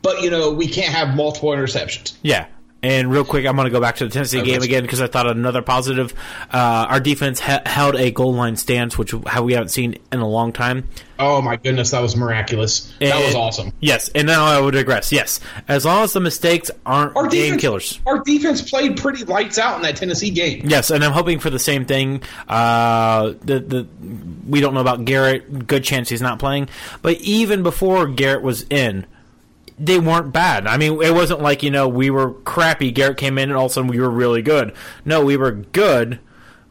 but 0.03 0.21
you 0.23 0.29
know 0.31 0.51
we 0.53 0.67
can't 0.69 0.93
have 0.95 1.17
multiple 1.17 1.49
interceptions 1.51 2.13
Yeah. 2.21 2.47
And 2.83 3.11
real 3.13 3.25
quick, 3.27 3.45
I'm 3.45 3.57
going 3.57 3.67
to 3.67 3.71
go 3.71 3.81
back 3.81 3.97
to 3.97 4.07
the 4.07 4.11
Tennessee 4.11 4.41
game 4.43 4.63
again 4.63 4.83
because 4.83 5.03
I 5.03 5.07
thought 5.07 5.27
another 5.27 5.61
positive. 5.61 6.15
Uh, 6.51 6.87
our 6.89 7.01
defense 7.01 7.39
ha- 7.39 7.61
held 7.67 7.95
a 7.95 8.11
goal 8.11 8.33
line 8.33 8.57
stance, 8.57 8.97
which 8.97 9.13
how 9.27 9.43
we 9.43 9.53
haven't 9.53 9.69
seen 9.69 9.99
in 10.11 10.21
a 10.21 10.27
long 10.29 10.53
time. 10.55 10.89
oh 11.19 11.43
my 11.43 11.57
goodness 11.57 11.91
that 11.91 12.01
was 12.01 12.17
miraculous 12.17 12.91
that 12.99 13.23
was 13.23 13.35
awesome 13.35 13.71
Yes, 13.81 14.09
and 14.15 14.27
now 14.27 14.47
I 14.47 14.59
would 14.59 14.73
digress. 14.73 15.13
Yes, 15.13 15.41
as 15.69 15.85
long 15.85 16.05
as 16.05 16.15
the 16.15 16.21
mistakes 16.21 16.71
aren't 16.87 17.15
our 17.17 17.29
game 17.29 17.43
defense, 17.57 17.61
killers. 17.61 18.01
our 18.07 18.21
defense 18.25 18.63
played 18.63 18.97
pretty 18.97 19.25
lights 19.27 19.59
out 19.59 19.77
in 19.77 19.83
that 19.83 19.97
Tennessee 19.97 20.31
game 20.31 20.63
Yes, 20.65 20.91
and 20.91 21.05
I'm 21.05 21.13
hoping 21.13 21.39
for 21.39 21.51
the 21.51 21.59
same 21.59 21.85
thing. 21.85 22.23
Uh, 22.49 23.35
the 23.45 23.61
the 23.61 23.87
we 24.49 24.61
don't 24.61 24.73
know 24.73 24.81
about 24.81 25.05
Garrett. 25.05 25.67
Good 25.67 25.85
chance 25.85 26.09
he's 26.09 26.23
not 26.23 26.39
playing. 26.39 26.71
But 27.03 27.19
even 27.21 27.63
before 27.63 28.07
Garrett 28.09 28.43
was 28.43 28.63
in, 28.71 29.05
they 29.81 29.99
weren't 29.99 30.33
bad. 30.33 30.67
I 30.67 30.77
mean, 30.77 31.03
it 31.03 31.15
wasn't 31.15 31.41
like 31.41 31.63
you 31.63 31.71
know 31.71 31.89
we 31.89 32.11
were 32.11 32.33
crappy. 32.33 32.91
Garrett 32.91 33.17
came 33.17 33.39
in 33.39 33.49
and 33.49 33.59
all 33.59 33.67
of 33.67 33.73
a 33.73 33.75
sudden 33.75 33.91
we 33.91 33.99
were 33.99 34.11
really 34.11 34.43
good. 34.43 34.75
No, 35.05 35.25
we 35.25 35.37
were 35.37 35.53
good. 35.53 36.21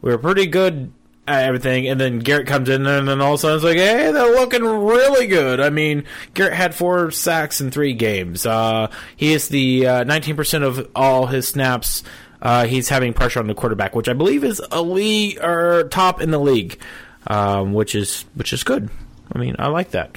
We 0.00 0.12
were 0.12 0.18
pretty 0.18 0.46
good 0.46 0.92
at 1.26 1.44
everything, 1.44 1.88
and 1.88 2.00
then 2.00 2.20
Garrett 2.20 2.46
comes 2.46 2.68
in 2.68 2.86
and 2.86 3.08
then 3.08 3.20
all 3.20 3.34
of 3.34 3.40
a 3.40 3.42
sudden 3.42 3.56
it's 3.56 3.64
like, 3.64 3.76
hey, 3.76 4.10
they're 4.12 4.34
looking 4.34 4.64
really 4.64 5.26
good. 5.26 5.60
I 5.60 5.70
mean, 5.70 6.04
Garrett 6.34 6.54
had 6.54 6.74
four 6.74 7.10
sacks 7.10 7.60
in 7.60 7.70
three 7.70 7.92
games. 7.92 8.46
Uh, 8.46 8.90
he 9.16 9.32
is 9.32 9.48
the 9.48 9.86
uh, 9.86 10.04
19% 10.04 10.62
of 10.62 10.90
all 10.94 11.26
his 11.26 11.48
snaps. 11.48 12.02
Uh, 12.40 12.66
he's 12.66 12.88
having 12.88 13.12
pressure 13.12 13.40
on 13.40 13.48
the 13.48 13.54
quarterback, 13.54 13.94
which 13.94 14.08
I 14.08 14.14
believe 14.14 14.44
is 14.44 14.62
elite 14.72 15.38
or 15.42 15.88
top 15.88 16.22
in 16.22 16.30
the 16.30 16.40
league, 16.40 16.80
um, 17.26 17.74
which 17.74 17.94
is 17.94 18.24
which 18.34 18.52
is 18.52 18.64
good. 18.64 18.88
I 19.32 19.38
mean, 19.38 19.56
I 19.58 19.68
like 19.68 19.90
that. 19.90 20.16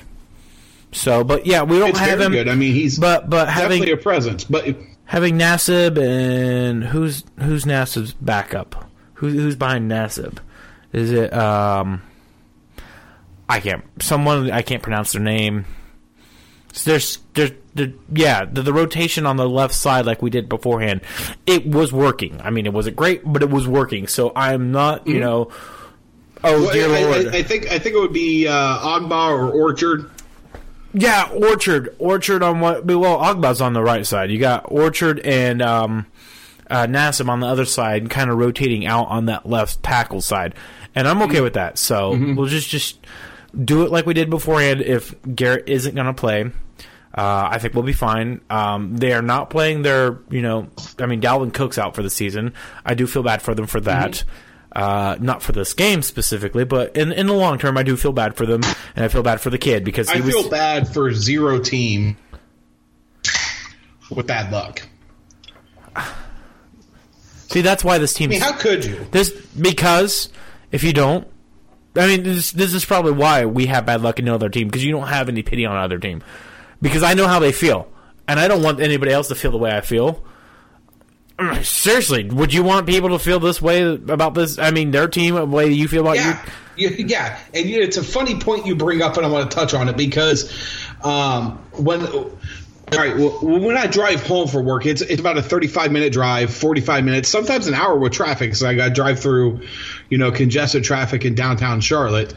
So, 0.94 1.24
but 1.24 1.46
yeah, 1.46 1.64
we 1.64 1.80
don't 1.80 1.90
it's 1.90 2.00
have 2.00 2.22
him. 2.22 2.32
good 2.32 2.48
i 2.48 2.56
mean 2.56 2.74
he's 2.74 2.98
but 3.00 3.30
but 3.30 3.50
having 3.50 3.82
definitely 3.82 3.94
a 3.94 3.98
presence 3.98 4.44
but 4.44 4.66
having 5.06 5.38
Nassib 5.38 5.98
and 5.98 6.84
who's 6.84 7.24
who's 7.40 7.66
Nassib's 7.66 8.14
backup? 8.14 8.90
Who, 9.16 9.30
who's 9.30 9.56
behind 9.56 9.90
Nasib? 9.92 10.38
Is 10.92 11.12
it 11.12 11.34
um? 11.34 12.02
I 13.50 13.60
can't. 13.60 13.84
Someone 14.02 14.50
I 14.52 14.62
can't 14.62 14.82
pronounce 14.82 15.12
their 15.12 15.22
name. 15.22 15.66
So 16.72 16.92
There's 16.92 17.20
there's 17.34 17.52
the 17.76 17.94
yeah 18.12 18.46
the, 18.46 18.62
the 18.62 18.74
rotation 18.74 19.26
on 19.26 19.38
the 19.38 19.48
left 19.48 19.74
side 19.76 20.06
like 20.06 20.22
we 20.22 20.30
did 20.30 20.48
beforehand. 20.50 21.02
It 21.46 21.66
was 21.66 21.92
working. 21.92 22.40
I 22.42 22.50
mean, 22.50 22.66
it 22.66 22.74
wasn't 22.74 22.96
great, 22.96 23.22
but 23.26 23.42
it 23.44 23.50
was 23.50 23.68
working. 23.68 24.08
So 24.08 24.32
I'm 24.36 24.72
not 24.72 25.06
you 25.08 25.20
know. 25.20 25.50
Oh 26.44 26.62
Well, 26.64 26.74
dear 26.74 26.90
I, 26.94 27.04
lord! 27.04 27.28
I, 27.28 27.38
I 27.40 27.44
think 27.44 27.72
I 27.72 27.80
think 27.80 27.96
it 27.96 28.00
would 28.00 28.14
be 28.14 28.48
uh, 28.48 28.54
Ogbah 28.80 29.32
or 29.32 29.50
Orchard. 29.52 30.10
Yeah, 30.94 31.30
Orchard. 31.32 31.96
Orchard 32.00 32.44
on 32.44 32.60
what? 32.60 32.86
Well, 32.86 33.18
Ogbah's 33.20 33.62
on 33.62 33.74
the 33.74 33.82
right 33.84 34.06
side. 34.06 34.30
You 34.32 34.40
got 34.40 34.66
Orchard 34.72 35.20
and 35.20 35.62
um, 35.62 36.06
uh, 36.70 36.86
Nassib 36.86 37.30
on 37.30 37.40
the 37.40 37.48
other 37.48 37.66
side, 37.66 38.10
kind 38.10 38.30
of 38.30 38.38
rotating 38.38 38.86
out 38.86 39.08
on 39.08 39.26
that 39.26 39.48
left 39.50 39.82
tackle 39.82 40.22
side, 40.22 40.54
and 40.94 41.08
I'm 41.08 41.22
okay 41.24 41.42
with 41.42 41.54
that. 41.54 41.78
So 41.78 42.12
we'll 42.36 42.48
just 42.48 42.70
just 42.70 43.00
do 43.64 43.84
it 43.84 43.92
like 43.92 44.06
we 44.06 44.14
did 44.14 44.30
beforehand. 44.30 44.82
If 44.82 45.16
Garrett 45.36 45.68
isn't 45.68 45.96
going 45.96 46.08
to 46.08 46.14
play, 46.14 46.44
uh, 47.16 47.48
I 47.52 47.58
think 47.60 47.74
we'll 47.74 47.84
be 47.84 47.94
fine. 47.94 48.42
Um, 48.50 48.96
they 48.98 49.14
are 49.14 49.22
not 49.22 49.50
playing 49.50 49.82
their, 49.84 50.20
you 50.30 50.42
know, 50.42 50.68
I 51.00 51.06
mean, 51.08 51.22
Dalvin 51.22 51.54
Cook's 51.54 51.78
out 51.78 51.96
for 51.96 52.02
the 52.04 52.10
season. 52.10 52.54
I 52.86 52.94
do 52.96 53.06
feel 53.08 53.24
bad 53.24 53.42
for 53.42 53.54
them 53.56 53.68
for 53.68 53.80
that. 53.82 54.24
Uh, 54.76 55.16
not 55.20 55.44
for 55.44 55.52
this 55.52 55.72
game 55.74 56.02
specifically, 56.02 56.66
but 56.66 56.96
in 56.98 57.12
in 57.12 57.28
the 57.28 57.34
long 57.34 57.60
term, 57.60 57.78
I 57.78 57.84
do 57.84 57.96
feel 57.96 58.12
bad 58.12 58.36
for 58.36 58.48
them, 58.48 58.62
and 58.96 59.06
I 59.06 59.08
feel 59.08 59.22
bad 59.22 59.40
for 59.40 59.52
the 59.52 59.60
kid 59.60 59.84
because 59.84 60.10
he 60.10 60.18
I 60.18 60.22
was 60.22 60.34
feel 60.34 60.50
bad 60.50 60.92
for 60.92 61.14
zero 61.14 61.60
team 61.60 62.18
with 64.10 64.26
bad 64.26 64.52
luck. 64.52 64.82
See, 67.50 67.62
that's 67.62 67.84
why 67.84 68.00
this 68.00 68.16
team. 68.16 68.30
I 68.30 68.32
mean, 68.32 68.42
how 68.42 68.54
could 68.54 68.84
you? 68.84 69.06
this 69.12 69.30
because 69.30 70.30
if 70.72 70.84
you 70.84 70.92
don't, 70.92 71.28
I 71.96 72.08
mean, 72.08 72.24
this 72.24 72.52
this 72.52 72.74
is 72.74 72.84
probably 72.84 73.12
why 73.12 73.46
we 73.46 73.68
have 73.68 73.86
bad 73.86 74.02
luck 74.02 74.18
in 74.18 74.26
no 74.26 74.34
other 74.34 74.50
team 74.50 74.68
because 74.68 74.84
you 74.84 74.92
don't 74.92 75.08
have 75.08 75.30
any 75.30 75.44
pity 75.44 75.68
on 75.68 75.76
another 75.76 76.00
team. 76.00 76.24
Because 76.82 77.04
I 77.04 77.14
know 77.14 77.28
how 77.28 77.38
they 77.38 77.52
feel, 77.52 77.88
and 78.28 78.40
I 78.40 78.48
don't 78.48 78.64
want 78.64 78.80
anybody 78.80 79.12
else 79.12 79.28
to 79.28 79.36
feel 79.36 79.52
the 79.52 79.60
way 79.60 79.72
I 79.72 79.82
feel. 79.82 80.24
Seriously, 81.64 82.26
would 82.30 82.54
you 82.54 82.64
want 82.64 82.88
people 82.88 83.10
to 83.10 83.20
feel 83.20 83.40
this 83.40 83.62
way 83.62 83.84
about 83.84 84.34
this? 84.34 84.60
I 84.60 84.72
mean, 84.72 84.92
their 84.92 85.08
team, 85.08 85.36
the 85.36 85.46
way 85.46 85.72
you 85.72 85.88
feel 85.88 86.02
about 86.02 86.16
Yeah, 86.18 86.44
you. 86.78 86.90
yeah. 86.90 87.40
And 87.54 87.66
it's 87.70 87.98
a 87.98 88.04
funny 88.04 88.40
point 88.40 88.66
you 88.66 88.76
bring 88.76 89.02
up, 89.02 89.18
and 89.18 89.26
I 89.26 89.30
want 89.30 89.50
to 89.50 89.56
touch 89.56 89.74
on 89.74 89.90
it 89.90 89.98
because 89.98 90.52
um, 91.04 91.58
when. 91.74 92.06
All 92.92 93.00
right. 93.00 93.16
Well, 93.18 93.40
when 93.42 93.76
I 93.76 93.88
drive 93.88 94.22
home 94.28 94.48
for 94.48 94.62
work, 94.62 94.86
it's 94.86 95.02
it's 95.02 95.20
about 95.20 95.38
a 95.38 95.42
35 95.42 95.92
minute 95.92 96.14
drive, 96.14 96.54
45 96.54 97.04
minutes, 97.04 97.30
sometimes 97.30 97.66
an 97.68 97.74
hour 97.74 97.98
with 97.98 98.12
traffic. 98.12 98.54
So 98.56 98.68
I 98.68 98.76
got 98.76 98.90
to 98.90 98.94
drive 98.94 99.20
through, 99.20 99.62
you 100.10 100.20
know, 100.20 100.32
congested 100.32 100.84
traffic 100.84 101.26
in 101.26 101.34
downtown 101.34 101.82
Charlotte. 101.82 102.36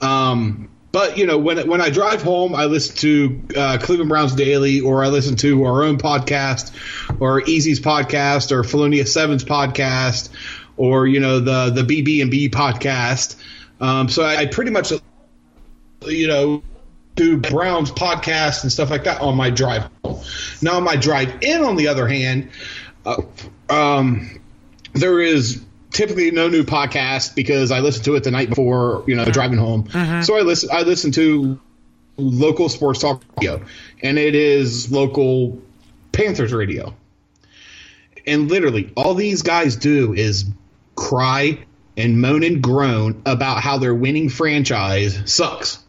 Um, 0.00 0.70
but 0.92 1.18
you 1.18 1.26
know, 1.26 1.38
when 1.38 1.68
when 1.68 1.80
I 1.80 1.90
drive 1.90 2.22
home, 2.22 2.54
I 2.54 2.64
listen 2.64 2.96
to 2.96 3.42
uh, 3.56 3.78
Cleveland 3.80 4.08
Browns 4.08 4.34
Daily, 4.34 4.80
or 4.80 5.04
I 5.04 5.08
listen 5.08 5.36
to 5.36 5.64
our 5.64 5.82
own 5.82 5.98
podcast, 5.98 6.72
or 7.20 7.42
Easy's 7.42 7.80
podcast, 7.80 8.52
or 8.52 8.64
Felonious 8.64 9.12
Sevens 9.12 9.44
podcast, 9.44 10.30
or 10.76 11.06
you 11.06 11.20
know 11.20 11.40
the 11.40 11.70
the 11.70 11.82
BB 11.82 12.22
and 12.22 12.30
B 12.30 12.48
podcast. 12.48 13.36
Um, 13.80 14.08
so 14.08 14.22
I, 14.22 14.36
I 14.36 14.46
pretty 14.46 14.70
much, 14.70 14.92
you 16.06 16.26
know, 16.26 16.62
do 17.14 17.36
Browns 17.36 17.90
podcast 17.92 18.62
and 18.62 18.72
stuff 18.72 18.90
like 18.90 19.04
that 19.04 19.20
on 19.20 19.36
my 19.36 19.50
drive 19.50 19.88
home. 20.04 20.22
Now 20.62 20.76
on 20.76 20.84
my 20.84 20.96
drive 20.96 21.42
in, 21.42 21.62
on 21.62 21.76
the 21.76 21.88
other 21.88 22.08
hand, 22.08 22.50
uh, 23.04 23.22
um, 23.68 24.40
there 24.94 25.20
is 25.20 25.62
typically 25.98 26.30
no 26.30 26.48
new 26.48 26.62
podcast 26.62 27.34
because 27.34 27.72
I 27.72 27.80
listen 27.80 28.04
to 28.04 28.14
it 28.14 28.22
the 28.22 28.30
night 28.30 28.50
before, 28.50 29.02
you 29.08 29.16
know, 29.16 29.24
driving 29.24 29.58
home. 29.58 29.82
Mm-hmm. 29.88 30.22
So 30.22 30.36
I 30.36 30.42
listen. 30.42 30.70
I 30.72 30.82
listen 30.82 31.10
to 31.12 31.58
local 32.16 32.68
sports 32.68 33.00
talk 33.00 33.22
radio, 33.36 33.60
and 34.00 34.16
it 34.16 34.36
is 34.36 34.92
local 34.92 35.60
Panthers 36.12 36.52
radio. 36.52 36.94
And 38.26 38.48
literally, 38.48 38.92
all 38.96 39.14
these 39.14 39.42
guys 39.42 39.74
do 39.74 40.14
is 40.14 40.44
cry 40.94 41.58
and 41.96 42.20
moan 42.20 42.44
and 42.44 42.62
groan 42.62 43.20
about 43.26 43.60
how 43.60 43.78
their 43.78 43.94
winning 43.94 44.28
franchise 44.28 45.20
sucks. 45.32 45.82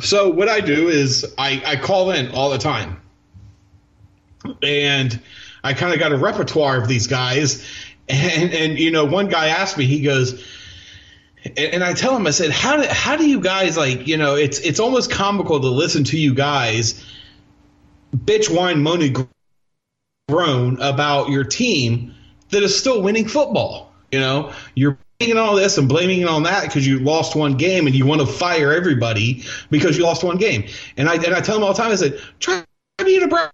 So 0.00 0.30
what 0.30 0.48
I 0.48 0.60
do 0.60 0.88
is 0.88 1.34
I, 1.36 1.62
I 1.66 1.76
call 1.76 2.12
in 2.12 2.30
all 2.30 2.48
the 2.48 2.58
time, 2.58 3.02
and 4.62 5.20
I 5.64 5.72
kind 5.72 5.92
of 5.94 5.98
got 5.98 6.12
a 6.12 6.16
repertoire 6.16 6.76
of 6.76 6.88
these 6.88 7.06
guys. 7.06 7.66
And 8.08 8.52
and 8.52 8.78
you 8.78 8.90
know, 8.90 9.04
one 9.06 9.28
guy 9.28 9.48
asked 9.48 9.78
me, 9.78 9.86
he 9.86 10.02
goes, 10.02 10.44
and, 11.44 11.58
and 11.58 11.84
I 11.84 11.94
tell 11.94 12.14
him, 12.14 12.26
I 12.26 12.30
said, 12.30 12.50
how 12.50 12.76
do 12.76 12.86
how 12.86 13.16
do 13.16 13.26
you 13.26 13.40
guys 13.40 13.76
like? 13.76 14.06
You 14.06 14.18
know, 14.18 14.34
it's 14.34 14.58
it's 14.58 14.78
almost 14.78 15.10
comical 15.10 15.60
to 15.60 15.68
listen 15.68 16.04
to 16.04 16.18
you 16.18 16.34
guys 16.34 17.02
bitch, 18.14 18.54
whine, 18.54 18.82
moan, 18.82 19.28
groan 20.28 20.80
about 20.80 21.28
your 21.28 21.44
team 21.44 22.14
that 22.50 22.62
is 22.62 22.78
still 22.78 23.02
winning 23.02 23.26
football. 23.26 23.92
You 24.12 24.20
know, 24.20 24.52
you're 24.74 24.98
blaming 25.18 25.38
all 25.38 25.56
this 25.56 25.78
and 25.78 25.88
blaming 25.88 26.20
it 26.20 26.28
on 26.28 26.44
that 26.44 26.64
because 26.64 26.86
you 26.86 27.00
lost 27.00 27.34
one 27.34 27.56
game 27.56 27.86
and 27.86 27.94
you 27.94 28.06
want 28.06 28.20
to 28.20 28.26
fire 28.26 28.72
everybody 28.72 29.42
because 29.70 29.98
you 29.98 30.04
lost 30.04 30.22
one 30.22 30.36
game. 30.36 30.66
And 30.96 31.08
I 31.08 31.14
and 31.14 31.34
I 31.34 31.40
tell 31.40 31.56
them 31.56 31.64
all 31.64 31.72
the 31.72 31.82
time, 31.82 31.90
I 31.90 31.96
said, 31.96 32.20
try 32.38 32.64
being 32.98 33.22
a 33.22 33.28
Brown. 33.28 33.50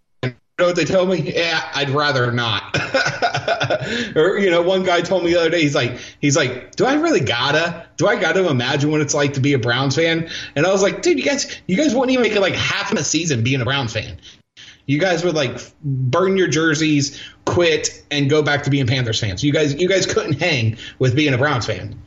Know 0.60 0.66
what 0.66 0.76
they 0.76 0.84
tell 0.84 1.06
me? 1.06 1.32
Yeah, 1.34 1.58
I'd 1.74 1.88
rather 1.88 2.30
not. 2.30 2.76
or 4.14 4.38
you 4.38 4.50
know, 4.50 4.60
one 4.60 4.82
guy 4.82 5.00
told 5.00 5.24
me 5.24 5.32
the 5.32 5.40
other 5.40 5.48
day, 5.48 5.62
he's 5.62 5.74
like, 5.74 5.98
he's 6.20 6.36
like, 6.36 6.76
do 6.76 6.84
I 6.84 6.96
really 6.96 7.20
gotta? 7.20 7.86
Do 7.96 8.06
I 8.06 8.20
gotta 8.20 8.46
imagine 8.46 8.90
what 8.90 9.00
it's 9.00 9.14
like 9.14 9.32
to 9.34 9.40
be 9.40 9.54
a 9.54 9.58
Browns 9.58 9.96
fan? 9.96 10.28
And 10.54 10.66
I 10.66 10.70
was 10.70 10.82
like, 10.82 11.00
dude, 11.00 11.18
you 11.18 11.24
guys, 11.24 11.62
you 11.66 11.78
guys 11.78 11.94
wouldn't 11.94 12.10
even 12.10 12.22
make 12.22 12.36
it 12.36 12.42
like 12.42 12.52
half 12.52 12.92
of 12.92 12.98
a 12.98 13.04
season 13.04 13.42
being 13.42 13.62
a 13.62 13.64
Browns 13.64 13.94
fan. 13.94 14.18
You 14.84 14.98
guys 14.98 15.24
would 15.24 15.34
like 15.34 15.58
burn 15.82 16.36
your 16.36 16.48
jerseys, 16.48 17.18
quit, 17.46 18.04
and 18.10 18.28
go 18.28 18.42
back 18.42 18.64
to 18.64 18.70
being 18.70 18.86
Panthers 18.86 19.18
fans. 19.18 19.42
You 19.42 19.54
guys, 19.54 19.74
you 19.74 19.88
guys 19.88 20.04
couldn't 20.04 20.40
hang 20.40 20.76
with 20.98 21.16
being 21.16 21.32
a 21.32 21.38
Browns 21.38 21.64
fan. 21.64 21.98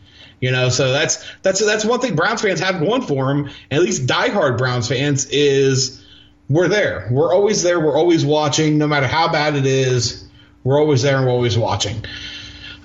You 0.41 0.51
know, 0.51 0.69
so 0.69 0.91
that's 0.91 1.25
that's 1.41 1.65
that's 1.65 1.85
one 1.85 2.01
thing 2.01 2.15
Browns 2.15 2.43
fans 2.43 2.59
have 2.59 2.79
going 2.79 3.01
for 3.01 3.29
them. 3.29 3.49
At 3.71 3.81
least 3.81 4.05
diehard 4.05 4.59
Browns 4.59 4.89
fans 4.89 5.25
is 5.31 6.02
we're 6.49 6.67
there. 6.67 7.07
We're 7.11 7.33
always 7.33 7.63
there. 7.63 7.79
We're 7.79 7.97
always 7.97 8.25
watching, 8.25 8.77
no 8.77 8.87
matter 8.87 9.07
how 9.07 9.31
bad 9.31 9.55
it 9.55 9.65
is. 9.65 10.27
We're 10.63 10.79
always 10.79 11.01
there 11.01 11.17
and 11.17 11.25
we're 11.25 11.31
always 11.31 11.57
watching. 11.57 12.03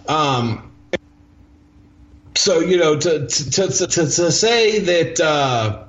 Um. 0.07 0.73
So 2.35 2.61
you 2.61 2.79
know, 2.79 2.99
to 2.99 3.27
to 3.27 3.51
to, 3.51 3.69
to, 3.69 3.87
to 3.87 4.33
say 4.33 4.79
that. 4.81 5.21
Uh, 5.21 5.85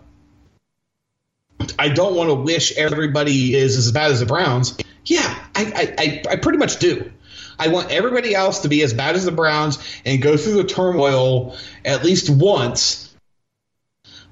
I 1.78 1.90
don't 1.90 2.16
want 2.16 2.30
to 2.30 2.36
wish 2.36 2.76
everybody 2.78 3.54
is 3.54 3.76
as 3.76 3.92
bad 3.92 4.12
as 4.12 4.22
the 4.22 4.26
Browns. 4.26 4.78
Yeah, 5.06 5.22
I, 5.56 5.94
I, 5.98 6.22
I, 6.30 6.36
pretty 6.38 6.58
much 6.58 6.80
do. 6.80 7.12
I 7.58 7.68
want 7.68 7.92
everybody 7.92 8.34
else 8.34 8.60
to 8.60 8.70
be 8.70 8.82
as 8.84 8.94
bad 8.94 9.16
as 9.16 9.26
the 9.26 9.32
Browns 9.32 9.78
and 10.06 10.22
go 10.22 10.38
through 10.38 10.54
the 10.54 10.64
turmoil 10.64 11.58
at 11.84 12.04
least 12.04 12.30
once. 12.30 13.14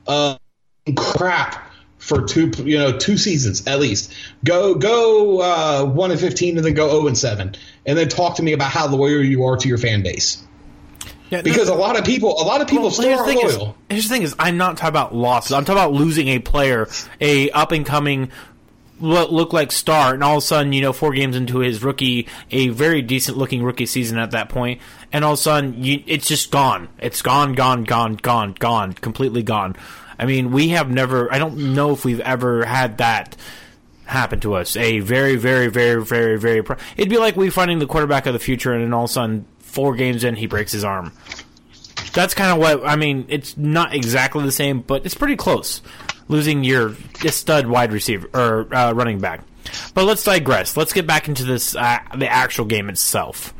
Uh, 0.07 0.37
crap 0.95 1.66
for 2.07 2.21
two, 2.25 2.51
you 2.63 2.77
know, 2.77 2.97
two 2.97 3.17
seasons 3.17 3.67
at 3.67 3.79
least. 3.79 4.13
Go, 4.45 4.75
go 4.75 5.41
uh, 5.41 5.85
one 5.85 6.11
and 6.11 6.19
fifteen, 6.19 6.55
and 6.57 6.65
then 6.65 6.73
go 6.73 6.89
zero 6.89 7.07
and 7.07 7.17
seven, 7.17 7.55
and 7.85 7.97
then 7.97 8.07
talk 8.07 8.37
to 8.37 8.43
me 8.43 8.53
about 8.53 8.71
how 8.71 8.87
loyal 8.87 9.23
you 9.23 9.43
are 9.43 9.57
to 9.57 9.67
your 9.67 9.77
fan 9.77 10.03
base. 10.03 10.41
Yeah, 11.29 11.41
Because 11.41 11.67
a 11.67 11.75
lot 11.75 11.99
of 11.99 12.05
people, 12.05 12.41
a 12.41 12.45
lot 12.45 12.61
of 12.61 12.69
people 12.69 12.83
Well, 12.85 12.91
still 12.91 13.09
here's, 13.09 13.19
aren't 13.19 13.41
the 13.41 13.45
is, 13.47 13.57
loyal. 13.57 13.77
here's 13.89 14.03
the 14.07 14.09
thing 14.09 14.21
is, 14.21 14.33
I'm 14.39 14.55
not 14.55 14.77
talking 14.77 14.87
about 14.89 15.13
losses. 15.13 15.51
I'm 15.51 15.65
talking 15.65 15.77
about 15.81 15.91
losing 15.91 16.29
a 16.29 16.39
player, 16.39 16.87
a 17.19 17.49
up 17.49 17.73
and 17.73 17.85
coming, 17.85 18.31
what 18.99 19.33
look 19.33 19.51
like 19.51 19.73
star, 19.73 20.13
and 20.13 20.23
all 20.23 20.37
of 20.37 20.43
a 20.43 20.45
sudden, 20.45 20.71
you 20.71 20.81
know, 20.81 20.93
four 20.93 21.11
games 21.11 21.35
into 21.35 21.59
his 21.59 21.83
rookie, 21.83 22.29
a 22.49 22.69
very 22.69 23.01
decent 23.01 23.37
looking 23.37 23.61
rookie 23.61 23.85
season 23.85 24.17
at 24.17 24.31
that 24.31 24.47
point, 24.47 24.79
and 25.11 25.25
all 25.25 25.33
of 25.33 25.39
a 25.39 25.41
sudden, 25.41 25.83
you, 25.83 26.01
it's 26.07 26.29
just 26.29 26.49
gone. 26.49 26.87
It's 26.97 27.21
gone, 27.21 27.55
gone, 27.55 27.83
gone, 27.83 28.15
gone, 28.15 28.53
gone, 28.57 28.93
completely 28.93 29.43
gone. 29.43 29.75
I 30.19 30.25
mean, 30.25 30.51
we 30.51 30.69
have 30.69 30.89
never. 30.89 31.31
I 31.31 31.37
don't 31.39 31.73
know 31.75 31.91
if 31.91 32.03
we've 32.05 32.19
ever 32.21 32.65
had 32.65 32.97
that 32.97 33.35
happen 34.05 34.39
to 34.41 34.55
us. 34.55 34.75
A 34.75 34.99
very, 34.99 35.35
very, 35.35 35.67
very, 35.67 36.03
very, 36.03 36.39
very. 36.39 36.63
Pro- 36.63 36.77
It'd 36.95 37.09
be 37.09 37.17
like 37.17 37.35
we 37.35 37.49
finding 37.49 37.79
the 37.79 37.85
quarterback 37.87 38.25
of 38.25 38.33
the 38.33 38.39
future, 38.39 38.73
and 38.73 38.83
then 38.83 38.93
all 38.93 39.03
of 39.05 39.09
a 39.09 39.13
sudden, 39.13 39.45
four 39.59 39.95
games 39.95 40.23
in, 40.23 40.35
he 40.35 40.47
breaks 40.47 40.71
his 40.71 40.83
arm. 40.83 41.11
That's 42.13 42.33
kind 42.33 42.51
of 42.51 42.57
what 42.57 42.87
I 42.87 42.95
mean. 42.95 43.25
It's 43.29 43.55
not 43.57 43.93
exactly 43.93 44.43
the 44.43 44.51
same, 44.51 44.81
but 44.81 45.05
it's 45.05 45.15
pretty 45.15 45.35
close. 45.35 45.81
Losing 46.29 46.63
your 46.63 46.95
stud 47.27 47.67
wide 47.67 47.93
receiver 47.93 48.29
or 48.33 48.73
uh, 48.75 48.91
running 48.93 49.19
back. 49.19 49.43
But 49.93 50.05
let's 50.05 50.23
digress. 50.23 50.75
Let's 50.75 50.93
get 50.93 51.05
back 51.05 51.27
into 51.27 51.43
this 51.43 51.75
uh, 51.75 51.99
the 52.17 52.27
actual 52.31 52.65
game 52.65 52.89
itself. 52.89 53.53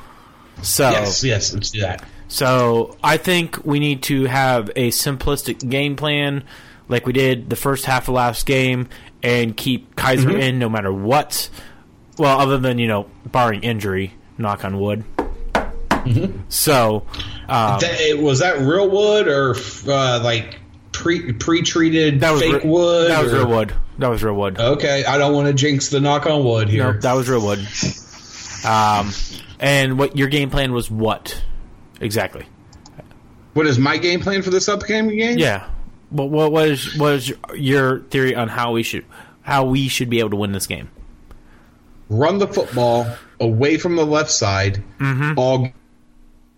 So 0.63 0.89
Yes, 0.89 1.23
yes, 1.23 1.53
let's 1.53 1.69
do 1.71 1.81
that. 1.81 2.03
So 2.27 2.97
I 3.03 3.17
think 3.17 3.65
we 3.65 3.79
need 3.79 4.03
to 4.03 4.25
have 4.25 4.69
a 4.75 4.89
simplistic 4.89 5.67
game 5.69 5.95
plan, 5.95 6.43
like 6.89 7.05
we 7.05 7.13
did 7.13 7.49
the 7.49 7.55
first 7.55 7.85
half 7.85 8.07
of 8.09 8.15
last 8.15 8.45
game, 8.45 8.89
and 9.23 9.55
keep 9.55 9.95
Kizer 9.95 10.25
Mm-hmm. 10.25 10.39
in 10.39 10.59
no 10.59 10.69
matter 10.69 10.91
what. 10.91 11.49
Well, 12.17 12.39
other 12.39 12.57
than 12.57 12.79
you 12.79 12.87
know, 12.87 13.07
barring 13.25 13.63
injury, 13.63 14.13
knock 14.37 14.65
on 14.65 14.79
wood. 14.79 15.03
Mm-hmm. 15.53 16.41
So, 16.49 17.05
um, 17.49 17.79
That- 17.79 18.17
was 18.19 18.39
that 18.39 18.59
real 18.59 18.89
wood 18.89 19.27
or 19.27 19.55
uh, 19.87 20.19
like 20.23 20.59
pre 20.91 21.33
pre 21.33 21.61
treated 21.61 22.21
that 22.21 22.31
was 22.31 22.41
fake 22.41 22.63
re- 22.63 22.69
wood? 22.69 23.11
That 23.11 23.23
was 23.23 23.33
or- 23.33 23.37
real 23.37 23.47
wood. 23.49 23.73
That 23.99 24.09
was 24.09 24.23
real 24.23 24.35
wood. 24.35 24.59
Okay, 24.59 25.03
I 25.05 25.17
don't 25.17 25.33
want 25.33 25.47
to 25.47 25.53
jinx 25.53 25.89
the 25.89 25.99
knock 25.99 26.25
on 26.27 26.43
wood 26.43 26.69
here. 26.69 26.91
Nope, 26.93 27.01
that 27.01 27.13
was 27.13 27.29
real 27.29 27.41
wood. 27.45 27.65
Um, 28.65 29.11
and 29.59 29.99
what 29.99 30.17
your 30.17 30.27
game 30.27 30.49
plan 30.49 30.73
was? 30.73 30.89
What 30.89 31.41
exactly? 32.01 32.45
what 33.53 33.65
is 33.65 33.79
my 33.79 33.97
game 33.97 34.19
plan 34.19 34.43
for 34.43 34.51
this 34.51 34.69
upcoming 34.69 35.17
game? 35.17 35.37
Yeah. 35.39 35.67
What 36.09 36.29
what 36.29 36.51
was 36.51 36.95
was 36.97 37.31
your 37.55 38.01
theory 38.01 38.35
on 38.35 38.47
how 38.49 38.71
we 38.73 38.83
should 38.83 39.03
how 39.41 39.65
we 39.65 39.87
should 39.87 40.09
be 40.09 40.19
able 40.19 40.29
to 40.31 40.35
win 40.35 40.51
this 40.51 40.67
game? 40.67 40.89
Run 42.09 42.37
the 42.37 42.47
football 42.47 43.07
away 43.39 43.77
from 43.77 43.95
the 43.95 44.05
left 44.05 44.31
side 44.31 44.83
Mm-hmm. 44.99 45.37
all 45.37 45.69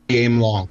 game 0.07 0.39
long, 0.39 0.69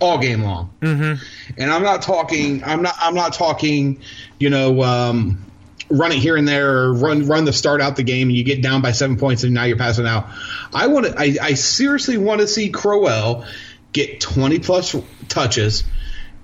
all 0.00 0.18
game 0.18 0.42
long. 0.42 0.72
Mm-hmm. 0.80 1.22
And 1.58 1.70
I'm 1.70 1.82
not 1.82 2.02
talking. 2.02 2.62
I'm 2.64 2.82
not. 2.82 2.94
I'm 3.00 3.14
not 3.14 3.32
talking. 3.32 4.00
You 4.38 4.50
know. 4.50 4.82
Um, 4.82 5.46
Run 5.90 6.10
it 6.10 6.18
here 6.20 6.36
and 6.36 6.48
there, 6.48 6.70
or 6.84 6.94
run 6.94 7.26
run 7.26 7.44
the 7.44 7.52
start 7.52 7.82
out 7.82 7.96
the 7.96 8.02
game, 8.02 8.28
and 8.28 8.36
you 8.36 8.44
get 8.44 8.62
down 8.62 8.80
by 8.80 8.92
seven 8.92 9.18
points, 9.18 9.44
and 9.44 9.52
now 9.52 9.64
you're 9.64 9.76
passing 9.76 10.06
out. 10.06 10.26
I 10.72 10.86
want 10.86 11.04
to. 11.04 11.18
I, 11.18 11.36
I 11.42 11.52
seriously 11.54 12.16
want 12.16 12.40
to 12.40 12.46
see 12.48 12.70
Crowell 12.70 13.44
get 13.92 14.20
20 14.20 14.58
plus 14.60 14.96
touches, 15.28 15.84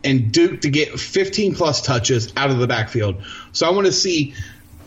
and 0.05 0.31
Duke 0.33 0.61
to 0.63 0.71
get 0.71 0.99
15 1.01 1.55
plus 1.55 1.83
touches 1.83 2.33
out 2.37 2.51
of 2.51 2.59
the 2.59 2.67
backfield. 2.67 3.23
So 3.53 3.67
I 3.67 3.71
want 3.71 3.87
to 3.87 3.93
see, 3.93 4.35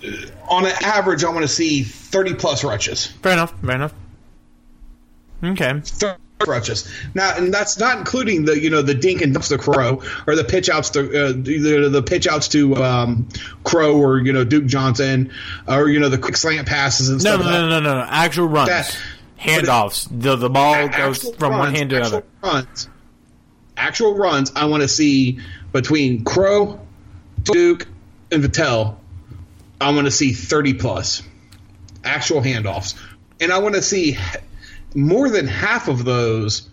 uh, 0.06 0.08
on 0.50 0.66
an 0.66 0.74
average, 0.82 1.24
I 1.24 1.30
want 1.30 1.42
to 1.42 1.48
see 1.48 1.84
30 1.84 2.36
plus 2.36 2.64
rushes. 2.64 3.08
Fair 3.08 3.34
enough. 3.34 3.54
Fair 3.62 3.76
enough. 3.76 3.94
Okay. 5.44 5.80
30 5.84 6.18
rushes. 6.48 6.92
Now, 7.14 7.36
and 7.36 7.54
that's 7.54 7.78
not 7.80 7.98
including 8.00 8.46
the 8.46 8.60
you 8.60 8.70
know 8.70 8.82
the 8.82 8.94
dink 8.96 9.22
and 9.22 9.34
dumps 9.34 9.50
to 9.50 9.58
Crow 9.58 10.02
or 10.28 10.36
the 10.36 10.44
pitch 10.44 10.70
outs 10.70 10.92
to 10.92 11.00
uh, 11.02 11.32
the, 11.34 11.90
the 11.92 12.02
pitch 12.04 12.28
outs 12.28 12.48
to 12.50 12.76
um, 12.78 13.28
Crow 13.64 13.98
or 13.98 14.20
you 14.20 14.34
know 14.34 14.44
Duke 14.44 14.66
Johnson 14.66 15.32
or 15.68 15.88
you 15.90 16.00
know 16.00 16.10
the 16.10 16.18
quick 16.18 16.38
slant 16.38 16.68
passes 16.68 17.10
and 17.10 17.24
No, 17.24 17.36
stuff. 17.38 17.46
no, 17.46 17.52
no, 17.52 17.70
no, 17.70 17.80
no, 17.80 17.94
no. 18.02 18.08
Actual 18.10 18.48
runs, 18.48 18.70
That- 18.70 18.98
handoffs. 19.42 20.08
The 20.12 20.36
the 20.36 20.50
ball 20.50 20.88
goes 20.90 21.28
from 21.36 21.58
one 21.58 21.74
hand 21.76 21.90
to 21.92 21.98
actual 21.98 22.18
another. 22.20 22.26
Runs, 22.44 22.90
actual 23.76 24.16
runs. 24.16 24.52
I 24.56 24.66
want 24.66 24.82
to 24.84 24.88
see 24.88 25.40
between 25.72 26.24
Crow, 26.24 26.80
Duke, 27.44 27.88
and 28.32 28.42
Vitale. 28.42 29.00
I 29.80 29.92
want 29.94 30.06
to 30.06 30.12
see 30.12 30.34
thirty 30.34 30.74
plus 30.74 31.24
actual 32.04 32.42
handoffs, 32.42 32.96
and 33.40 33.52
I 33.52 33.58
want 33.60 33.76
to 33.76 33.82
see 33.82 34.18
more 34.96 35.30
than 35.30 35.48
half 35.48 35.88
of 35.88 36.04
those 36.06 36.70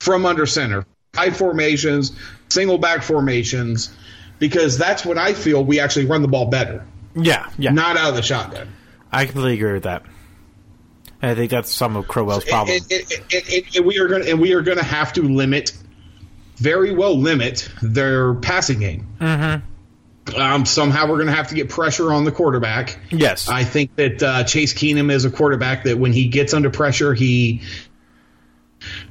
from 0.00 0.26
under 0.26 0.46
center, 0.46 0.84
high 1.14 1.30
formations, 1.30 2.12
single 2.48 2.76
back 2.78 3.02
formations, 3.02 3.94
because 4.38 4.76
that's 4.76 5.04
what 5.04 5.16
I 5.16 5.32
feel 5.32 5.64
we 5.64 5.78
actually 5.80 6.06
run 6.06 6.22
the 6.22 6.28
ball 6.28 6.46
better, 6.46 6.84
Yeah, 7.14 7.48
yeah. 7.56 7.70
not 7.70 7.96
out 7.96 8.10
of 8.10 8.16
the 8.16 8.22
shotgun. 8.22 8.68
I 9.12 9.26
completely 9.26 9.54
agree 9.54 9.74
with 9.74 9.84
that. 9.84 10.02
And 11.22 11.30
I 11.30 11.34
think 11.36 11.52
that's 11.52 11.72
some 11.72 11.96
of 11.96 12.08
Crowell's 12.08 12.44
problem. 12.44 12.78
And, 12.90 13.86
we 13.86 13.98
are 14.00 14.08
going 14.08 14.28
and 14.28 14.40
we 14.40 14.52
are 14.54 14.60
going 14.60 14.78
to 14.78 14.84
have 14.84 15.12
to 15.14 15.22
limit, 15.22 15.72
very 16.56 16.92
well 16.92 17.16
limit 17.16 17.68
their 17.80 18.34
passing 18.34 18.80
game. 18.80 19.06
Mm-hmm. 19.20 20.36
Um, 20.36 20.66
somehow 20.66 21.08
we're 21.08 21.16
going 21.16 21.28
to 21.28 21.34
have 21.34 21.48
to 21.48 21.54
get 21.54 21.68
pressure 21.68 22.12
on 22.12 22.24
the 22.24 22.32
quarterback. 22.32 22.98
yes. 23.10 23.48
I 23.48 23.64
think 23.64 23.94
that 23.96 24.22
uh, 24.22 24.44
Chase 24.44 24.74
Keenum 24.74 25.10
is 25.10 25.24
a 25.24 25.30
quarterback 25.30 25.84
that 25.84 25.98
when 25.98 26.12
he 26.12 26.28
gets 26.28 26.54
under 26.54 26.70
pressure, 26.70 27.14
he 27.14 27.62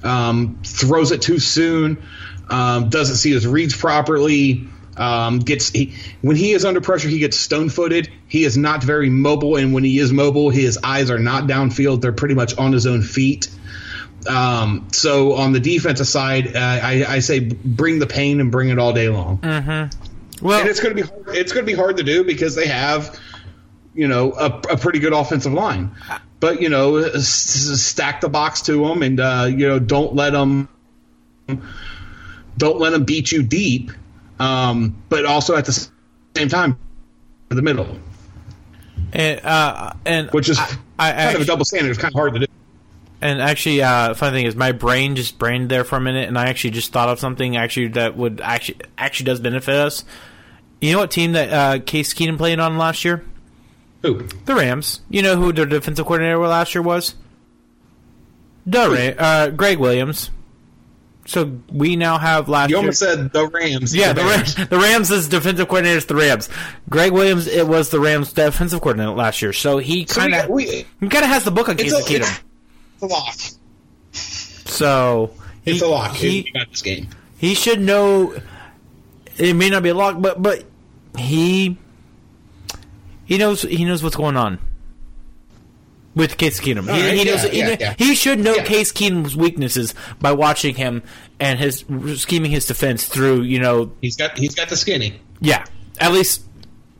um, 0.04 0.60
throws 0.64 1.12
it 1.12 1.22
too 1.22 1.40
soon, 1.40 2.04
um, 2.50 2.90
doesn't 2.90 3.16
see 3.16 3.32
his 3.32 3.48
reads 3.48 3.76
properly. 3.76 4.68
Um, 4.98 5.40
gets 5.40 5.70
he, 5.70 5.96
when 6.22 6.36
he 6.36 6.52
is 6.52 6.66
under 6.66 6.82
pressure, 6.82 7.08
he 7.08 7.20
gets 7.20 7.38
stone 7.38 7.70
footed. 7.70 8.11
He 8.32 8.46
is 8.46 8.58
not 8.58 8.82
very 8.82 9.10
mobile, 9.10 9.58
and 9.58 9.74
when 9.74 9.84
he 9.84 10.00
is 10.00 10.14
mobile, 10.14 10.50
his 10.50 10.80
eyes 10.82 11.12
are 11.12 11.20
not 11.20 11.50
downfield; 11.50 12.00
they're 12.00 12.14
pretty 12.14 12.34
much 12.34 12.58
on 12.58 12.72
his 12.72 12.88
own 12.88 13.02
feet. 13.02 13.50
Um, 14.26 14.88
so 14.94 15.34
on 15.34 15.52
the 15.52 15.60
defensive 15.60 16.08
side, 16.08 16.56
uh, 16.56 16.60
I, 16.60 17.04
I 17.06 17.20
say 17.20 17.40
bring 17.42 18.00
the 18.00 18.08
pain 18.08 18.40
and 18.40 18.50
bring 18.50 18.70
it 18.70 18.80
all 18.80 18.94
day 18.94 19.10
long. 19.10 19.40
Well, 20.42 20.62
and 20.62 20.70
it's 20.70 20.80
going 20.80 20.96
to 20.96 21.04
be 21.04 21.10
hard, 21.10 21.36
it's 21.36 21.52
going 21.52 21.66
to 21.66 21.70
be 21.70 21.76
hard 21.76 21.98
to 21.98 22.04
do 22.04 22.24
because 22.24 22.56
they 22.56 22.68
have 22.68 23.20
you 23.94 24.08
know 24.08 24.32
a, 24.32 24.46
a 24.46 24.78
pretty 24.78 25.00
good 25.00 25.12
offensive 25.12 25.52
line. 25.52 25.92
But 26.40 26.62
you 26.62 26.70
know 26.70 26.96
s- 26.96 27.70
s- 27.70 27.82
stack 27.82 28.22
the 28.22 28.30
box 28.30 28.62
to 28.62 28.88
them 28.88 29.04
and 29.04 29.20
uh, 29.20 29.48
you 29.50 29.68
know 29.68 29.78
don't 29.78 30.16
let 30.16 30.30
them 30.30 30.70
don't 32.58 32.80
let 32.80 32.92
them 32.92 33.04
beat 33.04 33.30
you 33.34 33.44
deep. 33.44 33.92
Um, 34.40 34.96
but 35.10 35.26
also 35.26 35.58
at 35.58 35.66
the 35.66 35.74
same 36.38 36.48
time 36.48 36.80
in 37.50 37.58
the 37.58 37.62
middle 37.62 38.00
and, 39.14 39.46
uh, 39.46 39.94
and 40.06 40.30
which 40.32 40.50
is 40.50 40.60
I, 40.60 40.76
I, 41.00 41.12
kind 41.12 41.36
of 41.36 41.42
a 41.42 41.46
double 41.46 41.66
standard 41.66 41.92
it's 41.92 42.00
kind 42.00 42.14
of 42.14 42.18
hard 42.18 42.34
to 42.34 42.40
do 42.40 42.46
And 43.22 43.42
actually, 43.42 43.82
uh, 43.84 44.14
funny 44.14 44.38
thing 44.38 44.46
is, 44.46 44.56
my 44.56 44.72
brain 44.72 45.16
just 45.16 45.38
brained 45.38 45.70
there 45.70 45.84
for 45.84 45.98
a 45.98 46.02
minute, 46.02 46.28
and 46.28 46.38
I 46.38 46.48
actually 46.48 46.72
just 46.72 46.92
thought 46.92 47.10
of 47.10 47.20
something 47.20 47.56
actually 47.56 47.90
that 47.90 48.18
would 48.18 48.42
actually 48.42 48.80
actually 48.98 49.26
does 49.26 49.40
benefit 49.40 49.76
us. 49.76 50.04
You 50.80 50.94
know 50.94 51.00
what 51.00 51.12
team 51.12 51.34
that 51.34 51.54
uh, 51.54 51.84
Case 51.84 52.14
Keenum 52.14 52.38
played 52.38 52.60
on 52.60 52.78
last 52.78 53.06
year? 53.06 53.24
Who? 54.02 54.28
The 54.46 54.56
Rams. 54.56 55.02
You 55.10 55.22
know 55.22 55.36
who 55.36 55.54
their 55.54 55.68
defensive 55.68 56.06
coordinator 56.06 56.40
last 56.40 56.74
year 56.74 56.82
was? 56.82 57.14
The 58.66 59.16
Ra- 59.18 59.24
uh, 59.24 59.50
Gregg 59.50 59.78
Williams. 59.78 60.32
So 61.26 61.60
we 61.72 61.96
now 61.96 62.18
have 62.18 62.50
last 62.50 62.70
you 62.72 62.78
year. 62.78 62.82
almost 62.82 63.00
said 63.00 63.32
the 63.32 63.48
Rams 63.48 63.96
Yeah, 63.96 64.12
the 64.14 64.24
Rams. 64.24 64.56
The 64.56 64.78
Rams 64.78 65.12
is 65.12 65.28
defensive 65.30 65.68
coordinator 65.68 65.98
is 65.98 66.06
the 66.08 66.16
Rams. 66.16 66.50
Gregg 66.90 67.12
Williams 67.12 67.48
it 67.48 67.68
was 67.68 67.90
the 67.90 68.00
Rams 68.00 68.34
defensive 68.34 68.82
coordinator 68.82 69.12
last 69.12 69.42
year, 69.42 69.54
so 69.54 69.78
he 69.78 70.04
kind 70.06 70.34
of 70.34 70.50
we- 70.50 70.86
he 71.00 71.08
kind 71.10 71.24
of 71.24 71.30
has 71.30 71.44
the 71.44 71.52
book 71.52 71.70
on 71.70 71.76
it's 71.80 71.84
Casey 71.94 72.20
Keenum. 72.20 72.40
it's 72.96 73.04
a 73.04 73.06
lock 73.06 73.36
So 74.12 75.32
it's 75.66 75.82
a 75.82 75.88
lock 75.88 76.16
He, 76.16 76.42
you 76.48 76.54
got 76.54 76.70
this 76.72 76.82
game 76.82 77.08
he 77.38 77.56
should 77.56 77.80
know. 77.82 78.36
It 79.38 79.56
may 79.56 79.70
not 79.72 79.82
be 79.84 79.90
a 79.90 79.94
lock, 79.96 80.22
but 80.22 80.42
but 80.42 80.64
he 81.18 81.78
he 83.26 83.38
knows 83.38 83.62
he 83.64 83.84
knows 83.86 84.04
what's 84.04 84.16
going 84.16 84.38
on 84.38 84.60
with 86.16 86.38
Case 86.38 86.60
Keenum. 86.60 86.84
He, 86.84 86.90
right, 86.90 87.14
he 87.14 87.24
knows 87.24 87.44
yeah, 87.46 87.50
he, 87.50 87.78
yeah, 87.80 87.96
he 87.98 88.16
should 88.16 88.40
know 88.40 88.56
Yeah. 88.56 88.64
Case 88.64 88.92
Keenum's 88.92 89.36
weaknesses 89.36 89.94
by 90.20 90.32
watching 90.32 90.76
him 90.76 91.04
and 91.40 91.60
his 91.60 91.86
scheming 92.16 92.52
his 92.52 92.66
defense 92.66 93.06
through. 93.06 93.42
You 93.42 93.60
know, 93.60 93.92
he's 94.02 94.18
got 94.18 94.38
he's 94.38 94.56
got 94.56 94.70
the 94.70 94.78
skinny 94.78 95.20
yeah, 95.42 95.66
at 96.00 96.14
least 96.14 96.46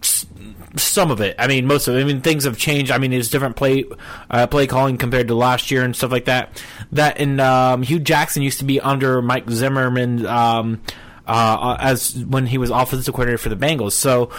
some 0.02 1.12
of 1.12 1.22
it. 1.22 1.36
I 1.38 1.48
mean, 1.48 1.68
most 1.68 1.88
of 1.88 1.96
it. 1.96 2.02
I 2.02 2.04
mean, 2.04 2.22
things 2.22 2.44
have 2.44 2.58
changed. 2.58 2.92
I 2.92 2.98
mean, 2.98 3.14
it's 3.14 3.30
different 3.30 3.56
play 3.56 3.86
uh, 4.30 4.48
play 4.48 4.68
calling 4.68 4.98
compared 4.98 5.28
to 5.30 5.36
last 5.36 5.72
year 5.72 5.84
and 5.84 5.96
stuff 5.96 6.12
like 6.12 6.26
that. 6.26 6.62
That 6.92 7.20
and 7.20 7.40
um, 7.40 7.84
Hue 7.84 8.00
Jackson 8.00 8.42
used 8.42 8.60
to 8.60 8.66
be 8.66 8.82
under 8.82 9.22
Mike 9.22 9.50
Zimmerman 9.50 10.26
um, 10.26 10.82
uh, 11.28 11.78
as 11.80 12.18
when 12.26 12.48
he 12.48 12.58
was 12.58 12.72
offensive 12.72 13.14
coordinator 13.14 13.38
for 13.38 13.50
the 13.50 13.56
Bengals. 13.56 13.94
So 13.94 14.32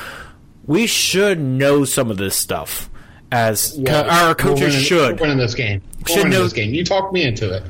we 0.66 0.86
should 0.86 1.40
know 1.40 1.84
some 1.84 2.10
of 2.10 2.16
this 2.16 2.36
stuff 2.36 2.90
as 3.32 3.78
co- 3.86 3.92
our 4.02 4.34
coaches 4.34 4.60
winning- 4.60 4.80
should. 4.80 5.16
We're 5.20 5.22
winning 5.26 5.38
this 5.38 5.54
game. 5.54 5.82
We're 6.00 6.06
Should 6.08 6.16
winning 6.24 6.32
know- 6.32 6.42
this 6.44 6.52
game. 6.52 6.74
You 6.74 6.84
talked 6.84 7.12
me 7.12 7.22
into 7.24 7.52
it. 7.52 7.62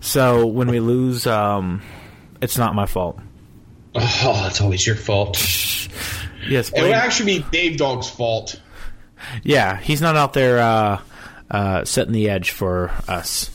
So 0.00 0.46
when 0.46 0.68
we 0.68 0.80
lose, 0.80 1.26
um, 1.26 1.82
it's 2.40 2.58
not 2.58 2.74
my 2.74 2.86
fault. 2.86 3.18
Oh, 3.94 4.40
that's 4.42 4.60
always 4.60 4.86
your 4.86 4.96
fault. 4.96 5.36
Yes, 6.48 6.70
It 6.70 6.82
would 6.82 6.90
actually 6.90 7.38
be 7.38 7.44
Dave 7.52 7.76
Dog's 7.78 8.08
fault. 8.10 8.60
yeah, 9.42 9.78
he's 9.78 10.02
not 10.02 10.16
out 10.16 10.32
there 10.34 10.58
uh, 10.58 10.98
uh, 11.50 11.84
setting 11.84 12.12
the 12.12 12.28
edge 12.28 12.50
for 12.50 12.90
us. 13.08 13.50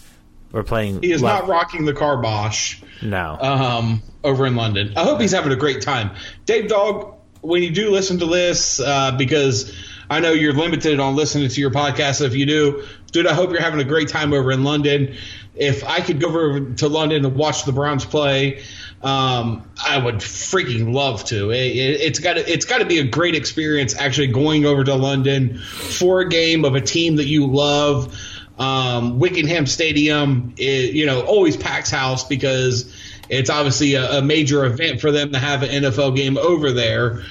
We're 0.51 0.63
playing. 0.63 1.03
He 1.03 1.11
is 1.11 1.21
left- 1.21 1.41
not 1.43 1.49
rocking 1.49 1.85
the 1.85 1.93
carbosh 1.93 2.77
No. 3.03 3.37
um, 3.39 4.01
over 4.23 4.47
in 4.47 4.55
London. 4.55 4.93
I 4.97 5.03
hope 5.03 5.21
he's 5.21 5.31
having 5.33 5.51
a 5.51 5.55
great 5.55 5.81
time. 5.83 6.11
Dave 6.45 6.67
Dog, 6.69 7.13
when 7.41 7.61
you 7.61 7.69
do 7.69 7.91
listen 7.91 8.17
to 8.19 8.25
this, 8.25 8.79
uh, 8.79 9.11
because 9.11 9.71
I 10.09 10.19
know 10.19 10.31
you're 10.31 10.53
limited 10.53 10.99
on 10.99 11.15
listening 11.15 11.49
to 11.49 11.61
your 11.61 11.69
podcast. 11.69 12.25
If 12.25 12.35
you 12.35 12.45
do, 12.45 12.83
dude, 13.11 13.27
I 13.27 13.33
hope 13.33 13.51
you're 13.51 13.61
having 13.61 13.79
a 13.79 13.85
great 13.85 14.09
time 14.09 14.33
over 14.33 14.51
in 14.51 14.63
London. 14.63 15.15
If 15.55 15.83
I 15.83 16.01
could 16.01 16.19
go 16.19 16.29
over 16.29 16.59
to 16.75 16.87
London 16.87 17.25
and 17.25 17.35
watch 17.35 17.65
the 17.65 17.71
Browns 17.71 18.05
play, 18.05 18.63
um, 19.03 19.69
I 19.85 19.97
would 19.97 20.15
freaking 20.15 20.93
love 20.93 21.23
to. 21.25 21.51
It, 21.51 21.75
it, 21.75 22.01
it's 22.01 22.19
got 22.19 22.37
it's 22.37 22.65
got 22.65 22.79
to 22.79 22.85
be 22.85 22.99
a 22.99 23.03
great 23.03 23.35
experience 23.35 23.95
actually 23.95 24.27
going 24.27 24.65
over 24.65 24.83
to 24.83 24.95
London 24.95 25.59
for 25.59 26.21
a 26.21 26.29
game 26.29 26.65
of 26.65 26.75
a 26.75 26.81
team 26.81 27.17
that 27.17 27.25
you 27.25 27.47
love. 27.47 28.17
Um, 28.57 29.19
Twickenham 29.19 29.67
Stadium, 29.67 30.53
it, 30.57 30.93
you 30.93 31.05
know, 31.05 31.21
always 31.21 31.55
packs 31.55 31.89
house 31.89 32.27
because 32.27 32.93
it's 33.29 33.49
obviously 33.49 33.93
a, 33.93 34.17
a 34.17 34.21
major 34.21 34.65
event 34.65 34.99
for 34.99 35.11
them 35.11 35.31
to 35.31 35.39
have 35.39 35.63
an 35.63 35.69
NFL 35.69 36.15
game 36.15 36.37
over 36.37 36.71
there. 36.71 37.23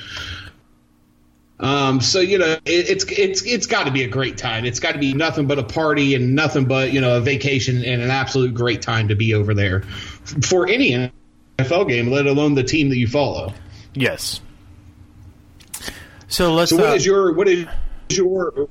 Um, 1.60 2.00
so 2.00 2.20
you 2.20 2.38
know, 2.38 2.52
it, 2.52 2.62
it's 2.64 3.04
it's 3.10 3.42
it's 3.42 3.66
got 3.66 3.84
to 3.84 3.90
be 3.90 4.04
a 4.04 4.08
great 4.08 4.38
time. 4.38 4.64
It's 4.64 4.78
got 4.78 4.92
to 4.92 4.98
be 4.98 5.12
nothing 5.12 5.46
but 5.46 5.58
a 5.58 5.64
party 5.64 6.14
and 6.14 6.34
nothing 6.34 6.66
but 6.66 6.92
you 6.92 7.00
know 7.00 7.16
a 7.16 7.20
vacation 7.20 7.84
and 7.84 8.00
an 8.00 8.10
absolute 8.10 8.54
great 8.54 8.80
time 8.80 9.08
to 9.08 9.16
be 9.16 9.34
over 9.34 9.54
there 9.54 9.82
for 10.42 10.68
any 10.68 11.10
NFL 11.58 11.88
game, 11.88 12.10
let 12.10 12.26
alone 12.26 12.54
the 12.54 12.62
team 12.62 12.90
that 12.90 12.96
you 12.96 13.08
follow. 13.08 13.52
yes. 13.94 14.40
So 16.28 16.54
let's. 16.54 16.70
So 16.70 16.76
what 16.76 16.90
uh, 16.90 16.94
is 16.94 17.06
your 17.06 17.32
what 17.32 17.48
is 17.48 17.66
your 18.10 18.68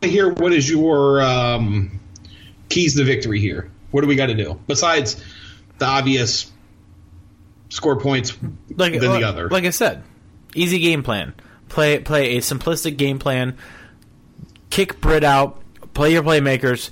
here? 0.00 0.32
What 0.32 0.52
is 0.52 0.70
your 0.70 1.20
um, 1.20 2.00
keys 2.70 2.96
to 2.96 3.04
victory 3.04 3.40
here? 3.40 3.70
What 3.90 4.00
do 4.00 4.06
we 4.06 4.16
got 4.16 4.26
to 4.26 4.34
do 4.34 4.58
besides 4.66 5.22
the 5.78 5.84
obvious 5.84 6.50
score 7.68 7.98
points 7.98 8.32
like, 8.70 8.98
than 8.98 9.10
like, 9.10 9.20
the 9.20 9.28
other? 9.28 9.50
Like 9.50 9.64
I 9.64 9.70
said, 9.70 10.04
easy 10.54 10.78
game 10.78 11.02
plan. 11.02 11.34
Play 11.70 11.98
play 12.00 12.36
a 12.36 12.40
simplistic 12.40 12.98
game 12.98 13.18
plan. 13.18 13.56
Kick 14.68 15.00
Brit 15.00 15.24
out. 15.24 15.62
Play 15.94 16.12
your 16.12 16.22
playmakers. 16.22 16.90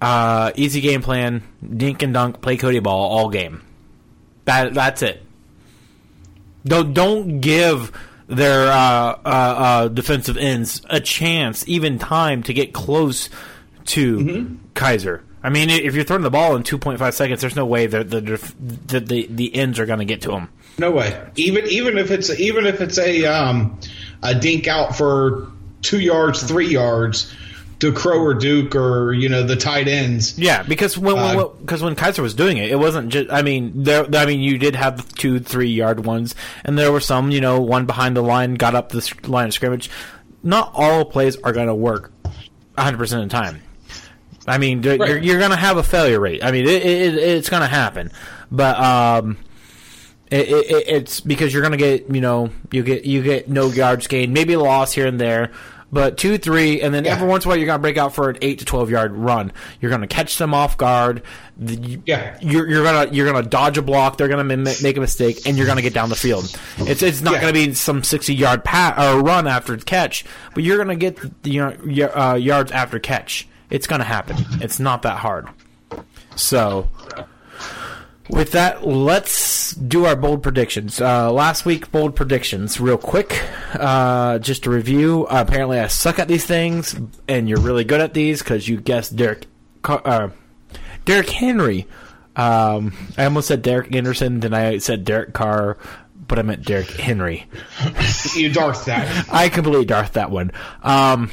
Uh, 0.00 0.52
easy 0.56 0.80
game 0.80 1.02
plan. 1.02 1.42
Dink 1.66 2.02
and 2.02 2.12
dunk. 2.12 2.40
Play 2.42 2.56
Cody 2.58 2.80
ball 2.80 3.10
all 3.10 3.30
game. 3.30 3.62
That 4.44 4.74
that's 4.74 5.02
it. 5.02 5.22
Don't 6.64 6.92
don't 6.92 7.40
give 7.40 7.92
their 8.26 8.70
uh, 8.70 8.74
uh, 8.76 9.18
uh, 9.24 9.88
defensive 9.88 10.36
ends 10.36 10.82
a 10.88 11.00
chance, 11.00 11.66
even 11.66 11.98
time 11.98 12.42
to 12.44 12.52
get 12.52 12.72
close 12.72 13.28
to 13.86 14.18
Mm-hmm. 14.18 14.54
Kizer. 14.74 15.22
I 15.42 15.48
mean, 15.48 15.70
if 15.70 15.94
you're 15.94 16.04
throwing 16.04 16.22
the 16.22 16.30
ball 16.30 16.54
in 16.54 16.62
2.5 16.62 17.14
seconds, 17.14 17.40
there's 17.40 17.56
no 17.56 17.64
way 17.64 17.86
that 17.86 18.10
the 18.10 18.20
the, 18.20 19.00
the 19.00 19.26
the 19.30 19.54
ends 19.54 19.78
are 19.78 19.86
going 19.86 19.98
to 20.00 20.04
get 20.04 20.20
to 20.22 20.32
him. 20.32 20.48
No 20.78 20.90
way. 20.90 21.20
Even 21.36 21.66
even 21.66 21.98
if 21.98 22.10
it's 22.10 22.30
even 22.38 22.66
if 22.66 22.80
it's 22.80 22.98
a 22.98 23.24
um 23.26 23.78
a 24.22 24.34
dink 24.34 24.66
out 24.68 24.96
for 24.96 25.50
two 25.82 26.00
yards, 26.00 26.42
three 26.42 26.68
yards 26.68 27.34
to 27.80 27.92
Crow 27.92 28.20
or 28.22 28.34
Duke 28.34 28.74
or 28.74 29.12
you 29.14 29.28
know 29.28 29.42
the 29.42 29.56
tight 29.56 29.88
ends. 29.88 30.38
Yeah, 30.38 30.62
because 30.62 30.96
when 30.98 31.16
Uh, 31.18 31.44
because 31.60 31.82
when 31.82 31.96
Kizer 31.96 32.20
was 32.20 32.34
doing 32.34 32.56
it, 32.58 32.70
it 32.70 32.76
wasn't 32.78 33.10
just. 33.10 33.30
I 33.30 33.42
mean, 33.42 33.84
there. 33.84 34.06
I 34.14 34.26
mean, 34.26 34.40
you 34.40 34.58
did 34.58 34.76
have 34.76 34.96
the 34.98 35.12
two, 35.14 35.40
three 35.40 35.70
yard 35.70 36.04
ones, 36.04 36.34
and 36.64 36.78
there 36.78 36.92
were 36.92 37.00
some. 37.00 37.30
You 37.30 37.40
know, 37.40 37.60
one 37.60 37.86
behind 37.86 38.16
the 38.16 38.22
line 38.22 38.54
got 38.54 38.74
up 38.74 38.90
the 38.90 39.10
line 39.26 39.48
of 39.48 39.54
scrimmage. 39.54 39.90
Not 40.42 40.72
all 40.74 41.04
plays 41.04 41.36
are 41.42 41.52
going 41.52 41.66
to 41.68 41.74
work 41.74 42.12
100 42.74 42.96
percent 42.98 43.22
of 43.22 43.28
the 43.28 43.34
time. 43.34 43.62
I 44.46 44.56
mean, 44.58 44.80
there- 44.80 44.96
you're, 44.96 45.18
you're 45.18 45.38
going 45.38 45.50
to 45.50 45.56
have 45.56 45.76
a 45.76 45.82
failure 45.82 46.18
rate. 46.18 46.42
I 46.42 46.50
mean, 46.50 46.66
it, 46.66 46.82
it, 46.84 47.14
it's 47.14 47.50
going 47.50 47.60
to 47.60 47.68
happen, 47.68 48.10
but 48.50 48.78
um, 48.80 49.36
it, 50.30 50.48
it, 50.48 50.84
it's 50.88 51.20
because 51.20 51.52
you're 51.52 51.62
going 51.62 51.72
to 51.72 51.78
get 51.78 52.12
you 52.14 52.20
know 52.20 52.50
you 52.70 52.82
get 52.82 53.04
you 53.04 53.22
get 53.22 53.48
no 53.48 53.66
yards 53.68 54.06
gained, 54.06 54.32
maybe 54.32 54.52
a 54.54 54.60
loss 54.60 54.92
here 54.92 55.06
and 55.06 55.20
there. 55.20 55.50
But 55.92 56.16
two, 56.18 56.38
three, 56.38 56.80
and 56.82 56.94
then 56.94 57.04
Yeah. 57.04 57.14
every 57.14 57.26
once 57.26 57.44
in 57.44 57.48
a 57.48 57.50
while 57.50 57.56
you're 57.58 57.66
going 57.66 57.78
to 57.80 57.82
break 57.82 57.96
out 57.96 58.14
for 58.14 58.30
an 58.30 58.38
eight 58.42 58.60
to 58.60 58.64
twelve 58.64 58.90
yard 58.90 59.12
run. 59.16 59.50
You're 59.80 59.88
going 59.88 60.02
to 60.02 60.06
catch 60.06 60.38
them 60.38 60.54
off 60.54 60.78
guard. 60.78 61.22
The- 61.58 61.98
Yeah. 62.06 62.38
you're, 62.40 62.68
you're 62.68 62.84
gonna 62.84 63.12
you're 63.12 63.26
gonna 63.30 63.44
dodge 63.46 63.76
a 63.76 63.82
block. 63.82 64.16
They're 64.16 64.28
gonna 64.28 64.44
ma- 64.56 64.72
make 64.82 64.96
a 64.96 65.00
mistake, 65.00 65.46
and 65.46 65.58
you're 65.58 65.66
gonna 65.66 65.82
get 65.82 65.92
down 65.92 66.08
the 66.08 66.14
field. 66.14 66.56
It's 66.78 67.02
it's 67.02 67.20
not 67.22 67.34
Yeah. 67.34 67.40
gonna 67.40 67.52
be 67.54 67.74
some 67.74 68.04
sixty 68.04 68.36
yard 68.36 68.62
pat 68.62 68.98
or 69.00 69.20
run 69.20 69.48
after 69.48 69.76
catch, 69.78 70.24
but 70.54 70.62
you're 70.62 70.78
gonna 70.78 70.94
get 70.94 71.16
the 71.42 71.50
you 71.50 71.60
know, 71.60 71.76
y- 71.84 72.02
uh, 72.04 72.34
yards 72.34 72.70
after 72.70 73.00
catch. 73.00 73.48
It's 73.68 73.88
gonna 73.88 74.04
happen. 74.04 74.36
It's 74.60 74.78
not 74.78 75.02
that 75.02 75.18
hard. 75.18 75.48
So. 76.36 76.88
With 78.32 78.52
that, 78.52 78.86
let's 78.86 79.74
do 79.74 80.06
our 80.06 80.16
bold 80.16 80.42
predictions. 80.42 81.00
Uh, 81.00 81.30
last 81.32 81.64
week, 81.64 81.90
bold 81.90 82.14
predictions, 82.16 82.80
real 82.80 82.96
quick. 82.98 83.42
Uh, 83.74 84.38
just 84.38 84.64
to 84.64 84.70
review. 84.70 85.26
Uh, 85.26 85.44
apparently, 85.46 85.78
I 85.78 85.88
suck 85.88 86.18
at 86.18 86.28
these 86.28 86.44
things, 86.46 86.98
and 87.28 87.48
you're 87.48 87.60
really 87.60 87.84
good 87.84 88.00
at 88.00 88.14
these 88.14 88.40
because 88.42 88.68
you 88.68 88.80
guessed 88.80 89.16
Derek, 89.16 89.46
Car- 89.82 90.02
uh, 90.04 90.30
Derek 91.04 91.28
Henry. 91.30 91.86
Um, 92.36 92.94
I 93.18 93.24
almost 93.24 93.48
said 93.48 93.62
Derek 93.62 93.94
Anderson, 93.94 94.40
then 94.40 94.54
I 94.54 94.78
said 94.78 95.04
Derek 95.04 95.34
Carr, 95.34 95.76
but 96.26 96.38
I 96.38 96.42
meant 96.42 96.64
Derek 96.64 96.90
Henry. 96.90 97.46
You 98.34 98.52
Darth 98.52 98.84
that. 98.84 99.26
I 99.32 99.48
completely 99.48 99.84
Darth 99.84 100.12
that 100.12 100.30
one. 100.30 100.52
Um, 100.82 101.30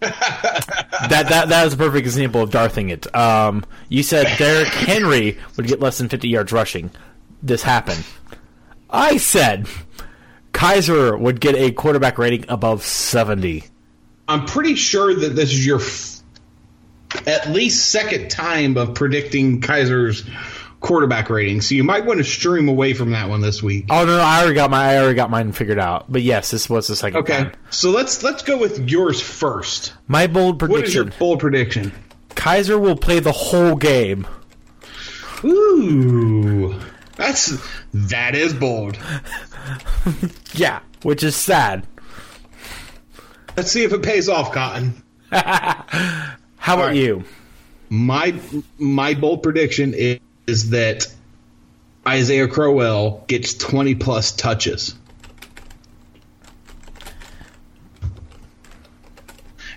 that 0.00 1.26
that 1.28 1.48
that 1.48 1.66
is 1.66 1.74
a 1.74 1.76
perfect 1.76 2.06
example 2.06 2.42
of 2.42 2.50
Darthing 2.50 2.90
it. 2.90 3.14
Um, 3.14 3.64
you 3.88 4.02
said 4.02 4.38
Derek 4.38 4.68
Henry 4.68 5.38
would 5.56 5.66
get 5.66 5.80
less 5.80 5.98
than 5.98 6.08
50 6.08 6.28
yards 6.28 6.52
rushing. 6.52 6.90
This 7.42 7.62
happened. 7.62 8.04
I 8.88 9.18
said 9.18 9.68
Kizer 10.52 11.18
would 11.18 11.40
get 11.40 11.54
a 11.54 11.70
quarterback 11.72 12.18
rating 12.18 12.44
above 12.48 12.82
70. 12.82 13.64
I'm 14.26 14.46
pretty 14.46 14.74
sure 14.74 15.14
that 15.14 15.30
this 15.36 15.52
is 15.52 15.66
your 15.66 15.80
f- 15.80 16.22
at 17.26 17.50
least 17.50 17.90
second 17.90 18.30
time 18.30 18.76
of 18.76 18.94
predicting 18.94 19.60
Kizer's 19.60 20.24
quarterback 20.80 21.30
rating, 21.30 21.60
so 21.60 21.74
you 21.74 21.84
might 21.84 22.04
want 22.06 22.18
to 22.18 22.24
stream 22.24 22.68
away 22.68 22.94
from 22.94 23.10
that 23.12 23.28
one 23.28 23.40
this 23.40 23.62
week. 23.62 23.86
Oh 23.90 24.04
no, 24.04 24.16
no, 24.16 24.22
I 24.22 24.40
already 24.40 24.54
got 24.54 24.70
my 24.70 24.92
I 24.92 24.98
already 24.98 25.14
got 25.14 25.30
mine 25.30 25.52
figured 25.52 25.78
out. 25.78 26.10
But 26.10 26.22
yes, 26.22 26.50
this 26.50 26.68
was 26.68 26.88
the 26.88 26.96
second 26.96 27.20
Okay, 27.20 27.36
time. 27.36 27.52
so 27.70 27.90
let's 27.90 28.22
let's 28.22 28.42
go 28.42 28.58
with 28.58 28.90
yours 28.90 29.20
first. 29.20 29.92
My 30.08 30.26
bold 30.26 30.58
prediction. 30.58 30.80
What 30.80 30.88
is 30.88 30.94
your 30.94 31.04
bold 31.04 31.40
prediction? 31.40 31.92
Kizer 32.30 32.80
will 32.80 32.96
play 32.96 33.20
the 33.20 33.32
whole 33.32 33.76
game. 33.76 34.26
Ooh, 35.44 36.74
that's 37.16 37.58
that 37.94 38.34
is 38.34 38.52
bold. 38.54 38.98
Yeah, 40.54 40.80
which 41.02 41.22
is 41.22 41.36
sad. 41.36 41.86
Let's 43.56 43.70
see 43.70 43.84
if 43.84 43.92
it 43.92 44.02
pays 44.02 44.28
off, 44.28 44.52
Cotton. 44.52 45.02
How 45.30 46.34
about 46.74 46.86
right. 46.86 46.96
you? 46.96 47.24
My 47.88 48.34
my 48.78 49.14
bold 49.14 49.42
prediction 49.42 49.94
is, 49.94 50.18
is 50.50 50.70
that 50.70 51.06
Isaiah 52.06 52.48
Crowell 52.48 53.24
gets 53.28 53.54
20 53.54 53.94
plus 53.94 54.32
touches. 54.32 54.94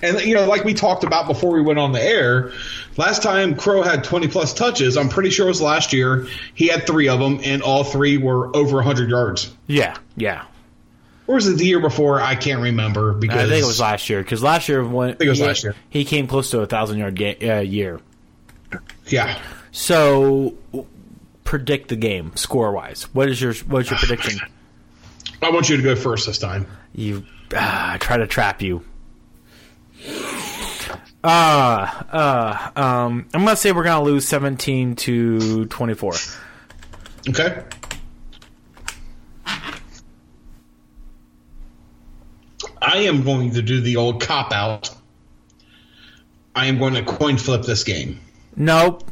And 0.02 0.20
you 0.22 0.36
know, 0.36 0.46
like 0.48 0.66
we 0.66 0.74
talked 0.74 1.06
about 1.06 1.28
before 1.28 1.54
we 1.54 1.62
went 1.62 1.80
on 1.80 1.94
the 1.94 2.02
air, 2.02 2.52
last 2.98 3.24
time 3.24 3.56
Crow 3.56 3.84
had 3.84 4.04
20 4.04 4.28
plus 4.28 4.54
touches, 4.54 4.98
I'm 4.98 5.08
pretty 5.08 5.30
sure 5.30 5.46
it 5.46 5.50
was 5.50 5.62
last 5.62 5.94
year. 5.94 6.28
He 6.54 6.68
had 6.68 6.86
3 6.86 7.08
of 7.08 7.20
them 7.22 7.40
and 7.42 7.62
all 7.62 7.86
3 7.86 8.18
were 8.18 8.54
over 8.54 8.78
100 8.78 9.10
yards. 9.10 9.56
Yeah, 9.68 9.96
yeah. 10.18 10.44
Or 11.26 11.36
was 11.36 11.48
it 11.48 11.58
the 11.58 11.66
year 11.66 11.80
before? 11.80 12.20
I 12.20 12.36
can't 12.36 12.62
remember 12.62 13.14
because 13.14 13.46
I 13.46 13.48
think 13.48 13.64
it 13.64 13.68
was 13.68 13.80
last 13.80 14.10
year 14.10 14.22
because 14.22 14.44
last 14.44 14.68
year 14.68 14.84
when 14.84 15.12
think 15.12 15.22
it 15.22 15.30
was 15.30 15.40
he, 15.40 15.46
last 15.46 15.64
year. 15.64 15.76
he 15.90 16.04
came 16.04 16.28
close 16.28 16.52
to 16.52 16.60
a 16.60 16.66
thousand 16.66 16.98
yard 16.98 17.16
ga- 17.16 17.60
uh, 17.60 17.62
year. 17.62 18.02
Yeah. 19.08 19.40
So 19.74 20.54
predict 21.44 21.90
the 21.90 21.96
game 21.96 22.32
score 22.36 22.72
wise. 22.72 23.04
What 23.14 23.28
is 23.28 23.42
your 23.42 23.54
what 23.68 23.82
is 23.82 23.90
your 23.90 24.00
prediction? 24.00 24.40
I 25.42 25.50
want 25.50 25.68
you 25.68 25.76
to 25.76 25.84
go 25.84 25.96
first 25.96 26.28
this 26.28 26.38
time. 26.38 26.68
You 26.94 27.26
uh, 27.54 27.98
try 27.98 28.18
to 28.18 28.28
trap 28.28 28.62
you. 28.62 28.86
Uh, 31.24 32.04
uh, 32.12 32.72
um, 32.76 33.28
I'm 33.34 33.44
gonna 33.44 33.56
say 33.56 33.72
we're 33.72 33.84
gonna 33.84 34.06
lose 34.06 34.28
17 34.28 34.96
to 34.96 35.66
24. 35.66 36.14
Okay. 37.30 37.64
I 42.82 42.98
am 42.98 43.24
going 43.24 43.54
to 43.54 43.62
do 43.62 43.82
the 43.82 43.96
old 43.96 44.22
cop 44.22 44.52
out. 44.52 44.92
I 46.54 46.68
am 46.68 46.78
going 46.78 46.94
to 46.94 47.04
coin 47.04 47.38
flip 47.38 47.64
this 47.64 47.84
game 47.84 48.20
Nope. 48.56 49.10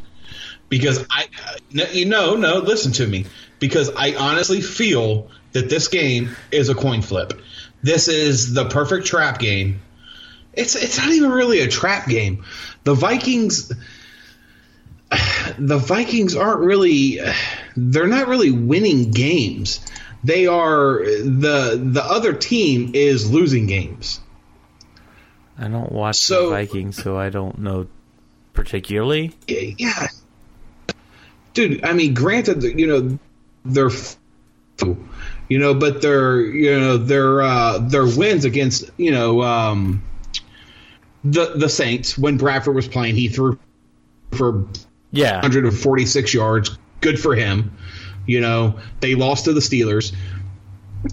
Because 0.71 1.05
I, 1.11 1.25
uh, 1.47 1.57
no, 1.71 1.83
you 1.91 2.05
know, 2.07 2.35
no, 2.35 2.57
listen 2.57 2.93
to 2.93 3.05
me. 3.05 3.25
Because 3.59 3.91
I 3.95 4.15
honestly 4.15 4.61
feel 4.61 5.29
that 5.51 5.69
this 5.69 5.87
game 5.89 6.35
is 6.49 6.69
a 6.69 6.73
coin 6.73 7.03
flip. 7.03 7.39
This 7.83 8.07
is 8.07 8.53
the 8.55 8.65
perfect 8.65 9.05
trap 9.05 9.37
game. 9.37 9.81
It's 10.53 10.75
it's 10.75 10.97
not 10.97 11.09
even 11.09 11.29
really 11.31 11.59
a 11.59 11.67
trap 11.67 12.07
game. 12.07 12.43
The 12.83 12.95
Vikings, 12.95 13.67
the 15.59 15.77
Vikings 15.77 16.35
aren't 16.35 16.61
really, 16.61 17.19
they're 17.75 18.07
not 18.07 18.27
really 18.27 18.51
winning 18.51 19.11
games. 19.11 19.85
They 20.23 20.47
are 20.47 20.99
the 21.03 21.79
the 21.83 22.03
other 22.03 22.33
team 22.33 22.91
is 22.93 23.29
losing 23.31 23.67
games. 23.67 24.19
I 25.57 25.67
don't 25.67 25.91
watch 25.91 26.15
So- 26.17 26.49
the 26.49 26.55
Vikings, 26.55 27.01
so 27.01 27.17
I 27.17 27.29
don't 27.29 27.59
know 27.59 27.87
particularly. 28.53 29.33
yeah, 29.47 30.07
dude. 31.53 31.83
I 31.83 31.93
mean, 31.93 32.13
granted, 32.13 32.63
you 32.63 32.87
know, 32.87 33.19
they're, 33.65 33.89
you 35.49 35.59
know, 35.59 35.73
but 35.73 36.01
their, 36.01 36.39
you 36.41 36.79
know, 36.79 36.97
their 36.97 37.41
uh, 37.41 37.77
their 37.79 38.05
wins 38.05 38.45
against, 38.45 38.89
you 38.97 39.11
know, 39.11 39.41
um, 39.41 40.03
the 41.23 41.53
the 41.55 41.69
Saints 41.69 42.17
when 42.17 42.37
Bradford 42.37 42.75
was 42.75 42.87
playing, 42.87 43.15
he 43.15 43.27
threw 43.27 43.59
for 44.31 44.65
Yeah. 45.11 45.35
146 45.41 46.33
yards. 46.33 46.77
Good 47.01 47.19
for 47.19 47.35
him. 47.35 47.75
You 48.27 48.39
know, 48.41 48.79
they 48.99 49.15
lost 49.15 49.45
to 49.45 49.53
the 49.53 49.59
Steelers 49.59 50.13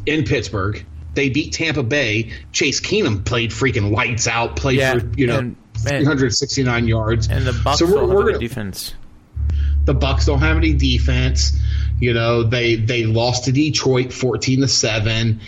in 0.07 0.25
Pittsburgh. 0.25 0.85
They 1.15 1.31
beat 1.31 1.53
Tampa 1.53 1.83
Bay. 1.83 2.31
Chase 2.53 2.81
Keenum 2.81 3.25
played 3.25 3.51
freaking 3.51 3.91
lights 3.91 4.29
out. 4.29 4.57
Played 4.57 4.79
Yeah, 4.79 4.99
for 4.99 5.07
you 5.17 5.27
know 5.27 5.39
and- 5.39 5.57
and- 5.87 6.05
369 6.05 6.87
yards. 6.87 7.29
And 7.29 7.45
the 7.47 7.53
Bucks 7.53 7.79
So 7.81 7.87
we're- 7.87 8.07
we're 8.07 8.25
gonna- 8.27 8.39
defense. 8.39 8.95
The 9.89 9.95
Bucks 9.95 10.27
don't 10.27 10.41
have 10.41 10.59
any 10.59 10.75
defense. 10.75 11.59
You 11.99 12.15
know, 12.15 12.45
they 12.45 12.77
they 12.77 13.05
lost 13.05 13.47
to 13.47 13.53
Detroit 13.53 14.13
14 14.13 14.61
to 14.61 14.69
7. 14.69 15.41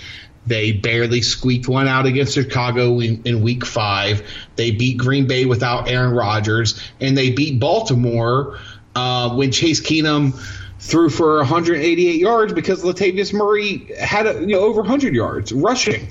They 0.46 0.72
barely 0.72 1.20
squeaked 1.20 1.68
one 1.68 1.86
out 1.86 2.06
against 2.06 2.34
Chicago 2.34 2.98
in, 2.98 3.22
in 3.24 3.42
week 3.42 3.64
five. 3.64 4.26
They 4.56 4.70
beat 4.72 4.96
Green 4.96 5.28
Bay 5.28 5.44
without 5.44 5.88
Aaron 5.88 6.12
Rodgers, 6.12 6.82
and 7.00 7.16
they 7.16 7.30
beat 7.30 7.60
Baltimore 7.60 8.58
uh, 8.96 9.36
when 9.36 9.52
Chase 9.52 9.80
Keenum 9.80 10.34
threw 10.78 11.10
for 11.10 11.36
188 11.36 12.18
yards 12.18 12.54
because 12.54 12.82
Latavius 12.82 13.34
Murray 13.34 13.94
had 14.00 14.26
a, 14.26 14.40
you 14.40 14.56
know 14.56 14.60
over 14.60 14.80
100 14.80 15.14
yards 15.14 15.52
rushing. 15.52 16.10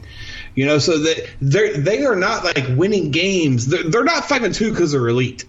You 0.56 0.65
know, 0.68 0.77
so 0.77 0.99
that 0.99 1.30
they 1.41 1.72
they 1.77 2.06
are 2.06 2.15
not 2.15 2.43
like 2.43 2.65
winning 2.77 3.11
games. 3.11 3.68
They're, 3.68 3.84
they're 3.84 4.03
not 4.03 4.26
five 4.26 4.43
and 4.43 4.53
two 4.53 4.69
because 4.69 4.91
they're 4.91 5.07
elite. 5.07 5.45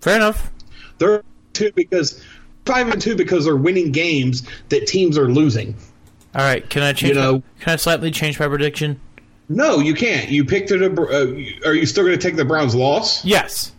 Fair 0.00 0.16
enough. 0.16 0.50
They're 0.98 1.22
two 1.52 1.72
because 1.74 2.22
five 2.66 2.88
and 2.88 3.00
two 3.00 3.16
because 3.16 3.44
they're 3.44 3.56
winning 3.56 3.92
games 3.92 4.42
that 4.68 4.86
teams 4.86 5.18
are 5.18 5.28
losing. 5.28 5.74
All 6.34 6.42
right, 6.42 6.68
can 6.68 6.82
I 6.82 6.92
change? 6.92 7.14
You 7.16 7.20
know- 7.20 7.32
my, 7.34 7.42
can 7.60 7.72
I 7.72 7.76
slightly 7.76 8.10
change 8.10 8.38
my 8.38 8.48
prediction? 8.48 9.00
No, 9.48 9.80
you 9.80 9.94
can't. 9.94 10.28
You 10.28 10.44
picked 10.44 10.70
it. 10.70 10.80
Uh, 10.80 11.68
are 11.68 11.74
you 11.74 11.84
still 11.86 12.04
going 12.04 12.16
to 12.16 12.22
take 12.22 12.36
the 12.36 12.44
Browns' 12.44 12.74
loss? 12.74 13.24
Yes. 13.24 13.72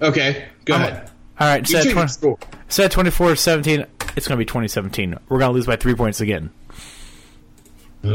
Okay, 0.00 0.46
go 0.64 0.74
I'm- 0.74 0.82
ahead. 0.82 1.10
All 1.40 1.46
right, 1.48 1.66
set, 1.66 1.84
change 1.84 1.94
20, 2.18 2.36
set 2.68 2.90
24 2.92 3.34
17. 3.34 3.86
It's 4.14 4.28
going 4.28 4.36
to 4.36 4.36
be 4.36 4.44
2017. 4.44 5.16
We're 5.30 5.38
going 5.38 5.48
to 5.48 5.54
lose 5.54 5.64
by 5.66 5.76
three 5.76 5.94
points 5.94 6.20
again. 6.20 6.50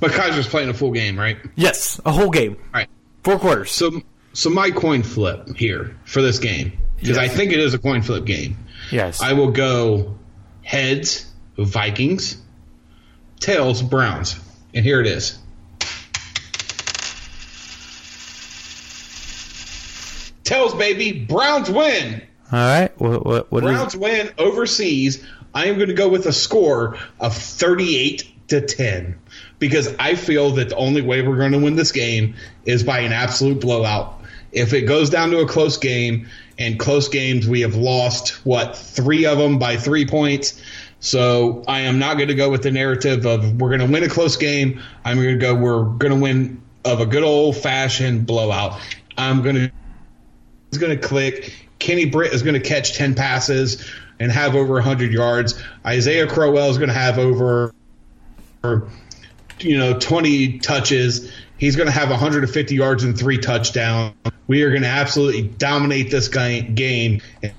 But 0.00 0.12
Kizer's 0.12 0.48
playing 0.48 0.70
a 0.70 0.74
full 0.74 0.92
game, 0.92 1.18
right? 1.18 1.36
Yes, 1.56 2.00
a 2.06 2.10
whole 2.12 2.30
game. 2.30 2.56
All 2.56 2.80
right. 2.80 2.88
Four 3.22 3.38
quarters. 3.38 3.70
So, 3.70 4.00
so 4.32 4.50
my 4.50 4.70
coin 4.70 5.02
flip 5.02 5.56
here 5.56 5.96
for 6.04 6.22
this 6.22 6.38
game 6.38 6.72
because 6.98 7.18
I 7.18 7.28
think 7.28 7.52
it 7.52 7.58
is 7.58 7.74
a 7.74 7.78
coin 7.78 8.02
flip 8.02 8.24
game. 8.24 8.56
yes. 8.90 9.20
I 9.22 9.32
will 9.32 9.50
go 9.50 10.16
heads 10.62 11.26
Vikings, 11.56 12.40
tails 13.38 13.82
Browns, 13.82 14.38
and 14.74 14.84
here 14.84 15.00
it 15.00 15.06
is. 15.06 15.38
Tails, 20.44 20.74
baby, 20.74 21.12
Browns 21.12 21.70
win. 21.70 22.22
All 22.52 22.58
right. 22.58 23.00
What, 23.00 23.24
what, 23.24 23.52
what 23.52 23.64
is 23.64 23.70
Browns 23.70 23.96
win 23.96 24.30
overseas. 24.36 25.24
I 25.54 25.66
am 25.66 25.76
going 25.76 25.88
to 25.88 25.94
go 25.94 26.08
with 26.08 26.26
a 26.26 26.32
score 26.32 26.98
of 27.18 27.36
38 27.36 28.48
to 28.48 28.60
10 28.60 29.18
because 29.58 29.94
I 29.98 30.14
feel 30.16 30.50
that 30.52 30.70
the 30.70 30.76
only 30.76 31.02
way 31.02 31.22
we're 31.22 31.36
going 31.36 31.52
to 31.52 31.58
win 31.58 31.76
this 31.76 31.92
game 31.92 32.34
is 32.64 32.82
by 32.82 33.00
an 33.00 33.12
absolute 33.12 33.60
blowout. 33.60 34.19
If 34.52 34.72
it 34.72 34.82
goes 34.82 35.10
down 35.10 35.30
to 35.30 35.38
a 35.40 35.46
close 35.46 35.76
game, 35.76 36.28
and 36.60 36.78
close 36.78 37.08
games 37.08 37.48
we 37.48 37.62
have 37.62 37.74
lost 37.74 38.44
what 38.44 38.76
three 38.76 39.24
of 39.24 39.38
them 39.38 39.58
by 39.58 39.76
three 39.76 40.06
points. 40.06 40.60
So 41.00 41.64
I 41.66 41.80
am 41.80 41.98
not 41.98 42.18
going 42.18 42.28
to 42.28 42.34
go 42.34 42.50
with 42.50 42.62
the 42.62 42.70
narrative 42.70 43.24
of 43.24 43.58
we're 43.58 43.70
going 43.70 43.80
to 43.80 43.90
win 43.90 44.04
a 44.04 44.08
close 44.08 44.36
game. 44.36 44.82
I'm 45.02 45.16
going 45.16 45.38
to 45.38 45.40
go 45.40 45.54
we're 45.54 45.84
going 45.84 46.12
to 46.12 46.20
win 46.20 46.62
of 46.84 47.00
a 47.00 47.06
good 47.06 47.24
old 47.24 47.56
fashioned 47.56 48.26
blowout. 48.26 48.78
I'm 49.16 49.42
going 49.42 49.56
to 49.56 49.72
is 50.70 50.78
going 50.78 50.96
to 50.96 51.08
click. 51.08 51.68
Kenny 51.78 52.04
Britt 52.04 52.34
is 52.34 52.42
going 52.42 52.60
to 52.60 52.68
catch 52.68 52.94
10 52.94 53.14
passes 53.14 53.90
and 54.20 54.30
have 54.30 54.54
over 54.54 54.74
100 54.74 55.12
yards. 55.12 55.60
Isaiah 55.84 56.26
Crowell 56.26 56.68
is 56.68 56.76
going 56.76 56.90
to 56.90 56.94
have 56.94 57.18
over, 57.18 57.74
you 58.62 59.78
know, 59.78 59.98
20 59.98 60.58
touches. 60.58 61.32
He's 61.60 61.76
going 61.76 61.88
to 61.88 61.92
have 61.92 62.08
150 62.08 62.74
yards 62.74 63.04
and 63.04 63.16
three 63.16 63.36
touchdowns. 63.36 64.14
We 64.46 64.62
are 64.62 64.70
going 64.70 64.82
to 64.82 64.88
absolutely 64.88 65.42
dominate 65.42 66.10
this 66.10 66.28
guy- 66.28 66.60
game. 66.60 67.20
And 67.42 67.52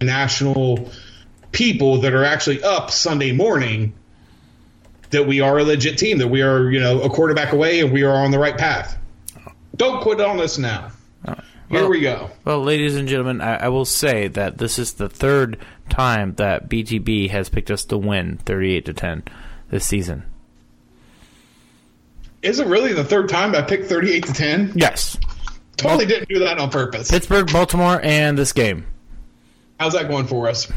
national 0.00 0.90
people 1.52 2.00
that 2.00 2.14
are 2.14 2.24
actually 2.24 2.64
up 2.64 2.90
Sunday 2.90 3.30
morning 3.30 3.94
that 5.10 5.26
we 5.26 5.40
are 5.40 5.56
a 5.56 5.62
legit 5.62 5.98
team, 5.98 6.18
that 6.18 6.28
we 6.28 6.42
are, 6.42 6.68
you 6.68 6.80
know, 6.80 7.00
a 7.00 7.08
quarterback 7.08 7.52
away 7.52 7.80
and 7.80 7.92
we 7.92 8.02
are 8.02 8.12
on 8.24 8.32
the 8.32 8.40
right 8.40 8.58
path. 8.58 8.98
Don't 9.76 10.02
quit 10.02 10.20
on 10.20 10.40
us 10.40 10.58
now. 10.58 10.90
Here 11.24 11.82
well- 11.82 11.90
we 11.90 12.00
go. 12.00 12.30
Well, 12.44 12.62
ladies 12.64 12.96
and 12.96 13.06
gentlemen, 13.06 13.40
I, 13.40 13.66
I 13.66 13.68
will 13.68 13.84
say 13.84 14.26
that 14.26 14.58
this 14.58 14.80
is 14.80 14.94
the 14.94 15.08
third 15.08 15.58
time 15.88 16.34
that 16.34 16.68
BTB 16.68 17.30
has 17.30 17.48
picked 17.48 17.70
us 17.70 17.84
to 17.84 17.98
win 17.98 18.38
38 18.38 18.84
to 18.86 18.92
10 18.92 19.22
this 19.70 19.86
season. 19.86 20.24
Is 22.42 22.60
it 22.60 22.66
really 22.66 22.92
the 22.92 23.04
third 23.04 23.28
time 23.28 23.54
I 23.54 23.62
picked 23.62 23.86
38 23.86 24.26
to 24.26 24.32
10? 24.32 24.72
Yes. 24.76 25.16
Totally 25.76 26.06
didn't 26.06 26.28
do 26.28 26.38
that 26.40 26.58
on 26.58 26.70
purpose. 26.70 27.10
Pittsburgh, 27.10 27.50
Baltimore, 27.52 28.00
and 28.02 28.36
this 28.38 28.52
game. 28.52 28.86
How's 29.78 29.92
that 29.92 30.08
going 30.08 30.26
for 30.26 30.48
us? 30.48 30.70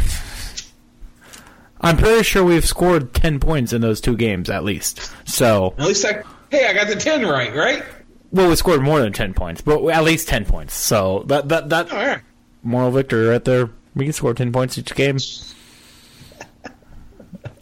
I'm 1.81 1.97
pretty 1.97 2.23
sure 2.23 2.43
we've 2.43 2.65
scored 2.65 3.13
10 3.13 3.39
points 3.39 3.73
in 3.73 3.81
those 3.81 3.99
two 4.01 4.15
games 4.15 4.49
at 4.49 4.63
least. 4.63 5.11
So, 5.27 5.73
At 5.79 5.87
least 5.87 6.05
I, 6.05 6.23
hey, 6.51 6.67
I 6.67 6.73
got 6.73 6.87
the 6.87 6.95
10 6.95 7.25
right, 7.25 7.55
right? 7.55 7.83
well, 8.31 8.49
we 8.49 8.55
scored 8.55 8.81
more 8.81 8.99
than 8.99 9.11
10 9.13 9.33
points, 9.33 9.61
but 9.61 9.83
at 9.87 10.03
least 10.03 10.27
10 10.27 10.45
points. 10.45 10.75
So, 10.75 11.23
that 11.27 11.49
that 11.49 11.69
that 11.69 11.91
right. 11.91 12.21
moral 12.61 12.91
victory 12.91 13.25
right 13.27 13.43
there. 13.43 13.69
We 13.95 14.05
can 14.05 14.13
score 14.13 14.33
10 14.35 14.51
points 14.51 14.77
each 14.77 14.93
game. 14.93 15.17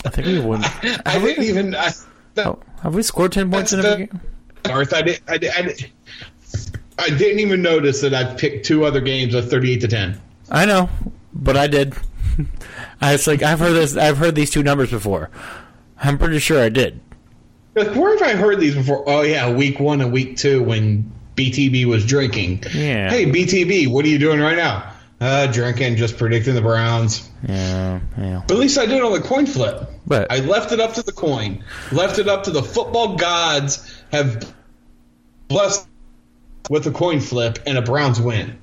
I 0.06 0.10
think 0.10 0.28
we 0.28 0.40
won. 0.42 0.64
I 1.06 1.20
didn't 1.20 1.44
even. 1.46 1.76
I, 1.76 1.92
Oh, 2.38 2.60
have 2.84 2.96
we 2.96 3.04
scored 3.04 3.32
10 3.32 3.52
points 3.52 3.74
in 3.74 3.82
That's 3.82 3.94
every 3.94 4.06
the- 4.06 4.14
game? 4.14 4.22
Garth, 4.64 4.94
I, 4.94 5.02
did, 5.02 5.22
I, 5.28 5.38
did, 5.38 5.52
I, 5.56 5.62
did, 5.62 5.92
I 6.98 7.10
didn't 7.10 7.40
even 7.40 7.62
notice 7.62 8.02
that 8.02 8.14
I 8.14 8.36
picked 8.36 8.66
two 8.66 8.84
other 8.86 9.00
games 9.00 9.34
of 9.34 9.50
38 9.50 9.82
to 9.82 9.88
10. 9.88 10.22
I 10.52 10.66
know, 10.66 10.90
but 11.34 11.56
I 11.56 11.68
did. 11.68 11.94
I 13.02 13.14
was 13.14 13.26
like, 13.28 13.42
I've 13.42 13.60
heard 13.60 13.74
this. 13.74 13.96
I've 13.96 14.18
heard 14.18 14.36
these 14.36 14.50
two 14.52 14.64
numbers 14.64 14.92
before. 14.92 15.30
I'm 16.02 16.18
pretty 16.18 16.40
sure 16.40 16.62
I 16.62 16.70
did. 16.70 17.00
Like, 17.76 17.96
where 17.96 18.18
have 18.18 18.28
I 18.28 18.34
heard 18.38 18.60
these 18.60 18.76
before? 18.76 19.04
Oh, 19.08 19.22
yeah, 19.22 19.50
week 19.52 19.80
one 19.80 20.02
and 20.02 20.12
week 20.12 20.36
two 20.38 20.62
when 20.64 21.10
BTB 21.36 21.86
was 21.86 22.06
drinking. 22.06 22.64
Yeah. 22.74 23.10
Hey, 23.10 23.26
BTB, 23.26 23.88
what 23.88 24.04
are 24.04 24.10
you 24.10 24.20
doing 24.20 24.40
right 24.42 24.58
now? 24.58 24.92
Uh, 25.22 25.48
drinking, 25.48 25.98
just 25.98 26.18
predicting 26.18 26.56
the 26.56 26.62
Browns. 26.62 27.30
Yeah, 27.48 28.00
yeah. 28.18 28.42
But 28.48 28.54
at 28.54 28.60
least 28.60 28.78
I 28.78 28.86
did 28.86 29.02
on 29.04 29.12
the 29.12 29.20
coin 29.20 29.46
flip. 29.46 29.90
But- 30.08 30.32
I 30.32 30.40
left 30.40 30.72
it 30.72 30.80
up 30.80 30.94
to 30.94 31.04
the 31.04 31.12
coin. 31.12 31.64
Left 31.92 32.20
it 32.20 32.28
up 32.30 32.44
to 32.44 32.52
the 32.52 32.64
football 32.64 33.18
gods 33.18 34.02
have 34.12 34.54
blessed 35.50 35.88
with 36.70 36.88
a 36.88 36.92
coin 36.92 37.20
flip 37.20 37.60
and 37.66 37.78
a 37.78 37.82
Browns 37.82 38.22
win. 38.22 38.58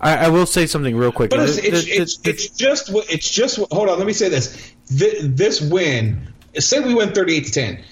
I, 0.00 0.16
I 0.16 0.28
will 0.30 0.46
say 0.46 0.66
something 0.66 0.96
real 0.96 1.12
quick. 1.12 1.30
But 1.30 1.40
it's 1.40 1.58
it's, 1.58 1.86
it's, 1.86 2.18
it's 2.26 2.48
just 2.48 2.90
what- 2.92 3.12
it's 3.12 3.30
just 3.30 3.58
hold 3.70 3.88
on. 3.90 3.98
Let 3.98 4.06
me 4.06 4.12
say 4.14 4.28
this. 4.30 4.72
This, 4.88 5.14
this 5.22 5.60
win 5.60 6.32
say 6.58 6.80
we 6.80 6.94
win 6.94 7.12
38 7.12 7.44
to 7.46 7.52
10. 7.52 7.84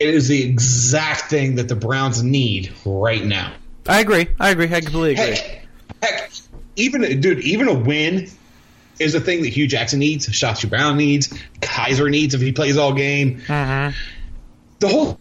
It 0.00 0.14
is 0.14 0.28
the 0.28 0.42
exact 0.44 1.22
thing 1.30 1.56
that 1.56 1.68
the 1.68 1.74
Browns 1.76 2.22
need 2.22 2.72
right 2.84 3.24
now. 3.24 3.52
I 3.86 4.00
agree. 4.00 4.28
I 4.38 4.50
agree. 4.50 4.72
I 4.72 4.80
completely 4.80 5.12
agree. 5.22 5.36
Heck, 5.36 5.66
heck, 6.02 6.30
even 6.78 7.20
dude, 7.20 7.40
even 7.40 7.68
a 7.68 7.74
win 7.74 8.28
is 8.98 9.14
a 9.14 9.20
thing 9.20 9.42
that 9.42 9.48
Hue 9.50 9.66
Jackson 9.66 9.98
needs, 10.00 10.26
Sashi 10.28 10.68
Brown 10.68 10.96
needs, 10.96 11.28
Kizer 11.60 12.10
needs 12.10 12.34
if 12.34 12.40
he 12.40 12.52
plays 12.52 12.76
all 12.76 12.92
game. 12.94 13.40
The 13.46 14.88
whole 14.88 15.18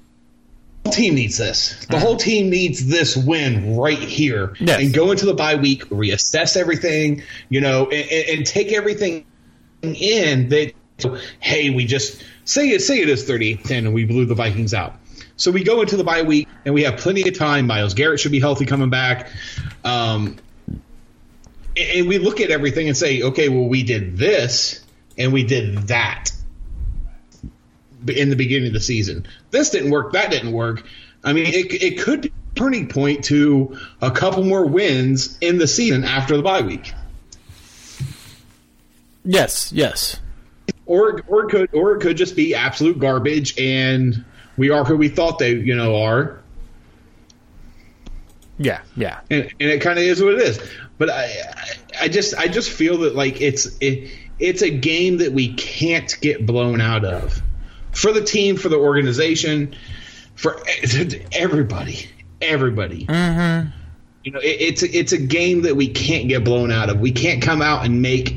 team 0.91 1.15
needs 1.15 1.37
this. 1.37 1.85
The 1.87 1.99
whole 1.99 2.15
team 2.15 2.49
needs 2.49 2.85
this 2.87 3.15
win 3.17 3.75
right 3.75 3.97
here, 3.97 4.53
Yes. 4.59 4.81
and 4.81 4.93
go 4.93 5.11
into 5.11 5.25
the 5.25 5.33
bye 5.33 5.55
week, 5.55 5.85
reassess 5.89 6.55
everything, 6.55 7.23
you 7.49 7.59
know, 7.61 7.85
and, 7.85 8.09
and, 8.11 8.29
and 8.39 8.45
take 8.45 8.71
everything 8.71 9.25
in 9.81 10.49
that. 10.49 10.73
Hey, 11.39 11.69
we 11.69 11.85
just 11.85 12.23
say 12.45 12.69
it. 12.69 12.81
Say 12.81 13.01
it 13.01 13.09
is 13.09 13.27
38-10 13.29 13.69
and 13.79 13.93
we 13.93 14.05
blew 14.05 14.25
the 14.25 14.33
Vikings 14.33 14.73
out. 14.73 14.95
So 15.35 15.51
we 15.51 15.63
go 15.63 15.81
into 15.81 15.95
the 15.97 16.03
bye 16.03 16.23
week 16.23 16.47
and 16.65 16.73
we 16.73 16.83
have 16.83 16.97
plenty 16.97 17.27
of 17.27 17.37
time. 17.37 17.67
Myles 17.67 17.93
Garrett 17.93 18.19
should 18.19 18.31
be 18.31 18.39
healthy 18.39 18.65
coming 18.65 18.89
back. 18.89 19.29
Um, 19.83 20.37
and 21.77 22.07
we 22.07 22.17
look 22.17 22.41
at 22.41 22.49
everything 22.49 22.87
and 22.87 22.97
say, 22.97 23.21
okay, 23.21 23.49
well, 23.49 23.67
we 23.67 23.83
did 23.83 24.17
this 24.17 24.83
and 25.17 25.33
we 25.33 25.43
did 25.43 25.77
that 25.87 26.31
in 28.07 28.29
the 28.29 28.35
beginning 28.35 28.67
of 28.67 28.73
the 28.73 28.81
season. 28.81 29.27
This 29.51 29.69
didn't 29.69 29.91
work. 29.91 30.13
That 30.13 30.31
didn't 30.31 30.51
work. 30.51 30.83
I 31.23 31.33
mean, 31.33 31.47
it, 31.47 31.73
it 31.81 31.99
could 31.99 32.21
be 32.21 32.29
a 32.29 32.55
turning 32.55 32.87
point 32.87 33.25
to 33.25 33.77
a 34.01 34.11
couple 34.11 34.43
more 34.43 34.65
wins 34.65 35.37
in 35.41 35.57
the 35.57 35.67
season 35.67 36.03
after 36.03 36.37
the 36.37 36.43
bye 36.43 36.61
week. 36.61 36.93
Yes, 39.25 39.71
yes. 39.73 40.19
Or, 40.85 41.21
or 41.27 41.43
it 41.45 41.49
could, 41.49 41.73
or 41.73 41.95
it 41.95 42.01
could 42.01 42.15
just 42.15 42.35
be 42.35 42.55
absolute 42.55 42.97
garbage, 42.97 43.59
and 43.59 44.23
we 44.55 44.69
are 44.69 44.85
who 44.85 44.95
we 44.95 45.09
thought 45.09 45.37
they, 45.37 45.53
you 45.53 45.75
know, 45.75 46.01
are, 46.01 46.41
Yeah, 48.57 48.81
yeah. 48.95 49.19
and, 49.29 49.43
and 49.43 49.69
it 49.69 49.81
kind 49.81 49.99
of 49.99 50.03
is 50.05 50.21
what 50.21 50.33
it 50.33 50.41
is. 50.41 50.59
But 50.97 51.09
I, 51.11 51.31
I- 52.01 52.07
just, 52.07 52.35
I 52.35 52.47
just 52.47 52.71
feel 52.71 52.99
that 52.99 53.15
like 53.15 53.39
it's, 53.41 53.77
it, 53.81 54.09
it's 54.39 54.61
a 54.61 54.69
game 54.69 55.17
that 55.17 55.31
we 55.31 55.53
can't 55.53 56.15
get 56.21 56.45
blown 56.45 56.81
out 56.81 57.05
of 57.05 57.41
for 57.91 58.11
the 58.11 58.21
team, 58.23 58.55
for 58.57 58.69
the 58.69 58.77
organization, 58.77 59.75
for 60.35 60.59
everybody, 61.31 62.09
everybody. 62.41 63.05
Mm-hmm. 63.05 63.69
You 64.23 64.31
know, 64.31 64.39
it, 64.39 64.61
it's 64.61 64.83
it's 64.83 65.11
a 65.13 65.17
game 65.17 65.61
that 65.63 65.75
we 65.75 65.87
can't 65.87 66.27
get 66.27 66.43
blown 66.43 66.71
out 66.71 66.89
of. 66.89 66.99
We 66.99 67.11
can't 67.11 67.41
come 67.41 67.61
out 67.61 67.85
and 67.85 68.01
make 68.01 68.35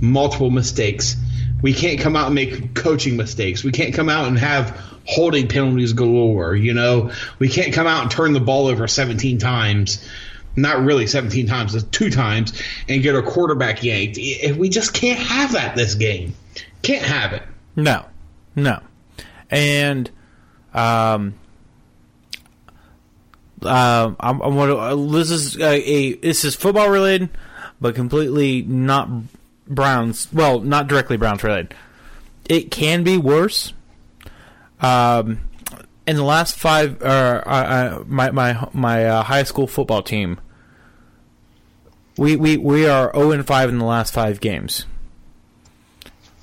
multiple 0.00 0.50
mistakes. 0.50 1.16
We 1.62 1.72
can't 1.74 2.00
come 2.00 2.16
out 2.16 2.26
and 2.26 2.34
make 2.34 2.74
coaching 2.74 3.16
mistakes. 3.16 3.64
We 3.64 3.72
can't 3.72 3.94
come 3.94 4.08
out 4.08 4.26
and 4.26 4.38
have 4.38 4.80
holding 5.06 5.48
penalties 5.48 5.92
galore. 5.92 6.54
You 6.54 6.74
know, 6.74 7.12
we 7.38 7.48
can't 7.48 7.72
come 7.72 7.86
out 7.86 8.02
and 8.02 8.10
turn 8.10 8.32
the 8.32 8.40
ball 8.40 8.66
over 8.66 8.86
17 8.86 9.38
times. 9.38 10.06
Not 10.54 10.84
really 10.84 11.06
17 11.06 11.46
times, 11.46 11.82
two 11.84 12.10
times, 12.10 12.60
and 12.86 13.02
get 13.02 13.14
a 13.14 13.22
quarterback 13.22 13.82
yanked. 13.82 14.18
We 14.58 14.68
just 14.68 14.92
can't 14.92 15.18
have 15.18 15.52
that 15.52 15.76
this 15.76 15.94
game. 15.94 16.34
Can't 16.82 17.04
have 17.04 17.32
it. 17.32 17.42
No, 17.74 18.04
no, 18.54 18.80
and 19.50 20.10
um, 20.74 21.34
um, 23.62 24.16
I'm, 24.20 24.40
I'm 24.40 24.54
gonna, 24.54 25.10
this 25.10 25.30
is 25.30 25.56
a, 25.56 25.90
a 25.90 26.14
this 26.14 26.44
is 26.44 26.54
football 26.54 26.90
related, 26.90 27.30
but 27.80 27.94
completely 27.94 28.62
not 28.62 29.08
Browns. 29.66 30.28
Well, 30.32 30.60
not 30.60 30.88
directly 30.88 31.16
Browns 31.16 31.44
related. 31.44 31.74
It 32.48 32.70
can 32.70 33.04
be 33.04 33.16
worse. 33.16 33.72
Um, 34.82 35.48
in 36.06 36.16
the 36.16 36.24
last 36.24 36.56
five, 36.56 37.00
uh, 37.02 37.42
uh, 37.46 38.04
my 38.06 38.30
my 38.32 38.68
my 38.72 39.06
uh, 39.06 39.22
high 39.22 39.44
school 39.44 39.66
football 39.66 40.02
team, 40.02 40.40
we 42.18 42.36
we 42.36 42.56
we 42.56 42.86
are 42.86 43.12
zero 43.14 43.30
and 43.30 43.46
five 43.46 43.68
in 43.68 43.78
the 43.78 43.84
last 43.84 44.12
five 44.12 44.40
games. 44.40 44.86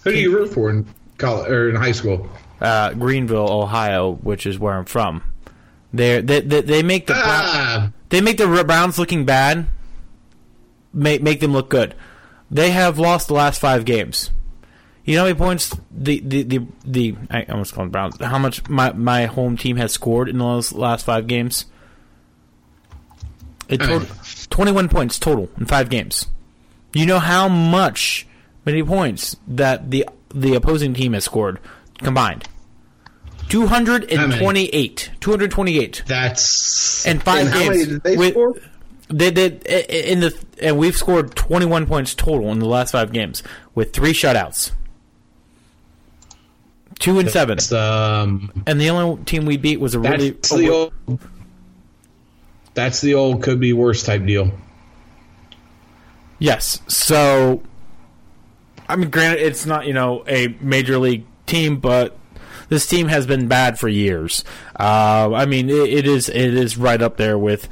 Who 0.03 0.11
do 0.11 0.19
you 0.19 0.35
root 0.35 0.53
for 0.53 0.69
in 0.69 0.87
college 1.17 1.51
or 1.51 1.69
in 1.69 1.75
high 1.75 1.91
school? 1.91 2.29
uh, 2.61 2.93
Greenville, 2.93 3.49
Ohio, 3.49 4.13
which 4.13 4.45
is 4.45 4.57
where 4.57 4.73
I'm 4.75 4.85
from. 4.85 5.23
They're, 5.93 6.21
they 6.21 6.39
they 6.41 6.61
they 6.61 6.83
make 6.83 7.07
the 7.07 7.13
Ah, 7.15 7.91
they 8.09 8.21
make 8.21 8.37
the 8.37 8.63
Browns 8.65 8.97
looking 8.97 9.25
bad. 9.25 9.67
Make 10.93 11.21
make 11.21 11.39
them 11.39 11.51
look 11.51 11.69
good. 11.69 11.95
They 12.49 12.71
have 12.71 12.97
lost 12.97 13.27
the 13.27 13.33
last 13.33 13.59
five 13.59 13.85
games. 13.85 14.31
You 15.09 15.15
know 15.15 15.21
how 15.21 15.27
many 15.29 15.39
points 15.39 15.75
the 15.89 16.19
the 16.19 16.43
the, 16.43 16.67
the 16.85 17.15
I 17.31 17.41
almost 17.45 17.73
called 17.73 17.91
Browns. 17.91 18.17
How 18.21 18.37
much 18.37 18.69
my 18.69 18.91
my 18.93 19.25
home 19.25 19.57
team 19.57 19.77
has 19.77 19.91
scored 19.91 20.29
in 20.29 20.37
those 20.37 20.71
last 20.71 21.03
five 21.03 21.25
games? 21.25 21.65
It 23.67 23.79
total, 23.79 24.07
twenty 24.51 24.71
one 24.71 24.87
points 24.87 25.17
total 25.17 25.49
in 25.57 25.65
five 25.65 25.89
games. 25.89 26.27
You 26.93 27.07
know 27.07 27.17
how 27.17 27.47
much 27.47 28.27
many 28.65 28.83
points 28.83 29.35
that 29.47 29.89
the 29.89 30.07
the 30.31 30.53
opposing 30.53 30.93
team 30.93 31.13
has 31.13 31.23
scored 31.23 31.57
combined? 31.97 32.47
Two 33.47 33.65
hundred 33.65 34.11
and 34.11 34.31
twenty 34.35 34.67
eight. 34.67 35.09
Two 35.21 35.31
hundred 35.31 35.49
twenty 35.49 35.79
eight 35.79 36.03
that's 36.05 37.07
and 37.07 37.23
five 37.23 37.47
and 37.47 37.49
how 37.49 37.59
games. 37.61 37.69
many 37.69 37.85
did 37.85 38.03
they 38.03 38.15
with- 38.15 38.33
score? 38.33 38.55
They 39.11 39.31
did 39.31 39.63
in 39.65 40.19
the 40.19 40.39
and 40.61 40.77
we've 40.77 40.95
scored 40.95 41.33
21 41.35 41.87
points 41.87 42.13
total 42.13 42.51
in 42.51 42.59
the 42.59 42.67
last 42.67 42.91
five 42.91 43.11
games 43.11 43.41
with 43.73 43.91
three 43.91 44.13
shutouts, 44.13 44.71
two 46.99 47.17
and 47.19 47.29
seven, 47.31 47.57
um, 47.73 48.63
and 48.67 48.79
the 48.79 48.89
only 48.91 49.23
team 49.23 49.45
we 49.45 49.57
beat 49.57 49.79
was 49.79 49.95
a 49.95 49.99
really 49.99 50.31
that's 50.31 50.49
the 50.55 50.69
old. 50.69 50.93
That's 52.75 53.01
the 53.01 53.15
old 53.15 53.41
could 53.43 53.59
be 53.59 53.73
worse 53.73 54.03
type 54.03 54.25
deal. 54.25 54.51
yes. 56.39 56.79
So, 56.87 57.61
I 58.87 58.95
mean, 58.95 59.09
granted, 59.09 59.41
it's 59.45 59.65
not 59.65 59.85
you 59.87 59.93
know 59.93 60.23
a 60.27 60.55
major 60.61 60.97
league 60.97 61.25
team, 61.45 61.79
but 61.79 62.17
this 62.69 62.85
team 62.87 63.07
has 63.07 63.25
been 63.25 63.47
bad 63.47 63.79
for 63.79 63.87
years. 63.87 64.43
Uh, 64.79 65.31
I 65.33 65.45
mean, 65.45 65.69
it, 65.69 65.75
it 65.89 66.07
is 66.07 66.29
it 66.29 66.53
is 66.53 66.77
right 66.77 67.01
up 67.01 67.17
there 67.17 67.37
with 67.37 67.67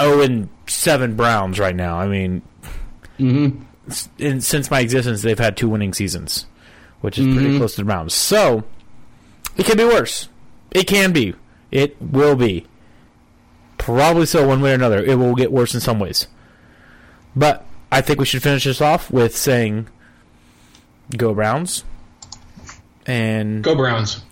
0 0.00 0.20
and 0.20 0.48
seven 0.66 1.16
Browns 1.16 1.58
right 1.58 1.74
now. 1.74 1.98
I 1.98 2.06
mean, 2.06 2.42
s- 3.88 4.08
in, 4.18 4.40
since 4.40 4.70
my 4.70 4.80
existence, 4.80 5.22
they've 5.22 5.38
had 5.38 5.56
two 5.56 5.68
winning 5.68 5.94
seasons, 5.94 6.46
which 7.04 7.18
is 7.18 7.26
pretty 7.26 7.48
mm-hmm. 7.48 7.58
close 7.58 7.74
to 7.74 7.82
the 7.82 7.84
Browns. 7.84 8.14
So 8.14 8.64
it 9.58 9.66
could 9.66 9.76
be 9.76 9.84
worse. 9.84 10.30
It 10.70 10.84
can 10.86 11.12
be. 11.12 11.34
It 11.70 12.00
will 12.00 12.34
be. 12.34 12.66
Probably 13.76 14.24
so, 14.24 14.48
one 14.48 14.62
way 14.62 14.70
or 14.70 14.74
another. 14.74 15.04
It 15.04 15.16
will 15.16 15.34
get 15.34 15.52
worse 15.52 15.74
in 15.74 15.80
some 15.80 15.98
ways. 15.98 16.28
But 17.36 17.66
I 17.92 18.00
think 18.00 18.20
we 18.20 18.24
should 18.24 18.42
finish 18.42 18.64
this 18.64 18.80
off 18.80 19.10
with 19.10 19.36
saying, 19.36 19.88
"Go 21.14 21.34
Browns." 21.34 21.84
And 23.04 23.62
Go 23.62 23.74
Browns. 23.74 24.22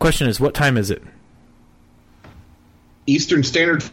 question 0.00 0.28
is, 0.28 0.40
what 0.40 0.54
time 0.54 0.76
is 0.76 0.90
it? 0.90 1.04
Eastern 3.06 3.44
Standard 3.44 3.84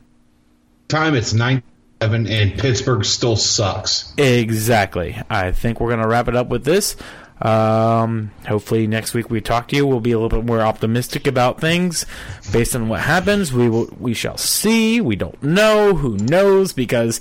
Time. 0.88 1.14
It's 1.14 1.32
nine 1.32 1.62
seven, 2.02 2.26
and 2.26 2.58
Pittsburgh 2.58 3.06
still 3.06 3.36
sucks. 3.36 4.12
Exactly. 4.18 5.16
I 5.30 5.52
think 5.52 5.80
we're 5.80 5.90
going 5.90 6.02
to 6.02 6.08
wrap 6.08 6.28
it 6.28 6.36
up 6.36 6.48
with 6.48 6.66
this. 6.66 6.96
Um, 7.41 8.32
hopefully 8.48 8.88
next 8.88 9.14
week 9.14 9.30
we 9.30 9.41
talk 9.41 9.68
to 9.70 9.76
you. 9.76 9.86
We'll 9.86 9.99
be 9.99 10.14
a 10.14 10.20
little 10.20 10.41
bit 10.41 10.45
more 10.48 10.62
optimistic 10.62 11.28
about 11.28 11.60
things 11.60 12.06
based 12.53 12.76
on 12.76 12.88
what 12.88 13.02
happens. 13.02 13.52
We 13.52 13.70
will, 13.70 13.94
we 13.99 14.14
shall 14.14 14.38
see. 14.38 15.02
We 15.02 15.16
don't 15.16 15.41
know. 15.44 15.95
Who 15.95 16.16
knows? 16.18 16.72
Because 16.72 17.20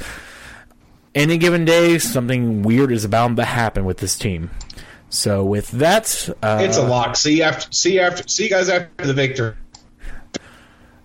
any 1.14 1.36
given 1.36 1.64
day, 1.64 1.98
something 1.98 2.62
weird 2.62 2.92
is 2.92 3.06
bound 3.06 3.36
to 3.38 3.44
happen 3.44 3.84
with 3.84 3.98
this 3.98 4.16
team. 4.16 4.50
So 5.08 5.44
with 5.44 5.70
that, 5.72 6.28
uh, 6.42 6.58
It's 6.62 6.76
a 6.76 6.86
lock. 6.86 7.16
See 7.16 7.38
you 7.38 7.42
after. 7.44 7.70
See 7.72 7.94
you 7.94 8.00
after. 8.00 8.26
See 8.28 8.44
you 8.44 8.50
guys 8.50 8.68
after 8.68 9.06
the 9.06 9.14
victory. 9.14 9.54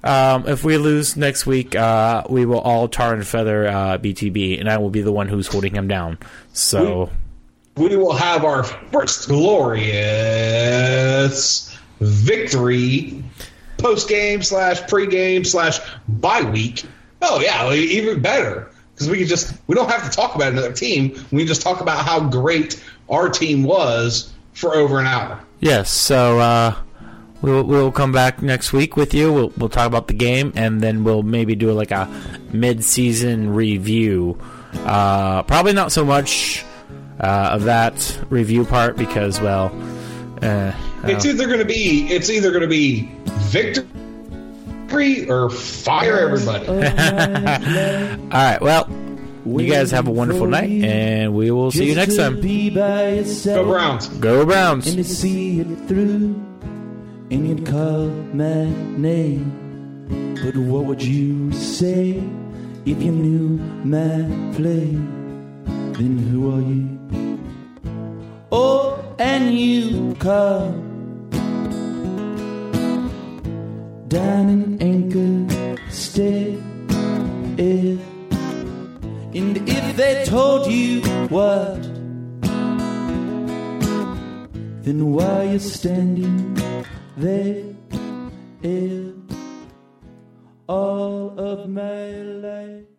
um, 0.04 0.48
if 0.48 0.64
we 0.64 0.78
lose 0.78 1.16
next 1.18 1.46
week, 1.46 1.76
uh, 1.76 2.24
we 2.30 2.46
will 2.46 2.60
all 2.60 2.88
tar 2.88 3.14
and 3.14 3.26
feather 3.28 3.68
uh, 3.68 3.98
BTB, 3.98 4.60
and 4.60 4.70
I 4.70 4.78
will 4.78 4.90
be 4.90 5.02
the 5.02 5.12
one 5.12 5.28
who's 5.28 5.48
holding 5.48 5.74
him 5.76 5.88
down. 5.88 6.20
So. 6.54 7.06
We 7.06 7.29
will 7.88 8.14
have 8.14 8.44
our 8.44 8.64
first 8.64 9.28
glorious 9.28 9.78
victory 12.00 13.24
post 13.78 14.10
game 14.10 14.44
slash 14.44 14.88
pre 14.88 15.08
game 15.08 15.44
slash 15.44 15.80
bye 16.08 16.42
week. 16.42 16.84
Oh 17.22 17.40
yeah, 17.40 17.72
even 17.74 18.22
better 18.22 18.72
because 18.94 19.10
we 19.10 19.18
can 19.18 19.28
just 19.28 19.58
we 19.68 19.76
don't 19.76 19.90
have 19.90 20.10
to 20.10 20.16
talk 20.16 20.36
about 20.36 20.52
another 20.52 20.74
team. 20.74 21.18
We 21.32 21.46
just 21.46 21.62
talk 21.62 21.82
about 21.82 22.06
how 22.06 22.20
great 22.30 22.84
our 23.10 23.30
team 23.30 23.64
was 23.64 24.34
for 24.54 24.76
over 24.76 25.00
an 25.00 25.08
hour. 25.08 25.40
Yes, 25.60 25.92
so 25.92 26.40
uh, 26.40 26.76
we'll 27.42 27.64
we'll 27.64 27.92
come 27.92 28.12
back 28.12 28.42
next 28.42 28.74
week 28.74 28.96
with 28.98 29.14
you. 29.14 29.32
We'll 29.32 29.54
we'll 29.58 29.70
talk 29.70 29.88
about 29.88 30.08
the 30.08 30.14
game, 30.14 30.52
and 30.56 30.82
then 30.82 31.04
we'll 31.04 31.24
maybe 31.24 31.56
do 31.56 31.72
like 31.72 31.92
a 31.92 32.08
mid-season 32.52 33.54
review. 33.54 34.40
Uh, 34.80 35.44
probably 35.44 35.74
not 35.74 35.92
so 35.92 36.06
much 36.06 36.64
uh, 37.20 37.50
of 37.54 37.64
that 37.64 38.20
review 38.30 38.66
part 38.66 38.96
because, 38.98 39.40
well, 39.42 39.72
Uh, 40.42 40.72
It's 41.04 41.26
either 41.26 41.48
going 41.48 41.60
to 41.60 41.66
be 41.66 42.08
it's 42.10 42.30
either 42.30 42.50
going 42.52 42.62
to 42.62 42.68
be 42.68 43.12
victory 43.52 45.30
or 45.30 45.50
fire 45.50 46.20
everybody. 46.20 46.66
all 46.70 48.30
right. 48.32 48.62
Well, 48.62 48.90
you 49.46 49.68
guys 49.70 49.92
have 49.92 50.08
a 50.08 50.12
wonderful 50.12 50.48
night, 50.48 50.70
and 50.70 51.34
we 51.34 51.52
will 51.52 51.72
see 51.72 51.86
you 51.90 51.96
next 51.96 52.16
time. 52.18 52.40
Be 52.42 52.70
by 52.70 53.24
Go 53.46 53.66
Browns. 53.66 54.08
Go 54.20 54.46
Browns. 54.46 54.88
and 54.88 54.98
to 54.98 55.04
see 55.04 55.60
it 55.62 55.68
through, 55.88 56.36
and 57.32 57.48
you'd 57.48 57.66
call 57.66 58.08
my 58.34 58.66
name. 58.98 60.36
But 60.44 60.56
what 60.56 60.86
would 60.86 61.04
you 61.04 61.52
say 61.52 62.22
if 62.86 63.02
you 63.02 63.12
knew 63.12 63.58
my 63.84 64.24
play? 64.56 64.96
Then 65.98 66.18
who 66.32 66.56
are 66.56 66.62
you? 66.62 66.99
Oh, 68.52 69.16
and 69.20 69.54
you 69.54 70.16
call 70.16 70.72
down 74.08 74.50
an 74.50 74.78
anchor 74.82 75.78
stay. 75.90 76.58
And 79.32 79.58
if 79.70 79.96
they 79.96 80.26
told 80.26 80.72
you 80.72 81.02
what, 81.30 81.82
then 84.84 85.14
why 85.14 85.44
you 85.44 85.60
standing 85.60 86.58
there 87.18 87.70
all 90.70 91.40
of 91.40 91.68
my 91.68 92.12
life. 92.46 92.99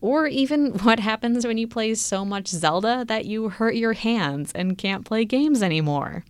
or 0.00 0.26
even 0.26 0.72
what 0.82 1.00
happens 1.00 1.46
when 1.46 1.58
you 1.58 1.66
play 1.66 1.94
so 1.94 2.24
much 2.24 2.48
Zelda 2.48 3.04
that 3.06 3.24
you 3.24 3.48
hurt 3.48 3.74
your 3.74 3.94
hands 3.94 4.52
and 4.52 4.78
can't 4.78 5.04
play 5.04 5.24
games 5.24 5.62
anymore. 5.62 6.24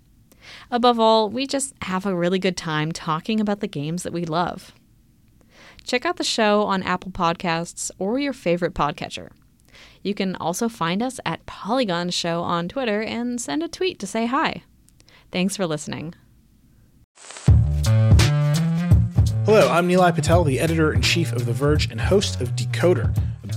Above 0.71 0.99
all, 0.99 1.29
we 1.29 1.47
just 1.47 1.75
have 1.83 2.07
a 2.07 2.17
really 2.17 2.39
good 2.39 2.57
time 2.57 2.93
talking 2.93 3.41
about 3.41 3.61
the 3.61 3.67
games 3.67 4.03
that 4.03 4.13
we 4.13 4.25
love. 4.25 4.73
Check 5.85 6.05
out 6.05 6.17
the 6.17 6.25
show 6.25 6.63
on 6.63 6.83
Apple 6.83 7.11
Podcasts 7.11 7.91
or 7.99 8.19
your 8.19 8.33
favorite 8.33 8.75
podcatcher. 8.75 9.31
You 10.03 10.15
can 10.15 10.37
also 10.37 10.69
find 10.69 11.03
us 11.03 11.19
at 11.27 11.45
Polygon 11.47 12.11
Show 12.11 12.43
on 12.43 12.69
Twitter 12.69 13.03
and 13.03 13.41
send 13.41 13.63
a 13.63 13.69
tweet 13.69 13.99
to 14.01 14.07
say 14.07 14.27
hi. 14.27 14.63
Thanks 15.33 15.57
for 15.57 15.67
listening. 15.67 16.15
Hello, 19.45 19.71
I'm 19.71 19.89
Nilay 19.89 20.15
Patel, 20.15 20.45
the 20.45 20.61
editor 20.61 20.93
in 20.93 21.01
chief 21.01 21.33
of 21.33 21.47
The 21.47 21.55
Verge 21.55 21.91
and 21.91 22.01
host 22.01 22.41
of 22.41 22.55
Decoder, 22.55 23.17